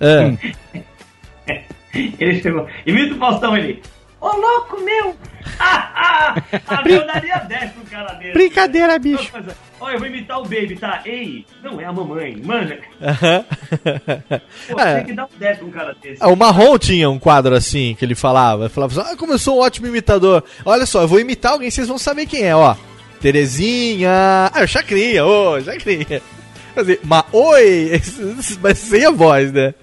É. 0.00 0.34
Ele 1.94 2.40
chegou, 2.40 2.66
imita 2.86 3.14
o 3.14 3.18
Faustão, 3.18 3.56
ele. 3.56 3.82
Ô 4.20 4.28
louco 4.36 4.80
meu! 4.82 5.16
Ah, 5.58 6.34
ah, 6.68 6.82
eu 6.86 7.06
daria 7.06 7.38
10 7.38 7.72
pro 7.72 7.84
cara 7.90 8.12
desse. 8.14 8.32
Brincadeira, 8.34 8.98
bicho. 8.98 9.32
Olha, 9.80 9.94
eu 9.94 9.98
vou 9.98 10.08
imitar 10.08 10.38
o 10.38 10.42
Baby, 10.42 10.76
tá? 10.76 11.00
Ei, 11.06 11.46
não 11.62 11.80
é 11.80 11.86
a 11.86 11.92
mamãe, 11.92 12.36
manja. 12.44 12.78
Pô, 14.70 14.78
É. 14.78 14.96
tem 14.96 15.04
que 15.06 15.12
dar 15.14 15.24
um 15.24 15.38
10 15.38 15.58
pra 15.58 15.66
um 15.66 15.70
cara 15.70 15.96
desse. 16.02 16.18
Ah, 16.22 16.28
o 16.28 16.36
Marrom 16.36 16.76
tinha 16.78 17.08
um 17.08 17.18
quadro 17.18 17.54
assim 17.54 17.94
que 17.98 18.04
ele 18.04 18.14
falava. 18.14 18.64
Ele 18.64 18.68
falava 18.68 19.00
assim: 19.00 19.10
Ah, 19.12 19.16
como 19.16 19.32
eu 19.32 19.38
sou 19.38 19.56
um 19.56 19.60
ótimo 19.62 19.86
imitador. 19.86 20.44
Olha 20.66 20.84
só, 20.86 21.00
eu 21.02 21.08
vou 21.08 21.18
imitar 21.18 21.52
alguém, 21.52 21.70
vocês 21.70 21.88
vão 21.88 21.98
saber 21.98 22.26
quem 22.26 22.42
é, 22.44 22.54
ó. 22.54 22.76
Terezinha. 23.22 24.10
Ah, 24.54 24.62
o 24.62 24.68
Chacrinha, 24.68 25.24
ô, 25.24 25.60
Chacrinha. 25.62 26.20
Fazer, 26.74 27.00
mas 27.02 27.24
oi! 27.32 28.00
Mas 28.62 28.78
sem 28.78 29.04
a 29.04 29.10
voz, 29.10 29.50
né? 29.52 29.74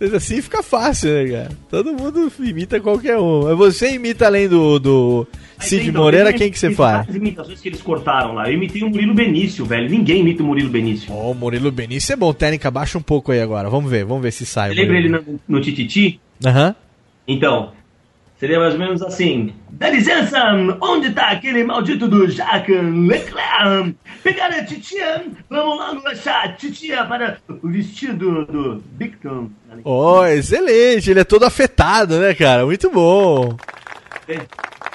Mas 0.00 0.14
Assim 0.14 0.40
fica 0.40 0.62
fácil, 0.62 1.10
né, 1.10 1.30
cara? 1.30 1.50
Todo 1.70 1.92
mundo 1.92 2.30
imita 2.40 2.80
qualquer 2.80 3.18
um. 3.18 3.54
Você 3.56 3.94
imita 3.94 4.26
além 4.26 4.48
do, 4.48 4.78
do 4.78 5.26
Cid 5.58 5.88
então, 5.88 6.02
Moreira, 6.02 6.32
quem 6.32 6.50
que 6.50 6.58
você 6.58 6.70
faz? 6.70 6.98
várias 6.98 7.16
imitações 7.16 7.60
que 7.60 7.68
eles 7.68 7.82
cortaram 7.82 8.34
lá. 8.34 8.48
Eu 8.48 8.54
imitei 8.54 8.82
o 8.82 8.90
Murilo 8.90 9.14
Benício, 9.14 9.64
velho. 9.64 9.90
Ninguém 9.90 10.20
imita 10.20 10.42
o 10.42 10.46
Murilo 10.46 10.70
Benício. 10.70 11.12
Ó, 11.12 11.32
o 11.32 11.34
Murilo 11.34 11.72
Benício 11.72 12.12
é 12.12 12.16
bom. 12.16 12.32
Técnica, 12.32 12.70
baixa 12.70 12.96
um 12.96 13.02
pouco 13.02 13.32
aí 13.32 13.40
agora. 13.40 13.68
Vamos 13.68 13.90
ver, 13.90 14.04
vamos 14.04 14.22
ver 14.22 14.30
se 14.30 14.46
sai. 14.46 14.72
lembra 14.72 14.98
ele 14.98 15.08
no, 15.08 15.40
no 15.48 15.60
Tititi? 15.60 16.20
Aham. 16.46 16.74
Então, 17.26 17.72
seria 18.38 18.58
mais 18.58 18.74
ou 18.74 18.80
menos 18.80 19.02
assim. 19.02 19.54
Dá 19.70 19.90
licença, 19.90 20.38
onde 20.80 21.12
tá 21.12 21.30
aquele 21.30 21.62
maldito 21.62 22.08
do 22.08 22.28
Jacques 22.28 22.76
Leclerc? 22.82 23.94
Pegaram 24.22 24.58
a 24.58 24.64
titia, 24.64 25.24
vamos 25.48 25.78
lá 25.78 25.94
no 25.94 26.06
achar 26.08 26.56
titia 26.56 27.04
para 27.04 27.38
o 27.48 27.68
vestido 27.68 28.44
do 28.46 28.82
Victor. 28.98 29.48
Oh, 29.84 30.24
excelente. 30.24 31.10
Ele 31.10 31.20
é 31.20 31.24
todo 31.24 31.44
afetado, 31.44 32.18
né, 32.18 32.34
cara? 32.34 32.64
Muito 32.64 32.90
bom. 32.90 33.56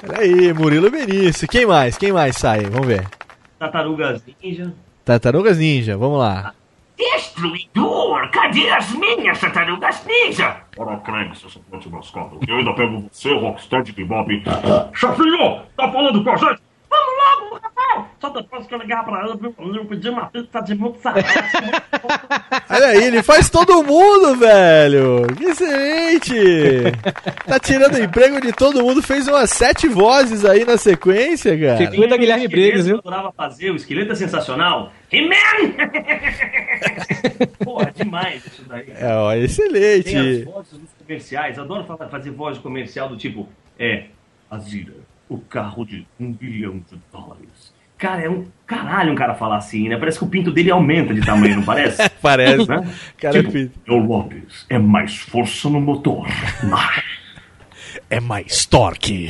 Peraí, 0.00 0.52
Murilo 0.52 0.90
Benício. 0.90 1.48
Quem 1.48 1.64
mais? 1.66 1.96
Quem 1.96 2.12
mais 2.12 2.36
sai? 2.36 2.64
Vamos 2.64 2.86
ver. 2.86 3.06
Tartarugas 3.58 4.22
Ninja. 4.42 4.72
Tartarugas 5.04 5.58
Ninja, 5.58 5.96
vamos 5.96 6.18
lá. 6.18 6.52
Destruidor, 6.96 8.30
cadê 8.30 8.70
as 8.70 8.92
minhas 8.92 9.40
tartarugas 9.40 10.04
ninja? 10.06 10.58
Ora, 10.76 10.96
Craig, 10.98 11.34
seu 11.36 11.48
suplente 11.48 11.88
mascado. 11.88 12.38
Eu 12.48 12.56
ainda 12.56 12.74
pego 12.74 13.08
você, 13.10 13.32
Rockstar 13.32 13.82
de 13.82 13.92
Bebop. 13.92 14.42
Chefinho, 14.92 15.62
tá 15.76 15.90
falando 15.92 16.24
com 16.24 16.30
a 16.30 16.36
gente? 16.36 16.63
Vamos 16.94 17.50
logo, 17.50 17.60
rapaz! 17.62 18.06
Só 18.20 18.28
depois 18.30 18.66
que 18.66 18.74
eu 18.74 18.78
ligar 18.78 19.04
pra 19.04 19.20
ela, 19.20 19.38
eu 19.76 19.84
pedi 19.86 20.08
uma 20.08 20.26
pizza 20.26 20.60
de 20.60 20.74
mussarela. 20.74 21.26
Olha 22.70 22.86
aí, 22.86 23.04
ele 23.04 23.22
faz 23.22 23.50
todo 23.50 23.82
mundo, 23.82 24.36
velho. 24.36 25.26
Que 25.36 25.44
excelente. 25.44 26.34
Tá 27.46 27.58
tirando 27.58 27.94
o 27.96 28.02
emprego 28.02 28.40
de 28.40 28.52
todo 28.52 28.82
mundo. 28.82 29.02
Fez 29.02 29.26
umas 29.28 29.50
sete 29.50 29.88
vozes 29.88 30.44
aí 30.44 30.64
na 30.64 30.76
sequência, 30.78 31.58
cara. 31.58 31.76
Segunda 31.90 32.16
Guilherme 32.16 32.48
Briggs, 32.48 32.84
viu? 32.86 32.94
Eu 32.96 33.00
adorava 33.00 33.32
fazer, 33.32 33.70
o 33.70 33.76
esqueleto 33.76 34.12
é 34.12 34.14
sensacional. 34.14 34.92
He-Man! 35.12 35.74
Porra, 37.64 37.92
demais 37.94 38.44
isso 38.46 38.62
daí. 38.68 38.86
É, 38.96 39.14
ó, 39.14 39.32
Tem 39.32 39.44
as 39.44 39.50
excelente. 39.50 40.44
vozes 40.44 40.72
dos 40.78 40.90
comerciais. 40.98 41.58
Adoro 41.58 41.84
fazer 42.10 42.30
voz 42.30 42.58
comercial 42.58 43.08
do 43.08 43.16
tipo: 43.16 43.48
É, 43.78 44.04
Azira, 44.50 44.92
o 45.28 45.38
carro 45.38 45.84
de 45.84 46.06
um 46.18 46.32
bilhão 46.32 46.78
de 46.90 46.98
dólares. 47.12 47.74
Cara, 47.96 48.22
é 48.22 48.28
um 48.28 48.44
caralho 48.66 49.12
um 49.12 49.14
cara 49.14 49.34
falar 49.34 49.56
assim, 49.56 49.88
né? 49.88 49.96
Parece 49.96 50.18
que 50.18 50.24
o 50.24 50.28
pinto 50.28 50.50
dele 50.50 50.70
aumenta 50.70 51.14
de 51.14 51.20
tamanho, 51.20 51.56
não 51.56 51.62
parece? 51.62 52.08
Parece. 52.20 52.68
Né? 52.68 52.92
Cara, 53.18 53.38
tipo, 53.38 53.52
pinto. 53.52 53.80
Meu 53.86 53.98
Lopes, 53.98 54.66
é 54.68 54.78
mais 54.78 55.16
força 55.16 55.68
no 55.68 55.80
motor. 55.80 56.26
É 58.10 58.20
mais 58.20 58.66
torque. 58.66 59.28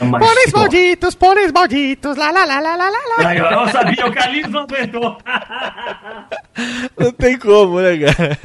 É 0.00 0.04
mais 0.04 0.24
Pôneis 0.24 0.52
malditos, 0.52 1.14
pôneis 1.14 1.52
malditos, 1.52 2.16
lá 2.16 2.30
lá 2.30 2.44
lá 2.44 2.60
lá 2.60 2.76
lá 2.76 2.88
lá 2.88 2.98
lá. 3.18 3.28
Aí, 3.28 3.40
ó, 3.40 3.64
eu 3.64 3.68
sabia, 3.68 4.06
o 4.06 4.12
Carlinhos 4.12 4.50
não 4.50 4.60
aguentou. 4.60 5.18
Não 6.98 7.12
tem 7.12 7.38
como, 7.38 7.80
né, 7.80 7.98
cara? 7.98 8.38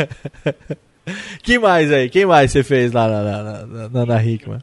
Quem 1.41 1.57
mais 1.57 1.91
aí? 1.91 2.10
Quem 2.10 2.26
mais 2.26 2.52
você 2.52 2.64
fez 2.64 2.91
lá 2.91 3.07
na, 3.07 3.24
na, 3.24 3.90
na, 3.90 4.06
na 4.06 4.24
Hickman? 4.24 4.60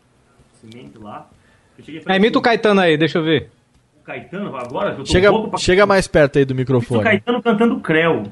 Cheguei 1.90 2.02
falei 2.02 2.18
imita 2.18 2.38
o 2.38 2.42
Caetano 2.42 2.80
aí, 2.80 2.96
deixa 2.96 3.18
eu 3.18 3.24
ver. 3.24 3.50
o 4.02 4.04
Caetano, 4.04 4.56
agora 4.56 4.94
que 4.94 5.00
eu 5.00 5.04
tô 5.04 5.10
Chega, 5.12 5.30
louco 5.30 5.50
pra- 5.50 5.58
chega 5.58 5.86
mais 5.86 6.06
perto 6.08 6.38
aí 6.38 6.44
do 6.44 6.52
o 6.52 6.56
microfone. 6.56 7.02
Caetano 7.04 7.42
cantando 7.42 7.80
Creu. 7.80 8.24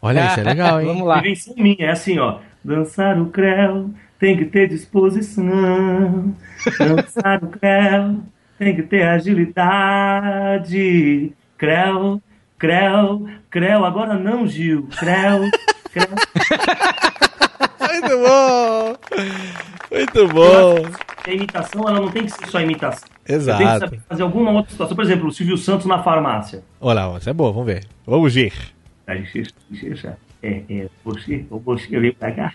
Olha, 0.00 0.26
isso 0.26 0.40
é 0.40 0.42
legal, 0.44 0.80
hein? 0.82 0.86
Vamos 0.86 1.06
lá. 1.06 1.18
Invenção 1.18 1.54
minha, 1.56 1.76
é 1.80 1.90
assim, 1.90 2.18
ó. 2.18 2.38
Dançar 2.64 3.18
o 3.20 3.26
Creu 3.26 3.90
tem 4.18 4.36
que 4.36 4.44
ter 4.46 4.68
disposição. 4.68 6.34
Dançar 6.78 7.42
o 7.42 7.48
Creu 7.48 8.20
tem 8.58 8.74
que 8.76 8.82
ter 8.82 9.02
agilidade. 10.02 11.32
Creu, 11.58 12.20
Creu, 12.58 13.26
Creu, 13.50 13.84
agora 13.84 14.14
não, 14.14 14.46
Gil. 14.46 14.88
Creu, 14.98 15.48
Creu. 15.92 16.08
Muito 17.92 18.18
bom! 18.18 18.96
Muito 19.90 20.28
bom! 20.28 20.76
A 21.24 21.30
imitação, 21.30 21.88
ela 21.88 22.00
não 22.00 22.10
tem 22.10 22.24
que 22.24 22.32
ser 22.32 22.46
só 22.46 22.60
imitação. 22.60 23.08
Exato. 23.28 23.62
Eu 23.62 23.66
tenho 23.66 23.80
que 23.80 23.86
saber 23.86 24.00
fazer 24.08 24.22
alguma 24.22 24.50
outra 24.50 24.70
situação. 24.70 24.96
Por 24.96 25.04
exemplo, 25.04 25.28
o 25.28 25.32
Silvio 25.32 25.56
Santos 25.56 25.86
na 25.86 26.02
farmácia. 26.02 26.62
Olha 26.80 27.06
lá, 27.06 27.18
isso 27.18 27.30
é 27.30 27.32
bom, 27.32 27.52
vamos 27.52 27.66
ver. 27.66 27.84
Vamos 28.06 28.34
ver. 28.34 28.52
Licença, 29.08 29.50
licença. 29.70 30.18
É, 30.42 30.62
é, 30.68 30.88
você, 31.04 31.44
você 31.50 32.00
veio 32.00 32.14
pra 32.14 32.32
cá. 32.32 32.52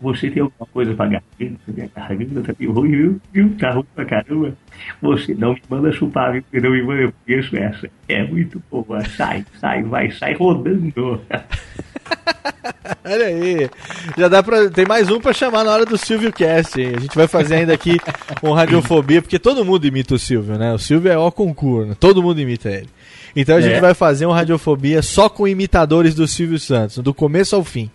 Você 0.00 0.30
tem 0.30 0.42
alguma 0.42 0.66
coisa 0.72 0.92
pra 0.94 1.06
garganta? 1.06 1.60
Minha 1.68 1.88
garganta 1.94 2.42
tá 2.42 2.54
meio 2.58 2.72
ruim, 2.72 2.90
viu? 2.90 3.20
viu? 3.32 3.56
Tá 3.56 3.70
ruim 3.70 3.86
pra 3.94 4.04
caramba. 4.04 4.54
Você 5.00 5.34
não 5.34 5.54
me 5.54 5.62
manda 5.68 5.92
chupar, 5.92 6.32
viu? 6.32 6.42
Porque 6.42 6.60
não 6.60 6.72
me 6.72 6.82
manda, 6.82 7.02
eu 7.02 7.12
conheço 7.24 7.56
essa. 7.56 7.88
É 8.08 8.22
muito 8.24 8.62
boa. 8.70 9.02
Sai, 9.04 9.46
sai, 9.60 9.82
vai, 9.84 10.10
sai 10.10 10.34
rodando. 10.34 11.20
Olha 13.04 13.26
aí. 13.26 13.70
Já 14.16 14.28
dá 14.28 14.42
pra. 14.42 14.68
Tem 14.70 14.86
mais 14.86 15.10
um 15.10 15.20
pra 15.20 15.32
chamar 15.32 15.64
na 15.64 15.72
hora 15.72 15.84
do 15.84 15.96
Silvio 15.98 16.32
Cast, 16.32 16.80
hein? 16.80 16.94
A 16.96 17.00
gente 17.00 17.14
vai 17.16 17.26
fazer 17.26 17.56
ainda 17.56 17.72
aqui 17.72 17.98
um 18.42 18.52
Radiofobia, 18.52 19.20
porque 19.22 19.38
todo 19.38 19.64
mundo 19.64 19.86
imita 19.86 20.14
o 20.14 20.18
Silvio, 20.18 20.58
né? 20.58 20.72
O 20.72 20.78
Silvio 20.78 21.10
é 21.12 21.16
ó 21.18 21.30
concurso, 21.30 21.88
né? 21.90 21.96
todo 21.98 22.22
mundo 22.22 22.40
imita 22.40 22.70
ele. 22.70 22.88
Então 23.36 23.56
a 23.56 23.60
gente 23.60 23.74
É. 23.76 23.80
vai 23.80 23.94
fazer 23.94 24.26
um 24.26 24.32
Radiofobia 24.32 25.02
só 25.02 25.28
com 25.28 25.46
imitadores 25.48 26.14
do 26.14 26.26
Silvio 26.26 26.58
Santos, 26.58 26.98
do 26.98 27.12
começo 27.12 27.56
ao 27.56 27.64
fim. 27.64 27.90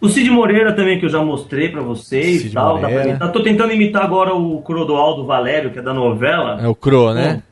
O 0.00 0.08
Cid 0.08 0.28
Moreira 0.30 0.72
também, 0.74 0.98
que 0.98 1.06
eu 1.06 1.10
já 1.10 1.22
mostrei 1.22 1.68
pra 1.68 1.80
vocês 1.80 2.42
Cid 2.42 2.54
tal. 2.54 2.78
Dá 2.80 2.88
pra 2.88 3.06
imitar. 3.06 3.32
Tô 3.32 3.40
tentando 3.42 3.72
imitar 3.72 4.02
agora 4.02 4.34
o 4.34 4.60
Crodoaldo 4.62 5.24
Valério, 5.24 5.70
que 5.70 5.78
é 5.78 5.82
da 5.82 5.94
novela. 5.94 6.60
É 6.60 6.66
o 6.66 6.74
Cro, 6.74 7.14
né? 7.14 7.42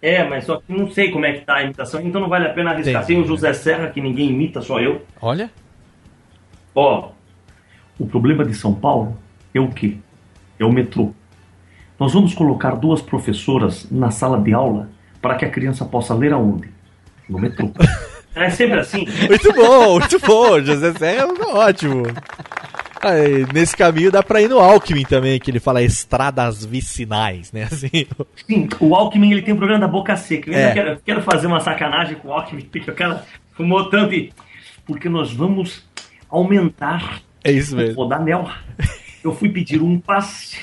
É, 0.00 0.22
mas 0.24 0.44
só 0.44 0.60
que 0.60 0.72
não 0.72 0.90
sei 0.90 1.10
como 1.10 1.26
é 1.26 1.32
que 1.32 1.40
tá 1.40 1.56
a 1.56 1.62
imitação, 1.64 2.00
então 2.00 2.20
não 2.20 2.28
vale 2.28 2.46
a 2.46 2.52
pena 2.52 2.70
arriscar. 2.70 3.04
Tem 3.04 3.20
o 3.20 3.26
José 3.26 3.52
Serra, 3.52 3.88
que 3.88 4.00
ninguém 4.00 4.28
imita, 4.28 4.60
só 4.60 4.80
eu. 4.80 5.02
Olha. 5.20 5.50
Ó, 6.74 7.10
o 7.98 8.06
problema 8.06 8.44
de 8.44 8.54
São 8.54 8.72
Paulo 8.72 9.16
é 9.52 9.60
o 9.60 9.68
quê? 9.68 9.96
É 10.58 10.64
o 10.64 10.72
metrô. 10.72 11.12
Nós 11.98 12.12
vamos 12.12 12.32
colocar 12.32 12.76
duas 12.76 13.02
professoras 13.02 13.90
na 13.90 14.10
sala 14.10 14.40
de 14.40 14.52
aula 14.52 14.88
para 15.20 15.34
que 15.34 15.44
a 15.44 15.50
criança 15.50 15.84
possa 15.84 16.14
ler 16.14 16.32
aonde? 16.32 16.68
No 17.28 17.38
metrô. 17.38 17.70
É 18.34 18.50
sempre 18.50 18.78
assim. 18.78 19.04
Muito 19.26 19.52
bom, 19.52 19.98
muito 19.98 20.18
bom. 20.20 20.60
José 20.60 20.92
Serra 20.92 21.26
é 21.26 21.44
ótimo. 21.56 22.04
Aí, 23.02 23.46
nesse 23.52 23.76
caminho 23.76 24.10
dá 24.10 24.22
pra 24.22 24.40
ir 24.42 24.48
no 24.48 24.58
Alckmin 24.58 25.04
também, 25.04 25.38
que 25.38 25.50
ele 25.50 25.60
fala 25.60 25.82
estradas 25.82 26.64
vicinais, 26.64 27.52
né? 27.52 27.64
Assim, 27.64 28.06
Sim, 28.46 28.68
o 28.80 28.94
Alckmin 28.94 29.32
ele 29.32 29.42
tem 29.42 29.54
um 29.54 29.56
programa 29.56 29.80
da 29.80 29.88
boca 29.88 30.16
seca. 30.16 30.50
Eu 30.50 30.54
É. 30.54 30.62
ainda 30.62 30.74
quero, 30.74 30.90
eu 30.90 31.00
quero 31.04 31.22
fazer 31.22 31.46
uma 31.46 31.60
sacanagem 31.60 32.16
com 32.16 32.28
o 32.28 32.32
Alckmin, 32.32 32.62
porque 32.70 32.90
o 32.90 32.94
cara 32.94 33.24
fumou 33.52 33.88
tanto 33.88 34.14
e... 34.14 34.32
Porque 34.86 35.08
nós 35.08 35.32
vamos 35.32 35.86
aumentar 36.30 37.20
É 37.44 37.52
isso 37.52 37.74
o 37.74 37.76
mesmo. 37.78 37.94
Rodanel. 38.02 38.48
Eu 39.22 39.34
fui 39.34 39.48
pedir 39.50 39.82
um 39.82 39.98
passe. 39.98 40.58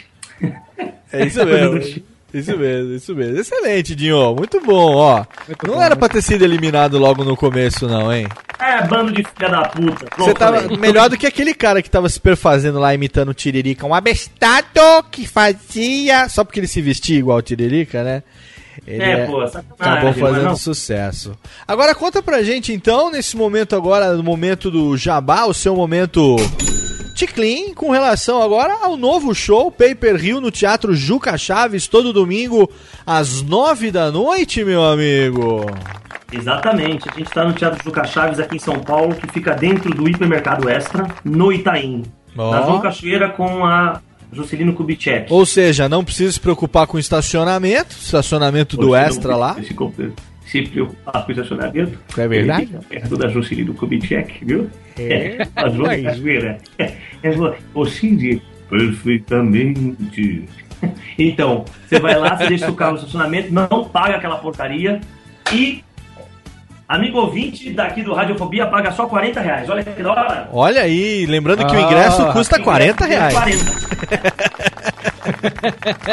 É 1.11 1.25
isso 1.25 1.43
mesmo. 1.45 2.03
Isso 2.35 2.57
mesmo, 2.57 2.93
isso 2.93 3.15
mesmo. 3.15 3.39
Excelente, 3.39 3.95
Dinho. 3.95 4.35
Muito 4.35 4.59
bom, 4.59 4.95
ó. 4.95 5.25
não 5.65 5.81
era 5.81 5.95
pra 5.95 6.09
ter 6.09 6.21
sido 6.21 6.43
eliminado 6.43 6.97
logo 6.97 7.23
no 7.23 7.37
começo, 7.37 7.87
não, 7.87 8.13
hein? 8.13 8.27
É, 8.59 8.85
bando 8.85 9.13
de 9.13 9.23
filha 9.23 9.49
da 9.49 9.61
puta. 9.69 10.05
Você 10.17 10.33
tava 10.33 10.67
melhor 10.77 11.09
do 11.09 11.17
que 11.17 11.25
aquele 11.25 11.53
cara 11.53 11.81
que 11.81 11.89
tava 11.89 12.09
se 12.09 12.19
perfazendo 12.19 12.77
lá 12.77 12.93
imitando 12.93 13.29
o 13.29 13.33
Tiririca. 13.33 13.85
Um 13.85 13.93
abestado 13.93 15.03
que 15.09 15.25
fazia. 15.25 16.27
Só 16.27 16.43
porque 16.43 16.59
ele 16.59 16.67
se 16.67 16.81
vestia 16.81 17.17
igual 17.17 17.37
o 17.37 17.41
Tiririca, 17.41 18.03
né? 18.03 18.23
Ele 18.85 19.01
É, 19.01 19.25
pô, 19.25 19.47
sacanagem, 19.47 19.75
acabou 19.79 20.13
fazendo 20.13 20.57
sucesso. 20.57 21.37
Agora 21.65 21.95
conta 21.95 22.21
pra 22.21 22.43
gente 22.43 22.73
então, 22.73 23.09
nesse 23.09 23.37
momento 23.37 23.75
agora, 23.75 24.13
no 24.13 24.23
momento 24.23 24.69
do 24.69 24.97
Jabá, 24.97 25.45
o 25.45 25.53
seu 25.53 25.73
momento 25.73 26.35
Ticlin, 27.15 27.73
com 27.73 27.91
relação 27.91 28.41
agora 28.41 28.73
ao 28.81 28.97
novo 28.97 29.33
show 29.33 29.71
Pay 29.71 29.95
Per 29.95 30.17
Rio 30.17 30.41
no 30.41 30.51
Teatro 30.51 30.93
Juca 30.93 31.37
Chaves, 31.37 31.87
todo 31.87 32.11
domingo 32.11 32.69
às 33.07 33.41
nove 33.41 33.89
da 33.89 34.11
noite, 34.11 34.65
meu 34.65 34.83
amigo. 34.83 35.65
Exatamente. 36.29 37.07
A 37.09 37.13
gente 37.13 37.27
está 37.27 37.45
no 37.45 37.53
Teatro 37.53 37.81
Juca 37.81 38.03
Chaves 38.03 38.37
aqui 38.37 38.57
em 38.57 38.59
São 38.59 38.79
Paulo, 38.79 39.15
que 39.15 39.31
fica 39.31 39.55
dentro 39.55 39.95
do 39.95 40.09
hipermercado 40.09 40.69
Extra, 40.69 41.07
no 41.23 41.53
Itaim. 41.53 42.03
Ó. 42.37 42.51
Na 42.51 42.63
João 42.63 42.81
Cachoeira 42.81 43.29
com 43.29 43.65
a 43.65 44.01
Juscelino 44.33 44.73
Kubitschek. 44.73 45.31
Ou 45.31 45.45
seja, 45.45 45.87
não 45.87 46.03
precisa 46.03 46.33
se 46.33 46.39
preocupar 46.41 46.85
com 46.85 46.99
estacionamento, 46.99 47.95
estacionamento 47.95 48.75
do 48.75 48.89
Você 48.89 48.99
não 48.99 49.07
Extra 49.07 49.35
lá. 49.37 49.55
Se, 50.45 50.61
preocupar 50.63 51.23
com 51.23 51.29
o 51.29 51.31
estacionamento. 51.31 51.97
É 52.17 52.27
verdade? 52.27 52.69
Perto 52.87 53.17
da 53.17 53.27
Juscelino 53.29 53.73
Kubitschek, 53.73 54.45
viu? 54.45 54.69
É. 54.97 55.47
a 55.55 55.67
João 55.69 55.89
Aí. 55.89 56.03
Cachoeira. 56.03 56.57
É, 56.77 57.31
vo- 57.31 57.55
Ô 57.73 57.85
Cid, 57.85 58.41
perfeitamente. 58.69 60.45
Então, 61.17 61.65
você 61.87 61.99
vai 61.99 62.15
lá, 62.15 62.35
você 62.37 62.47
deixa 62.47 62.69
o 62.69 62.75
carro 62.75 62.91
no 62.93 62.97
estacionamento, 62.99 63.51
não 63.53 63.85
paga 63.85 64.17
aquela 64.17 64.37
porcaria 64.37 65.01
e 65.51 65.83
amigo 66.87 67.17
ouvinte 67.17 67.71
daqui 67.71 68.03
do 68.03 68.13
Radiofobia 68.13 68.67
paga 68.67 68.91
só 68.91 69.07
40 69.07 69.41
reais. 69.41 69.67
Olha 69.69 69.83
que 69.83 70.03
da 70.03 70.11
hora. 70.11 70.49
Olha 70.53 70.81
aí, 70.81 71.25
lembrando 71.25 71.65
que 71.65 71.75
o 71.75 71.79
Ah, 71.79 71.81
ingresso 71.81 72.25
custa 72.33 72.55
ingresso 72.59 72.63
40 72.63 73.05
reais. 73.05 73.33
40. 73.33 73.65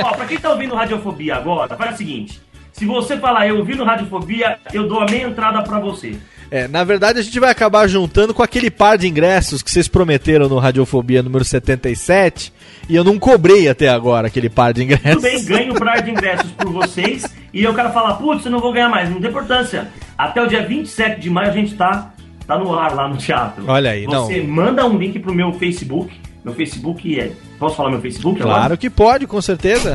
Ó, 0.04 0.12
pra 0.14 0.26
quem 0.26 0.38
tá 0.38 0.50
ouvindo 0.50 0.74
Radiofobia 0.74 1.36
agora, 1.36 1.76
faz 1.76 1.94
o 1.94 1.98
seguinte. 1.98 2.40
Se 2.82 2.86
você 2.86 3.16
falar 3.16 3.46
eu 3.46 3.59
ouvi 3.59 3.76
no 3.76 3.84
Radiofobia, 3.84 4.59
eu 4.72 4.88
dou 4.88 4.98
a 4.98 5.06
meia 5.06 5.22
entrada 5.22 5.62
pra 5.62 5.78
você. 5.78 6.16
É, 6.50 6.66
na 6.66 6.82
verdade, 6.82 7.20
a 7.20 7.22
gente 7.22 7.38
vai 7.38 7.48
acabar 7.48 7.86
juntando 7.86 8.34
com 8.34 8.42
aquele 8.42 8.72
par 8.72 8.98
de 8.98 9.06
ingressos 9.06 9.62
que 9.62 9.70
vocês 9.70 9.86
prometeram 9.86 10.48
no 10.48 10.59
Radiofobia 10.59 11.22
número 11.22 11.44
77 11.44 12.52
e 12.88 12.96
eu 12.96 13.04
não 13.04 13.20
cobrei 13.20 13.68
até 13.68 13.88
agora 13.88 14.26
aquele 14.26 14.50
par 14.50 14.72
de 14.72 14.82
ingressos. 14.82 15.12
Tudo 15.12 15.22
bem, 15.22 15.44
ganho 15.44 15.74
um 15.74 15.76
par 15.76 16.02
de 16.02 16.10
ingressos 16.10 16.50
por 16.50 16.72
vocês 16.72 17.24
e 17.54 17.62
eu 17.62 17.72
quero 17.72 17.92
falar, 17.92 18.14
putz, 18.14 18.44
eu 18.46 18.50
não 18.50 18.59
vou 18.59 18.72
ganhar 18.72 18.88
mais. 18.88 19.09
Não 19.09 19.20
tem 19.20 19.30
importância. 19.30 19.86
Até 20.18 20.42
o 20.42 20.48
dia 20.48 20.66
27 20.66 21.20
de 21.20 21.30
maio 21.30 21.50
a 21.50 21.52
gente 21.52 21.76
tá, 21.76 22.12
tá 22.48 22.59
no 22.59 22.76
ar 22.76 22.96
lá 22.96 23.06
no 23.06 23.16
teatro. 23.16 23.62
Olha 23.68 23.92
aí, 23.92 24.09
não. 24.09 24.26
Você 24.26 24.42
manda 24.42 24.84
um 24.84 24.98
link 24.98 25.20
pro 25.20 25.32
meu 25.32 25.52
Facebook. 25.52 26.12
Meu 26.44 26.55
Facebook 26.55 27.20
é. 27.20 27.32
Posso 27.59 27.77
falar 27.77 27.90
meu 27.90 28.01
Facebook 28.01 28.40
agora? 28.40 28.59
Claro 28.59 28.78
que 28.78 28.90
pode, 28.90 29.27
com 29.27 29.40
certeza. 29.40 29.94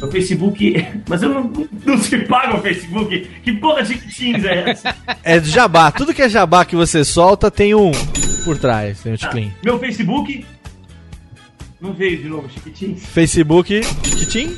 Meu 0.00 0.10
Facebook. 0.10 0.86
Mas 1.08 1.22
eu 1.22 1.30
não, 1.30 1.52
não 1.84 1.98
se 1.98 2.18
paga 2.18 2.56
o 2.56 2.60
Facebook. 2.60 3.28
Que 3.42 3.52
porra 3.54 3.82
de 3.82 3.98
Teams 3.98 4.44
é 4.44 4.70
essa? 4.70 4.96
É 5.24 5.40
jabá, 5.40 5.90
tudo 5.90 6.14
que 6.14 6.22
é 6.22 6.28
jabá 6.28 6.64
que 6.64 6.76
você 6.76 7.04
solta 7.04 7.50
tem 7.50 7.74
um 7.74 7.90
por 8.44 8.56
trás, 8.56 9.02
tem 9.02 9.12
um 9.12 9.16
ticlin. 9.16 9.52
Meu 9.64 9.78
Facebook. 9.78 10.46
Não 11.80 11.92
veio 11.92 12.18
de 12.18 12.28
novo, 12.28 12.48
Chiquitins? 12.48 13.04
Facebook, 13.06 13.82
Chiquitim? 14.04 14.56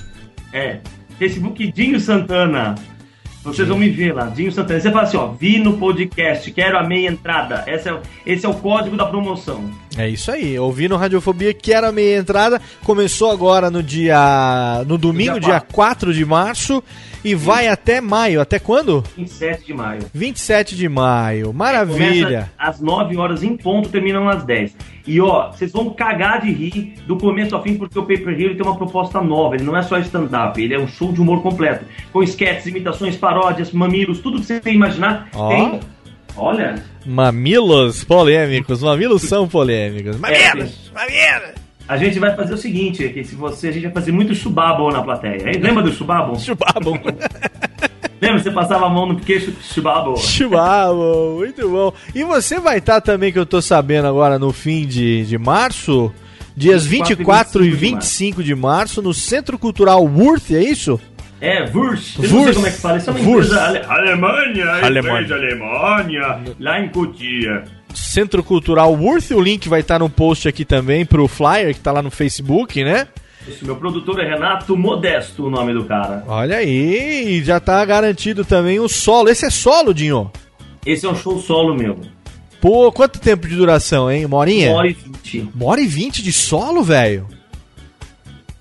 É. 0.52 0.80
Facebook 1.18 1.70
Dinho 1.72 2.00
Santana. 2.00 2.74
Vocês 3.42 3.66
vão 3.68 3.78
me 3.78 3.88
ver 3.88 4.12
lá, 4.14 4.26
Dinho 4.26 4.52
Santana. 4.52 4.78
Você 4.78 4.90
fala 4.90 5.04
assim, 5.04 5.16
ó, 5.16 5.28
vi 5.28 5.58
no 5.58 5.78
podcast, 5.78 6.50
quero 6.52 6.76
a 6.78 6.82
meia 6.86 7.08
entrada. 7.08 7.64
Esse 7.66 7.88
é, 7.88 7.94
o- 7.94 8.00
esse 8.26 8.44
é 8.44 8.48
o 8.48 8.52
código 8.54 8.96
da 8.98 9.06
promoção. 9.06 9.64
É 9.96 10.06
isso 10.08 10.30
aí, 10.30 10.58
ouvindo 10.58 10.94
Radiofobia, 10.96 11.54
que 11.54 11.72
era 11.72 11.88
a 11.88 11.92
meia 11.92 12.18
entrada, 12.18 12.60
começou 12.84 13.30
agora 13.30 13.70
no 13.70 13.82
dia. 13.82 14.84
no 14.86 14.98
domingo, 14.98 15.40
dia 15.40 15.50
Dia 15.50 15.60
4 15.60 16.12
de 16.12 16.24
março, 16.24 16.82
e 17.24 17.34
vai 17.34 17.66
até 17.66 18.00
maio. 18.00 18.40
Até 18.42 18.58
quando? 18.58 19.02
27 19.16 19.66
de 19.66 19.74
maio. 19.74 20.02
27 20.14 20.76
de 20.76 20.88
maio. 20.88 21.52
Maravilha. 21.52 22.24
Começa 22.26 22.50
às 22.58 22.80
9 22.80 23.16
horas 23.16 23.42
em 23.42 23.56
ponto, 23.56 23.88
terminam 23.88 24.28
às 24.28 24.44
10. 24.44 24.76
E 25.10 25.20
ó, 25.20 25.50
vocês 25.50 25.72
vão 25.72 25.90
cagar 25.90 26.40
de 26.40 26.52
rir 26.52 26.94
do 27.04 27.16
começo 27.16 27.56
ao 27.56 27.60
fim, 27.64 27.74
porque 27.74 27.98
o 27.98 28.02
Paper 28.02 28.28
Hero 28.28 28.42
ele 28.42 28.54
tem 28.54 28.64
uma 28.64 28.76
proposta 28.76 29.20
nova. 29.20 29.56
Ele 29.56 29.64
não 29.64 29.76
é 29.76 29.82
só 29.82 29.98
stand-up, 29.98 30.62
ele 30.62 30.72
é 30.72 30.78
um 30.78 30.86
show 30.86 31.12
de 31.12 31.20
humor 31.20 31.42
completo. 31.42 31.84
Com 32.12 32.22
sketches, 32.22 32.66
imitações, 32.66 33.16
paródias, 33.16 33.72
mamilos, 33.72 34.20
tudo 34.20 34.38
que 34.38 34.46
você 34.46 34.60
imaginar. 34.66 35.28
Ó. 35.34 35.48
Tem. 35.48 35.80
Olha. 36.36 36.80
Mamilos 37.04 38.04
polêmicos, 38.04 38.84
mamilos 38.84 39.22
são 39.22 39.48
polêmicos. 39.48 40.16
Mamilos! 40.16 40.92
É, 40.94 41.54
A 41.88 41.96
gente 41.96 42.20
vai 42.20 42.36
fazer 42.36 42.54
o 42.54 42.58
seguinte, 42.58 43.08
que 43.08 43.24
se 43.24 43.34
você, 43.34 43.66
a 43.66 43.72
gente 43.72 43.82
vai 43.82 43.92
fazer 43.92 44.12
muito 44.12 44.32
chubabo 44.32 44.92
na 44.92 45.02
plateia. 45.02 45.42
Lembra 45.60 45.82
do 45.82 45.92
chubabo? 45.92 46.38
Chubabo. 46.38 46.92
Lembra? 48.20 48.38
Você 48.38 48.50
passava 48.50 48.86
a 48.86 48.88
mão 48.90 49.06
no 49.06 49.16
queixo, 49.18 49.52
chubabo. 49.62 50.16
Chubabo, 50.16 51.36
muito 51.38 51.68
bom. 51.68 51.92
E 52.14 52.22
você 52.24 52.58
vai 52.60 52.78
estar 52.78 53.00
também, 53.00 53.32
que 53.32 53.38
eu 53.38 53.46
tô 53.46 53.62
sabendo 53.62 54.06
agora, 54.08 54.38
no 54.38 54.52
fim 54.52 54.86
de, 54.86 55.24
de 55.24 55.38
março, 55.38 56.12
Dias 56.56 56.84
24 56.84 57.62
24 57.62 57.64
e 57.64 57.68
e 57.68 57.70
25 57.70 58.42
de 58.44 58.54
março 58.54 59.00
no 59.00 59.14
Centro 59.14 59.58
Cultural 59.58 60.04
Worth, 60.04 60.50
é 60.50 60.62
isso? 60.62 61.00
É, 61.40 61.64
Wurst. 61.74 62.18
Eu 62.22 62.28
não 62.28 62.36
Wurst. 62.40 62.44
sei 62.44 62.54
como 62.54 62.66
é 62.66 62.70
que 62.70 62.76
fala. 62.78 62.98
Isso 62.98 63.08
é 63.08 63.12
uma 63.14 63.20
Wurst. 63.20 63.48
empresa 63.50 63.64
ale- 63.66 63.78
Alemanha, 63.88 64.66
Alemanha. 64.84 65.22
empresa 65.22 65.34
Alemanha, 65.36 66.40
lá 66.60 66.80
em 66.80 66.88
Cotia. 66.90 67.64
Centro 67.94 68.42
Cultural 68.44 68.92
Worth, 68.94 69.30
o 69.30 69.40
link 69.40 69.68
vai 69.68 69.80
estar 69.80 69.98
no 69.98 70.10
post 70.10 70.46
aqui 70.46 70.64
também 70.66 71.06
pro 71.06 71.26
flyer 71.26 71.72
que 71.74 71.80
tá 71.80 71.90
lá 71.92 72.02
no 72.02 72.10
Facebook, 72.10 72.84
né? 72.84 73.08
Esse 73.48 73.64
meu 73.64 73.76
produtor 73.76 74.20
é 74.20 74.28
Renato 74.28 74.76
Modesto, 74.76 75.46
o 75.46 75.50
nome 75.50 75.72
do 75.72 75.84
cara. 75.84 76.22
Olha 76.26 76.56
aí, 76.56 77.42
já 77.42 77.58
tá 77.58 77.84
garantido 77.84 78.44
também 78.44 78.78
o 78.78 78.88
solo. 78.88 79.28
Esse 79.28 79.46
é 79.46 79.50
solo, 79.50 79.94
Dinho? 79.94 80.30
Esse 80.84 81.06
é 81.06 81.08
um 81.08 81.16
show 81.16 81.38
solo 81.38 81.74
meu. 81.74 81.98
Pô, 82.60 82.92
quanto 82.92 83.18
tempo 83.18 83.48
de 83.48 83.56
duração, 83.56 84.10
hein? 84.10 84.26
Uma 84.26 84.36
horinha? 84.36 84.70
Uma 84.70 84.78
hora 84.78 84.88
e 84.88 84.92
vinte. 84.92 85.48
Uma 85.54 85.66
hora 85.66 85.80
e 85.80 85.86
vinte 85.86 86.22
de 86.22 86.32
solo, 86.32 86.82
velho? 86.82 87.26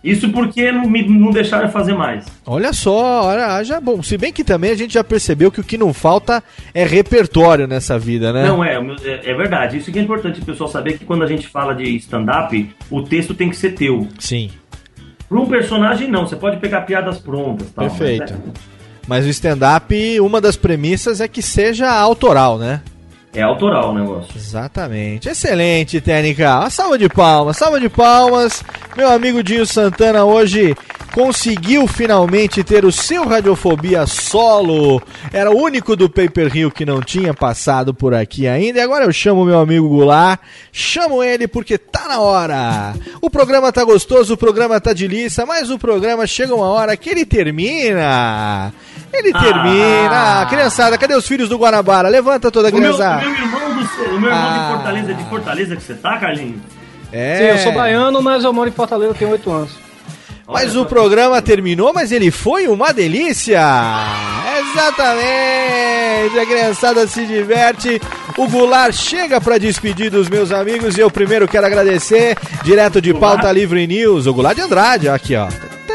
Isso 0.01 0.29
porque 0.29 0.71
não, 0.71 0.89
me, 0.89 1.05
não 1.05 1.29
deixaram 1.29 1.67
fazer 1.67 1.93
mais. 1.93 2.25
Olha 2.45 2.71
só, 2.71 3.25
olha, 3.25 3.61
já 3.65 3.81
bom. 3.81 4.01
Se 4.01 4.17
bem 4.17 4.31
que 4.31 4.45
também 4.45 4.71
a 4.71 4.75
gente 4.75 4.93
já 4.93 5.03
percebeu 5.03 5.51
que 5.51 5.59
o 5.59 5.63
que 5.63 5.77
não 5.77 5.93
falta 5.93 6.41
é 6.73 6.85
repertório 6.85 7.67
nessa 7.67 7.99
vida, 7.99 8.31
né? 8.31 8.47
Não, 8.47 8.63
é, 8.63 8.75
é, 9.03 9.31
é 9.31 9.33
verdade. 9.35 9.77
Isso 9.77 9.91
que 9.91 9.99
é 9.99 10.01
importante 10.01 10.39
o 10.39 10.45
pessoal 10.45 10.69
saber 10.69 10.97
que 10.97 11.03
quando 11.03 11.23
a 11.23 11.27
gente 11.27 11.45
fala 11.47 11.75
de 11.75 11.83
stand-up, 11.97 12.69
o 12.89 13.03
texto 13.03 13.33
tem 13.33 13.49
que 13.49 13.57
ser 13.57 13.71
teu. 13.71 14.07
Sim. 14.17 14.49
Para 15.29 15.39
um 15.39 15.45
personagem, 15.45 16.09
não. 16.09 16.27
Você 16.27 16.35
pode 16.35 16.57
pegar 16.57 16.81
piadas 16.81 17.19
prontas. 17.19 17.69
Tal, 17.69 17.87
Perfeito. 17.87 18.33
mas 18.33 18.69
Mas 19.07 19.25
o 19.25 19.29
stand-up, 19.29 20.19
uma 20.19 20.41
das 20.41 20.55
premissas 20.55 21.21
é 21.21 21.27
que 21.27 21.41
seja 21.41 21.89
autoral, 21.91 22.57
né? 22.57 22.81
É, 23.33 23.43
autoral 23.43 23.91
o 23.91 23.93
negócio. 23.93 24.31
Exatamente. 24.35 25.29
Excelente, 25.29 26.01
Técnica. 26.01 26.59
Uma 26.59 26.69
salva 26.69 26.97
de 26.97 27.07
palmas, 27.07 27.57
salva 27.57 27.79
de 27.79 27.87
palmas. 27.87 28.63
Meu 28.97 29.09
amigo 29.11 29.43
Dinho 29.43 29.65
Santana 29.65 30.25
hoje 30.25 30.75
conseguiu 31.13 31.87
finalmente 31.87 32.63
ter 32.63 32.85
o 32.85 32.91
seu 32.91 33.27
Radiofobia 33.27 34.05
solo. 34.07 35.01
Era 35.31 35.51
o 35.51 35.57
único 35.57 35.95
do 35.95 36.09
Paper 36.09 36.51
Rio 36.51 36.71
que 36.71 36.85
não 36.85 37.01
tinha 37.01 37.33
passado 37.33 37.93
por 37.93 38.13
aqui 38.15 38.47
ainda. 38.47 38.79
E 38.79 38.81
agora 38.81 39.05
eu 39.05 39.13
chamo 39.13 39.45
meu 39.45 39.59
amigo 39.59 39.87
Goulart. 39.87 40.39
Chamo 40.71 41.23
ele 41.23 41.47
porque 41.47 41.77
tá 41.77 42.07
na 42.07 42.19
hora. 42.19 42.95
O 43.21 43.29
programa 43.29 43.71
tá 43.71 43.83
gostoso, 43.83 44.33
o 44.33 44.37
programa 44.37 44.79
tá 44.81 44.91
de 44.91 45.07
liça, 45.07 45.45
mas 45.45 45.69
o 45.69 45.77
programa 45.77 46.25
chega 46.25 46.55
uma 46.55 46.67
hora 46.67 46.97
que 46.97 47.09
ele 47.09 47.25
termina. 47.25 48.73
Ele 49.13 49.31
Ah. 49.33 49.39
termina. 49.39 50.41
Ah, 50.41 50.45
criançada, 50.49 50.97
cadê 50.97 51.15
os 51.15 51.27
filhos 51.27 51.49
do 51.49 51.57
Guanabara? 51.57 52.07
Levanta 52.09 52.49
toda 52.51 52.69
a 52.69 52.71
O 52.71 52.73
meu, 52.79 52.91
o 52.91 52.95
criançada. 52.95 53.21
meu 53.25 53.33
irmão, 53.35 53.59
do, 53.73 54.15
o 54.15 54.19
meu 54.19 54.29
irmão 54.29 54.31
Ah. 54.33 54.59
de 54.67 54.73
Fortaleza, 54.75 55.13
de 55.13 55.23
Fortaleza 55.29 55.75
que 55.75 55.83
você 55.83 55.93
tá, 55.95 56.17
Carlinhos? 56.17 56.61
É. 57.11 57.37
Sim, 57.37 57.43
eu 57.45 57.57
sou 57.59 57.71
baiano, 57.73 58.21
mas 58.21 58.43
eu 58.43 58.53
moro 58.53 58.69
em 58.69 58.73
Fortaleza, 58.73 59.13
tenho 59.15 59.31
8 59.31 59.51
anos. 59.51 59.71
Mas 60.47 60.75
o 60.75 60.83
programa 60.85 61.41
terminou, 61.43 61.91
mas 61.93 62.11
ele 62.11 62.31
foi 62.31 62.67
uma 62.67 62.91
delícia! 62.91 63.61
Exatamente! 64.59 66.39
A 66.39 66.45
criançada 66.45 67.07
se 67.07 67.25
diverte. 67.25 68.01
O 68.37 68.47
Goulart 68.47 68.93
chega 68.95 69.39
para 69.41 69.57
despedir 69.57 70.09
dos 70.09 70.27
meus 70.29 70.51
amigos 70.51 70.97
e 70.97 71.01
eu 71.01 71.09
primeiro 71.11 71.47
quero 71.47 71.65
agradecer, 71.65 72.37
direto 72.63 73.01
de 73.01 73.13
Pauta 73.13 73.51
Livre 73.51 73.85
News, 73.85 74.25
o 74.27 74.33
Goulart 74.33 74.55
de 74.55 74.61
Andrade, 74.63 75.09
aqui 75.09 75.35
ó. 75.35 75.47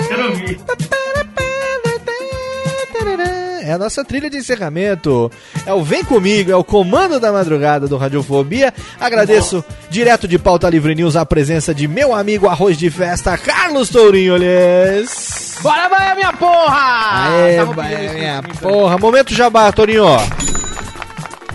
Quero 0.08 0.26
ouvir. 0.28 0.60
É 3.66 3.72
a 3.72 3.78
nossa 3.78 4.04
trilha 4.04 4.28
de 4.28 4.36
encerramento. 4.36 5.30
É 5.64 5.72
o 5.72 5.82
Vem 5.82 6.04
Comigo, 6.04 6.50
é 6.50 6.56
o 6.56 6.62
comando 6.62 7.18
da 7.18 7.32
madrugada 7.32 7.88
do 7.88 7.96
Radiofobia. 7.96 8.74
Agradeço 9.00 9.64
direto 9.88 10.28
de 10.28 10.38
Pauta 10.38 10.68
Livre 10.68 10.94
News 10.94 11.16
a 11.16 11.24
presença 11.24 11.74
de 11.74 11.88
meu 11.88 12.14
amigo 12.14 12.46
Arroz 12.46 12.76
de 12.76 12.90
Festa, 12.90 13.38
Carlos 13.38 13.88
Tourinho 13.88 14.36
Lhes. 14.36 15.56
Bora, 15.62 15.88
Bahia, 15.88 16.14
minha 16.14 16.32
porra! 16.34 17.30
Aê, 17.30 17.64
vai, 17.64 18.14
minha 18.14 18.42
muito. 18.42 18.58
porra. 18.60 18.98
Momento 18.98 19.32
Jabá, 19.34 19.72
Tourinho. 19.72 20.04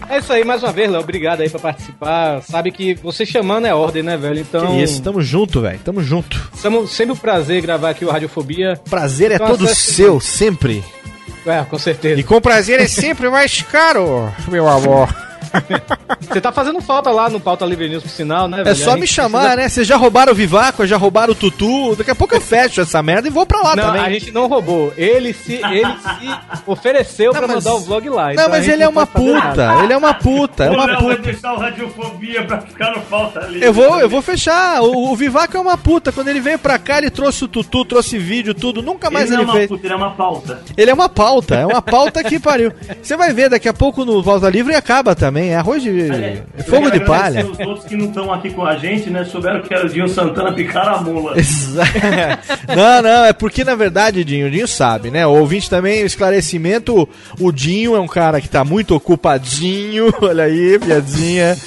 É 0.10 0.18
isso 0.18 0.34
aí, 0.34 0.44
mais 0.44 0.64
uma 0.64 0.72
vez, 0.72 0.90
Léo. 0.90 1.02
Obrigado 1.02 1.41
aí 1.41 1.49
pra 1.52 1.60
participar. 1.60 2.41
Sabe 2.41 2.72
que 2.72 2.95
você 2.95 3.23
chamando 3.27 3.68
é 3.68 3.76
ordem, 3.76 4.02
né, 4.02 4.18
velho? 4.18 4.40
Então. 4.40 4.65
Que 4.76 4.81
isso, 4.81 4.99
tamo 5.03 5.22
junto, 5.22 5.61
velho. 5.61 5.80
Tamo 5.86 6.02
junto. 6.02 6.49
Samo- 6.56 6.88
sempre 6.88 7.14
um 7.14 7.15
prazer 7.18 7.61
gravar 7.61 7.91
aqui 7.91 8.03
o 8.03 8.10
Radiofobia. 8.10 8.80
Prazer 8.90 9.30
é 9.31 9.36
Então, 9.36 9.49
todo 9.49 9.65
acesse- 9.65 9.94
seu, 9.94 10.19
sempre. 10.19 10.84
É, 11.45 11.64
com 11.64 11.80
certeza. 11.80 12.20
E 12.20 12.24
com 12.24 12.41
prazer 12.41 12.80
é 12.80 12.88
sempre 12.88 13.30
mais 13.30 13.61
caro, 13.61 14.32
meu 14.48 14.68
amor. 14.68 15.28
Você 16.19 16.41
tá 16.41 16.51
fazendo 16.51 16.81
falta 16.81 17.09
lá 17.11 17.30
no 17.30 17.39
Pauta 17.39 17.65
Livre 17.65 17.88
News, 17.89 18.03
por 18.03 18.09
sinal, 18.09 18.47
né, 18.47 18.61
É 18.61 18.63
velho? 18.65 18.76
só 18.76 18.91
A 18.91 18.97
me 18.97 19.07
chamar, 19.07 19.39
precisa- 19.41 19.55
né? 19.55 19.69
Vocês 19.69 19.88
já 19.88 19.95
roubaram 19.97 20.31
o 20.31 20.35
Vivaco, 20.35 20.85
já 20.85 20.97
roubaram 20.97 21.31
o 21.34 21.35
Tutu. 21.35 21.95
Daqui 21.95 22.11
a 22.11 22.15
pouco 22.15 22.35
eu 22.35 22.41
fecho 22.41 22.81
essa 22.81 23.01
merda 23.01 23.27
e 23.27 23.31
vou 23.31 23.45
pra 23.45 23.61
lá 23.61 23.76
Não, 23.76 23.84
também. 23.85 24.01
a 24.01 24.09
gente 24.09 24.31
não 24.31 24.47
roubou. 24.47 24.93
Ele 24.97 25.34
se, 25.34 25.53
ele 25.55 25.85
se 26.01 26.30
ofereceu 26.65 27.31
pra 27.31 27.47
mas- 27.47 27.55
mandar 27.63 27.73
o 27.76 27.80
vlog 27.80 28.09
lá. 28.09 28.26
Não, 28.26 28.31
então 28.34 28.49
mas 28.49 28.67
ele 28.67 28.84
é 28.84 28.88
uma 28.88 29.05
pode 29.07 29.26
fazer 29.27 29.39
nada. 29.39 29.49
puta. 29.73 29.84
Ele 29.84 29.93
é 29.93 29.97
uma 29.97 30.13
puta. 30.13 30.63
É 30.65 30.69
o 30.69 30.73
uma 30.73 30.85
Léo 30.85 30.95
vai 31.03 31.15
puta. 31.15 31.21
deixar 31.31 31.53
o 31.53 31.57
Radiofobia 31.59 32.43
pra 32.45 32.61
ficar 32.61 32.95
no 32.95 33.01
falta 33.01 33.39
ali. 33.39 33.63
Eu 33.63 33.73
vou, 33.73 33.99
eu 33.99 34.09
vou 34.09 34.21
fechar. 34.21 34.81
O, 34.81 35.11
o 35.11 35.15
Vivaco 35.15 35.55
é 35.55 35.59
uma 35.59 35.77
puta. 35.77 36.11
Quando 36.11 36.27
ele 36.27 36.39
veio 36.41 36.59
pra 36.59 36.77
cá, 36.77 36.97
ele 36.99 37.09
trouxe 37.09 37.43
o 37.45 37.47
Tutu, 37.47 37.85
trouxe 37.85 38.17
vídeo, 38.17 38.53
tudo. 38.53 38.81
Nunca 38.81 39.09
mais 39.09 39.26
ele 39.31 39.35
ele, 39.35 39.45
não 39.45 39.49
é 39.49 39.53
uma 39.53 39.57
fez. 39.59 39.69
puta, 39.69 39.85
ele 39.88 39.93
é 39.93 39.97
uma 39.97 40.11
pauta. 40.11 40.61
Ele 40.77 40.91
é 40.91 40.93
uma 40.93 41.09
pauta, 41.09 41.55
é 41.55 41.65
uma 41.65 41.81
pauta 41.81 42.23
que 42.23 42.39
pariu. 42.39 42.71
Você 43.01 43.15
vai 43.15 43.34
ver, 43.34 43.49
daqui 43.49 43.67
a 43.69 43.73
pouco 43.73 44.03
no 44.05 44.21
Volta 44.21 44.49
Livre 44.49 44.76
acaba 44.76 45.15
também. 45.15 45.39
É 45.48 45.56
arroz 45.56 45.82
de. 45.82 45.90
Aliás, 45.90 46.44
é 46.57 46.64
fogo 46.64 46.90
de 46.90 46.99
palha. 47.02 47.45
Os 47.45 47.60
outros 47.60 47.86
que 47.86 47.95
não 47.95 48.06
estão 48.06 48.34
aqui 48.34 48.52
com 48.52 48.66
a 48.66 48.76
gente, 48.76 49.10
né? 49.10 49.24
Souberam 49.24 49.61
que 49.61 49.74
era 49.74 49.86
o 49.86 49.90
Dinho 49.90 50.07
Santana 50.07 50.52
picar 50.52 50.88
a 50.88 51.02
mula. 51.02 51.36
Não, 52.76 53.02
não, 53.02 53.26
é 53.26 53.34
porque 53.34 53.64
na 53.64 53.76
verdade, 53.76 54.24
Dinho, 54.24 54.48
o 54.48 54.52
Dinho 54.52 54.68
sabe, 54.68 55.10
né? 55.10 55.26
O 55.26 55.32
ouvinte 55.32 55.70
também, 55.70 56.03
o 56.03 56.06
esclarecimento, 56.06 57.07
o 57.40 57.52
Dinho 57.52 57.95
é 57.95 57.99
um 57.99 58.07
cara 58.07 58.40
que 58.40 58.49
tá 58.49 58.64
muito 58.64 58.95
ocupadinho, 58.95 60.14
olha 60.22 60.44
aí, 60.44 60.78
piadinha. 60.80 61.57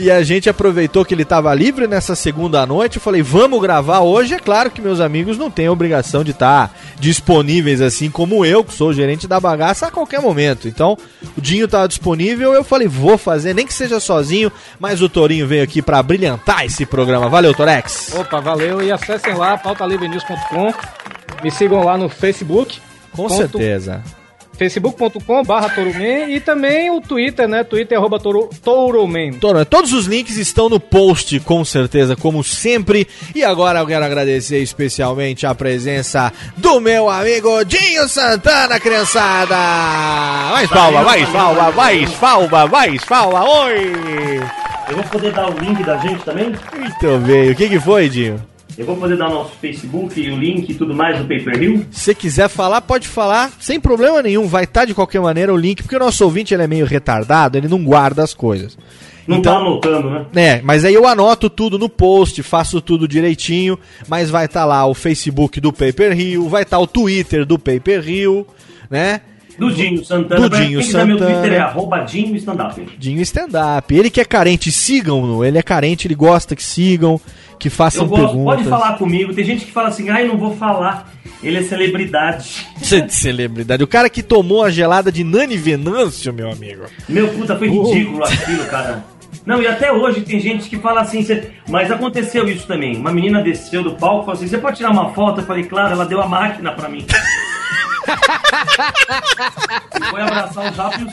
E 0.00 0.10
a 0.10 0.22
gente 0.22 0.48
aproveitou 0.48 1.04
que 1.04 1.12
ele 1.12 1.26
tava 1.26 1.52
livre 1.52 1.86
nessa 1.86 2.14
segunda 2.14 2.64
noite. 2.64 2.96
Eu 2.96 3.02
falei, 3.02 3.20
vamos 3.20 3.60
gravar 3.60 4.00
hoje. 4.00 4.32
É 4.32 4.38
claro 4.38 4.70
que 4.70 4.80
meus 4.80 4.98
amigos 4.98 5.36
não 5.36 5.50
têm 5.50 5.66
a 5.66 5.72
obrigação 5.72 6.24
de 6.24 6.30
estar 6.30 6.74
disponíveis 6.98 7.82
assim 7.82 8.10
como 8.10 8.42
eu, 8.42 8.64
que 8.64 8.72
sou 8.72 8.94
gerente 8.94 9.28
da 9.28 9.38
bagaça, 9.38 9.88
a 9.88 9.90
qualquer 9.90 10.22
momento. 10.22 10.66
Então, 10.66 10.96
o 11.36 11.40
Dinho 11.40 11.68
tava 11.68 11.86
disponível. 11.86 12.54
Eu 12.54 12.64
falei, 12.64 12.88
vou 12.88 13.18
fazer, 13.18 13.54
nem 13.54 13.66
que 13.66 13.74
seja 13.74 14.00
sozinho. 14.00 14.50
Mas 14.78 15.02
o 15.02 15.08
Torinho 15.08 15.46
veio 15.46 15.62
aqui 15.62 15.82
pra 15.82 16.02
brilhantar 16.02 16.64
esse 16.64 16.86
programa. 16.86 17.28
Valeu, 17.28 17.52
Torex. 17.52 18.14
Opa, 18.14 18.40
valeu. 18.40 18.80
E 18.80 18.90
acessem 18.90 19.34
lá, 19.34 19.58
pautalivrenews.com. 19.58 20.72
Me 21.44 21.50
sigam 21.50 21.84
lá 21.84 21.98
no 21.98 22.08
Facebook. 22.08 22.80
Com 23.12 23.28
certeza. 23.28 24.02
facebook.com 24.64 25.42
barra 25.42 25.70
Touroman 25.70 26.28
e 26.28 26.38
também 26.38 26.90
o 26.90 27.00
Twitter, 27.00 27.48
né? 27.48 27.64
Twitter 27.64 27.96
arroba 27.96 28.20
Touro- 28.20 28.50
Touroman. 28.62 29.32
Todos 29.70 29.94
os 29.94 30.04
links 30.04 30.36
estão 30.36 30.68
no 30.68 30.78
post, 30.78 31.40
com 31.40 31.64
certeza, 31.64 32.14
como 32.14 32.44
sempre. 32.44 33.08
E 33.34 33.42
agora 33.42 33.78
eu 33.78 33.86
quero 33.86 34.04
agradecer 34.04 34.58
especialmente 34.58 35.46
a 35.46 35.54
presença 35.54 36.30
do 36.58 36.78
meu 36.78 37.08
amigo 37.08 37.64
Dinho 37.64 38.06
Santana, 38.06 38.78
criançada! 38.78 39.56
Mais 40.52 40.68
palma, 40.68 41.02
mais 41.04 41.26
palma, 41.30 41.70
mais 41.72 42.10
palma, 42.12 42.66
mais 42.66 43.04
palma, 43.06 43.42
oi! 43.64 43.92
Eu 44.90 44.96
vou 44.96 45.04
poder 45.04 45.32
dar 45.32 45.48
o 45.48 45.58
link 45.58 45.82
da 45.84 45.96
gente 45.98 46.22
também? 46.22 46.52
Muito 46.76 47.18
bem, 47.26 47.50
o 47.50 47.54
que, 47.56 47.66
que 47.68 47.80
foi, 47.80 48.10
Dinho? 48.10 48.49
Eu 48.80 48.86
vou 48.86 48.96
poder 48.96 49.18
dar 49.18 49.28
o 49.28 49.34
nosso 49.34 49.56
Facebook 49.56 50.18
e 50.18 50.30
o 50.30 50.38
link 50.38 50.70
e 50.70 50.74
tudo 50.74 50.94
mais 50.94 51.18
do 51.18 51.26
Pay 51.26 51.40
Per 51.40 51.58
View? 51.58 51.84
Se 51.90 52.14
quiser 52.14 52.48
falar, 52.48 52.80
pode 52.80 53.06
falar, 53.06 53.52
sem 53.60 53.78
problema 53.78 54.22
nenhum. 54.22 54.46
Vai 54.46 54.64
estar 54.64 54.86
de 54.86 54.94
qualquer 54.94 55.20
maneira 55.20 55.52
o 55.52 55.56
link, 55.56 55.82
porque 55.82 55.96
o 55.96 55.98
nosso 55.98 56.24
ouvinte 56.24 56.54
ele 56.54 56.62
é 56.62 56.66
meio 56.66 56.86
retardado, 56.86 57.58
ele 57.58 57.68
não 57.68 57.84
guarda 57.84 58.24
as 58.24 58.32
coisas. 58.32 58.78
Não 59.26 59.42
tá 59.42 59.58
anotando, 59.58 60.08
né? 60.08 60.24
É, 60.34 60.62
mas 60.62 60.86
aí 60.86 60.94
eu 60.94 61.06
anoto 61.06 61.50
tudo 61.50 61.78
no 61.78 61.90
post, 61.90 62.42
faço 62.42 62.80
tudo 62.80 63.06
direitinho, 63.06 63.78
mas 64.08 64.30
vai 64.30 64.46
estar 64.46 64.64
lá 64.64 64.86
o 64.86 64.94
Facebook 64.94 65.60
do 65.60 65.74
Paper 65.74 66.16
Rio, 66.16 66.48
vai 66.48 66.62
estar 66.62 66.78
o 66.78 66.86
Twitter 66.86 67.44
do 67.44 67.58
Paper 67.58 68.00
Rio, 68.00 68.46
né? 68.88 69.20
Do 69.60 69.72
Dinho 69.74 70.04
Santana. 70.04 70.48
Do 70.48 70.56
Dinho 70.56 70.80
quiser, 70.80 71.04
Meu 71.06 71.18
Santana. 71.18 71.38
Twitter 71.40 71.58
é 71.58 71.60
arroba 71.60 71.98
Dinho 72.00 72.34
Stand-Up. 72.36 72.88
Dinho 72.98 73.20
Stand 73.22 73.48
Up. 73.78 73.94
Ele 73.94 74.10
que 74.10 74.20
é 74.20 74.24
carente, 74.24 74.72
sigam-no. 74.72 75.44
Ele 75.44 75.58
é 75.58 75.62
carente, 75.62 76.06
ele 76.06 76.14
gosta 76.14 76.56
que 76.56 76.62
sigam, 76.64 77.20
que 77.58 77.68
façam 77.70 78.06
gosto, 78.06 78.24
perguntas. 78.26 78.56
pode 78.56 78.68
falar 78.68 78.96
comigo. 78.98 79.34
Tem 79.34 79.44
gente 79.44 79.64
que 79.66 79.70
fala 79.72 79.88
assim, 79.88 80.08
ai, 80.08 80.26
não 80.26 80.36
vou 80.38 80.56
falar. 80.56 81.12
Ele 81.42 81.58
é 81.58 81.62
celebridade. 81.62 82.66
Você 82.80 83.00
de 83.02 83.14
celebridade. 83.14 83.82
O 83.84 83.86
cara 83.86 84.08
que 84.10 84.22
tomou 84.22 84.62
a 84.64 84.70
gelada 84.70 85.12
de 85.12 85.22
Nani 85.22 85.56
Venâncio, 85.56 86.32
meu 86.32 86.50
amigo. 86.50 86.82
Meu 87.08 87.28
puta, 87.28 87.54
foi 87.56 87.68
ridículo 87.68 88.24
aquilo, 88.24 88.64
cara. 88.66 89.04
Não, 89.46 89.62
e 89.62 89.66
até 89.66 89.90
hoje 89.92 90.20
tem 90.20 90.38
gente 90.40 90.68
que 90.68 90.76
fala 90.76 91.00
assim, 91.00 91.22
cê- 91.22 91.50
mas 91.68 91.90
aconteceu 91.90 92.46
isso 92.48 92.66
também. 92.66 92.96
Uma 92.96 93.10
menina 93.12 93.42
desceu 93.42 93.82
do 93.82 93.92
palco 93.92 94.22
e 94.22 94.24
falou 94.26 94.32
assim: 94.34 94.46
você 94.48 94.58
pode 94.58 94.76
tirar 94.76 94.90
uma 94.90 95.10
foto? 95.14 95.40
Eu 95.40 95.46
falei, 95.46 95.64
claro, 95.64 95.92
ela 95.92 96.04
deu 96.04 96.20
a 96.20 96.26
máquina 96.28 96.72
pra 96.72 96.88
mim. 96.88 97.06
Foi 100.10 100.20
abraçar 100.22 100.72
o 100.72 100.74
Zap 100.74 101.00
e 101.00 101.04
o. 101.04 101.10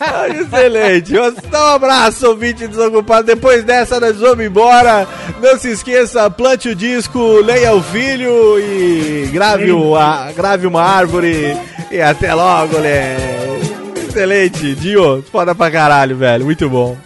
Ah, 0.00 0.28
Excelente. 0.28 1.12
Então, 1.14 1.62
um 1.62 1.74
abraço, 1.74 2.26
ouvinte 2.28 2.66
desocupado. 2.66 3.26
Depois 3.26 3.64
dessa, 3.64 4.00
nós 4.00 4.16
vamos 4.18 4.44
embora. 4.44 5.06
Não 5.40 5.56
se 5.58 5.70
esqueça, 5.70 6.28
plante 6.30 6.68
o 6.70 6.74
disco, 6.74 7.18
leia 7.40 7.72
o 7.74 7.82
filho 7.82 8.58
e 8.58 9.28
grave, 9.32 9.72
grave 10.34 10.66
uma 10.66 10.82
árvore. 10.82 11.56
E 11.90 12.00
até 12.00 12.34
logo, 12.34 12.78
né? 12.78 13.16
Excelente. 14.08 14.74
Dio, 14.74 15.24
foda 15.30 15.54
pra 15.54 15.70
caralho, 15.70 16.16
velho. 16.16 16.44
Muito 16.44 16.68
bom. 16.68 16.96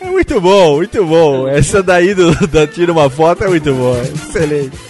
É 0.00 0.06
muito 0.06 0.40
bom, 0.40 0.76
muito 0.76 1.04
bom. 1.04 1.48
Essa 1.48 1.82
daí 1.82 2.14
do, 2.14 2.34
da 2.48 2.66
Tira 2.66 2.92
uma 2.92 3.08
Foto 3.10 3.44
é 3.44 3.48
muito 3.48 3.72
bom. 3.74 4.00
Excelente. 4.02 4.89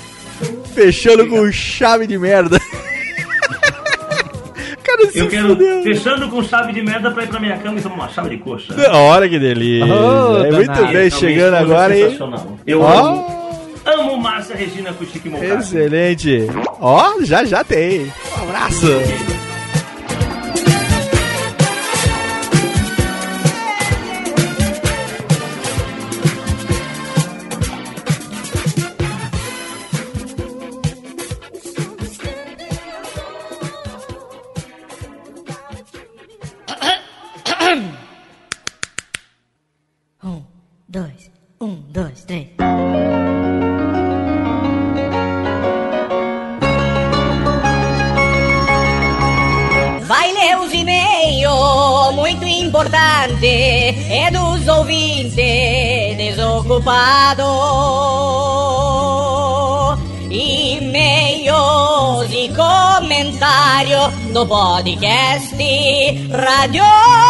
Fechando 0.74 1.26
com 1.28 1.50
chave 1.52 2.06
de 2.06 2.16
merda. 2.18 2.58
Cara, 4.82 5.02
Eu 5.14 5.28
quero, 5.28 5.48
fudeu. 5.48 5.82
fechando 5.82 6.28
com 6.28 6.42
chave 6.42 6.72
de 6.72 6.82
merda 6.82 7.10
pra 7.10 7.24
ir 7.24 7.28
pra 7.28 7.38
minha 7.38 7.56
cama 7.58 7.78
e 7.78 7.82
tomar 7.82 7.94
uma 7.96 8.08
chave 8.08 8.30
de 8.30 8.38
coxa. 8.38 8.74
Olha 8.92 9.28
que 9.28 9.38
delícia. 9.38 9.86
Oh, 9.86 10.42
é 10.44 10.50
muito 10.50 10.86
bem, 10.92 11.10
chegando 11.10 11.54
agora, 11.54 11.96
hein? 11.96 12.18
Eu 12.66 12.80
Ó. 12.80 12.88
amo, 12.88 13.60
amo 13.84 14.16
Márcia 14.16 14.56
Regina 14.56 14.92
com 14.92 15.04
Chique. 15.04 15.30
Excelente. 15.34 16.46
Ó, 16.80 17.20
já 17.22 17.44
já 17.44 17.62
tem. 17.62 18.10
Um 18.38 18.42
abraço. 18.42 18.86
Comentário 64.40 64.44
do 64.44 64.46
podcast 64.46 65.56
Radiofobia. 66.30 67.29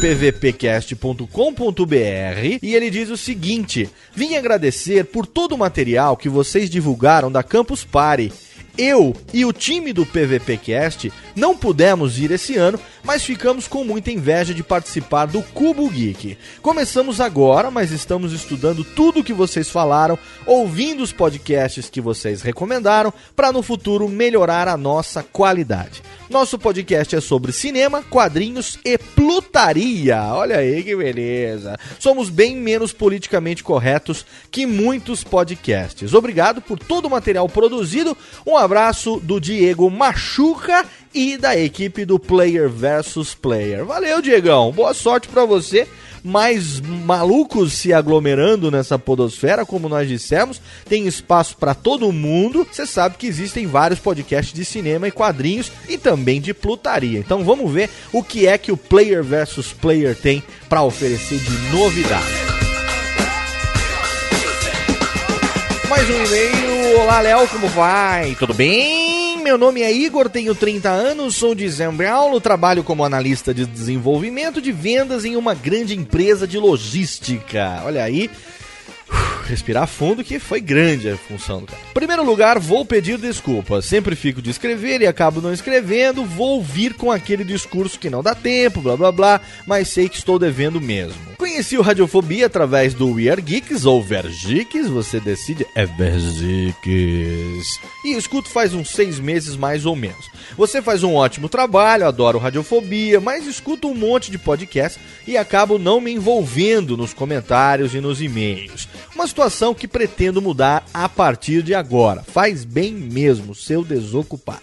pvpcast.com.br 0.01 2.59
e 2.61 2.75
ele 2.75 2.91
diz 2.91 3.09
o 3.09 3.17
seguinte: 3.17 3.89
Vim 4.15 4.37
agradecer 4.37 5.05
por 5.05 5.27
todo 5.27 5.55
o 5.55 5.59
material 5.59 6.17
que 6.17 6.29
vocês 6.29 6.69
divulgaram 6.69 7.31
da 7.31 7.43
Campus 7.43 7.85
Party. 7.85 8.33
Eu 8.77 9.15
e 9.35 9.45
o 9.45 9.53
time 9.53 9.93
do 9.93 10.07
PVPcast 10.07 11.13
não 11.37 11.57
pudemos 11.57 12.19
ir 12.19 12.31
esse 12.31 12.57
ano, 12.57 12.81
mas 13.05 13.23
ficamos 13.23 13.69
com 13.69 13.85
muita 13.85 14.11
inveja 14.11 14.55
de 14.55 14.63
participar 14.63 15.27
do 15.27 15.43
Cubo 15.43 15.89
Geek. 15.91 16.39
Começamos 16.63 17.21
agora, 17.21 17.71
mas 17.71 17.91
estamos 17.91 18.33
estudando 18.33 18.83
tudo 18.83 19.21
o 19.21 19.25
que 19.25 19.33
vocês 19.33 19.69
falaram, 19.69 20.19
ouvindo 20.47 21.03
os 21.03 21.13
podcasts 21.13 21.91
que 21.91 22.01
vocês 22.01 22.41
recomendaram, 22.41 23.13
para 23.37 23.53
no 23.53 23.63
futuro 23.63 24.09
melhorar 24.09 24.69
a 24.69 24.77
nossa 24.77 25.23
qualidade. 25.23 26.03
Nosso 26.31 26.59
podcast 26.59 27.15
é 27.15 27.21
sobre 27.21 27.53
cinema, 27.53 28.03
quadrinhos 28.03 28.79
e 28.87 28.97
plutaria. 28.97 30.19
Olha 30.33 30.57
aí 30.57 30.83
que 30.83 30.97
beleza. 30.97 31.79
Somos 31.99 32.31
bem 32.31 32.57
menos 32.57 32.91
politicamente 32.91 33.63
corretos 33.63 34.25
que 34.51 34.65
muitos 34.65 35.23
podcasts. 35.23 36.15
Obrigado 36.15 36.63
por 36.63 36.79
todo 36.79 37.05
o 37.05 37.11
material 37.11 37.47
produzido. 37.51 38.17
Um 38.47 38.57
abraço 38.63 39.21
do 39.23 39.41
Diego 39.41 39.91
Machuca 39.91 40.87
e 41.13 41.37
da 41.37 41.57
equipe 41.57 42.05
do 42.05 42.19
Player 42.19 42.69
versus 42.69 43.35
Player. 43.35 43.85
Valeu, 43.85 44.23
Diegão. 44.23 44.73
Boa 44.73 44.95
sorte 44.95 45.29
pra 45.29 45.45
você. 45.45 45.87
Mais 46.25 46.81
malucos 46.81 47.73
se 47.73 47.93
aglomerando 47.93 48.71
nessa 48.71 48.97
podosfera, 48.97 49.67
como 49.67 49.89
nós 49.89 50.09
dissemos, 50.09 50.63
tem 50.89 51.09
espaço 51.09 51.57
pra 51.57 51.75
todo 51.75 52.13
mundo. 52.13 52.65
Você 52.71 52.87
sabe 52.87 53.17
que 53.19 53.27
existem 53.27 53.67
vários 53.67 53.99
podcasts 53.99 54.55
de 54.55 54.65
cinema 54.65 55.09
e 55.09 55.11
quadrinhos 55.11 55.73
e 55.89 55.99
também 55.99 56.41
de 56.41 56.55
plutaria. 56.55 57.19
Então 57.19 57.43
vamos 57.43 57.71
ver 57.73 57.91
o 58.13 58.23
que 58.23 58.47
é 58.47 58.57
que 58.57 58.71
o 58.71 58.77
Player 58.77 59.25
versus 59.25 59.73
Player 59.73 60.15
tem 60.15 60.43
pra 60.69 60.85
oferecer 60.85 61.41
de 61.41 61.77
novidade. 61.77 62.62
Mais 65.93 66.09
um 66.09 66.25
e-mail. 66.25 67.01
Olá, 67.03 67.21
Léo, 67.21 67.47
como 67.49 67.69
vai? 67.69 68.35
Tudo 68.37 68.55
bem? 68.55 69.43
Meu 69.43 69.59
nome 69.59 69.83
é 69.83 69.93
Igor, 69.93 70.31
tenho 70.31 70.55
30 70.55 70.89
anos, 70.89 71.37
sou 71.37 71.55
de 71.55 71.69
Paulo, 71.99 72.41
trabalho 72.41 72.83
como 72.83 73.05
analista 73.05 73.53
de 73.53 73.67
desenvolvimento 73.67 74.63
de 74.63 74.73
vendas 74.73 75.27
em 75.27 75.37
uma 75.37 75.53
grande 75.53 75.95
empresa 75.95 76.47
de 76.47 76.57
logística. 76.57 77.83
Olha 77.85 78.05
aí. 78.05 78.31
Respirar 79.47 79.87
fundo 79.87 80.25
que 80.25 80.39
foi 80.39 80.61
grande 80.61 81.09
a 81.09 81.17
função 81.17 81.61
do 81.61 81.67
cara. 81.67 81.83
Primeiro 81.93 82.25
lugar, 82.25 82.59
vou 82.59 82.85
pedir 82.85 83.19
desculpas. 83.19 83.85
Sempre 83.85 84.17
fico 84.17 84.41
de 84.41 84.51
escrever 84.51 85.01
e 85.01 85.07
acabo 85.07 85.41
não 85.41 85.53
escrevendo. 85.53 86.25
Vou 86.25 86.63
vir 86.63 86.95
com 86.95 87.11
aquele 87.11 87.45
discurso 87.45 87.99
que 87.99 88.09
não 88.11 88.23
dá 88.23 88.35
tempo, 88.35 88.81
blá 88.81 88.97
blá 88.97 89.13
blá, 89.13 89.41
mas 89.67 89.89
sei 89.89 90.09
que 90.09 90.17
estou 90.17 90.39
devendo 90.39 90.81
mesmo. 90.81 91.33
Conheci 91.37 91.77
o 91.77 91.83
Radiofobia 91.83 92.47
através 92.47 92.95
do 92.95 93.15
We 93.15 93.29
Are 93.29 93.43
Geeks 93.43 93.85
ou 93.85 94.03
Vergeeks, 94.03 94.89
você 94.89 95.19
decide. 95.19 95.67
É 95.75 95.85
Vergeeks. 95.85 97.81
E 98.05 98.17
escuto 98.17 98.49
faz 98.49 98.73
uns 98.73 98.91
seis 98.91 99.19
meses 99.19 99.57
mais 99.57 99.85
ou 99.85 99.97
menos. 99.97 100.31
Você 100.57 100.81
faz 100.81 101.03
um 101.03 101.15
ótimo 101.15 101.49
trabalho, 101.49 102.07
adoro 102.07 102.39
Radiofobia, 102.39 103.21
mas 103.21 103.47
escuto 103.47 103.89
um 103.89 103.95
monte 103.95 104.31
de 104.31 104.39
podcast 104.39 105.01
e 105.27 105.37
acabo 105.37 105.79
não 105.79 106.01
me 106.01 106.13
envolvendo 106.13 106.97
nos 106.97 107.13
comentários 107.13 107.95
e 107.95 108.01
nos 108.01 108.23
e-mails. 108.23 108.89
Uma 109.15 109.27
situação 109.33 109.73
que 109.73 109.89
pretendo 109.89 110.43
mudar 110.43 110.85
a 110.93 111.09
partir 111.09 111.63
de 111.63 111.75
agora. 111.75 112.23
Faz 112.23 112.67
bem 112.67 112.93
mesmo, 112.93 113.55
seu 113.55 113.83
desocupado. 113.83 114.61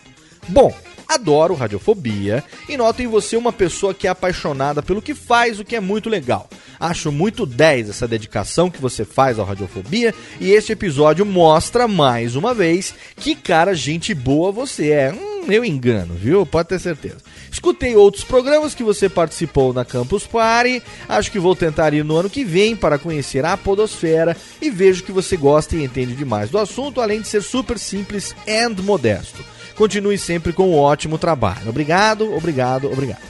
Bom, 0.47 0.71
adoro 1.09 1.55
Radiofobia 1.55 2.43
e 2.69 2.77
noto 2.77 3.01
em 3.01 3.07
você 3.07 3.35
uma 3.35 3.51
pessoa 3.51 3.95
que 3.95 4.05
é 4.05 4.11
apaixonada 4.11 4.83
pelo 4.83 5.01
que 5.01 5.15
faz, 5.15 5.59
o 5.59 5.65
que 5.65 5.75
é 5.75 5.79
muito 5.79 6.07
legal. 6.07 6.47
Acho 6.79 7.11
muito 7.11 7.47
10 7.47 7.89
essa 7.89 8.07
dedicação 8.07 8.69
que 8.69 8.79
você 8.79 9.03
faz 9.03 9.39
ao 9.39 9.45
Radiofobia 9.45 10.13
e 10.39 10.51
este 10.51 10.71
episódio 10.71 11.25
mostra 11.25 11.87
mais 11.87 12.35
uma 12.35 12.53
vez 12.53 12.93
que 13.15 13.35
cara 13.35 13.73
gente 13.73 14.13
boa 14.13 14.51
você 14.51 14.91
é. 14.91 15.11
Hum, 15.11 15.45
meu 15.47 15.65
engano, 15.65 16.13
viu? 16.13 16.45
Pode 16.45 16.69
ter 16.69 16.79
certeza. 16.79 17.17
Escutei 17.51 17.95
outros 17.95 18.23
programas 18.23 18.75
que 18.75 18.83
você 18.83 19.09
participou 19.09 19.73
na 19.73 19.83
Campus 19.83 20.27
Party. 20.27 20.83
Acho 21.07 21.31
que 21.31 21.39
vou 21.39 21.55
tentar 21.55 21.93
ir 21.93 22.05
no 22.05 22.15
ano 22.15 22.29
que 22.29 22.43
vem 22.43 22.75
para 22.75 22.99
conhecer 22.99 23.43
a 23.43 23.57
Podosfera 23.57 24.37
e 24.61 24.69
vejo 24.69 25.03
que 25.03 25.11
você 25.11 25.35
gosta 25.35 25.75
e 25.75 25.83
entende 25.83 26.13
demais 26.13 26.51
do 26.51 26.59
assunto, 26.59 27.01
além 27.01 27.21
de 27.21 27.27
ser 27.27 27.41
super 27.41 27.79
simples 27.79 28.35
and 28.47 28.81
modesto. 28.83 29.43
Continue 29.79 30.17
sempre 30.17 30.51
com 30.51 30.71
um 30.71 30.77
ótimo 30.77 31.17
trabalho. 31.17 31.69
Obrigado, 31.69 32.35
obrigado, 32.35 32.91
obrigado. 32.91 33.21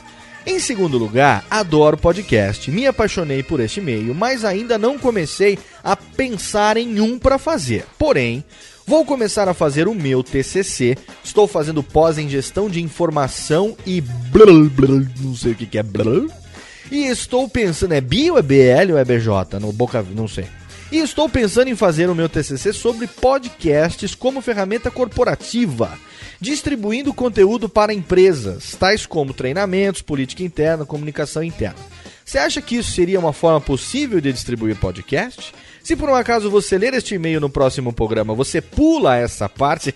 Em 0.47 0.59
segundo 0.59 0.97
lugar, 0.97 1.45
adoro 1.47 1.95
podcast. 1.95 2.71
Me 2.71 2.87
apaixonei 2.87 3.43
por 3.43 3.59
este 3.59 3.79
meio, 3.79 4.15
mas 4.15 4.43
ainda 4.43 4.75
não 4.75 4.97
comecei 4.97 5.59
a 5.83 5.95
pensar 5.95 6.75
em 6.75 6.99
um 7.01 7.19
para 7.19 7.37
fazer. 7.37 7.85
Porém, 7.99 8.43
vou 8.83 9.05
começar 9.05 9.47
a 9.47 9.53
fazer 9.53 9.87
o 9.87 9.93
meu 9.93 10.23
TCC. 10.23 10.97
Estou 11.23 11.47
fazendo 11.47 11.83
pós 11.83 12.17
em 12.17 12.27
gestão 12.27 12.67
de 12.67 12.81
informação 12.81 13.77
e 13.85 14.01
blá, 14.01 14.47
blá, 14.71 15.05
não 15.19 15.35
sei 15.35 15.51
o 15.51 15.55
que, 15.55 15.67
que 15.67 15.77
é 15.77 15.83
blá. 15.83 16.25
E 16.91 17.05
estou 17.05 17.47
pensando, 17.47 17.93
é 17.93 18.01
bi 18.01 18.31
ou 18.31 18.39
é 18.39 18.41
BL 18.41 18.93
ou 18.93 18.97
é 18.97 19.05
BJ? 19.05 19.59
No 19.61 19.71
Boca, 19.71 20.03
não 20.15 20.27
sei. 20.27 20.47
E 20.91 20.97
estou 20.97 21.29
pensando 21.29 21.67
em 21.67 21.75
fazer 21.75 22.09
o 22.09 22.15
meu 22.15 22.27
TCC 22.27 22.73
sobre 22.73 23.05
podcasts 23.05 24.15
como 24.15 24.41
ferramenta 24.41 24.89
corporativa, 24.89 25.95
distribuindo 26.41 27.13
conteúdo 27.13 27.69
para 27.69 27.93
empresas, 27.93 28.75
tais 28.75 29.05
como 29.05 29.31
treinamentos, 29.31 30.01
política 30.01 30.41
interna, 30.41 30.87
comunicação 30.87 31.43
interna. 31.43 31.77
Você 32.25 32.39
acha 32.39 32.59
que 32.59 32.77
isso 32.77 32.91
seria 32.91 33.19
uma 33.19 33.33
forma 33.33 33.61
possível 33.61 34.19
de 34.19 34.33
distribuir 34.33 34.77
podcast? 34.77 35.53
Se 35.89 35.95
por 35.95 36.07
um 36.07 36.13
acaso 36.13 36.51
você 36.51 36.77
ler 36.77 36.93
este 36.93 37.15
e-mail 37.15 37.41
no 37.41 37.49
próximo 37.49 37.91
programa, 37.91 38.35
você 38.35 38.61
pula 38.61 39.17
essa 39.17 39.49
parte, 39.49 39.91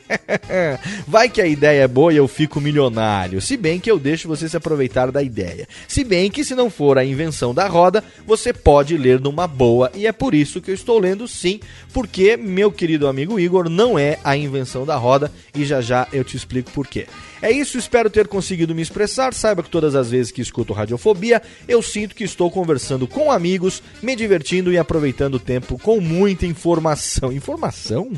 vai 1.07 1.30
que 1.30 1.40
a 1.40 1.45
ideia 1.45 1.84
é 1.84 1.88
boa 1.88 2.11
e 2.11 2.18
eu 2.18 2.28
fico 2.28 2.60
milionário. 2.60 3.40
Se 3.40 3.56
bem 3.56 3.80
que 3.80 3.91
eu 3.91 3.99
deixo 3.99 4.28
você 4.28 4.49
se 4.49 4.57
aproveitar 4.57 5.11
da 5.11 5.22
ideia. 5.22 5.68
Se 5.88 6.03
bem 6.03 6.32
que 6.32 6.44
se 6.44 6.56
não 6.56 6.68
for 6.68 6.98
a 6.98 7.06
invenção 7.06 7.53
da 7.53 7.68
roda, 7.68 8.03
você 8.26 8.52
pode 8.52 8.98
ler 8.98 9.20
numa 9.20 9.45
boa 9.45 9.91
e 9.94 10.07
é 10.07 10.11
por 10.11 10.34
isso 10.34 10.60
que 10.60 10.72
eu 10.72 10.74
estou 10.74 10.98
lendo 10.98 11.28
sim, 11.28 11.60
porque 11.94 12.38
meu 12.38 12.72
querido 12.72 13.07
amigo 13.07 13.40
Igor 13.40 13.70
não 13.70 13.99
é 13.99 14.18
a 14.24 14.36
invenção 14.36 14.88
da 14.88 14.95
roda 14.95 15.32
e 15.53 15.64
já 15.64 15.80
já 15.80 16.07
eu 16.11 16.24
te 16.24 16.36
explico 16.36 16.72
por 16.72 16.88
quê. 16.88 17.06
É 17.44 17.52
isso, 17.52 17.78
espero 17.78 18.10
ter 18.10 18.26
conseguido 18.26 18.74
me 18.74 18.82
expressar. 18.82 19.34
Saiba 19.34 19.61
que 19.61 19.70
todas 19.70 19.95
as 19.95 20.10
vezes 20.10 20.32
que 20.32 20.41
escuto 20.41 20.72
Radiofobia, 20.72 21.41
eu 21.68 21.82
sinto 21.82 22.15
que 22.15 22.24
estou 22.24 22.49
conversando 22.49 23.06
com 23.06 23.30
amigos, 23.30 23.84
me 24.02 24.15
divertindo 24.15 24.72
e 24.72 24.78
aproveitando 24.78 25.36
o 25.36 25.40
tempo 25.40 25.78
com 25.78 25.99
muita 25.99 26.45
informação. 26.45 27.34
Informação? 27.34 28.10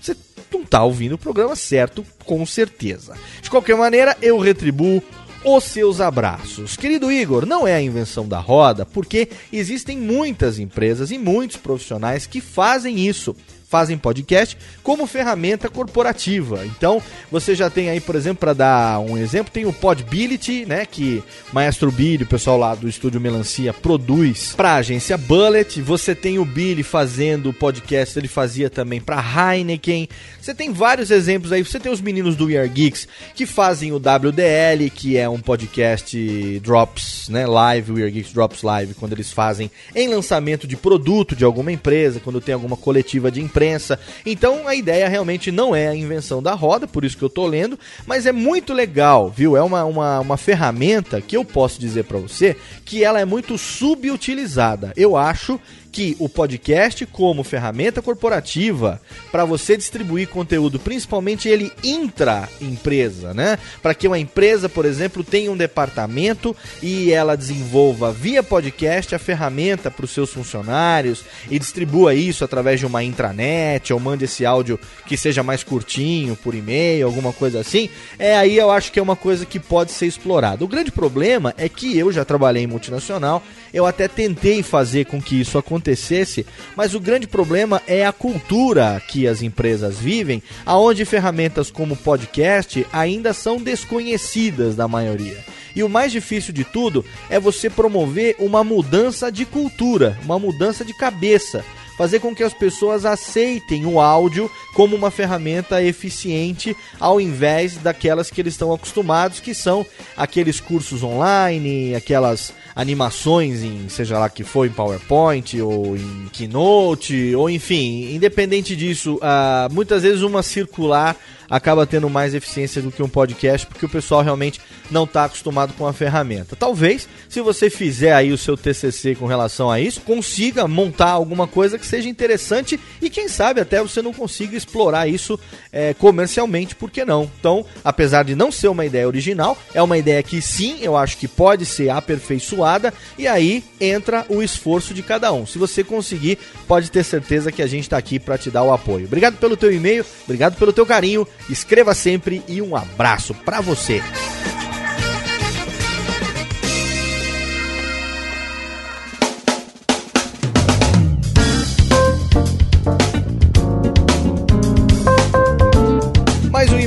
Você 0.00 0.16
não 0.52 0.62
está 0.62 0.82
ouvindo 0.82 1.14
o 1.14 1.18
programa 1.18 1.54
certo, 1.54 2.04
com 2.24 2.44
certeza. 2.44 3.14
De 3.40 3.48
qualquer 3.48 3.76
maneira, 3.76 4.16
eu 4.20 4.36
retribuo 4.36 5.00
os 5.44 5.62
seus 5.62 6.00
abraços. 6.00 6.76
Querido 6.76 7.12
Igor, 7.12 7.46
não 7.46 7.68
é 7.68 7.74
a 7.74 7.82
invenção 7.82 8.26
da 8.26 8.40
roda, 8.40 8.84
porque 8.84 9.28
existem 9.52 9.96
muitas 9.96 10.58
empresas 10.58 11.12
e 11.12 11.18
muitos 11.18 11.56
profissionais 11.56 12.26
que 12.26 12.40
fazem 12.40 12.98
isso 12.98 13.36
fazem 13.72 13.96
podcast 13.96 14.54
como 14.82 15.06
ferramenta 15.06 15.66
corporativa. 15.66 16.66
Então, 16.66 17.02
você 17.30 17.54
já 17.54 17.70
tem 17.70 17.88
aí, 17.88 18.02
por 18.02 18.14
exemplo, 18.14 18.40
para 18.40 18.52
dar 18.52 19.00
um 19.00 19.16
exemplo, 19.16 19.50
tem 19.50 19.64
o 19.64 19.72
Podbility, 19.72 20.66
né, 20.66 20.84
que 20.84 21.24
Maestro 21.54 21.90
Billy, 21.90 22.24
o 22.24 22.26
pessoal 22.26 22.58
lá 22.58 22.74
do 22.74 22.86
estúdio 22.86 23.18
Melancia 23.18 23.72
produz 23.72 24.52
para 24.54 24.72
a 24.72 24.76
agência 24.76 25.16
Bullet. 25.16 25.80
Você 25.80 26.14
tem 26.14 26.38
o 26.38 26.44
Billy 26.44 26.82
fazendo 26.82 27.50
podcast, 27.50 28.18
ele 28.18 28.28
fazia 28.28 28.68
também 28.68 29.00
para 29.00 29.22
Heineken. 29.22 30.06
Você 30.38 30.54
tem 30.54 30.70
vários 30.70 31.10
exemplos 31.10 31.50
aí. 31.50 31.64
Você 31.64 31.80
tem 31.80 31.90
os 31.90 32.02
meninos 32.02 32.36
do 32.36 32.48
We 32.48 32.58
Are 32.58 32.68
Geeks 32.68 33.08
que 33.34 33.46
fazem 33.46 33.92
o 33.92 33.96
WDL, 33.96 34.90
que 34.94 35.16
é 35.16 35.26
um 35.26 35.40
podcast 35.40 36.60
Drops, 36.60 37.30
né, 37.30 37.46
live, 37.46 37.92
We 37.92 38.10
Geeks 38.10 38.34
Drops 38.34 38.62
Live, 38.62 38.92
quando 38.94 39.12
eles 39.12 39.32
fazem 39.32 39.70
em 39.94 40.08
lançamento 40.08 40.66
de 40.66 40.76
produto 40.76 41.34
de 41.34 41.44
alguma 41.44 41.72
empresa, 41.72 42.20
quando 42.20 42.38
tem 42.38 42.52
alguma 42.52 42.76
coletiva 42.76 43.30
de 43.30 43.40
imprensa. 43.62 43.98
Então 44.26 44.66
a 44.66 44.74
ideia 44.74 45.08
realmente 45.08 45.50
não 45.50 45.74
é 45.74 45.88
a 45.88 45.94
invenção 45.94 46.42
da 46.42 46.52
roda, 46.52 46.86
por 46.86 47.04
isso 47.04 47.16
que 47.16 47.22
eu 47.22 47.30
tô 47.30 47.46
lendo, 47.46 47.78
mas 48.06 48.26
é 48.26 48.32
muito 48.32 48.72
legal, 48.72 49.30
viu? 49.30 49.56
É 49.56 49.62
uma, 49.62 49.84
uma, 49.84 50.20
uma 50.20 50.36
ferramenta 50.36 51.20
que 51.20 51.36
eu 51.36 51.44
posso 51.44 51.80
dizer 51.80 52.04
para 52.04 52.18
você 52.18 52.56
que 52.84 53.04
ela 53.04 53.20
é 53.20 53.24
muito 53.24 53.56
subutilizada. 53.56 54.92
Eu 54.96 55.16
acho 55.16 55.60
que 55.92 56.16
o 56.18 56.28
podcast 56.28 57.04
como 57.04 57.44
ferramenta 57.44 58.00
corporativa 58.00 59.00
para 59.30 59.44
você 59.44 59.76
distribuir 59.76 60.26
conteúdo, 60.28 60.78
principalmente 60.78 61.48
ele 61.48 61.70
intra 61.84 62.48
empresa, 62.60 63.34
né? 63.34 63.58
Para 63.82 63.94
que 63.94 64.08
uma 64.08 64.18
empresa, 64.18 64.70
por 64.70 64.86
exemplo, 64.86 65.22
tenha 65.22 65.52
um 65.52 65.56
departamento 65.56 66.56
e 66.82 67.12
ela 67.12 67.36
desenvolva 67.36 68.10
via 68.10 68.42
podcast 68.42 69.14
a 69.14 69.18
ferramenta 69.18 69.90
para 69.90 70.06
os 70.06 70.10
seus 70.10 70.30
funcionários 70.30 71.24
e 71.50 71.58
distribua 71.58 72.14
isso 72.14 72.42
através 72.42 72.80
de 72.80 72.86
uma 72.86 73.04
intranet 73.04 73.92
ou 73.92 74.00
mande 74.00 74.24
esse 74.24 74.46
áudio 74.46 74.80
que 75.06 75.16
seja 75.16 75.42
mais 75.42 75.62
curtinho 75.62 76.34
por 76.36 76.54
e-mail, 76.54 77.06
alguma 77.06 77.32
coisa 77.32 77.60
assim. 77.60 77.90
É 78.18 78.34
aí 78.34 78.56
eu 78.56 78.70
acho 78.70 78.90
que 78.90 78.98
é 78.98 79.02
uma 79.02 79.16
coisa 79.16 79.44
que 79.44 79.60
pode 79.60 79.92
ser 79.92 80.06
explorada. 80.06 80.64
O 80.64 80.68
grande 80.68 80.90
problema 80.90 81.54
é 81.58 81.68
que 81.68 81.98
eu 81.98 82.10
já 82.10 82.24
trabalhei 82.24 82.64
em 82.64 82.66
multinacional, 82.66 83.42
eu 83.74 83.84
até 83.84 84.08
tentei 84.08 84.62
fazer 84.62 85.06
com 85.06 85.20
que 85.20 85.40
isso 85.40 85.58
acontecesse, 85.82 86.46
mas 86.76 86.94
o 86.94 87.00
grande 87.00 87.26
problema 87.26 87.82
é 87.86 88.06
a 88.06 88.12
cultura 88.12 89.02
que 89.08 89.26
as 89.26 89.42
empresas 89.42 89.98
vivem, 89.98 90.40
aonde 90.64 91.04
ferramentas 91.04 91.70
como 91.70 91.96
podcast 91.96 92.86
ainda 92.92 93.34
são 93.34 93.58
desconhecidas 93.58 94.76
da 94.76 94.86
maioria. 94.86 95.36
E 95.74 95.82
o 95.82 95.88
mais 95.88 96.12
difícil 96.12 96.52
de 96.52 96.64
tudo 96.64 97.04
é 97.28 97.40
você 97.40 97.68
promover 97.68 98.36
uma 98.38 98.62
mudança 98.62 99.32
de 99.32 99.44
cultura, 99.44 100.18
uma 100.24 100.38
mudança 100.38 100.84
de 100.84 100.94
cabeça 100.94 101.64
fazer 101.96 102.20
com 102.20 102.34
que 102.34 102.42
as 102.42 102.54
pessoas 102.54 103.04
aceitem 103.04 103.86
o 103.86 104.00
áudio 104.00 104.50
como 104.74 104.96
uma 104.96 105.10
ferramenta 105.10 105.82
eficiente 105.82 106.76
ao 106.98 107.20
invés 107.20 107.76
daquelas 107.76 108.30
que 108.30 108.40
eles 108.40 108.54
estão 108.54 108.72
acostumados, 108.72 109.40
que 109.40 109.54
são 109.54 109.86
aqueles 110.16 110.58
cursos 110.58 111.02
online, 111.02 111.94
aquelas 111.94 112.52
animações 112.74 113.62
em 113.62 113.88
seja 113.88 114.18
lá 114.18 114.28
que 114.28 114.44
for 114.44 114.66
em 114.66 114.70
PowerPoint 114.70 115.60
ou 115.60 115.96
em 115.96 116.28
Keynote, 116.32 117.34
ou 117.34 117.50
enfim, 117.50 118.14
independente 118.14 118.74
disso, 118.74 119.16
uh, 119.16 119.72
muitas 119.72 120.02
vezes 120.02 120.22
uma 120.22 120.42
circular 120.42 121.16
acaba 121.52 121.86
tendo 121.86 122.08
mais 122.08 122.32
eficiência 122.32 122.80
do 122.80 122.90
que 122.90 123.02
um 123.02 123.08
podcast, 123.08 123.66
porque 123.66 123.84
o 123.84 123.88
pessoal 123.88 124.22
realmente 124.22 124.58
não 124.90 125.04
está 125.04 125.24
acostumado 125.24 125.74
com 125.74 125.86
a 125.86 125.92
ferramenta. 125.92 126.56
Talvez, 126.56 127.06
se 127.28 127.42
você 127.42 127.68
fizer 127.68 128.14
aí 128.14 128.32
o 128.32 128.38
seu 128.38 128.56
TCC 128.56 129.14
com 129.14 129.26
relação 129.26 129.70
a 129.70 129.78
isso, 129.78 130.00
consiga 130.00 130.66
montar 130.66 131.10
alguma 131.10 131.46
coisa 131.46 131.78
que 131.78 131.84
seja 131.84 132.08
interessante 132.08 132.80
e 133.02 133.10
quem 133.10 133.28
sabe 133.28 133.60
até 133.60 133.82
você 133.82 134.00
não 134.00 134.14
consiga 134.14 134.56
explorar 134.56 135.06
isso 135.06 135.38
é, 135.70 135.92
comercialmente, 135.92 136.74
por 136.74 136.90
que 136.90 137.04
não? 137.04 137.30
Então, 137.38 137.66
apesar 137.84 138.22
de 138.22 138.34
não 138.34 138.50
ser 138.50 138.68
uma 138.68 138.86
ideia 138.86 139.06
original, 139.06 139.58
é 139.74 139.82
uma 139.82 139.98
ideia 139.98 140.22
que 140.22 140.40
sim, 140.40 140.78
eu 140.80 140.96
acho 140.96 141.18
que 141.18 141.28
pode 141.28 141.66
ser 141.66 141.90
aperfeiçoada 141.90 142.94
e 143.18 143.26
aí 143.28 143.62
entra 143.78 144.24
o 144.30 144.42
esforço 144.42 144.94
de 144.94 145.02
cada 145.02 145.30
um. 145.30 145.44
Se 145.44 145.58
você 145.58 145.84
conseguir, 145.84 146.38
pode 146.66 146.90
ter 146.90 147.04
certeza 147.04 147.52
que 147.52 147.60
a 147.60 147.66
gente 147.66 147.82
está 147.82 147.98
aqui 147.98 148.18
para 148.18 148.38
te 148.38 148.50
dar 148.50 148.62
o 148.62 148.72
apoio. 148.72 149.04
Obrigado 149.04 149.36
pelo 149.36 149.54
teu 149.54 149.70
e-mail, 149.70 150.02
obrigado 150.24 150.56
pelo 150.56 150.72
teu 150.72 150.86
carinho 150.86 151.28
Escreva 151.48 151.94
sempre 151.94 152.42
e 152.48 152.62
um 152.62 152.76
abraço 152.76 153.34
para 153.34 153.60
você. 153.60 154.02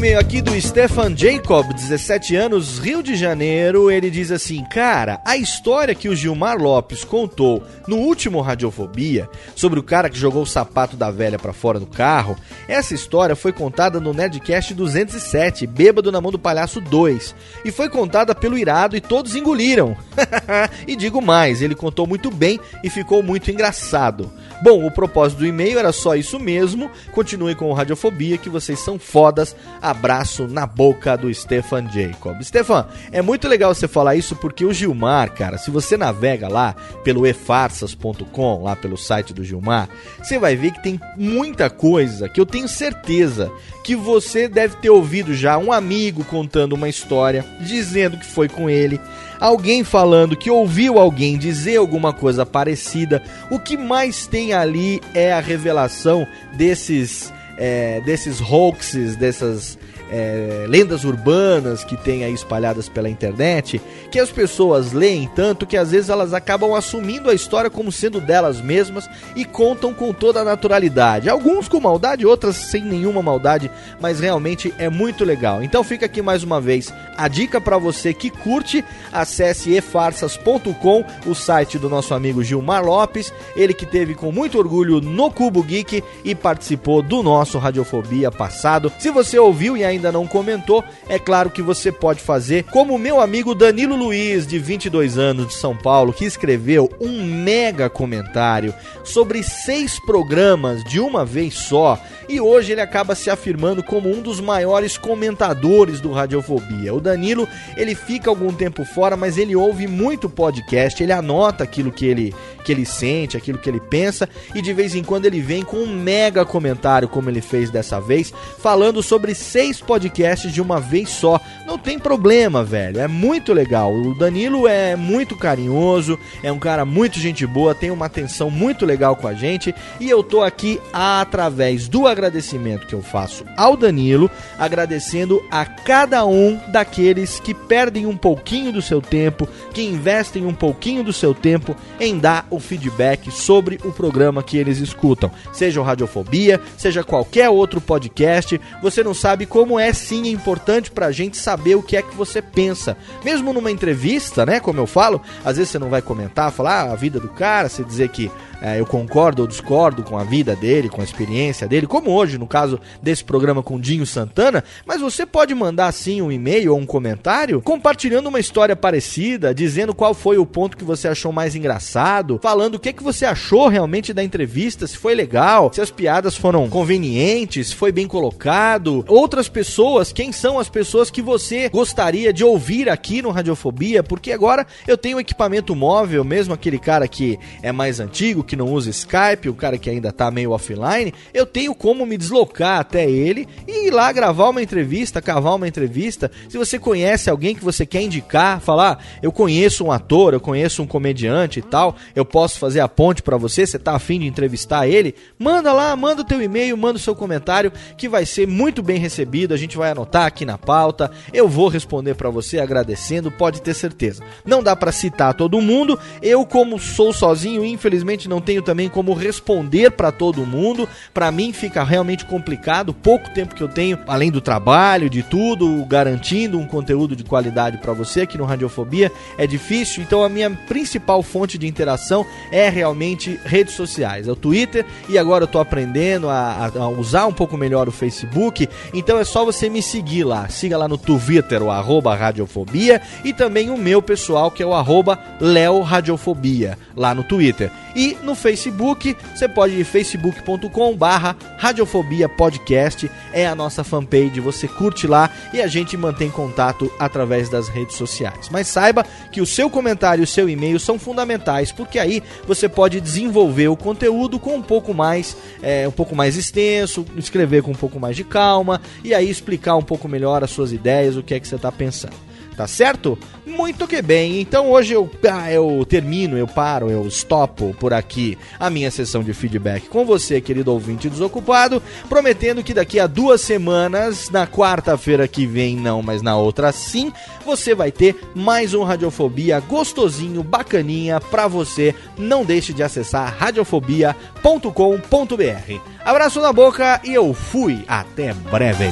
E-mail 0.05 0.19
aqui 0.19 0.39
do 0.39 0.59
Stefan 0.61 1.17
Jacob, 1.17 1.73
17 1.73 2.35
anos, 2.35 2.77
Rio 2.77 3.01
de 3.01 3.15
Janeiro. 3.15 3.89
Ele 3.89 4.11
diz 4.11 4.31
assim: 4.31 4.63
Cara, 4.65 5.19
a 5.25 5.35
história 5.35 5.95
que 5.95 6.07
o 6.07 6.15
Gilmar 6.15 6.61
Lopes 6.61 7.03
contou 7.03 7.63
no 7.87 7.97
último 7.97 8.39
Radiofobia 8.39 9.27
sobre 9.55 9.79
o 9.79 9.83
cara 9.83 10.07
que 10.07 10.17
jogou 10.17 10.43
o 10.43 10.45
sapato 10.45 10.95
da 10.95 11.09
velha 11.09 11.39
pra 11.39 11.53
fora 11.53 11.79
do 11.79 11.87
carro, 11.87 12.37
essa 12.67 12.93
história 12.93 13.35
foi 13.35 13.51
contada 13.51 13.99
no 13.99 14.13
Nerdcast 14.13 14.75
207, 14.75 15.65
Bêbado 15.65 16.11
na 16.11 16.21
Mão 16.21 16.31
do 16.31 16.37
Palhaço 16.37 16.79
2, 16.79 17.33
e 17.63 17.71
foi 17.71 17.89
contada 17.89 18.35
pelo 18.35 18.59
Irado 18.59 18.95
e 18.95 19.01
todos 19.01 19.35
engoliram. 19.35 19.97
e 20.87 20.95
digo 20.95 21.19
mais, 21.19 21.63
ele 21.63 21.73
contou 21.73 22.05
muito 22.05 22.29
bem 22.29 22.59
e 22.83 22.91
ficou 22.91 23.23
muito 23.23 23.49
engraçado. 23.49 24.31
Bom, 24.65 24.83
o 24.83 24.89
propósito 24.89 25.37
do 25.37 25.45
e-mail 25.45 25.77
era 25.77 25.91
só 25.91 26.15
isso 26.15 26.39
mesmo. 26.39 26.89
Continue 27.11 27.53
com 27.53 27.69
o 27.69 27.73
Radiofobia, 27.73 28.35
que 28.35 28.49
vocês 28.49 28.79
são 28.79 28.97
fodas. 28.97 29.55
Abraço 29.79 30.47
na 30.47 30.65
boca 30.65 31.15
do 31.15 31.31
Stefan 31.31 31.87
Jacob. 31.87 32.41
Stefan, 32.41 32.87
é 33.11 33.21
muito 33.21 33.47
legal 33.47 33.75
você 33.75 33.87
falar 33.87 34.15
isso 34.15 34.35
porque 34.35 34.65
o 34.65 34.73
Gilmar, 34.73 35.33
cara, 35.33 35.59
se 35.59 35.69
você 35.69 35.95
navega 35.95 36.47
lá 36.47 36.75
pelo 37.03 37.27
efarsas.com, 37.27 38.63
lá 38.63 38.75
pelo 38.75 38.97
site 38.97 39.35
do 39.35 39.43
Gilmar, 39.43 39.87
você 40.17 40.39
vai 40.39 40.55
ver 40.55 40.71
que 40.71 40.81
tem 40.81 40.99
muita 41.15 41.69
coisa 41.69 42.27
que 42.27 42.41
eu 42.41 42.45
tenho 42.47 42.67
certeza 42.67 43.51
que 43.83 43.95
você 43.95 44.47
deve 44.47 44.77
ter 44.77 44.89
ouvido 44.89 45.35
já 45.35 45.59
um 45.59 45.71
amigo 45.71 46.23
contando 46.23 46.73
uma 46.73 46.89
história, 46.89 47.45
dizendo 47.61 48.17
que 48.17 48.25
foi 48.25 48.49
com 48.49 48.67
ele, 48.67 48.99
alguém 49.45 49.83
falando 49.83 50.35
que 50.35 50.49
ouviu 50.49 50.97
alguém 50.97 51.37
dizer 51.37 51.77
alguma 51.77 52.11
coisa 52.11 52.45
parecida. 52.45 53.21
O 53.49 53.59
que 53.59 53.77
mais 53.77 54.25
tem 54.25 54.53
ali 54.53 55.01
é 55.13 55.31
a 55.31 55.39
revelação 55.39 56.27
desses 56.53 57.31
é, 57.57 58.01
desses 58.01 58.41
hoaxes, 58.41 59.15
dessas 59.15 59.77
é, 60.09 60.65
lendas 60.67 61.03
urbanas 61.03 61.83
que 61.83 61.97
tem 61.97 62.23
aí 62.23 62.33
espalhadas 62.33 62.87
pela 62.87 63.09
internet, 63.09 63.81
que 64.11 64.19
as 64.19 64.29
pessoas 64.29 64.91
leem 64.91 65.29
tanto 65.35 65.65
que 65.65 65.77
às 65.77 65.91
vezes 65.91 66.09
elas 66.09 66.33
acabam 66.33 66.73
assumindo 66.73 67.29
a 67.29 67.33
história 67.33 67.69
como 67.69 67.91
sendo 67.91 68.21
delas 68.21 68.61
mesmas 68.61 69.09
e 69.35 69.45
contam 69.45 69.93
com 69.93 70.13
toda 70.13 70.41
a 70.41 70.45
naturalidade. 70.45 71.29
Alguns 71.29 71.67
com 71.67 71.79
maldade, 71.79 72.25
outras 72.25 72.55
sem 72.55 72.83
nenhuma 72.83 73.21
maldade, 73.21 73.69
mas 73.99 74.19
realmente 74.19 74.73
é 74.77 74.89
muito 74.89 75.23
legal. 75.23 75.63
Então 75.63 75.83
fica 75.83 76.05
aqui 76.05 76.21
mais 76.21 76.43
uma 76.43 76.61
vez 76.61 76.93
a 77.17 77.27
dica 77.27 77.61
para 77.61 77.77
você 77.77 78.13
que 78.13 78.29
curte, 78.29 78.83
acesse 79.11 79.73
efarsas.com, 79.73 81.05
o 81.25 81.33
site 81.33 81.79
do 81.79 81.89
nosso 81.89 82.13
amigo 82.13 82.43
Gilmar 82.43 82.83
Lopes, 82.83 83.33
ele 83.55 83.73
que 83.73 83.85
teve 83.85 84.15
com 84.15 84.31
muito 84.31 84.57
orgulho 84.57 84.99
no 84.99 85.31
Cubo 85.31 85.63
Geek 85.63 86.03
e 86.23 86.35
participou 86.35 87.01
do 87.01 87.23
nosso 87.23 87.57
Radiofobia 87.57 88.31
passado. 88.31 88.91
Se 88.99 89.09
você 89.09 89.39
ouviu 89.39 89.77
e 89.77 89.83
ainda 89.83 89.94
não 89.99 90.27
comentou, 90.27 90.83
é 91.07 91.17
claro 91.17 91.49
que 91.49 91.61
você 91.61 91.91
pode 91.91 92.21
fazer 92.21 92.63
como 92.65 92.95
o 92.95 92.99
meu 92.99 93.19
amigo 93.19 93.55
Danilo 93.55 93.95
Luiz, 93.95 94.45
de 94.45 94.59
22 94.59 95.17
anos, 95.17 95.47
de 95.47 95.53
São 95.53 95.75
Paulo, 95.75 96.13
que 96.13 96.25
escreveu 96.25 96.89
um 96.99 97.23
mega 97.23 97.89
comentário 97.89 98.73
sobre 99.03 99.43
seis 99.43 99.99
programas 100.05 100.83
de 100.83 100.99
uma 100.99 101.25
vez 101.25 101.53
só 101.53 101.99
e 102.27 102.41
hoje 102.41 102.71
ele 102.71 102.81
acaba 102.81 103.15
se 103.15 103.29
afirmando 103.29 103.83
como 103.83 104.09
um 104.09 104.21
dos 104.21 104.39
maiores 104.39 104.97
comentadores 104.97 105.99
do 105.99 106.11
Radiofobia. 106.11 106.93
O 106.93 106.99
Danilo, 106.99 107.47
ele 107.77 107.95
fica 107.95 108.29
algum 108.29 108.51
tempo 108.51 108.83
fora, 108.83 109.15
mas 109.15 109.37
ele 109.37 109.55
ouve 109.55 109.87
muito 109.87 110.29
podcast, 110.29 111.01
ele 111.01 111.11
anota 111.11 111.63
aquilo 111.63 111.91
que 111.91 112.05
ele, 112.05 112.33
que 112.63 112.71
ele 112.71 112.85
sente, 112.85 113.37
aquilo 113.37 113.57
que 113.57 113.69
ele 113.69 113.79
pensa, 113.79 114.27
e 114.53 114.61
de 114.61 114.73
vez 114.73 114.95
em 114.95 115.03
quando 115.03 115.25
ele 115.25 115.39
vem 115.39 115.63
com 115.63 115.77
um 115.77 115.95
mega 115.95 116.45
comentário, 116.45 117.07
como 117.07 117.29
ele 117.29 117.41
fez 117.41 117.69
dessa 117.69 117.99
vez, 117.99 118.33
falando 118.59 119.03
sobre 119.03 119.35
seis 119.35 119.79
podcasts 119.85 120.51
de 120.51 120.61
uma 120.61 120.79
vez 120.79 121.09
só. 121.09 121.39
Não 121.65 121.77
tem 121.77 121.97
problema, 121.97 122.63
velho, 122.63 122.99
é 122.99 123.07
muito 123.07 123.53
legal. 123.53 123.93
O 123.93 124.13
Danilo 124.13 124.67
é 124.67 124.95
muito 124.95 125.35
carinhoso, 125.35 126.19
é 126.43 126.51
um 126.51 126.59
cara 126.59 126.83
muito 126.85 127.19
gente 127.19 127.45
boa, 127.45 127.73
tem 127.73 127.91
uma 127.91 128.05
atenção 128.07 128.49
muito 128.49 128.85
legal 128.85 129.15
com 129.15 129.27
a 129.27 129.33
gente, 129.33 129.73
e 129.99 130.09
eu 130.09 130.23
tô 130.23 130.41
aqui 130.41 130.79
através 130.91 131.87
do 131.87 132.07
agradecimento 132.07 132.87
que 132.87 132.93
eu 132.93 133.01
faço 133.01 133.45
ao 133.55 133.77
Danilo, 133.77 134.29
agradecendo 134.57 135.43
a 135.51 135.65
cada 135.65 136.25
um 136.25 136.59
daqueles 136.67 137.39
que 137.39 137.53
perdem 137.53 138.05
um 138.05 138.17
pouquinho 138.17 138.71
do 138.71 138.81
seu 138.81 139.01
tempo, 139.01 139.47
que 139.73 139.81
investem 139.81 140.45
um 140.45 140.53
pouquinho 140.53 141.03
do 141.03 141.13
seu 141.13 141.33
tempo 141.33 141.75
em 141.99 142.17
dar 142.17 142.47
o 142.49 142.59
feedback 142.59 143.31
sobre 143.31 143.79
o 143.83 143.91
programa 143.91 144.43
que 144.43 144.57
eles 144.57 144.79
escutam. 144.79 145.31
Seja 145.53 145.79
o 145.79 145.83
Radiofobia, 145.83 146.59
seja 146.77 147.03
qualquer 147.03 147.49
outro 147.49 147.79
podcast, 147.81 148.59
você 148.81 149.03
não 149.03 149.13
sabe 149.13 149.45
como 149.45 149.74
é 149.79 149.93
sim 149.93 150.27
importante 150.27 150.91
pra 150.91 151.11
gente 151.11 151.37
saber 151.37 151.75
o 151.75 151.83
que 151.83 151.97
é 151.97 152.01
que 152.01 152.15
você 152.15 152.41
pensa. 152.41 152.97
Mesmo 153.23 153.53
numa 153.53 153.71
entrevista, 153.71 154.45
né, 154.45 154.59
como 154.59 154.79
eu 154.79 154.87
falo, 154.87 155.21
às 155.43 155.57
vezes 155.57 155.71
você 155.71 155.79
não 155.79 155.89
vai 155.89 156.01
comentar, 156.01 156.51
falar 156.51 156.83
ah, 156.83 156.91
a 156.93 156.95
vida 156.95 157.19
do 157.19 157.29
cara, 157.29 157.69
você 157.69 157.83
dizer 157.83 158.09
que 158.09 158.31
é, 158.61 158.79
eu 158.79 158.85
concordo 158.85 159.41
ou 159.41 159.47
discordo 159.47 160.03
com 160.03 160.17
a 160.17 160.23
vida 160.23 160.55
dele, 160.55 160.89
com 160.89 161.01
a 161.01 161.03
experiência 161.03 161.67
dele, 161.67 161.85
como 161.85 162.11
hoje, 162.11 162.37
no 162.37 162.47
caso 162.47 162.79
desse 163.01 163.23
programa 163.23 163.61
com 163.61 163.79
Dinho 163.79 164.05
Santana, 164.05 164.63
mas 164.85 165.01
você 165.01 165.25
pode 165.25 165.53
mandar 165.53 165.91
sim 165.91 166.21
um 166.21 166.31
e-mail 166.31 166.73
ou 166.73 166.79
um 166.79 166.85
comentário 166.85 167.61
compartilhando 167.61 168.27
uma 168.27 168.39
história 168.39 168.75
parecida, 168.75 169.53
dizendo 169.53 169.93
qual 169.93 170.13
foi 170.13 170.37
o 170.37 170.45
ponto 170.45 170.77
que 170.77 170.83
você 170.83 171.07
achou 171.07 171.31
mais 171.31 171.55
engraçado, 171.55 172.39
falando 172.41 172.75
o 172.75 172.79
que, 172.79 172.93
que 172.93 173.03
você 173.03 173.25
achou 173.25 173.67
realmente 173.67 174.13
da 174.13 174.23
entrevista, 174.23 174.87
se 174.87 174.97
foi 174.97 175.13
legal, 175.13 175.71
se 175.73 175.81
as 175.81 175.91
piadas 175.91 176.35
foram 176.35 176.67
convenientes, 176.69 177.67
se 177.67 177.75
foi 177.75 177.91
bem 177.91 178.07
colocado. 178.07 179.03
Outras 179.07 179.47
pessoas, 179.47 179.64
quem 180.13 180.31
são 180.31 180.59
as 180.59 180.69
pessoas 180.69 181.09
que 181.09 181.21
você 181.21 181.69
gostaria 181.69 182.31
de 182.31 182.43
ouvir 182.43 182.89
aqui 182.89 183.21
no 183.21 183.31
Radiofobia, 183.31 184.03
porque 184.03 184.31
agora 184.31 184.65
eu 184.87 184.97
tenho 184.97 185.19
equipamento 185.19 185.75
móvel, 185.75 186.23
mesmo 186.23 186.53
aquele 186.53 186.79
cara 186.79 187.07
que 187.07 187.39
é 187.61 187.71
mais 187.71 187.99
antigo, 187.99 188.43
que 188.43 188.55
não 188.55 188.71
usa 188.71 188.89
Skype, 188.89 189.49
o 189.49 189.53
cara 189.53 189.77
que 189.77 189.89
ainda 189.89 190.11
tá 190.11 190.29
meio 190.31 190.51
offline, 190.51 191.13
eu 191.33 191.45
tenho 191.45 191.73
como 191.75 192.05
me 192.05 192.17
deslocar 192.17 192.79
até 192.79 193.09
ele 193.09 193.47
e 193.67 193.87
ir 193.87 193.91
lá 193.91 194.11
gravar 194.11 194.49
uma 194.49 194.61
entrevista, 194.61 195.21
cavar 195.21 195.55
uma 195.55 195.67
entrevista. 195.67 196.31
Se 196.49 196.57
você 196.57 196.79
conhece 196.79 197.29
alguém 197.29 197.55
que 197.55 197.63
você 197.63 197.85
quer 197.85 198.01
indicar, 198.01 198.59
falar, 198.59 199.03
eu 199.21 199.31
conheço 199.31 199.83
um 199.83 199.91
ator, 199.91 200.33
eu 200.33 200.39
conheço 200.39 200.81
um 200.81 200.87
comediante 200.87 201.59
e 201.59 201.61
tal, 201.61 201.95
eu 202.15 202.25
posso 202.25 202.59
fazer 202.59 202.79
a 202.79 202.87
ponte 202.87 203.21
para 203.21 203.37
você, 203.37 203.65
você 203.65 203.79
tá 203.79 203.95
afim 203.95 204.19
de 204.19 204.27
entrevistar 204.27 204.87
ele, 204.87 205.15
manda 205.37 205.73
lá, 205.73 205.95
manda 205.95 206.21
o 206.21 206.25
teu 206.25 206.41
e-mail, 206.41 206.77
manda 206.77 206.97
o 206.97 207.01
seu 207.01 207.15
comentário, 207.15 207.71
que 207.97 208.07
vai 208.07 208.25
ser 208.25 208.47
muito 208.47 208.81
bem 208.81 208.99
recebido, 208.99 209.54
a 209.55 209.59
gente 209.59 209.77
vai 209.77 209.91
anotar 209.91 210.25
aqui 210.25 210.45
na 210.45 210.57
pauta, 210.57 211.09
eu 211.33 211.47
vou 211.47 211.67
responder 211.67 212.15
para 212.15 212.29
você 212.29 212.59
agradecendo, 212.59 213.31
pode 213.31 213.61
ter 213.61 213.73
certeza. 213.73 214.23
Não 214.45 214.61
dá 214.61 214.75
para 214.75 214.91
citar 214.91 215.33
todo 215.33 215.61
mundo, 215.61 215.97
eu 216.21 216.45
como 216.45 216.77
sou 216.77 217.13
sozinho, 217.13 217.63
infelizmente 217.63 218.29
não 218.29 218.41
tenho 218.41 218.61
também 218.61 218.89
como 218.89 219.13
responder 219.13 219.91
para 219.91 220.11
todo 220.11 220.45
mundo. 220.45 220.87
Para 221.13 221.31
mim 221.31 221.53
fica 221.53 221.83
realmente 221.83 222.25
complicado, 222.25 222.93
pouco 222.93 223.29
tempo 223.29 223.55
que 223.55 223.63
eu 223.63 223.69
tenho, 223.69 223.97
além 224.07 224.31
do 224.31 224.41
trabalho, 224.41 225.09
de 225.09 225.23
tudo, 225.23 225.83
garantindo 225.85 226.59
um 226.59 226.67
conteúdo 226.67 227.15
de 227.15 227.23
qualidade 227.23 227.77
para 227.77 227.93
você 227.93 228.21
aqui 228.21 228.37
no 228.37 228.45
Radiofobia, 228.45 229.11
é 229.37 229.47
difícil. 229.47 230.03
Então 230.03 230.23
a 230.23 230.29
minha 230.29 230.49
principal 230.51 231.23
fonte 231.23 231.57
de 231.57 231.67
interação 231.67 232.25
é 232.51 232.69
realmente 232.69 233.39
redes 233.45 233.73
sociais, 233.73 234.27
é 234.27 234.31
o 234.31 234.35
Twitter 234.35 234.85
e 235.07 235.17
agora 235.17 235.43
eu 235.43 235.47
tô 235.47 235.59
aprendendo 235.59 236.29
a, 236.29 236.71
a 236.75 236.89
usar 236.89 237.25
um 237.25 237.33
pouco 237.33 237.55
melhor 237.57 237.87
o 237.87 237.91
Facebook. 237.91 238.67
Então 238.93 239.17
é 239.17 239.23
só 239.23 239.44
você 239.45 239.69
me 239.69 239.81
seguir 239.81 240.23
lá, 240.23 240.49
siga 240.49 240.77
lá 240.77 240.87
no 240.87 240.97
Twitter 240.97 241.61
o 241.61 241.69
arroba 241.69 242.15
Radiofobia 242.15 243.01
e 243.23 243.31
também 243.31 243.69
o 243.69 243.77
meu 243.77 244.01
pessoal 244.01 244.49
que 244.49 244.63
é 244.63 244.65
o 244.65 244.73
arroba 244.73 245.19
Leo 245.39 245.81
Radiofobia 245.81 246.77
lá 246.95 247.13
no 247.13 247.23
Twitter. 247.23 247.71
E 247.95 248.17
no 248.23 248.35
Facebook, 248.35 249.15
você 249.33 249.47
pode 249.47 249.75
ir 249.75 249.85
facebook.com 249.85 250.97
barra 250.97 251.35
Radiofobia 251.57 252.27
Podcast, 252.27 253.09
é 253.31 253.47
a 253.47 253.55
nossa 253.55 253.83
fanpage, 253.83 254.41
você 254.41 254.67
curte 254.67 255.07
lá 255.07 255.29
e 255.53 255.61
a 255.61 255.67
gente 255.67 255.95
mantém 255.95 256.29
contato 256.29 256.91
através 256.99 257.47
das 257.47 257.69
redes 257.69 257.95
sociais. 257.95 258.49
Mas 258.49 258.67
saiba 258.67 259.05
que 259.31 259.39
o 259.39 259.45
seu 259.45 259.69
comentário 259.69 260.23
e 260.23 260.25
o 260.25 260.27
seu 260.27 260.49
e-mail 260.49 260.79
são 260.79 260.99
fundamentais, 260.99 261.71
porque 261.71 261.97
aí 261.97 262.21
você 262.45 262.67
pode 262.67 262.99
desenvolver 262.99 263.69
o 263.69 263.77
conteúdo 263.77 264.39
com 264.39 264.55
um 264.55 264.61
pouco 264.61 264.93
mais, 264.93 265.37
é, 265.61 265.87
um 265.87 265.91
pouco 265.91 266.15
mais 266.15 266.35
extenso, 266.35 267.05
escrever 267.15 267.61
com 267.61 267.71
um 267.71 267.75
pouco 267.75 267.99
mais 267.99 268.15
de 268.15 268.23
calma 268.23 268.81
e 269.03 269.13
aí 269.13 269.29
explicar 269.35 269.75
um 269.75 269.81
pouco 269.81 270.07
melhor 270.07 270.43
as 270.43 270.51
suas 270.51 270.71
ideias, 270.71 271.15
o 271.15 271.23
que 271.23 271.33
é 271.33 271.39
que 271.39 271.47
você 271.47 271.55
está 271.55 271.71
pensando 271.71 272.34
tá 272.55 272.67
certo? 272.67 273.17
Muito 273.45 273.87
que 273.87 274.01
bem, 274.01 274.41
então 274.41 274.71
hoje 274.71 274.93
eu, 274.93 275.09
ah, 275.31 275.51
eu 275.51 275.85
termino, 275.87 276.37
eu 276.37 276.47
paro, 276.47 276.89
eu 276.89 277.09
stopo 277.09 277.75
por 277.79 277.93
aqui 277.93 278.37
a 278.59 278.69
minha 278.69 278.89
sessão 278.89 279.23
de 279.23 279.33
feedback 279.33 279.87
com 279.87 280.05
você, 280.05 280.41
querido 280.41 280.71
ouvinte 280.71 281.09
desocupado, 281.09 281.81
prometendo 282.09 282.63
que 282.63 282.73
daqui 282.73 282.99
a 282.99 283.07
duas 283.07 283.41
semanas, 283.41 284.29
na 284.29 284.47
quarta-feira 284.47 285.27
que 285.27 285.45
vem, 285.45 285.75
não, 285.75 286.01
mas 286.01 286.21
na 286.21 286.37
outra 286.37 286.71
sim, 286.71 287.11
você 287.45 287.75
vai 287.75 287.91
ter 287.91 288.15
mais 288.33 288.73
um 288.73 288.83
Radiofobia 288.83 289.59
gostosinho, 289.59 290.43
bacaninha 290.43 291.19
pra 291.19 291.47
você. 291.47 291.93
Não 292.17 292.43
deixe 292.43 292.73
de 292.73 292.83
acessar 292.83 293.35
radiofobia.com.br. 293.37 295.79
Abraço 296.03 296.41
na 296.41 296.51
boca 296.51 296.99
e 297.03 297.13
eu 297.13 297.33
fui. 297.33 297.83
Até 297.87 298.33
breve. 298.33 298.85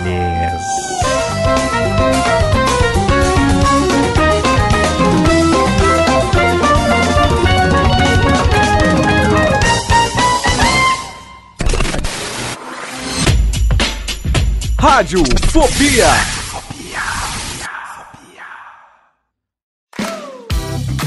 Rádio 14.83 15.23
Fobia. 15.49 16.42